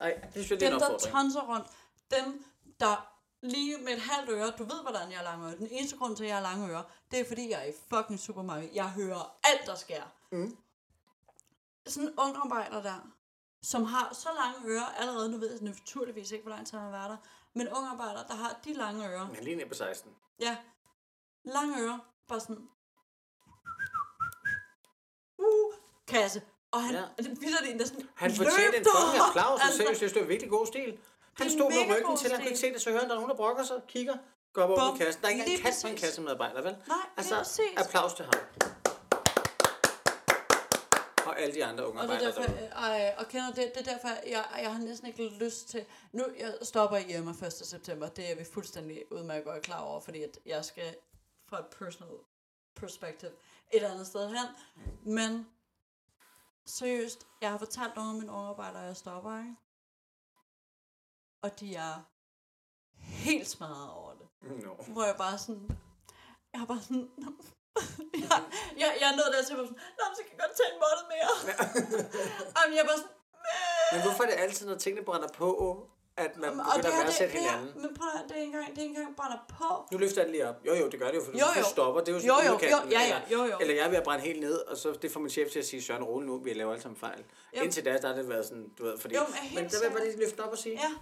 Ej, 0.00 0.14
det 0.14 0.32
synes 0.32 0.50
jeg, 0.50 0.60
det 0.60 0.66
er 0.66 0.70
Dem, 0.70 0.80
der 0.80 0.98
tonser 0.98 1.54
rundt. 1.54 1.66
Dem, 2.10 2.44
der 2.80 3.16
lige 3.42 3.78
med 3.78 3.92
et 3.92 4.00
halvt 4.00 4.30
øre, 4.30 4.52
du 4.58 4.64
ved, 4.64 4.82
hvordan 4.82 5.10
jeg 5.10 5.18
er 5.18 5.22
lange 5.22 5.46
ører. 5.46 5.56
Den 5.56 5.68
eneste 5.70 5.96
grund 5.96 6.16
til, 6.16 6.24
at 6.24 6.28
jeg 6.28 6.36
har 6.36 6.42
lange 6.42 6.72
ører, 6.72 6.82
det 7.10 7.20
er, 7.20 7.24
fordi 7.24 7.50
jeg 7.50 7.60
er 7.60 7.64
i 7.64 7.72
fucking 7.94 8.20
supermarked. 8.20 8.68
Jeg 8.74 8.88
hører 8.88 9.36
alt, 9.44 9.66
der 9.66 9.74
sker. 9.74 10.02
Mm. 10.32 10.56
Sådan 11.86 12.08
en 12.08 12.14
ung 12.18 12.36
arbejder 12.36 12.82
der, 12.82 13.10
som 13.62 13.84
har 13.84 14.14
så 14.14 14.28
lange 14.36 14.74
ører, 14.74 14.86
allerede 14.86 15.30
nu 15.30 15.38
ved 15.38 15.50
jeg 15.52 15.60
naturligvis 15.62 16.30
ikke, 16.30 16.42
hvor 16.42 16.50
lang 16.50 16.66
tid 16.66 16.78
han 16.78 16.84
har 16.92 16.98
været 16.98 17.10
der, 17.10 17.16
men 17.54 17.68
ung 17.68 17.86
arbejder, 17.86 18.26
der 18.26 18.34
har 18.34 18.60
de 18.64 18.72
lange 18.72 19.08
ører, 19.08 19.28
Men 19.28 19.44
lige 19.44 19.56
ned 19.56 19.66
på 19.66 19.74
16. 19.74 20.12
Ja. 20.40 20.56
Lange 21.44 21.82
ører. 21.82 21.98
Bare 22.28 22.40
sådan. 22.40 22.68
Uh, 25.38 25.74
kasse. 26.06 26.42
Og 26.70 26.82
han, 26.82 26.94
Ja. 26.94 27.04
viser 27.40 27.58
det 27.64 27.80
der 27.80 27.86
sådan 27.86 28.08
Han 28.14 28.30
fortjente 28.34 28.78
en 28.78 28.84
fucking 28.84 29.22
applaus, 29.28 29.60
Altså, 29.60 29.76
seriøst, 29.78 30.14
det 30.14 30.22
var 30.22 30.28
virkelig 30.28 30.50
god 30.50 30.66
stil. 30.66 30.98
Han 31.34 31.50
stod 31.50 31.70
med 31.70 31.96
ryggen 31.96 32.16
til, 32.16 32.30
han 32.30 32.38
kunne 32.40 32.48
ikke 32.48 32.58
se 32.58 32.72
det, 32.72 32.82
så 32.82 32.90
hører 32.90 33.00
han, 33.00 33.08
der 33.08 33.14
er 33.14 33.20
nogen, 33.20 33.30
der 33.30 33.36
brokker 33.36 33.64
sig, 33.64 33.82
kigger, 33.88 34.16
går 34.52 34.62
op 34.62 34.70
over 34.70 34.96
kassen. 34.96 35.22
Der 35.22 35.28
er 35.28 35.32
ikke 35.32 35.44
engang 35.44 35.62
kat 35.62 35.74
på 35.82 35.88
en 35.88 35.96
kassemedarbejder, 35.96 36.62
vel? 36.62 36.76
Nej, 36.88 36.96
altså, 37.16 37.36
præcis. 37.36 37.76
applaus 37.76 38.14
til 38.14 38.24
ham. 38.24 38.34
Og 41.36 41.42
alle 41.42 41.54
de 41.54 41.64
andre 41.64 41.88
unge 41.88 42.00
Og 42.00 42.08
det 42.08 42.14
er 42.14 42.18
derfor, 42.18 42.42
derude. 42.42 42.66
ej, 42.66 43.14
og 43.18 43.28
kender 43.28 43.52
det, 43.52 43.72
det 43.74 43.88
er 43.88 43.92
derfor, 43.92 44.08
jeg, 44.08 44.44
jeg 44.58 44.72
har 44.72 44.78
næsten 44.78 45.08
ikke 45.08 45.28
lyst 45.28 45.68
til, 45.68 45.84
nu 46.12 46.24
jeg 46.38 46.58
stopper 46.62 46.96
i 46.96 47.12
Irma 47.12 47.30
1. 47.46 47.52
september, 47.52 48.08
det 48.08 48.30
er 48.30 48.34
vi 48.36 48.44
fuldstændig 48.44 49.12
udmærket 49.12 49.44
godt 49.44 49.62
klar 49.62 49.80
over, 49.80 50.00
fordi 50.00 50.22
at 50.22 50.38
jeg 50.46 50.64
skal 50.64 50.96
fra 51.48 51.58
et 51.58 51.66
personal 51.66 52.16
perspective 52.74 53.30
et 53.72 53.82
andet 53.82 54.06
sted 54.06 54.28
hen, 54.28 54.46
men 55.14 55.46
seriøst, 56.66 57.26
jeg 57.40 57.50
har 57.50 57.58
fortalt 57.58 57.96
nogle 57.96 58.10
af 58.10 58.16
mine 58.16 58.32
unge 58.32 58.48
arbejdere, 58.48 58.82
at 58.82 58.88
jeg 58.88 58.96
stopper, 58.96 59.38
ikke? 59.38 59.56
Og 61.42 61.60
de 61.60 61.74
er 61.74 62.02
helt 62.96 63.48
smadret 63.48 63.90
over 63.90 64.12
det. 64.14 64.26
No. 64.64 64.74
Hvor 64.74 65.04
jeg 65.04 65.14
bare 65.18 65.38
sådan, 65.38 65.78
jeg 66.52 66.60
har 66.60 66.66
bare 66.66 66.80
sådan, 66.80 67.10
jeg, 68.24 68.38
jeg, 68.82 68.90
jeg 69.00 69.08
er 69.12 69.16
nødt 69.20 69.30
til 69.34 69.40
at 69.42 69.46
sådan, 69.46 69.64
Nå, 69.98 70.04
så 70.16 70.20
kan 70.26 70.32
jeg 70.32 70.40
godt 70.44 70.54
tage 70.58 70.70
en 70.74 70.78
måned 70.84 71.04
mere. 71.12 71.30
Jamen, 72.56 72.76
jeg 72.78 72.84
bare 72.90 72.98
sådan, 73.02 73.14
Men 73.92 74.00
hvorfor 74.04 74.22
er 74.24 74.28
det 74.30 74.36
altid, 74.44 74.66
når 74.66 74.74
tingene 74.84 75.04
brænder 75.04 75.28
på, 75.28 75.50
at 76.16 76.36
man 76.36 76.50
og 76.50 76.56
begynder 76.76 76.98
at 76.98 77.04
værdsætte 77.04 77.32
hinanden? 77.38 77.82
men 77.82 77.90
prøv 77.98 78.08
at, 78.14 78.24
det 78.28 78.36
er 78.38 78.42
engang, 78.42 78.66
det 78.76 78.78
er 78.84 78.86
engang 78.92 79.16
brænder 79.16 79.38
på. 79.58 79.68
Nu 79.92 79.98
løfter 79.98 80.20
jeg 80.20 80.26
det 80.26 80.32
lige 80.36 80.48
op. 80.48 80.56
Jo, 80.66 80.74
jo, 80.74 80.88
det 80.88 80.98
gør 81.00 81.06
det 81.10 81.14
jo, 81.20 81.24
for 81.24 81.32
du 81.32 81.38
Jo, 81.38 81.44
jo, 81.56 81.60
jo. 81.60 81.66
stopper. 81.74 82.00
Det 82.00 82.08
er 82.08 82.16
jo, 82.18 82.26
Jo, 82.26 82.34
jo, 82.34 82.50
yderkanten, 82.50 82.90
jo, 82.92 82.98
ja, 82.98 83.00
ja, 83.00 83.06
eller- 83.06 83.28
jo, 83.32 83.44
jo. 83.52 83.56
Eller 83.60 83.74
jeg 83.74 83.84
er 83.84 83.88
ved 83.88 83.96
at 84.02 84.04
brænde 84.04 84.24
helt 84.24 84.40
ned, 84.40 84.58
og 84.58 84.76
så 84.76 84.92
det 85.02 85.10
får 85.12 85.20
min 85.20 85.30
chef 85.30 85.52
til 85.52 85.58
at 85.58 85.66
sige, 85.66 85.82
Søren 85.82 86.02
rolig 86.04 86.26
nu, 86.28 86.38
vi 86.38 86.52
laver 86.52 86.70
alle 86.72 86.82
sammen 86.82 86.96
fejl. 87.00 87.24
Jo. 87.56 87.62
Indtil 87.62 87.84
da, 87.84 87.98
der 87.98 88.08
har 88.08 88.14
det 88.14 88.28
været 88.28 88.46
sådan, 88.46 88.68
du 88.78 88.84
ved, 88.84 88.98
fordi... 88.98 89.14
Jo, 89.14 89.20
men 89.20 89.54
men 89.54 89.64
der 89.70 89.78
vil 89.78 89.84
jeg 89.86 89.92
bare 89.92 90.04
lige 90.06 90.18
løfte 90.18 90.40
op 90.44 90.52
og 90.52 90.58
sige, 90.58 90.74
Ja, 90.74 90.92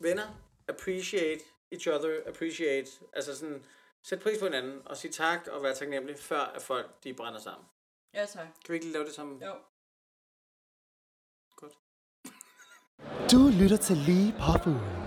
venner, 0.00 0.26
appreciate 0.68 1.40
each 1.72 1.88
other, 1.88 2.20
appreciate, 2.28 2.90
altså 3.12 3.36
sådan, 3.38 3.64
sæt 4.04 4.20
pris 4.20 4.38
på 4.38 4.44
hinanden, 4.44 4.82
og 4.86 4.96
sige 4.96 5.12
tak 5.12 5.46
og 5.52 5.62
være 5.62 5.74
taknemmelig, 5.74 6.18
før 6.18 6.40
at 6.40 6.62
folk, 6.62 7.04
de 7.04 7.14
brænder 7.14 7.40
sammen. 7.40 7.66
ja 8.14 8.26
tak. 8.26 8.46
Kan 8.64 8.72
vi 8.72 8.74
ikke 8.74 8.86
lige 8.86 8.92
lave 8.92 9.04
det 9.04 9.14
som... 9.14 9.42
Jo. 9.42 9.54
Godt. 11.56 11.72
Du 13.32 13.50
lytter 13.60 13.76
til 13.76 13.96
Lige 13.96 14.32
Påfuglen. 14.32 15.04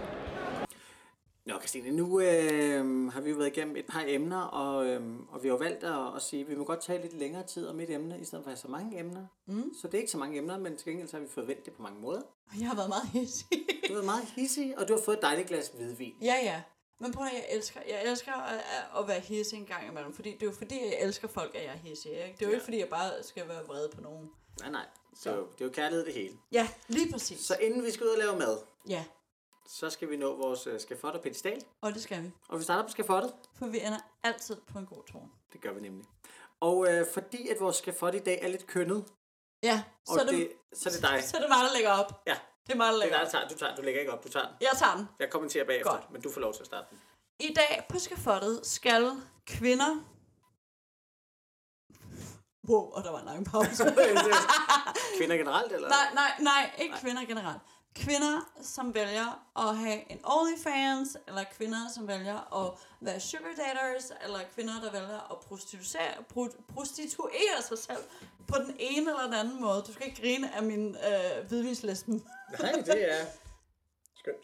Nå, 1.46 1.60
Christine, 1.60 1.92
nu 1.92 2.22
øh, 2.22 3.12
har 3.14 3.22
vi 3.22 3.30
jo 3.30 3.36
været 3.36 3.58
igennem 3.58 3.76
et 3.76 3.86
par 3.86 4.04
emner, 4.08 4.42
og, 4.42 4.86
øh, 4.88 5.20
og 5.30 5.44
vi 5.44 5.48
har 5.48 5.56
jo 5.56 5.60
valgt 5.60 5.84
at, 5.84 6.16
at 6.16 6.22
sige, 6.22 6.42
at 6.42 6.50
vi 6.50 6.56
må 6.56 6.64
godt 6.64 6.82
tage 6.82 7.02
lidt 7.02 7.14
længere 7.14 7.44
tid 7.44 7.68
om 7.68 7.80
et 7.80 7.90
emne, 7.90 8.20
i 8.20 8.26
stedet 8.26 8.44
for 8.44 8.52
at 8.52 8.58
have 8.58 8.62
så 8.62 8.68
mange 8.68 9.00
emner. 9.00 9.28
Mm. 9.46 9.74
Så 9.82 9.88
det 9.88 9.94
er 9.94 9.98
ikke 10.00 10.12
så 10.12 10.18
mange 10.18 10.38
emner, 10.38 10.60
men 10.60 10.78
til 10.78 10.88
gengæld 10.88 11.08
så 11.08 11.18
har 11.18 11.24
vi 11.24 11.30
fået 11.30 11.48
vendt 11.48 11.66
det 11.66 11.74
på 11.74 11.82
mange 11.82 12.02
måder. 12.02 12.22
Jeg 12.60 12.68
har 12.68 12.76
været 12.76 12.90
meget 12.90 13.08
hissig. 13.08 13.48
Du 13.88 13.88
har 13.88 13.94
været 13.94 14.06
meget 14.06 14.26
hissig, 14.36 14.80
og 14.80 14.88
du 14.88 14.94
har 14.94 15.02
fået 15.02 15.16
et 15.16 15.22
dejligt 15.22 15.48
glas 15.48 15.68
hvidvin. 15.68 16.16
ja, 16.22 16.36
ja. 16.44 16.62
Men 17.00 17.12
prøv 17.14 17.26
at 17.26 17.34
jeg 17.34 17.46
elsker, 17.50 17.80
jeg 17.88 18.04
elsker 18.06 18.34
at, 18.34 18.64
at 19.00 19.08
være 19.08 19.20
hissig 19.20 19.58
en 19.60 19.66
gang 19.66 19.88
imellem, 19.88 20.14
fordi 20.14 20.32
det 20.34 20.42
er 20.42 20.46
jo 20.46 20.52
fordi, 20.58 20.86
jeg 20.86 20.98
elsker 21.02 21.28
folk, 21.28 21.56
at 21.56 21.64
jeg 21.64 21.72
er 21.74 21.78
hissig. 21.78 22.12
Ikke? 22.12 22.36
Det 22.40 22.42
er 22.42 22.46
jo 22.48 22.54
ikke 22.54 22.64
fordi, 22.64 22.80
jeg 22.80 22.90
bare 22.90 23.24
skal 23.24 23.48
være 23.48 23.64
vred 23.66 23.90
på 23.90 24.02
nogen. 24.02 24.32
Nej, 24.60 24.70
nej. 24.72 24.86
Så 25.16 25.30
det 25.30 25.62
er 25.62 25.66
jo 25.66 25.72
kærlighed 25.72 26.06
det 26.06 26.14
hele. 26.14 26.38
Ja, 26.52 26.70
lige 26.88 27.12
præcis. 27.12 27.40
Så 27.40 27.58
inden 27.62 27.84
vi 27.84 27.92
skal 27.92 28.06
ud 28.06 28.12
og 28.12 28.18
lave 28.18 28.38
mad, 28.38 28.58
Ja, 28.90 29.06
så 29.68 29.90
skal 29.90 30.10
vi 30.10 30.18
nå 30.18 30.36
vores 30.36 30.68
uh, 30.68 30.80
skafot 30.80 31.16
og 31.16 31.22
pedestal. 31.22 31.64
og 31.82 31.94
det 31.94 32.02
skal 32.04 32.24
vi. 32.24 32.32
Og 32.50 32.60
vi 32.60 32.64
starter 32.64 32.84
på 32.84 32.90
skafottet. 32.92 33.34
For 33.60 33.68
vi 33.68 33.80
ender 33.80 34.00
altid 34.24 34.56
på 34.56 34.80
en 34.80 34.86
god 34.86 35.04
tone. 35.12 35.30
Det 35.54 35.62
gør 35.62 35.74
vi 35.74 35.82
nemlig. 35.82 36.06
Og 36.60 36.88
øh, 36.94 37.06
fordi 37.14 37.48
at 37.48 37.60
vores 37.60 37.76
skafot 37.76 38.16
i 38.16 38.20
dag 38.20 38.40
er 38.42 38.48
lidt 38.48 38.68
kønnet, 38.68 39.06
Ja, 39.64 39.84
så 40.06 40.20
er 40.20 40.24
det, 40.26 40.34
det, 40.34 40.52
så 40.74 40.90
er 40.90 40.94
det 40.94 41.02
dig. 41.02 41.24
så 41.30 41.38
er 41.38 41.42
det 41.42 41.50
mig, 41.50 41.58
der 41.58 41.74
lægger 41.74 41.92
op. 41.92 42.24
Ja, 42.28 42.38
Det 42.68 42.74
er 42.74 42.78
mig, 42.78 42.94
der 42.94 43.00
det 43.00 43.14
er 43.14 43.30
dig. 43.30 43.48
Du, 43.50 43.58
tager. 43.58 43.76
du 43.76 43.82
lægger 43.82 44.00
ikke 44.00 44.14
op, 44.14 44.24
du 44.24 44.30
tager 44.30 44.46
den. 44.46 44.56
Jeg 44.62 44.70
tager 44.80 44.96
den. 44.96 45.08
Jeg 45.20 45.30
kommenterer 45.30 45.66
bagefter, 45.66 45.92
Godt. 45.92 46.12
men 46.12 46.22
du 46.22 46.32
får 46.32 46.42
lov 46.42 46.54
til 46.54 46.60
at 46.62 46.66
starte 46.66 46.86
den. 46.90 47.00
I 47.40 47.54
dag 47.54 47.86
på 47.90 48.00
skafottet 48.00 48.60
skal 48.64 49.12
kvinder... 49.48 50.04
Wow, 52.70 52.92
og 52.92 53.04
der 53.04 53.12
var 53.12 53.20
en 53.20 53.26
lang 53.26 53.46
pause. 53.46 53.84
Kvinder 55.18 55.38
generelt, 55.38 55.72
eller? 55.72 55.90
nej, 55.90 56.08
nej, 56.14 56.32
nej, 56.40 56.72
ikke 56.78 56.96
kvinder 57.02 57.26
generelt. 57.26 57.62
Kvinder, 58.00 58.42
som 58.62 58.94
vælger 58.94 59.48
at 59.70 59.78
have 59.78 60.12
en 60.12 60.20
OnlyFans, 60.24 61.18
eller 61.28 61.44
kvinder, 61.44 61.90
som 61.96 62.08
vælger 62.08 62.66
at 62.66 62.74
være 63.02 63.20
sugar 63.20 63.56
daters, 63.58 64.12
eller 64.24 64.40
kvinder, 64.56 64.82
der 64.82 64.92
vælger 64.92 65.32
at 65.32 65.40
prostituere, 65.40 66.14
pro- 66.34 66.74
prostituere 66.74 67.62
sig 67.68 67.78
selv 67.78 68.04
på 68.48 68.56
den 68.58 68.76
ene 68.80 69.10
eller 69.12 69.24
den 69.24 69.34
anden 69.34 69.62
måde. 69.62 69.84
Du 69.88 69.94
skal 69.94 70.06
ikke 70.08 70.22
grine 70.22 70.56
af 70.56 70.64
min 70.64 70.96
øh, 70.96 71.48
hvidvinslisten. 71.48 72.28
Nej, 72.60 72.72
det 72.72 73.12
er 73.22 73.26
skønt. 74.16 74.44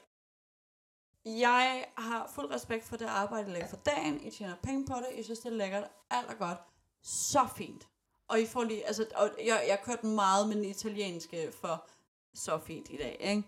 Jeg 1.25 1.85
har 1.97 2.31
fuld 2.35 2.51
respekt 2.51 2.85
for 2.85 2.97
det 2.97 3.05
arbejde, 3.05 3.49
I 3.49 3.53
lægger 3.53 3.67
for 3.69 3.77
dagen. 3.77 4.21
I 4.21 4.31
tjener 4.31 4.55
penge 4.63 4.85
på 4.85 4.93
det. 4.95 5.17
Jeg 5.17 5.23
synes, 5.23 5.39
det 5.39 5.51
er 5.51 5.55
lækkert. 5.55 5.83
Alt 6.09 6.29
er 6.29 6.33
godt. 6.33 6.57
Så 7.03 7.47
fint. 7.57 7.87
Og 8.27 8.41
I 8.41 8.45
får 8.47 8.63
lige, 8.63 8.87
altså, 8.87 9.05
og 9.15 9.29
jeg, 9.45 9.65
jeg 9.67 9.81
kørte 9.85 10.05
meget 10.05 10.47
med 10.47 10.55
den 10.55 10.65
italienske 10.65 11.51
for 11.61 11.85
så 12.33 12.57
fint 12.59 12.89
i 12.89 12.97
dag, 12.97 13.17
ikke? 13.19 13.43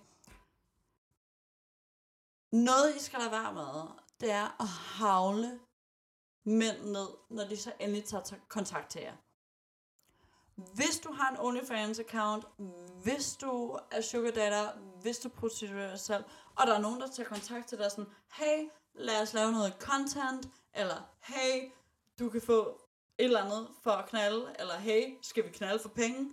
Noget, 2.51 2.95
I 2.95 2.99
skal 2.99 3.19
lade 3.19 3.31
være 3.31 3.53
med, 3.53 3.87
det 4.19 4.31
er 4.31 4.61
at 4.61 4.67
havle 4.67 5.59
mænd 6.45 6.81
ned, 6.81 7.07
når 7.29 7.47
de 7.47 7.57
så 7.57 7.73
endelig 7.79 8.05
tager 8.05 8.23
t- 8.23 8.47
kontakt 8.47 8.89
til 8.91 9.01
jer. 9.01 9.15
Hvis 10.55 10.99
du 11.03 11.11
har 11.11 11.29
en 11.29 11.37
OnlyFans-account, 11.37 12.63
hvis 13.03 13.35
du 13.35 13.79
er 13.91 14.01
sugar 14.01 14.31
dater, 14.31 14.71
hvis 15.01 15.17
du 15.17 15.29
prostituerer 15.29 15.89
dig 15.89 15.99
selv, 15.99 16.23
og 16.55 16.67
der 16.67 16.73
er 16.73 16.81
nogen, 16.81 17.01
der 17.01 17.07
tager 17.07 17.29
kontakt 17.29 17.67
til 17.67 17.77
dig 17.77 17.91
sådan, 17.91 18.11
hey, 18.31 18.69
lad 18.93 19.21
os 19.21 19.33
lave 19.33 19.51
noget 19.51 19.75
content, 19.79 20.49
eller 20.73 21.09
hey, 21.21 21.71
du 22.19 22.29
kan 22.29 22.41
få 22.41 22.81
et 23.17 23.25
eller 23.25 23.43
andet 23.43 23.67
for 23.81 23.91
at 23.91 24.09
knalde, 24.09 24.55
eller 24.59 24.77
hey, 24.77 25.17
skal 25.21 25.43
vi 25.45 25.49
knalde 25.49 25.79
for 25.79 25.89
penge? 25.89 26.31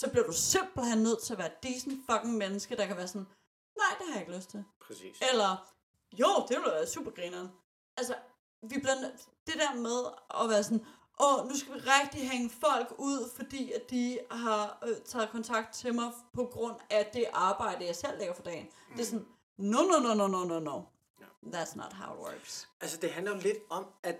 Så 0.00 0.10
bliver 0.10 0.26
du 0.26 0.32
simpelthen 0.32 0.98
nødt 1.02 1.22
til 1.22 1.32
at 1.32 1.38
være 1.38 1.50
decent 1.62 2.00
fucking 2.10 2.34
menneske, 2.36 2.76
der 2.76 2.86
kan 2.86 2.96
være 2.96 3.08
sådan, 3.08 3.26
nej, 3.80 3.92
det 3.98 4.06
har 4.06 4.14
jeg 4.14 4.20
ikke 4.20 4.36
lyst 4.36 4.50
til. 4.50 4.64
Præcis. 4.86 5.16
Eller, 5.30 5.72
jo, 6.12 6.26
det 6.48 6.56
ville 6.56 6.72
være 6.72 6.86
super 6.86 7.10
grineren. 7.10 7.48
Altså, 7.96 8.14
vi 8.62 8.78
bliver 8.80 8.94
det 9.46 9.54
der 9.54 9.74
med 9.74 9.98
at 10.42 10.50
være 10.50 10.62
sådan, 10.62 10.86
åh, 11.20 11.48
nu 11.48 11.56
skal 11.56 11.74
vi 11.74 11.78
rigtig 11.78 12.30
hænge 12.30 12.50
folk 12.50 12.94
ud, 12.98 13.30
fordi 13.36 13.72
at 13.72 13.90
de 13.90 14.18
har 14.30 14.78
øh, 14.86 14.96
taget 15.04 15.30
kontakt 15.30 15.74
til 15.74 15.94
mig 15.94 16.12
på 16.32 16.44
grund 16.52 16.76
af 16.90 17.10
det 17.12 17.24
arbejde, 17.32 17.86
jeg 17.86 17.96
selv 17.96 18.18
lægger 18.18 18.34
for 18.34 18.42
dagen. 18.42 18.64
Mm. 18.64 18.96
Det 18.96 19.02
er 19.02 19.06
sådan, 19.06 19.26
no, 19.56 19.82
no, 19.82 19.98
no, 19.98 20.14
no, 20.14 20.26
no, 20.26 20.44
no, 20.44 20.58
no. 20.60 20.82
That's 21.54 21.76
not 21.76 21.92
how 21.92 22.14
it 22.14 22.20
works. 22.20 22.68
Altså, 22.80 22.96
det 22.96 23.10
handler 23.10 23.34
jo 23.34 23.40
lidt 23.40 23.58
om, 23.70 23.86
at 24.02 24.16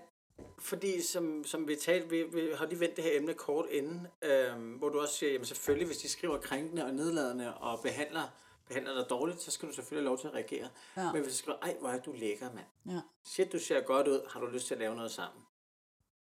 fordi 0.59 1.01
som, 1.01 1.43
som 1.43 1.67
vi 1.67 1.75
talte, 1.75 2.09
vi, 2.09 2.23
vi 2.23 2.49
har 2.55 2.65
lige 2.65 2.79
vendt 2.79 2.95
det 2.95 3.03
her 3.03 3.17
emne 3.17 3.33
kort 3.33 3.65
inden, 3.69 4.07
øhm, 4.21 4.71
hvor 4.71 4.89
du 4.89 4.99
også 4.99 5.13
siger, 5.13 5.31
jamen 5.31 5.45
selvfølgelig, 5.45 5.87
hvis 5.87 5.97
de 5.97 6.09
skriver 6.09 6.37
krænkende 6.37 6.85
og 6.85 6.93
nedladende 6.93 7.57
og 7.57 7.79
behandler, 7.79 8.23
behandler 8.67 8.93
dig 8.93 9.09
dårligt, 9.09 9.41
så 9.41 9.51
skal 9.51 9.69
du 9.69 9.73
selvfølgelig 9.73 10.03
have 10.03 10.09
lov 10.09 10.19
til 10.19 10.27
at 10.27 10.33
reagere. 10.33 10.69
Ja. 10.97 11.11
Men 11.11 11.21
hvis 11.21 11.33
de 11.33 11.37
skriver, 11.37 11.57
ej, 11.61 11.75
hvor 11.79 11.89
er 11.89 11.99
du 11.99 12.11
lækker, 12.11 12.49
mand. 12.53 12.95
Ja. 12.95 13.01
Shit, 13.25 13.51
du 13.51 13.59
ser 13.59 13.81
godt 13.81 14.07
ud, 14.07 14.21
har 14.29 14.39
du 14.39 14.45
lyst 14.45 14.67
til 14.67 14.73
at 14.73 14.79
lave 14.79 14.95
noget 14.95 15.11
sammen? 15.11 15.41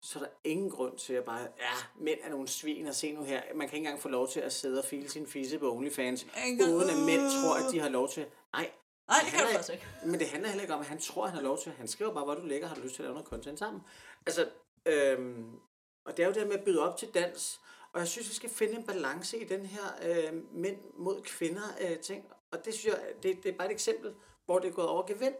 Så 0.01 0.19
er 0.19 0.23
der 0.23 0.29
ingen 0.43 0.69
grund 0.69 0.97
til 0.97 1.13
at 1.13 1.23
bare, 1.23 1.39
ja, 1.39 1.73
mænd 1.99 2.19
er 2.23 2.29
nogle 2.29 2.47
svin, 2.47 2.87
og 2.87 2.95
se 2.95 3.11
nu 3.11 3.23
her, 3.23 3.41
man 3.55 3.67
kan 3.67 3.75
ikke 3.75 3.87
engang 3.87 4.01
få 4.01 4.09
lov 4.09 4.27
til 4.27 4.39
at 4.39 4.53
sidde 4.53 4.79
og 4.79 4.85
file 4.85 5.09
sin 5.09 5.27
fisse 5.27 5.59
på 5.59 5.75
OnlyFans, 5.75 6.27
uden 6.69 6.89
at 6.89 7.05
mænd 7.05 7.21
tror, 7.21 7.55
at 7.55 7.73
de 7.73 7.79
har 7.79 7.89
lov 7.89 8.09
til. 8.09 8.25
Nej, 8.53 8.71
Nej, 9.13 9.21
det 9.25 9.31
kan 9.33 9.47
du 9.47 9.53
faktisk 9.53 9.73
ikke. 9.73 9.87
Men 10.05 10.19
det 10.19 10.27
handler 10.27 10.49
heller 10.49 10.61
ikke 10.61 10.73
om, 10.73 10.79
at 10.79 10.87
han 10.87 10.99
tror, 10.99 11.23
at 11.23 11.29
han 11.29 11.37
har 11.37 11.43
lov 11.43 11.57
til. 11.57 11.71
Han 11.71 11.87
skriver 11.87 12.13
bare, 12.13 12.23
hvor 12.23 12.35
du 12.35 12.45
ligger, 12.45 12.67
har 12.67 12.75
du 12.75 12.81
lyst 12.81 12.95
til 12.95 13.01
at 13.01 13.05
lave 13.05 13.13
noget 13.13 13.27
content 13.27 13.59
sammen. 13.59 13.81
Altså, 14.25 14.49
øhm, 14.85 15.59
og 16.05 16.17
det 16.17 16.23
er 16.23 16.27
jo 16.27 16.33
det 16.33 16.41
her 16.41 16.47
med 16.47 16.57
at 16.57 16.65
byde 16.65 16.81
op 16.81 16.97
til 16.97 17.07
dans. 17.13 17.59
Og 17.93 17.99
jeg 17.99 18.07
synes, 18.07 18.29
vi 18.29 18.33
skal 18.33 18.49
finde 18.49 18.73
en 18.73 18.83
balance 18.83 19.37
i 19.37 19.47
den 19.47 19.65
her 19.65 19.85
øh, 20.03 20.33
mænd 20.51 20.77
mod 20.97 21.21
kvinder 21.21 21.67
øh, 21.81 21.99
ting. 21.99 22.25
Og 22.51 22.65
det 22.65 22.73
synes 22.73 22.85
jeg, 22.85 23.01
det, 23.23 23.43
det 23.43 23.53
er 23.53 23.57
bare 23.57 23.67
et 23.67 23.73
eksempel, 23.73 24.13
hvor 24.45 24.59
det 24.59 24.67
er 24.67 24.73
gået 24.73 24.87
over 24.87 25.05
gevind. 25.05 25.35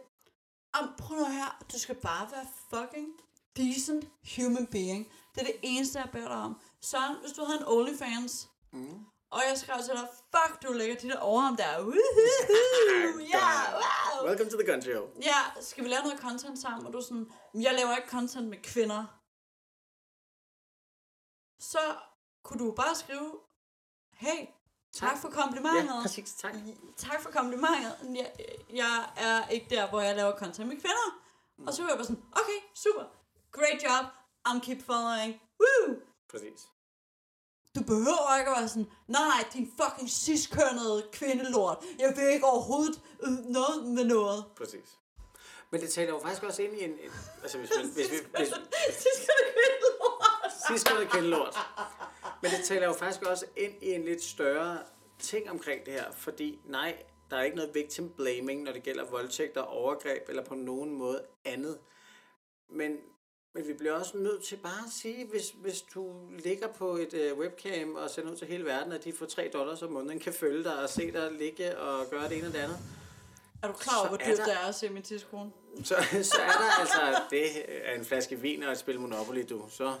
Om, 0.80 0.88
prøv 0.98 1.16
nu 1.16 1.24
her, 1.24 1.64
du 1.72 1.78
skal 1.78 1.94
bare 1.94 2.28
være 2.32 2.46
fucking 2.70 3.08
decent 3.56 4.08
human 4.36 4.66
being. 4.66 5.12
Det 5.34 5.40
er 5.40 5.46
det 5.46 5.56
eneste, 5.62 5.98
jeg 5.98 6.08
beder 6.12 6.28
dig 6.28 6.36
om. 6.36 6.60
Søren, 6.80 7.16
hvis 7.20 7.32
du 7.32 7.44
havde 7.44 7.58
en 7.58 7.66
OnlyFans, 7.66 8.48
mm. 8.72 9.06
Og 9.34 9.40
jeg 9.48 9.58
skrev 9.58 9.76
til 9.86 9.94
dig, 9.98 10.08
fuck, 10.32 10.62
du 10.62 10.72
lægger 10.72 10.96
der 10.96 11.18
overarm 11.18 11.56
der. 11.56 11.72
Woohoo! 11.80 13.18
Ja, 13.34 13.48
wow! 13.80 14.28
Welcome 14.28 14.50
to 14.50 14.56
the 14.62 14.82
show. 14.82 15.02
Ja, 15.30 15.40
skal 15.60 15.84
vi 15.84 15.88
lave 15.88 16.02
noget 16.02 16.20
content 16.20 16.58
sammen? 16.58 16.86
Og 16.86 16.92
du 16.92 16.98
er 16.98 17.02
sådan, 17.02 17.32
jeg 17.54 17.74
laver 17.74 17.96
ikke 17.96 18.08
content 18.08 18.48
med 18.48 18.58
kvinder. 18.62 19.04
Så 21.72 21.82
kunne 22.44 22.60
du 22.64 22.72
bare 22.72 22.94
skrive, 22.94 23.30
hey, 24.12 24.40
tak 24.92 25.18
for 25.18 25.30
komplimentet. 25.30 25.94
Ja, 25.94 26.02
præcis. 26.02 26.34
Tak. 26.34 26.54
tak 26.96 27.22
for 27.22 27.30
komplimentet. 27.30 27.92
Jeg, 28.14 28.32
jeg 28.72 29.12
er 29.16 29.48
ikke 29.48 29.66
der, 29.70 29.88
hvor 29.88 30.00
jeg 30.00 30.16
laver 30.16 30.38
content 30.38 30.68
med 30.68 30.76
kvinder. 30.76 31.08
Mm. 31.58 31.66
Og 31.66 31.74
så 31.74 31.82
var 31.82 31.88
jeg 31.88 31.98
bare 31.98 32.06
sådan, 32.06 32.22
okay, 32.32 32.58
super. 32.74 33.04
Great 33.52 33.82
job. 33.84 34.04
I'm 34.48 34.60
keep 34.60 34.82
following. 34.82 35.40
Woo! 35.60 35.96
Præcis. 36.28 36.68
Du 37.74 37.82
behøver 37.82 38.38
ikke 38.38 38.50
at 38.50 38.56
være 38.58 38.68
sådan, 38.68 38.90
nej, 39.08 39.44
din 39.52 39.72
fucking 39.80 40.10
ciskønnede 40.10 41.08
kvindelort. 41.12 41.78
Jeg 41.98 42.12
vil 42.16 42.24
ikke 42.34 42.46
overhovedet 42.46 43.00
øh, 43.22 43.30
noget 43.30 43.86
med 43.86 44.04
noget. 44.04 44.44
Præcis. 44.56 44.98
Men 45.70 45.80
det 45.80 45.90
taler 45.90 46.12
jo 46.12 46.18
faktisk 46.18 46.42
også 46.42 46.62
ind 46.62 46.74
i 46.74 46.84
en... 46.84 46.90
en 46.90 47.10
altså, 47.42 47.58
hvis, 47.58 47.70
man, 47.76 47.86
hvis 47.86 48.10
vi... 48.10 48.16
Hvis, 48.36 48.48
Ciskønnede 49.02 49.52
kvindelort. 49.56 50.14
sidst 50.68 50.86
skulle 50.86 51.06
kende 51.06 51.28
lort. 51.28 51.56
Men 52.42 52.50
det 52.50 52.64
taler 52.64 52.86
jo 52.86 52.92
faktisk 52.92 53.22
også 53.22 53.46
ind 53.56 53.82
i 53.82 53.92
en 53.92 54.04
lidt 54.04 54.22
større 54.22 54.78
ting 55.18 55.50
omkring 55.50 55.86
det 55.86 55.92
her, 55.92 56.12
fordi 56.12 56.58
nej, 56.64 57.02
der 57.30 57.36
er 57.36 57.42
ikke 57.42 57.56
noget 57.56 57.74
victim 57.74 58.10
blaming, 58.10 58.62
når 58.62 58.72
det 58.72 58.82
gælder 58.82 59.04
voldtægt 59.04 59.56
og 59.56 59.68
overgreb, 59.68 60.28
eller 60.28 60.44
på 60.44 60.54
nogen 60.54 60.92
måde 60.92 61.22
andet. 61.44 61.78
Men, 62.68 62.98
men 63.54 63.68
vi 63.68 63.72
bliver 63.72 63.92
også 63.92 64.16
nødt 64.18 64.42
til 64.42 64.56
bare 64.56 64.86
at 64.86 64.92
sige, 64.92 65.26
hvis, 65.30 65.54
hvis 65.56 65.82
du 65.82 66.12
ligger 66.38 66.68
på 66.68 66.96
et 66.96 67.14
øh, 67.14 67.38
webcam 67.38 67.94
og 67.94 68.10
sender 68.10 68.32
ud 68.32 68.36
til 68.36 68.46
hele 68.46 68.64
verden, 68.64 68.92
at 68.92 69.04
de 69.04 69.12
for 69.12 69.26
3 69.26 69.50
dollars 69.52 69.82
om 69.82 69.92
måneden 69.92 70.20
kan 70.20 70.32
følge 70.32 70.64
dig 70.64 70.78
og 70.82 70.88
se 70.88 71.12
dig 71.12 71.32
ligge 71.32 71.78
og 71.78 72.10
gøre 72.10 72.28
det 72.28 72.38
ene 72.38 72.46
og 72.46 72.52
det 72.52 72.58
andet, 72.58 72.78
Er 73.62 73.66
du 73.66 73.72
klar 73.72 73.98
over, 73.98 74.08
hvor 74.08 74.16
dyrt 74.16 74.38
det 74.46 74.52
er 74.52 74.68
at 74.68 74.74
se 74.74 74.88
min 74.88 75.02
tidskone? 75.02 75.50
så, 75.84 75.94
så 76.22 76.36
er 76.42 76.50
der 76.50 76.80
altså 76.80 77.22
det 77.30 77.46
er 77.88 77.94
en 77.94 78.04
flaske 78.04 78.40
vin 78.40 78.62
og 78.62 78.72
et 78.72 78.78
spil 78.78 79.00
Monopoly, 79.00 79.44
du. 79.50 79.64
Så 79.70 79.94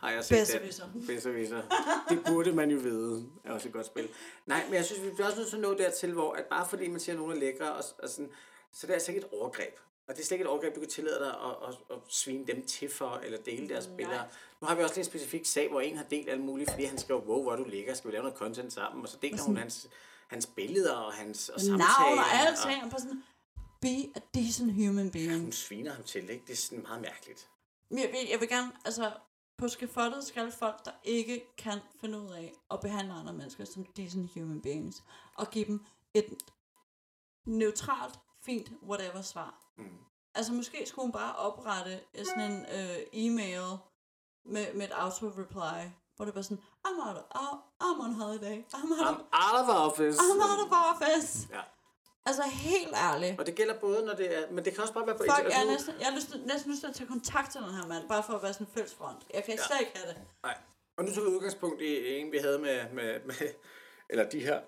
har 0.00 0.10
jeg 0.10 0.24
set 0.24 0.38
Besserwisser. 0.40 0.84
den. 0.92 1.06
Besserwisser. 1.06 1.62
Det 2.08 2.18
burde 2.26 2.52
man 2.52 2.70
jo 2.70 2.78
vide. 2.78 3.26
er 3.44 3.52
også 3.52 3.68
et 3.68 3.74
godt 3.74 3.86
spil. 3.86 4.08
Nej, 4.46 4.64
men 4.66 4.74
jeg 4.74 4.84
synes, 4.84 5.02
vi 5.02 5.10
bliver 5.10 5.26
også 5.26 5.38
nødt 5.38 5.48
til 5.48 5.56
at 5.56 5.62
nå 5.62 5.74
dertil, 5.74 6.12
hvor 6.12 6.32
at 6.32 6.44
bare 6.44 6.68
fordi 6.68 6.88
man 6.88 7.00
siger, 7.00 7.14
at 7.14 7.18
nogen 7.20 7.36
er 7.36 7.40
lækre, 7.40 7.72
og, 7.72 7.84
og 8.02 8.08
sådan, 8.08 8.30
så 8.72 8.86
det 8.86 8.90
er 8.90 8.94
altså 8.94 9.10
ikke 9.10 9.20
et 9.20 9.28
overgreb. 9.32 9.78
Og 10.10 10.16
det 10.16 10.22
er 10.22 10.26
slet 10.26 10.34
ikke 10.34 10.42
et 10.42 10.48
overgreb, 10.48 10.74
du 10.74 10.80
kan 10.80 10.88
tillade 10.88 11.18
dig 11.18 11.28
at, 11.28 11.68
at, 11.68 11.74
at 11.90 11.98
svine 12.08 12.46
dem 12.46 12.66
til 12.66 12.90
for, 12.90 13.20
eller 13.24 13.38
dele 13.38 13.68
deres 13.68 13.86
billeder. 13.96 14.22
Nu 14.60 14.66
har 14.66 14.74
vi 14.74 14.82
også 14.82 15.00
en 15.00 15.04
specifik 15.04 15.46
sag, 15.46 15.68
hvor 15.68 15.80
en 15.80 15.96
har 15.96 16.04
delt 16.04 16.28
alt 16.28 16.40
muligt, 16.40 16.70
fordi 16.70 16.84
han 16.84 16.98
skrev, 16.98 17.22
wow, 17.26 17.42
hvor 17.42 17.56
du 17.56 17.64
ligger, 17.64 17.94
skal 17.94 18.10
vi 18.10 18.14
lave 18.14 18.22
noget 18.22 18.38
content 18.38 18.72
sammen? 18.72 19.02
Og 19.02 19.08
så 19.08 19.16
deler 19.22 19.42
hun 19.42 19.56
hans, 19.56 19.88
hans 20.28 20.46
billeder 20.46 20.94
og 20.94 21.12
hans 21.12 21.48
og 21.48 21.60
Navn 21.62 21.80
samtaler. 21.80 22.22
og 22.22 22.32
alting. 22.32 22.84
Og 22.84 22.90
bare 22.90 23.00
sådan, 23.00 23.22
be 23.80 24.12
a 24.14 24.20
decent 24.34 24.74
human 24.74 25.10
being. 25.10 25.40
hun 25.40 25.52
sviner 25.52 25.92
ham 25.92 26.02
til, 26.02 26.30
ikke? 26.30 26.44
Det 26.46 26.52
er 26.52 26.56
sådan 26.56 26.82
meget 26.82 27.00
mærkeligt. 27.00 27.48
Jeg 27.90 28.08
vil, 28.12 28.28
jeg 28.30 28.40
vil 28.40 28.48
gerne, 28.48 28.72
altså, 28.84 29.12
på 29.58 29.68
skafottet 29.68 30.24
skal 30.24 30.52
folk, 30.52 30.84
der 30.84 30.92
ikke 31.04 31.46
kan 31.58 31.78
finde 32.00 32.20
ud 32.20 32.30
af 32.30 32.52
at 32.70 32.80
behandle 32.80 33.12
andre 33.12 33.32
mennesker 33.32 33.64
som 33.64 33.84
decent 33.84 34.30
human 34.34 34.60
beings, 34.60 35.02
og 35.34 35.50
give 35.50 35.64
dem 35.64 35.84
et 36.14 36.26
neutralt, 37.44 38.18
fint, 38.42 38.72
whatever 38.82 39.22
svar. 39.22 39.69
Mm. 39.80 39.96
Altså, 40.34 40.52
måske 40.52 40.86
skulle 40.86 41.04
hun 41.04 41.12
bare 41.12 41.36
oprette 41.36 42.00
sådan 42.24 42.50
en 42.50 42.66
øh, 42.76 42.96
e-mail 43.12 43.78
med, 44.44 44.74
med 44.74 44.84
et 44.86 44.92
auto-reply, 44.92 45.90
hvor 46.16 46.24
det 46.24 46.34
var 46.34 46.42
sådan, 46.42 46.62
I'm, 46.86 47.08
out 47.08 47.16
of, 47.16 47.22
I'm 47.82 48.04
on 48.04 48.12
holiday, 48.14 48.62
I'm 48.74 49.08
out, 49.08 49.16
I'm 49.16 49.22
out 49.32 49.68
of 49.68 49.68
office. 49.90 50.18
I'm 50.18 50.42
out 50.50 50.60
of 50.66 50.72
office. 50.92 51.48
Ja. 51.52 51.60
Altså, 52.26 52.42
helt 52.42 52.94
ærligt. 52.94 53.40
Og 53.40 53.46
det 53.46 53.54
gælder 53.54 53.80
både, 53.80 54.04
når 54.06 54.14
det 54.14 54.38
er... 54.38 54.50
Men 54.50 54.64
det 54.64 54.72
kan 54.74 54.82
også 54.82 54.94
bare 54.94 55.06
være 55.06 55.16
på 55.16 55.22
Fuck, 55.22 55.38
internet. 55.38 55.52
jeg, 55.54 55.62
er 55.66 55.70
næsten, 55.72 55.94
jeg 56.00 56.06
har 56.06 56.14
lyst, 56.14 56.28
til- 56.28 56.40
næsten 56.46 56.70
lyst 56.70 56.80
til 56.80 56.88
at 56.88 56.94
tage 56.94 57.08
kontakt 57.08 57.52
til 57.52 57.60
den 57.60 57.70
her 57.74 57.86
mand, 57.86 58.08
bare 58.08 58.22
for 58.22 58.32
at 58.32 58.42
være 58.42 58.52
sådan 58.52 58.66
en 58.66 58.72
fælles 58.72 58.94
front. 58.94 59.26
Jeg 59.34 59.44
kan 59.44 59.54
ja. 59.54 59.62
slet 59.66 59.80
ikke 59.80 59.92
have 59.98 60.08
det. 60.14 60.22
Nej. 60.42 60.58
Og 60.98 61.04
nu 61.04 61.14
tog 61.14 61.24
vi 61.24 61.28
udgangspunkt 61.28 61.80
i 61.80 62.14
en, 62.18 62.32
vi 62.32 62.38
havde 62.38 62.58
med, 62.58 62.90
med, 62.92 63.20
med 63.24 63.34
eller 64.10 64.28
de 64.28 64.40
her 64.40 64.60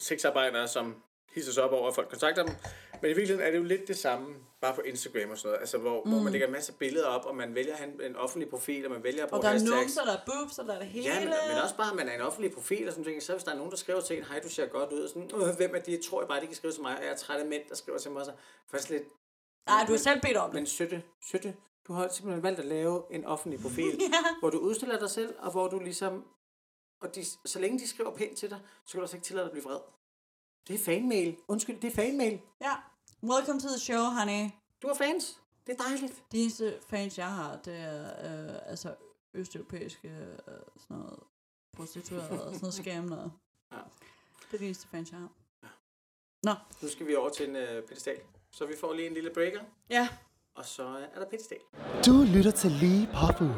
sexarbejdere, 0.00 0.68
som 0.68 1.02
hisses 1.34 1.58
op 1.58 1.72
over, 1.72 1.88
at 1.88 1.94
folk 1.94 2.08
kontakter 2.08 2.42
dem. 2.46 2.54
Men 3.02 3.10
i 3.10 3.14
virkeligheden 3.14 3.46
er 3.46 3.50
det 3.50 3.58
jo 3.58 3.62
lidt 3.64 3.88
det 3.88 3.98
samme, 3.98 4.34
bare 4.60 4.74
på 4.74 4.80
Instagram 4.80 5.30
og 5.30 5.38
sådan 5.38 5.48
noget. 5.48 5.60
Altså, 5.60 5.78
hvor, 5.78 6.02
mm. 6.04 6.10
hvor 6.10 6.20
man 6.20 6.32
lægger 6.32 6.46
en 6.46 6.52
masse 6.52 6.72
billeder 6.72 7.06
op, 7.06 7.24
og 7.26 7.36
man 7.36 7.54
vælger 7.54 7.76
en, 7.76 8.00
en 8.02 8.16
offentlig 8.16 8.48
profil, 8.50 8.84
og 8.86 8.90
man 8.92 9.02
vælger 9.04 9.22
at 9.22 9.24
Og 9.24 9.30
bruge 9.30 9.42
der 9.42 9.48
er 9.48 9.52
hashtags. 9.52 9.80
numser, 9.80 10.04
der 10.04 10.12
er 10.12 10.20
boobs, 10.26 10.58
og 10.58 10.66
der 10.66 10.74
er 10.74 10.78
det 10.78 10.88
hele. 10.88 11.06
Ja, 11.06 11.20
men, 11.20 11.28
men 11.28 11.62
også 11.62 11.76
bare, 11.76 11.90
at 11.90 11.96
man 11.96 12.08
er 12.08 12.14
en 12.14 12.20
offentlig 12.20 12.52
profil 12.52 12.86
og 12.86 12.92
sådan 12.92 13.04
ting. 13.04 13.22
Så 13.22 13.32
hvis 13.32 13.44
der 13.44 13.52
er 13.52 13.56
nogen, 13.56 13.70
der 13.70 13.76
skriver 13.76 14.00
til 14.00 14.18
en, 14.18 14.24
hej, 14.24 14.40
du 14.40 14.48
ser 14.48 14.66
godt 14.66 14.92
ud, 14.92 15.00
og 15.00 15.08
sådan, 15.08 15.30
øh, 15.34 15.56
hvem 15.56 15.74
er 15.74 15.78
de? 15.80 16.02
Tror 16.02 16.20
jeg 16.22 16.28
bare, 16.28 16.40
de 16.40 16.46
kan 16.46 16.54
skrive 16.56 16.72
til 16.72 16.82
mig, 16.82 16.96
og 16.96 17.02
jeg 17.04 17.10
er 17.12 17.16
træt 17.16 17.40
af 17.40 17.46
mænd, 17.46 17.62
der 17.68 17.74
skriver 17.74 17.98
til 17.98 18.10
mig. 18.10 18.24
Så 18.24 18.32
faktisk 18.70 18.90
lidt, 18.90 19.02
Nej, 19.66 19.84
du 19.86 19.92
har 19.92 19.98
selv 19.98 20.20
bedt 20.20 20.36
om 20.36 20.50
det. 20.50 20.54
men 20.54 20.66
søtte, 20.66 21.02
søtte, 21.30 21.54
du 21.86 21.92
har 21.92 22.08
simpelthen 22.08 22.42
valgt 22.42 22.60
at 22.60 22.66
lave 22.66 23.02
en 23.10 23.24
offentlig 23.24 23.60
profil, 23.60 23.98
Ja. 24.00 24.24
hvor 24.40 24.50
du 24.50 24.58
udstiller 24.58 24.98
dig 24.98 25.10
selv, 25.10 25.34
og 25.38 25.50
hvor 25.50 25.68
du 25.68 25.78
ligesom, 25.78 26.24
og 27.02 27.14
de, 27.14 27.24
så 27.24 27.58
længe 27.58 27.78
de 27.78 27.88
skriver 27.88 28.14
pænt 28.16 28.38
til 28.38 28.50
dig, 28.50 28.58
så 28.86 28.92
kan 28.92 28.98
du 28.98 29.02
også 29.02 29.16
ikke 29.16 29.24
tillade 29.24 29.44
dig 29.44 29.48
at 29.50 29.52
blive 29.52 29.64
vred. 29.64 29.78
Det 30.68 30.74
er 30.74 30.78
fanmail. 30.84 31.36
Undskyld, 31.48 31.80
det 31.80 31.90
er 31.92 31.94
fanmail. 32.02 32.40
Ja. 32.60 32.72
Welcome 33.22 33.60
to 33.60 33.68
the 33.68 33.78
show, 33.78 34.02
honey. 34.04 34.50
Du 34.82 34.86
har 34.88 34.94
fans. 34.94 35.40
Det 35.66 35.72
er 35.80 35.82
dejligt. 35.84 36.22
De 36.32 36.38
eneste 36.42 36.78
fans, 36.88 37.18
jeg 37.18 37.26
har, 37.34 37.56
det 37.64 37.76
er 37.76 38.04
øh, 38.04 38.56
altså 38.66 38.94
østeuropæiske 39.34 40.08
øh, 40.08 40.36
sådan 40.78 40.96
noget 40.96 41.18
prostituerede 41.76 42.30
og 42.30 42.38
sådan 42.54 42.58
noget 42.60 42.74
scam 42.74 43.04
noget. 43.04 43.32
Ja. 43.72 43.76
Det 44.50 44.54
er 44.54 44.58
de 44.58 44.64
eneste 44.64 44.88
fans, 44.88 45.10
jeg 45.10 45.18
har. 45.18 45.28
Nu 46.82 46.88
skal 46.88 47.06
vi 47.06 47.14
over 47.14 47.28
til 47.30 47.48
en 47.48 47.56
øh, 47.56 47.82
pedestal. 47.88 48.16
Så 48.50 48.66
vi 48.66 48.74
får 48.80 48.92
lige 48.94 49.06
en 49.06 49.14
lille 49.14 49.30
breaker, 49.34 49.60
Ja. 49.90 50.08
og 50.54 50.64
så 50.66 50.82
øh, 50.98 51.02
er 51.14 51.18
der 51.18 51.26
pedestal. 51.30 51.58
Du 52.06 52.12
lytter 52.34 52.50
til 52.50 52.70
Lige 52.70 53.08
Popul. 53.20 53.48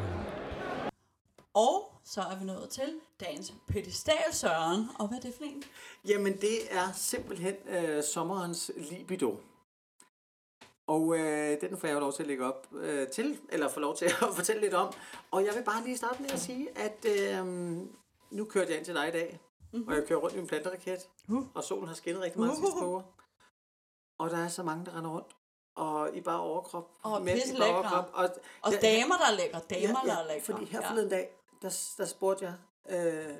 Og 1.53 1.91
så 2.03 2.21
er 2.21 2.39
vi 2.39 2.45
nået 2.45 2.69
til 2.69 2.99
dagens 3.19 3.53
pedestal, 3.67 4.23
Søren. 4.33 4.87
Og 4.99 5.07
hvad 5.07 5.17
er 5.17 5.21
det 5.21 5.33
for 5.37 5.43
en? 5.43 5.63
Jamen, 6.07 6.33
det 6.41 6.73
er 6.73 6.91
simpelthen 6.91 7.55
øh, 7.67 8.03
sommerens 8.03 8.71
libido. 8.77 9.37
Og 10.87 11.17
øh, 11.17 11.61
den 11.61 11.77
får 11.77 11.87
jeg 11.87 11.95
jo 11.95 11.99
lov 11.99 12.13
til 12.13 12.23
at 12.23 12.27
lægge 12.27 12.45
op 12.45 12.67
øh, 12.73 13.07
til, 13.07 13.39
eller 13.49 13.67
få 13.69 13.79
lov 13.79 13.95
til 13.95 14.05
at 14.05 14.13
fortælle 14.37 14.61
lidt 14.61 14.73
om. 14.73 14.93
Og 15.31 15.45
jeg 15.45 15.53
vil 15.55 15.63
bare 15.63 15.83
lige 15.83 15.97
starte 15.97 16.21
med 16.21 16.31
at 16.31 16.39
sige, 16.39 16.69
at 16.77 17.05
øh, 17.05 17.45
nu 18.31 18.45
kørte 18.45 18.69
jeg 18.69 18.77
ind 18.77 18.85
til 18.85 18.93
dig 18.95 19.07
i 19.07 19.11
dag, 19.11 19.39
mm-hmm. 19.73 19.87
og 19.87 19.95
jeg 19.95 20.07
kører 20.07 20.19
rundt 20.19 20.35
i 20.35 20.39
en 20.39 20.47
planteraket, 20.47 21.09
Uh. 21.29 21.45
og 21.53 21.63
solen 21.63 21.87
har 21.87 21.95
skinnet 21.95 22.21
rigtig 22.21 22.39
meget 22.39 22.55
sidste 22.57 22.73
Uh. 22.73 22.79
par 22.79 22.87
uger. 22.87 23.01
Og 24.17 24.29
der 24.29 24.37
er 24.37 24.47
så 24.47 24.63
mange, 24.63 24.85
der 24.85 24.97
render 24.97 25.11
rundt, 25.11 25.35
og 25.75 26.15
i 26.15 26.21
bare 26.21 26.39
overkrop. 26.39 26.91
Og 27.03 27.21
mænd 27.21 27.39
i 27.39 27.57
bare 27.59 27.73
overkrop. 27.73 28.09
Og, 28.13 28.29
Og 28.61 28.71
Ja, 28.71 28.79
damer, 28.79 29.15
der 29.17 29.25
er 29.25 29.35
lækre. 29.37 29.61
Damer, 29.69 29.99
der 30.05 30.17
er 30.17 30.27
lækre. 30.27 30.45
fordi 30.45 30.65
her 30.65 30.87
forleden 30.87 31.09
dag, 31.09 31.29
der, 31.61 31.93
der 31.97 32.05
spurgte 32.05 32.45
jeg, 32.45 32.53
øh, 32.89 33.35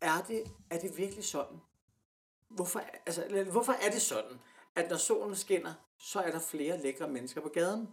er, 0.00 0.22
det, 0.28 0.42
er 0.70 0.78
det 0.78 0.96
virkelig 0.98 1.24
sådan? 1.24 1.60
Hvorfor, 2.48 2.82
altså, 3.06 3.44
hvorfor 3.52 3.72
er 3.72 3.90
det 3.90 4.02
sådan, 4.02 4.40
at 4.76 4.90
når 4.90 4.96
solen 4.96 5.36
skinner, 5.36 5.72
så 6.02 6.20
er 6.20 6.30
der 6.30 6.38
flere 6.38 6.82
lækre 6.82 7.08
mennesker 7.08 7.40
på 7.40 7.48
gaden? 7.48 7.88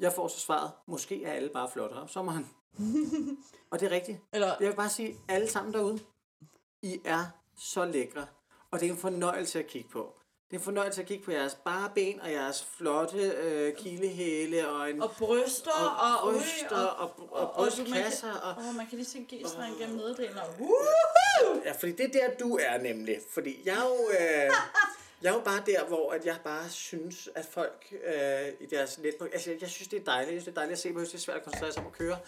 Jeg 0.00 0.12
får 0.12 0.28
så 0.28 0.40
svaret, 0.40 0.70
måske 0.86 1.24
er 1.24 1.32
alle 1.32 1.48
bare 1.48 1.70
flottere 1.72 2.00
om 2.00 2.08
sommeren. 2.08 2.50
og 3.70 3.80
det 3.80 3.86
er 3.86 3.90
rigtigt. 3.90 4.18
Eller, 4.32 4.56
Jeg 4.60 4.68
vil 4.68 4.76
bare 4.76 4.88
sige, 4.90 5.16
alle 5.28 5.48
sammen 5.48 5.74
derude, 5.74 6.00
I 6.82 7.00
er 7.04 7.24
så 7.58 7.84
lækre. 7.84 8.26
Og 8.70 8.80
det 8.80 8.86
er 8.88 8.90
en 8.92 8.98
fornøjelse 8.98 9.58
at 9.58 9.66
kigge 9.66 9.88
på. 9.88 10.14
Det 10.50 10.56
er 10.56 10.60
en 10.60 10.64
fornøjelse 10.64 11.00
at 11.00 11.08
kigge 11.08 11.24
på 11.24 11.30
jeres 11.30 11.54
bare 11.54 11.90
ben 11.94 12.20
og 12.20 12.32
jeres 12.32 12.64
flotte 12.64 13.18
øh, 13.18 13.76
kilehæle 13.76 14.68
og 14.68 14.90
en 14.90 15.02
og 15.02 15.10
bryster, 15.18 15.70
og, 15.70 16.28
og 16.28 16.34
bryster 16.34 16.76
og, 16.76 16.98
og, 16.98 17.12
og, 17.18 17.40
og, 17.40 17.50
og 17.50 17.54
brystkasser. 17.54 18.32
kan, 18.32 18.42
Og, 18.42 18.68
og 18.68 18.74
man 18.74 18.86
kan 18.86 18.98
lige 18.98 19.06
se 19.06 19.26
G-streng 19.32 19.78
gennem 19.78 19.96
nederdelen. 19.96 20.38
Og, 20.38 20.46
ja, 21.64 21.72
fordi 21.72 21.92
det 21.92 22.04
er 22.04 22.10
der, 22.28 22.36
du 22.36 22.58
er 22.62 22.78
nemlig. 22.78 23.18
Fordi 23.30 23.62
jeg 23.64 23.74
er 23.74 23.84
jo, 23.88 24.10
øh, 24.10 24.50
jeg 25.22 25.30
er 25.30 25.34
jo 25.34 25.40
bare 25.40 25.62
der, 25.66 25.84
hvor 25.84 26.12
at 26.12 26.26
jeg 26.26 26.38
bare 26.44 26.70
synes, 26.70 27.28
at 27.34 27.46
folk 27.50 27.94
øh, 28.04 28.48
i 28.60 28.66
deres 28.66 28.98
netværk... 28.98 29.32
Altså, 29.32 29.56
jeg 29.60 29.70
synes, 29.70 29.88
det 29.88 30.00
er 30.00 30.04
dejligt. 30.04 30.34
Jeg 30.34 30.42
synes, 30.42 30.44
det 30.44 30.50
er 30.50 30.60
dejligt 30.60 30.72
at 30.72 30.78
se 30.78 30.88
synes, 30.88 31.10
det 31.10 31.14
er 31.14 31.22
svært 31.22 31.36
at 31.36 31.44
koncentrere 31.44 31.72
sig 31.72 31.82
om 31.82 31.86
at 31.86 31.92
køre. 31.92 32.18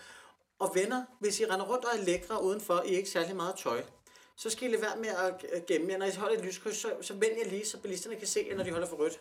Og 0.58 0.74
venner, 0.74 1.04
hvis 1.20 1.40
I 1.40 1.44
render 1.44 1.66
rundt 1.66 1.84
og 1.84 1.98
er 1.98 2.02
lækre 2.02 2.42
udenfor, 2.42 2.82
I 2.82 2.92
er 2.92 2.96
ikke 2.96 3.10
særlig 3.10 3.36
meget 3.36 3.54
tøj, 3.56 3.82
så 4.36 4.50
skal 4.50 4.68
I 4.68 4.72
lade 4.72 4.82
være 4.82 4.96
med 4.96 5.08
at 5.52 5.66
gemme 5.66 5.92
jer. 5.92 5.98
Når 5.98 6.06
I 6.06 6.10
holder 6.10 6.38
et 6.38 6.44
lyskryds, 6.44 6.76
så, 6.76 6.92
så 7.00 7.14
vend 7.14 7.38
jer 7.38 7.48
lige, 7.50 7.66
så 7.66 7.78
bilisterne 7.78 8.16
kan 8.16 8.26
se 8.26 8.46
jer, 8.50 8.56
når 8.56 8.64
de 8.64 8.70
holder 8.70 8.88
for 8.88 8.96
rødt. 8.96 9.20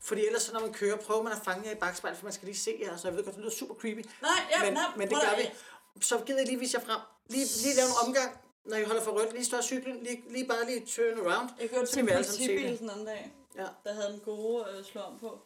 Fordi 0.00 0.26
ellers, 0.26 0.42
så 0.42 0.52
når 0.52 0.60
man 0.60 0.72
kører, 0.72 0.96
prøver 0.96 1.22
man 1.22 1.32
at 1.32 1.38
fange 1.44 1.66
jer 1.66 1.72
i 1.72 1.78
bagspejlet, 1.78 2.18
for 2.18 2.24
man 2.24 2.32
skal 2.32 2.46
lige 2.46 2.56
se 2.56 2.78
jer. 2.80 2.96
Så 2.96 3.08
jeg 3.08 3.16
ved 3.16 3.24
godt, 3.24 3.34
det 3.34 3.44
lyder 3.44 3.54
super 3.54 3.74
creepy. 3.74 4.04
Nej, 4.22 4.30
ja, 4.50 4.64
men, 4.64 4.72
nej, 4.72 4.82
men 4.96 5.08
det 5.08 5.16
gør 5.16 5.36
vi. 5.36 5.50
Så 6.00 6.18
gider 6.26 6.38
jeg 6.38 6.48
lige 6.48 6.58
vise 6.58 6.78
jer 6.78 6.84
frem. 6.86 7.00
Lige, 7.28 7.46
lige 7.62 7.76
lave 7.76 7.88
en 7.88 8.06
omgang, 8.06 8.38
når 8.66 8.76
I 8.76 8.84
holder 8.84 9.02
for 9.02 9.10
rødt. 9.12 9.32
Lige 9.32 9.44
stå 9.44 9.62
cyklen. 9.62 10.02
Lige, 10.02 10.24
lige 10.30 10.46
bare 10.46 10.66
lige 10.66 10.86
turn 10.86 11.26
around. 11.26 11.48
Jeg 11.60 11.68
så 11.86 11.92
til 11.92 12.02
en 12.02 12.08
politibil 12.08 12.78
den 12.78 12.90
anden 12.90 13.06
dag, 13.06 13.32
Ja, 13.56 13.66
der 13.84 13.92
havde 13.94 14.12
den 14.12 14.20
gode 14.24 14.64
øh, 14.78 14.84
slå 14.84 15.00
om 15.00 15.18
på. 15.18 15.38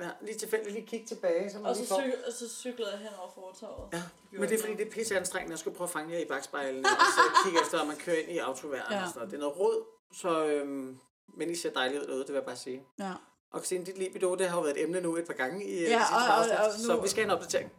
ja, 0.00 0.08
lige 0.20 0.38
tilfældigt 0.38 0.74
lige 0.74 0.86
kigge 0.86 1.06
tilbage, 1.06 1.50
så 1.50 1.58
man 1.58 1.66
Og 1.66 1.76
så, 1.76 1.86
får... 1.86 2.00
cyk- 2.00 2.26
og 2.26 2.32
så 2.32 2.48
cyklede 2.48 2.90
jeg 2.90 2.98
hen 2.98 3.08
over 3.20 3.30
fortorvet. 3.34 3.88
Ja, 3.92 4.02
gjorde 4.30 4.40
men 4.40 4.42
det 4.42 4.46
er 4.48 4.50
jeg 4.50 4.60
fordi, 4.60 4.74
det 4.74 4.86
er 4.86 4.90
pisse 4.90 5.16
anstrengende 5.18 5.52
at 5.52 5.58
skulle 5.58 5.76
prøve 5.76 5.86
at 5.86 5.90
fange 5.92 6.14
jer 6.14 6.20
i 6.20 6.24
bagspejlene, 6.24 6.88
og 6.88 7.06
så 7.16 7.20
kigge 7.44 7.60
efter, 7.60 7.78
om 7.80 7.86
man 7.86 7.96
kører 7.96 8.16
ind 8.16 8.30
i 8.30 8.38
autoværen 8.38 8.92
Ja. 8.92 9.02
og 9.02 9.08
sådan 9.08 9.18
noget. 9.18 9.30
Det 9.30 9.36
er 9.36 9.40
noget 9.40 9.58
råd, 9.58 9.84
så... 10.14 10.46
Øhm, 10.46 10.98
men 11.36 11.50
I 11.50 11.54
ser 11.56 11.70
dejligt 11.70 12.02
ud 12.02 12.06
derude, 12.06 12.20
det 12.20 12.28
vil 12.28 12.34
jeg 12.34 12.44
bare 12.44 12.56
sige. 12.56 12.82
Ja. 12.98 13.12
Og 13.52 13.58
Christine, 13.60 13.84
dit 13.84 13.98
libido, 13.98 14.34
det 14.34 14.48
har 14.48 14.56
jo 14.56 14.62
været 14.62 14.76
et 14.78 14.82
emne 14.82 15.00
nu 15.00 15.16
et 15.16 15.26
par 15.26 15.32
gange 15.34 15.64
i 15.64 15.74
ja, 15.74 15.90
Ja, 15.90 15.98
sidste 15.98 16.14
og- 16.14 16.22
og- 16.22 16.38
afsnit, 16.38 16.58
og 16.58 16.96
nu- 16.96 16.96
så 16.96 17.02
vi 17.02 17.08
skal 17.08 17.24
have 17.24 17.32
en 17.32 17.38
opdatering. 17.38 17.72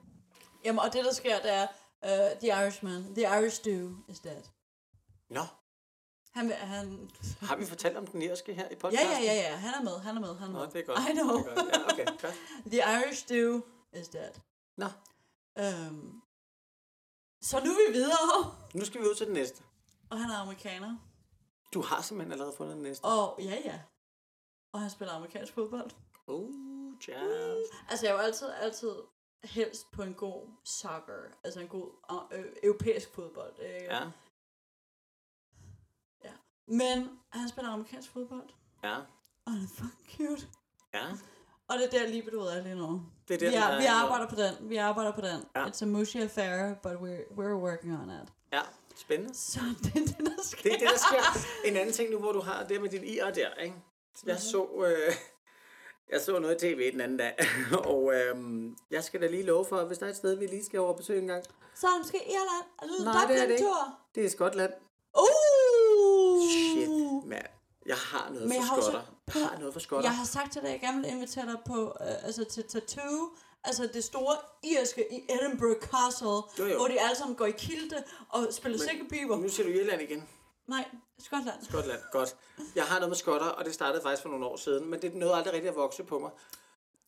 Jamen, 0.66 0.80
og 0.80 0.94
det 0.94 1.06
der 1.06 1.14
sker, 1.14 1.40
det 1.42 1.52
er, 1.54 1.68
uh, 2.04 2.40
The 2.40 2.48
Irishman, 2.64 3.16
The 3.16 3.22
Irish 3.40 3.56
Stew 3.56 3.90
is 4.08 4.20
dead. 4.20 4.42
Nå, 5.30 5.42
Han, 6.32 6.52
han, 6.52 7.10
har 7.42 7.56
vi 7.56 7.66
fortalt 7.66 7.98
om 7.98 8.08
den 8.08 8.22
irske 8.22 8.54
her 8.54 8.66
i 8.66 8.74
ja, 8.74 8.78
podcasten? 8.80 9.24
ja, 9.24 9.34
ja, 9.34 9.50
ja, 9.50 9.56
han 9.56 9.74
er 9.74 9.84
med, 9.84 10.00
han 10.00 10.16
er 10.18 10.22
med, 10.22 10.36
han 10.36 10.50
er 10.50 10.54
Nå, 10.54 10.60
med. 10.60 10.68
det 10.72 10.80
er 10.80 10.86
godt. 10.86 11.00
I 11.10 11.14
know. 11.14 11.38
Det 11.38 11.52
er 11.52 11.56
godt. 11.56 11.76
Ja, 11.76 11.94
okay, 11.94 12.06
godt. 12.06 12.34
The 12.72 12.78
Irish 12.78 13.22
Stew 13.22 13.62
is 13.94 14.08
dead. 14.10 14.32
Nå, 14.78 14.86
Um, 15.60 16.22
så 17.42 17.60
nu 17.66 17.72
er 17.72 17.88
vi 17.88 17.94
videre. 17.94 18.56
nu 18.80 18.86
skal 18.86 19.02
vi 19.02 19.06
ud 19.08 19.16
til 19.16 19.26
den 19.26 19.34
næste. 19.34 19.64
Og 20.10 20.20
han 20.20 20.30
er 20.30 20.36
amerikaner. 20.38 20.98
Du 21.74 21.82
har 21.82 22.02
simpelthen 22.02 22.32
allerede 22.32 22.54
fundet 22.58 22.76
den 22.76 22.84
næste. 22.84 23.06
Og 23.06 23.40
ja, 23.42 23.58
ja. 23.66 23.80
Og 24.74 24.80
han 24.80 24.90
spiller 24.90 25.14
amerikansk 25.14 25.54
fodbold. 25.54 25.92
Uh, 26.28 27.00
Charles. 27.02 27.68
Altså, 27.90 28.06
jeg 28.06 28.14
er 28.14 28.18
jo 28.18 28.24
altid, 28.26 28.50
altid 28.62 28.96
helst 29.44 29.92
på 29.92 30.04
en 30.04 30.14
god 30.14 30.48
soccer. 30.66 31.14
Altså 31.44 31.60
en 31.60 31.68
god 31.68 31.92
øh, 32.32 32.46
europæisk 32.64 33.14
fodbold. 33.14 33.60
Ikke? 33.60 33.84
Ja, 33.84 33.98
ja. 33.98 34.10
Men 36.70 37.10
han 37.30 37.50
spiller 37.50 37.72
amerikansk 37.72 38.12
fodbold. 38.12 38.50
ja, 38.84 38.96
Og 39.46 39.52
han 39.52 39.62
er 39.64 39.68
fucking 39.76 40.08
cute. 40.30 40.48
ja. 40.94 41.06
Og 41.68 41.76
det 41.78 41.86
er 41.86 42.00
der 42.00 42.08
lige 42.08 42.24
bedoet 42.24 42.58
er 42.58 42.64
lige 42.64 42.76
nu. 42.76 43.02
Det 43.28 43.34
er 43.36 43.40
der, 43.40 43.50
vi, 43.50 43.56
er, 43.56 43.80
vi 43.80 43.86
arbejder 43.86 44.28
på 44.28 44.36
den. 44.36 44.70
Vi 44.70 44.76
arbejder 44.78 45.12
på 45.12 45.22
den. 45.22 45.44
Ja. 45.56 45.66
It's 45.66 45.82
a 45.84 45.86
mushy 45.86 46.18
affair, 46.18 46.74
but 46.84 46.92
we're, 46.92 47.34
we're 47.40 47.54
working 47.68 47.94
on 48.02 48.10
it. 48.10 48.30
Ja, 48.54 48.62
spændende. 48.96 49.36
Så 49.36 49.60
det 49.84 49.96
er 49.96 50.06
det, 50.06 50.18
der 50.20 50.44
sker. 50.44 50.64
Det 50.64 50.74
er 50.74 50.78
det, 50.78 50.88
der 50.88 50.98
sker. 50.98 51.40
En 51.66 51.78
anden 51.78 51.94
ting 51.94 52.12
nu, 52.12 52.18
hvor 52.20 52.32
du 52.32 52.40
har 52.42 52.64
det 52.64 52.82
med 52.82 52.90
din 52.90 53.04
IR 53.04 53.30
der, 53.32 53.54
ikke? 53.54 53.76
Jeg 54.26 54.40
så, 54.40 54.68
øh, 54.88 55.14
jeg 56.12 56.22
så 56.22 56.40
noget 56.40 56.64
i 56.64 56.76
tv 56.76 56.92
den 56.92 57.02
anden 57.02 57.18
dag, 57.18 57.36
og 57.94 58.14
øh, 58.16 58.36
jeg 58.92 59.04
skal 59.04 59.22
da 59.22 59.28
lige 59.28 59.44
love 59.44 59.66
for, 59.66 59.84
hvis 59.86 59.98
der 59.98 60.06
er 60.06 60.10
et 60.10 60.16
sted, 60.18 60.36
vi 60.36 60.46
lige 60.46 60.66
skal 60.66 60.80
over 60.80 60.90
og 60.92 60.98
besøge 60.98 61.22
en 61.22 61.28
gang. 61.28 61.44
Så 61.76 61.88
er 61.88 61.92
det 61.92 62.00
måske 62.00 62.18
Irland. 62.26 63.04
Nej, 63.04 63.26
det 63.28 63.42
er 63.42 63.46
det 63.48 63.54
ikke. 63.54 63.66
Det 64.16 64.26
er 64.26 64.30
Skotland. 64.30 64.74
Uh! 65.18 65.24
Jeg 67.92 67.98
har 67.98 68.26
noget 68.30 68.48
Men 68.48 68.58
jeg 68.58 68.64
for 68.70 68.76
også- 68.76 68.92
skotter. 68.92 69.08
Jeg 69.40 69.48
har 69.50 69.58
noget 69.60 69.74
for 69.74 69.80
skotter. 69.80 70.10
Jeg 70.10 70.18
har 70.18 70.26
sagt 70.26 70.52
til 70.54 70.62
dig, 70.62 70.68
at 70.70 70.74
jeg 70.74 70.82
gerne 70.82 71.02
vil 71.02 71.10
invitere 71.12 71.46
dig 71.46 71.60
på, 71.66 71.80
øh, 72.02 72.26
altså 72.28 72.44
til 72.54 72.64
Tattoo, 72.64 73.30
altså 73.64 73.90
det 73.94 74.04
store 74.04 74.36
irske 74.64 75.14
i 75.14 75.20
Edinburgh 75.34 75.80
Castle, 75.90 76.28
Jo, 76.60 76.66
jo. 76.72 76.78
hvor 76.78 76.88
de 76.88 77.02
alle 77.02 77.16
sammen 77.18 77.36
går 77.36 77.46
i 77.46 77.52
kilte 77.52 78.04
og 78.30 78.48
spiller 78.52 78.78
sikkerbiber. 78.90 79.36
Nu 79.38 79.50
siger 79.50 79.68
du 79.68 79.74
Irland 79.74 80.02
igen. 80.02 80.28
Nej, 80.68 80.86
Skotland. 81.20 81.64
Skotland, 81.70 82.00
godt. 82.12 82.36
Jeg 82.76 82.84
har 82.84 82.96
noget 82.96 83.10
med 83.10 83.18
skotter, 83.18 83.48
og 83.48 83.66
det 83.66 83.74
startede 83.74 84.02
faktisk 84.04 84.22
for 84.22 84.30
nogle 84.30 84.46
år 84.46 84.58
siden, 84.58 84.90
men 84.90 85.02
det 85.02 85.16
nåede 85.16 85.36
aldrig 85.36 85.54
rigtig 85.54 85.70
at 85.70 85.76
vokse 85.76 86.04
på 86.04 86.20
mig. 86.20 86.32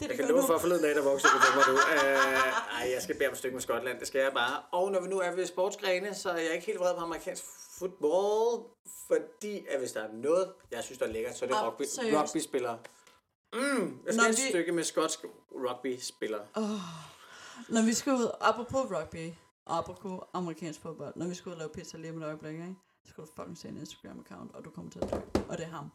Det, 0.01 0.09
Jeg 0.09 0.17
kan 0.17 0.27
love 0.27 0.43
for 0.47 0.57
forleden 0.57 0.83
dag, 0.83 0.95
der 0.95 1.01
voksede 1.03 1.31
på 1.33 1.55
mig 1.57 1.65
nu. 1.67 1.73
Uh, 1.73 2.79
ej, 2.79 2.91
jeg 2.93 3.01
skal 3.01 3.17
bære 3.17 3.27
om 3.27 3.31
et 3.31 3.37
stykke 3.37 3.53
med 3.55 3.61
Skotland, 3.61 3.99
det 3.99 4.07
skal 4.07 4.21
jeg 4.21 4.31
bare. 4.33 4.63
Og 4.71 4.91
når 4.91 5.01
vi 5.01 5.07
nu 5.07 5.19
er 5.19 5.31
ved 5.31 5.45
sportsgrene, 5.45 6.15
så 6.15 6.29
er 6.29 6.37
jeg 6.37 6.53
ikke 6.53 6.65
helt 6.65 6.79
vred 6.79 6.93
på 6.95 6.99
amerikansk 6.99 7.43
fodbold, 7.79 8.65
fordi 9.07 9.65
at 9.69 9.79
hvis 9.79 9.91
der 9.91 10.01
er 10.03 10.11
noget, 10.13 10.53
jeg 10.71 10.83
synes, 10.83 10.97
der 10.99 11.05
er 11.05 11.09
lækkert, 11.11 11.37
så 11.37 11.45
er 11.45 11.49
det 11.49 11.55
Ah, 11.55 11.65
rugby, 11.67 11.83
seriøst? 11.83 12.17
rugby-spillere. 12.17 12.77
Mm, 13.53 13.59
jeg 14.05 14.13
skal 14.13 14.19
have 14.23 14.29
et 14.31 14.37
vi- 14.37 14.49
stykke 14.49 14.71
med 14.71 14.83
skotsk 14.83 15.19
rugby-spillere. 15.51 16.45
Når 17.69 17.85
vi 17.85 17.93
skal 17.93 18.13
ud, 18.13 18.31
apropos 18.41 18.91
rugby, 18.91 19.33
apropos 19.67 20.19
amerikansk 20.33 20.81
fodbold, 20.81 21.13
når 21.15 21.27
vi 21.27 21.35
skal 21.35 21.49
ud 21.49 21.53
og 21.53 21.59
lave 21.59 21.69
pizza 21.69 21.97
lige 21.97 22.11
om 22.11 22.17
et 22.21 22.25
øjeblik, 22.25 22.53
ikke? 22.53 22.75
så 23.03 23.09
skal 23.09 23.23
du 23.23 23.29
fucking 23.35 23.57
se 23.57 23.67
en 23.67 23.77
Instagram-account, 23.87 24.57
og 24.57 24.65
du 24.65 24.69
kommer 24.69 24.91
til 24.91 24.99
at 24.99 25.09
dø. 25.11 25.17
Og 25.49 25.57
det 25.57 25.65
er 25.65 25.69
ham. 25.69 25.91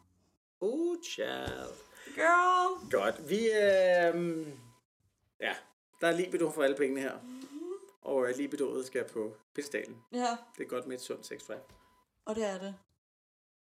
Uh, 0.61 0.95
child. 1.03 1.73
Girl! 2.15 2.91
Godt. 2.91 3.29
Vi, 3.29 3.37
øh, 3.45 4.47
ja, 5.41 5.55
der 6.01 6.07
er 6.07 6.11
libido 6.11 6.49
for 6.51 6.63
alle 6.63 6.75
pengene 6.77 7.01
her. 7.01 7.17
Og 8.01 8.15
uh, 8.15 8.29
libidoet 8.37 8.85
skal 8.85 9.09
på 9.13 9.33
pedestalen. 9.55 9.97
Ja, 10.11 10.37
Det 10.57 10.63
er 10.63 10.67
godt 10.67 10.87
med 10.87 10.95
et 10.95 11.01
sundt 11.01 11.25
sexdrive. 11.25 11.59
og 12.25 12.35
det 12.35 12.45
er 12.45 12.57
det. 12.59 12.75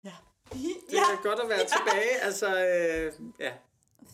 Ja. 0.03 0.13
Det 0.53 0.97
er 0.97 1.23
godt 1.23 1.39
at 1.39 1.49
være 1.49 1.59
tilbage. 1.65 2.21
Altså, 2.21 2.47
øh, 2.47 3.13
ja. 3.39 3.53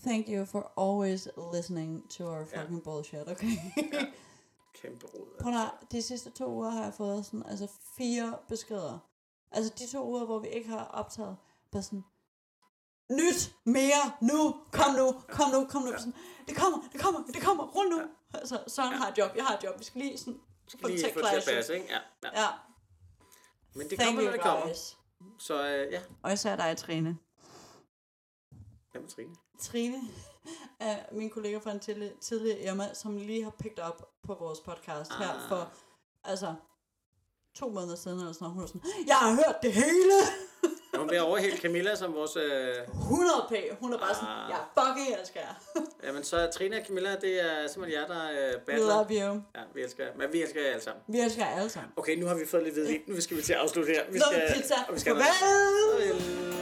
Thank 0.04 0.26
you 0.30 0.46
for 0.46 0.72
always 0.78 1.28
listening 1.54 2.10
to 2.10 2.24
our 2.26 2.46
fucking 2.46 2.84
bullshit, 2.84 3.28
okay? 3.30 3.48
Kæmpe 4.82 5.06
rod. 5.08 5.28
Prøv 5.42 5.54
at, 5.54 5.72
de 5.92 6.02
sidste 6.02 6.30
to 6.30 6.48
uger 6.48 6.70
har 6.70 6.84
jeg 6.84 6.94
fået 6.94 7.26
sådan, 7.26 7.44
altså 7.46 7.68
fire 7.98 8.38
beskeder. 8.48 9.00
Altså 9.52 9.74
de 9.80 9.92
to 9.92 10.08
uger, 10.08 10.26
hvor 10.26 10.40
vi 10.40 10.48
ikke 10.48 10.70
har 10.70 10.86
optaget, 10.86 11.38
bare 11.72 11.84
sådan, 11.84 12.04
nyt, 13.12 13.56
mere, 13.66 14.12
nu, 14.22 14.56
kom 14.72 14.96
nu, 14.96 15.22
kom 15.30 15.50
nu, 15.50 15.66
kom 15.66 15.82
nu. 15.82 15.92
Sådan, 15.98 16.14
det 16.48 16.56
kommer, 16.56 16.78
det 16.94 17.02
kommer, 17.02 17.24
det 17.34 17.42
kommer, 17.42 17.64
rund 17.64 17.90
nu. 17.90 18.02
Altså, 18.34 18.64
Søren 18.68 18.94
har 18.94 19.12
et 19.12 19.18
job, 19.18 19.32
jeg 19.36 19.46
har 19.46 19.58
et 19.58 19.64
job, 19.64 19.80
vi 19.80 19.84
skal 19.84 20.02
lige 20.02 20.18
sådan, 20.18 20.40
få 20.82 20.88
til 20.88 20.96
Lige 20.96 21.14
få 21.14 21.20
det 21.20 21.30
til 21.30 21.52
at 21.52 21.56
passe, 21.56 21.74
ikke? 21.74 21.88
Ja, 21.90 22.00
ja. 22.24 22.42
Ja, 22.42 22.48
Men 23.74 23.90
det 23.90 24.00
thank 24.00 24.16
kommer, 24.16 24.24
når 24.24 24.32
det 24.32 24.42
kommer. 24.42 24.66
guys. 24.66 24.98
Så 25.40 25.68
øh, 25.68 25.94
ja, 25.94 26.02
Og 26.24 26.34
især 26.34 26.56
dig, 26.56 26.78
Trine. 26.78 27.18
Jamen, 28.94 29.10
Trine. 29.10 29.36
Trine 29.60 30.02
er 30.80 31.00
min 31.12 31.30
kollega 31.30 31.58
fra 31.58 31.72
en 31.72 31.80
tidligere, 31.80 32.14
tidligere 32.22 32.60
Irma, 32.60 32.94
som 32.94 33.18
lige 33.18 33.44
har 33.44 33.52
picked 33.60 33.88
up 33.88 34.02
på 34.24 34.34
vores 34.34 34.60
podcast 34.60 35.12
ah. 35.12 35.18
her 35.18 35.48
for, 35.50 35.72
altså, 36.24 36.56
to 37.56 37.70
måneder 37.70 37.96
siden 37.96 38.20
eller 38.20 38.34
sådan 38.34 38.46
noget. 38.46 38.54
Hun 38.54 38.64
er 38.64 38.68
sådan, 38.68 39.08
jeg 39.08 39.16
har 39.16 39.36
hørt 39.36 39.56
det 39.62 39.74
hele! 39.74 40.14
Ja, 40.94 40.98
hun 41.00 41.08
bliver 41.08 41.22
overhældt 41.22 41.62
Camilla 41.62 41.96
som 41.96 42.14
vores... 42.16 42.36
Øh, 42.36 42.76
100 43.02 43.46
p. 43.50 43.54
Hun 43.80 43.94
er 43.94 43.98
bare 43.98 44.14
sådan, 44.14 44.30
Ah. 44.30 44.50
jeg 44.50 44.60
fucking 44.80 45.20
elsker 45.20 45.40
jer. 45.40 45.54
jamen, 46.08 46.24
så 46.24 46.50
Trine 46.56 46.76
og 46.78 46.84
Camilla, 46.88 47.16
det 47.22 47.42
er 47.42 47.68
simpelthen 47.68 48.02
jer, 48.02 48.08
der 48.08 48.24
øh, 48.32 48.38
We 48.54 48.60
battler. 48.66 48.88
love 48.88 49.08
you. 49.10 49.42
Ja, 49.56 49.62
vi 49.76 49.82
elsker 49.82 50.04
jer. 50.04 50.12
Men 50.18 50.34
vi 50.34 50.42
elsker 50.42 50.62
jer 50.62 50.70
alle 50.70 50.84
sammen. 50.84 51.04
Vi 51.08 51.20
elsker 51.20 51.46
jer 51.46 51.56
alle 51.58 51.70
sammen. 51.70 51.92
Okay, 51.98 52.16
nu 52.16 52.26
har 52.26 52.36
vi 52.36 52.46
fået 52.46 52.64
lidt 52.64 52.76
videre. 52.76 53.00
Nu 53.08 53.22
skal 53.22 53.38
vi 53.38 53.42
til 53.42 53.54
at 53.54 53.60
afslutte 53.60 53.92
her. 53.92 54.02
Vi 54.12 54.20
skal, 54.20 54.54
pizza. 54.56 54.76
og 54.88 54.96
vi 54.96 55.00
skal 55.00 55.14
Farvel! 55.16 55.26
Farvel. 55.40 56.54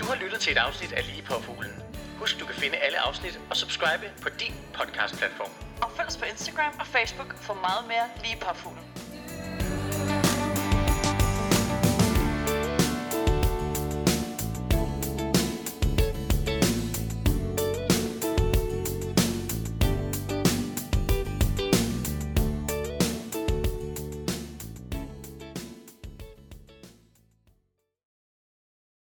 Du 0.00 0.04
har 0.04 0.14
lyttet 0.22 0.40
til 0.40 0.52
et 0.52 0.58
afsnit 0.58 0.92
af 0.92 1.06
Lige 1.06 1.22
på 1.22 1.34
Fuglen. 1.42 1.72
Husk, 2.18 2.40
du 2.40 2.46
kan 2.46 2.54
finde 2.54 2.76
alle 2.76 2.98
afsnit 2.98 3.40
og 3.50 3.56
subscribe 3.56 4.10
på 4.22 4.28
din 4.40 4.54
podcast-platform. 4.74 5.50
Og 5.82 5.90
følg 5.96 6.08
os 6.08 6.16
på 6.16 6.24
Instagram 6.24 6.72
og 6.80 6.86
Facebook 6.86 7.34
for 7.36 7.54
meget 7.54 7.88
mere 7.88 8.06
lige 8.24 8.36
på. 8.36 8.99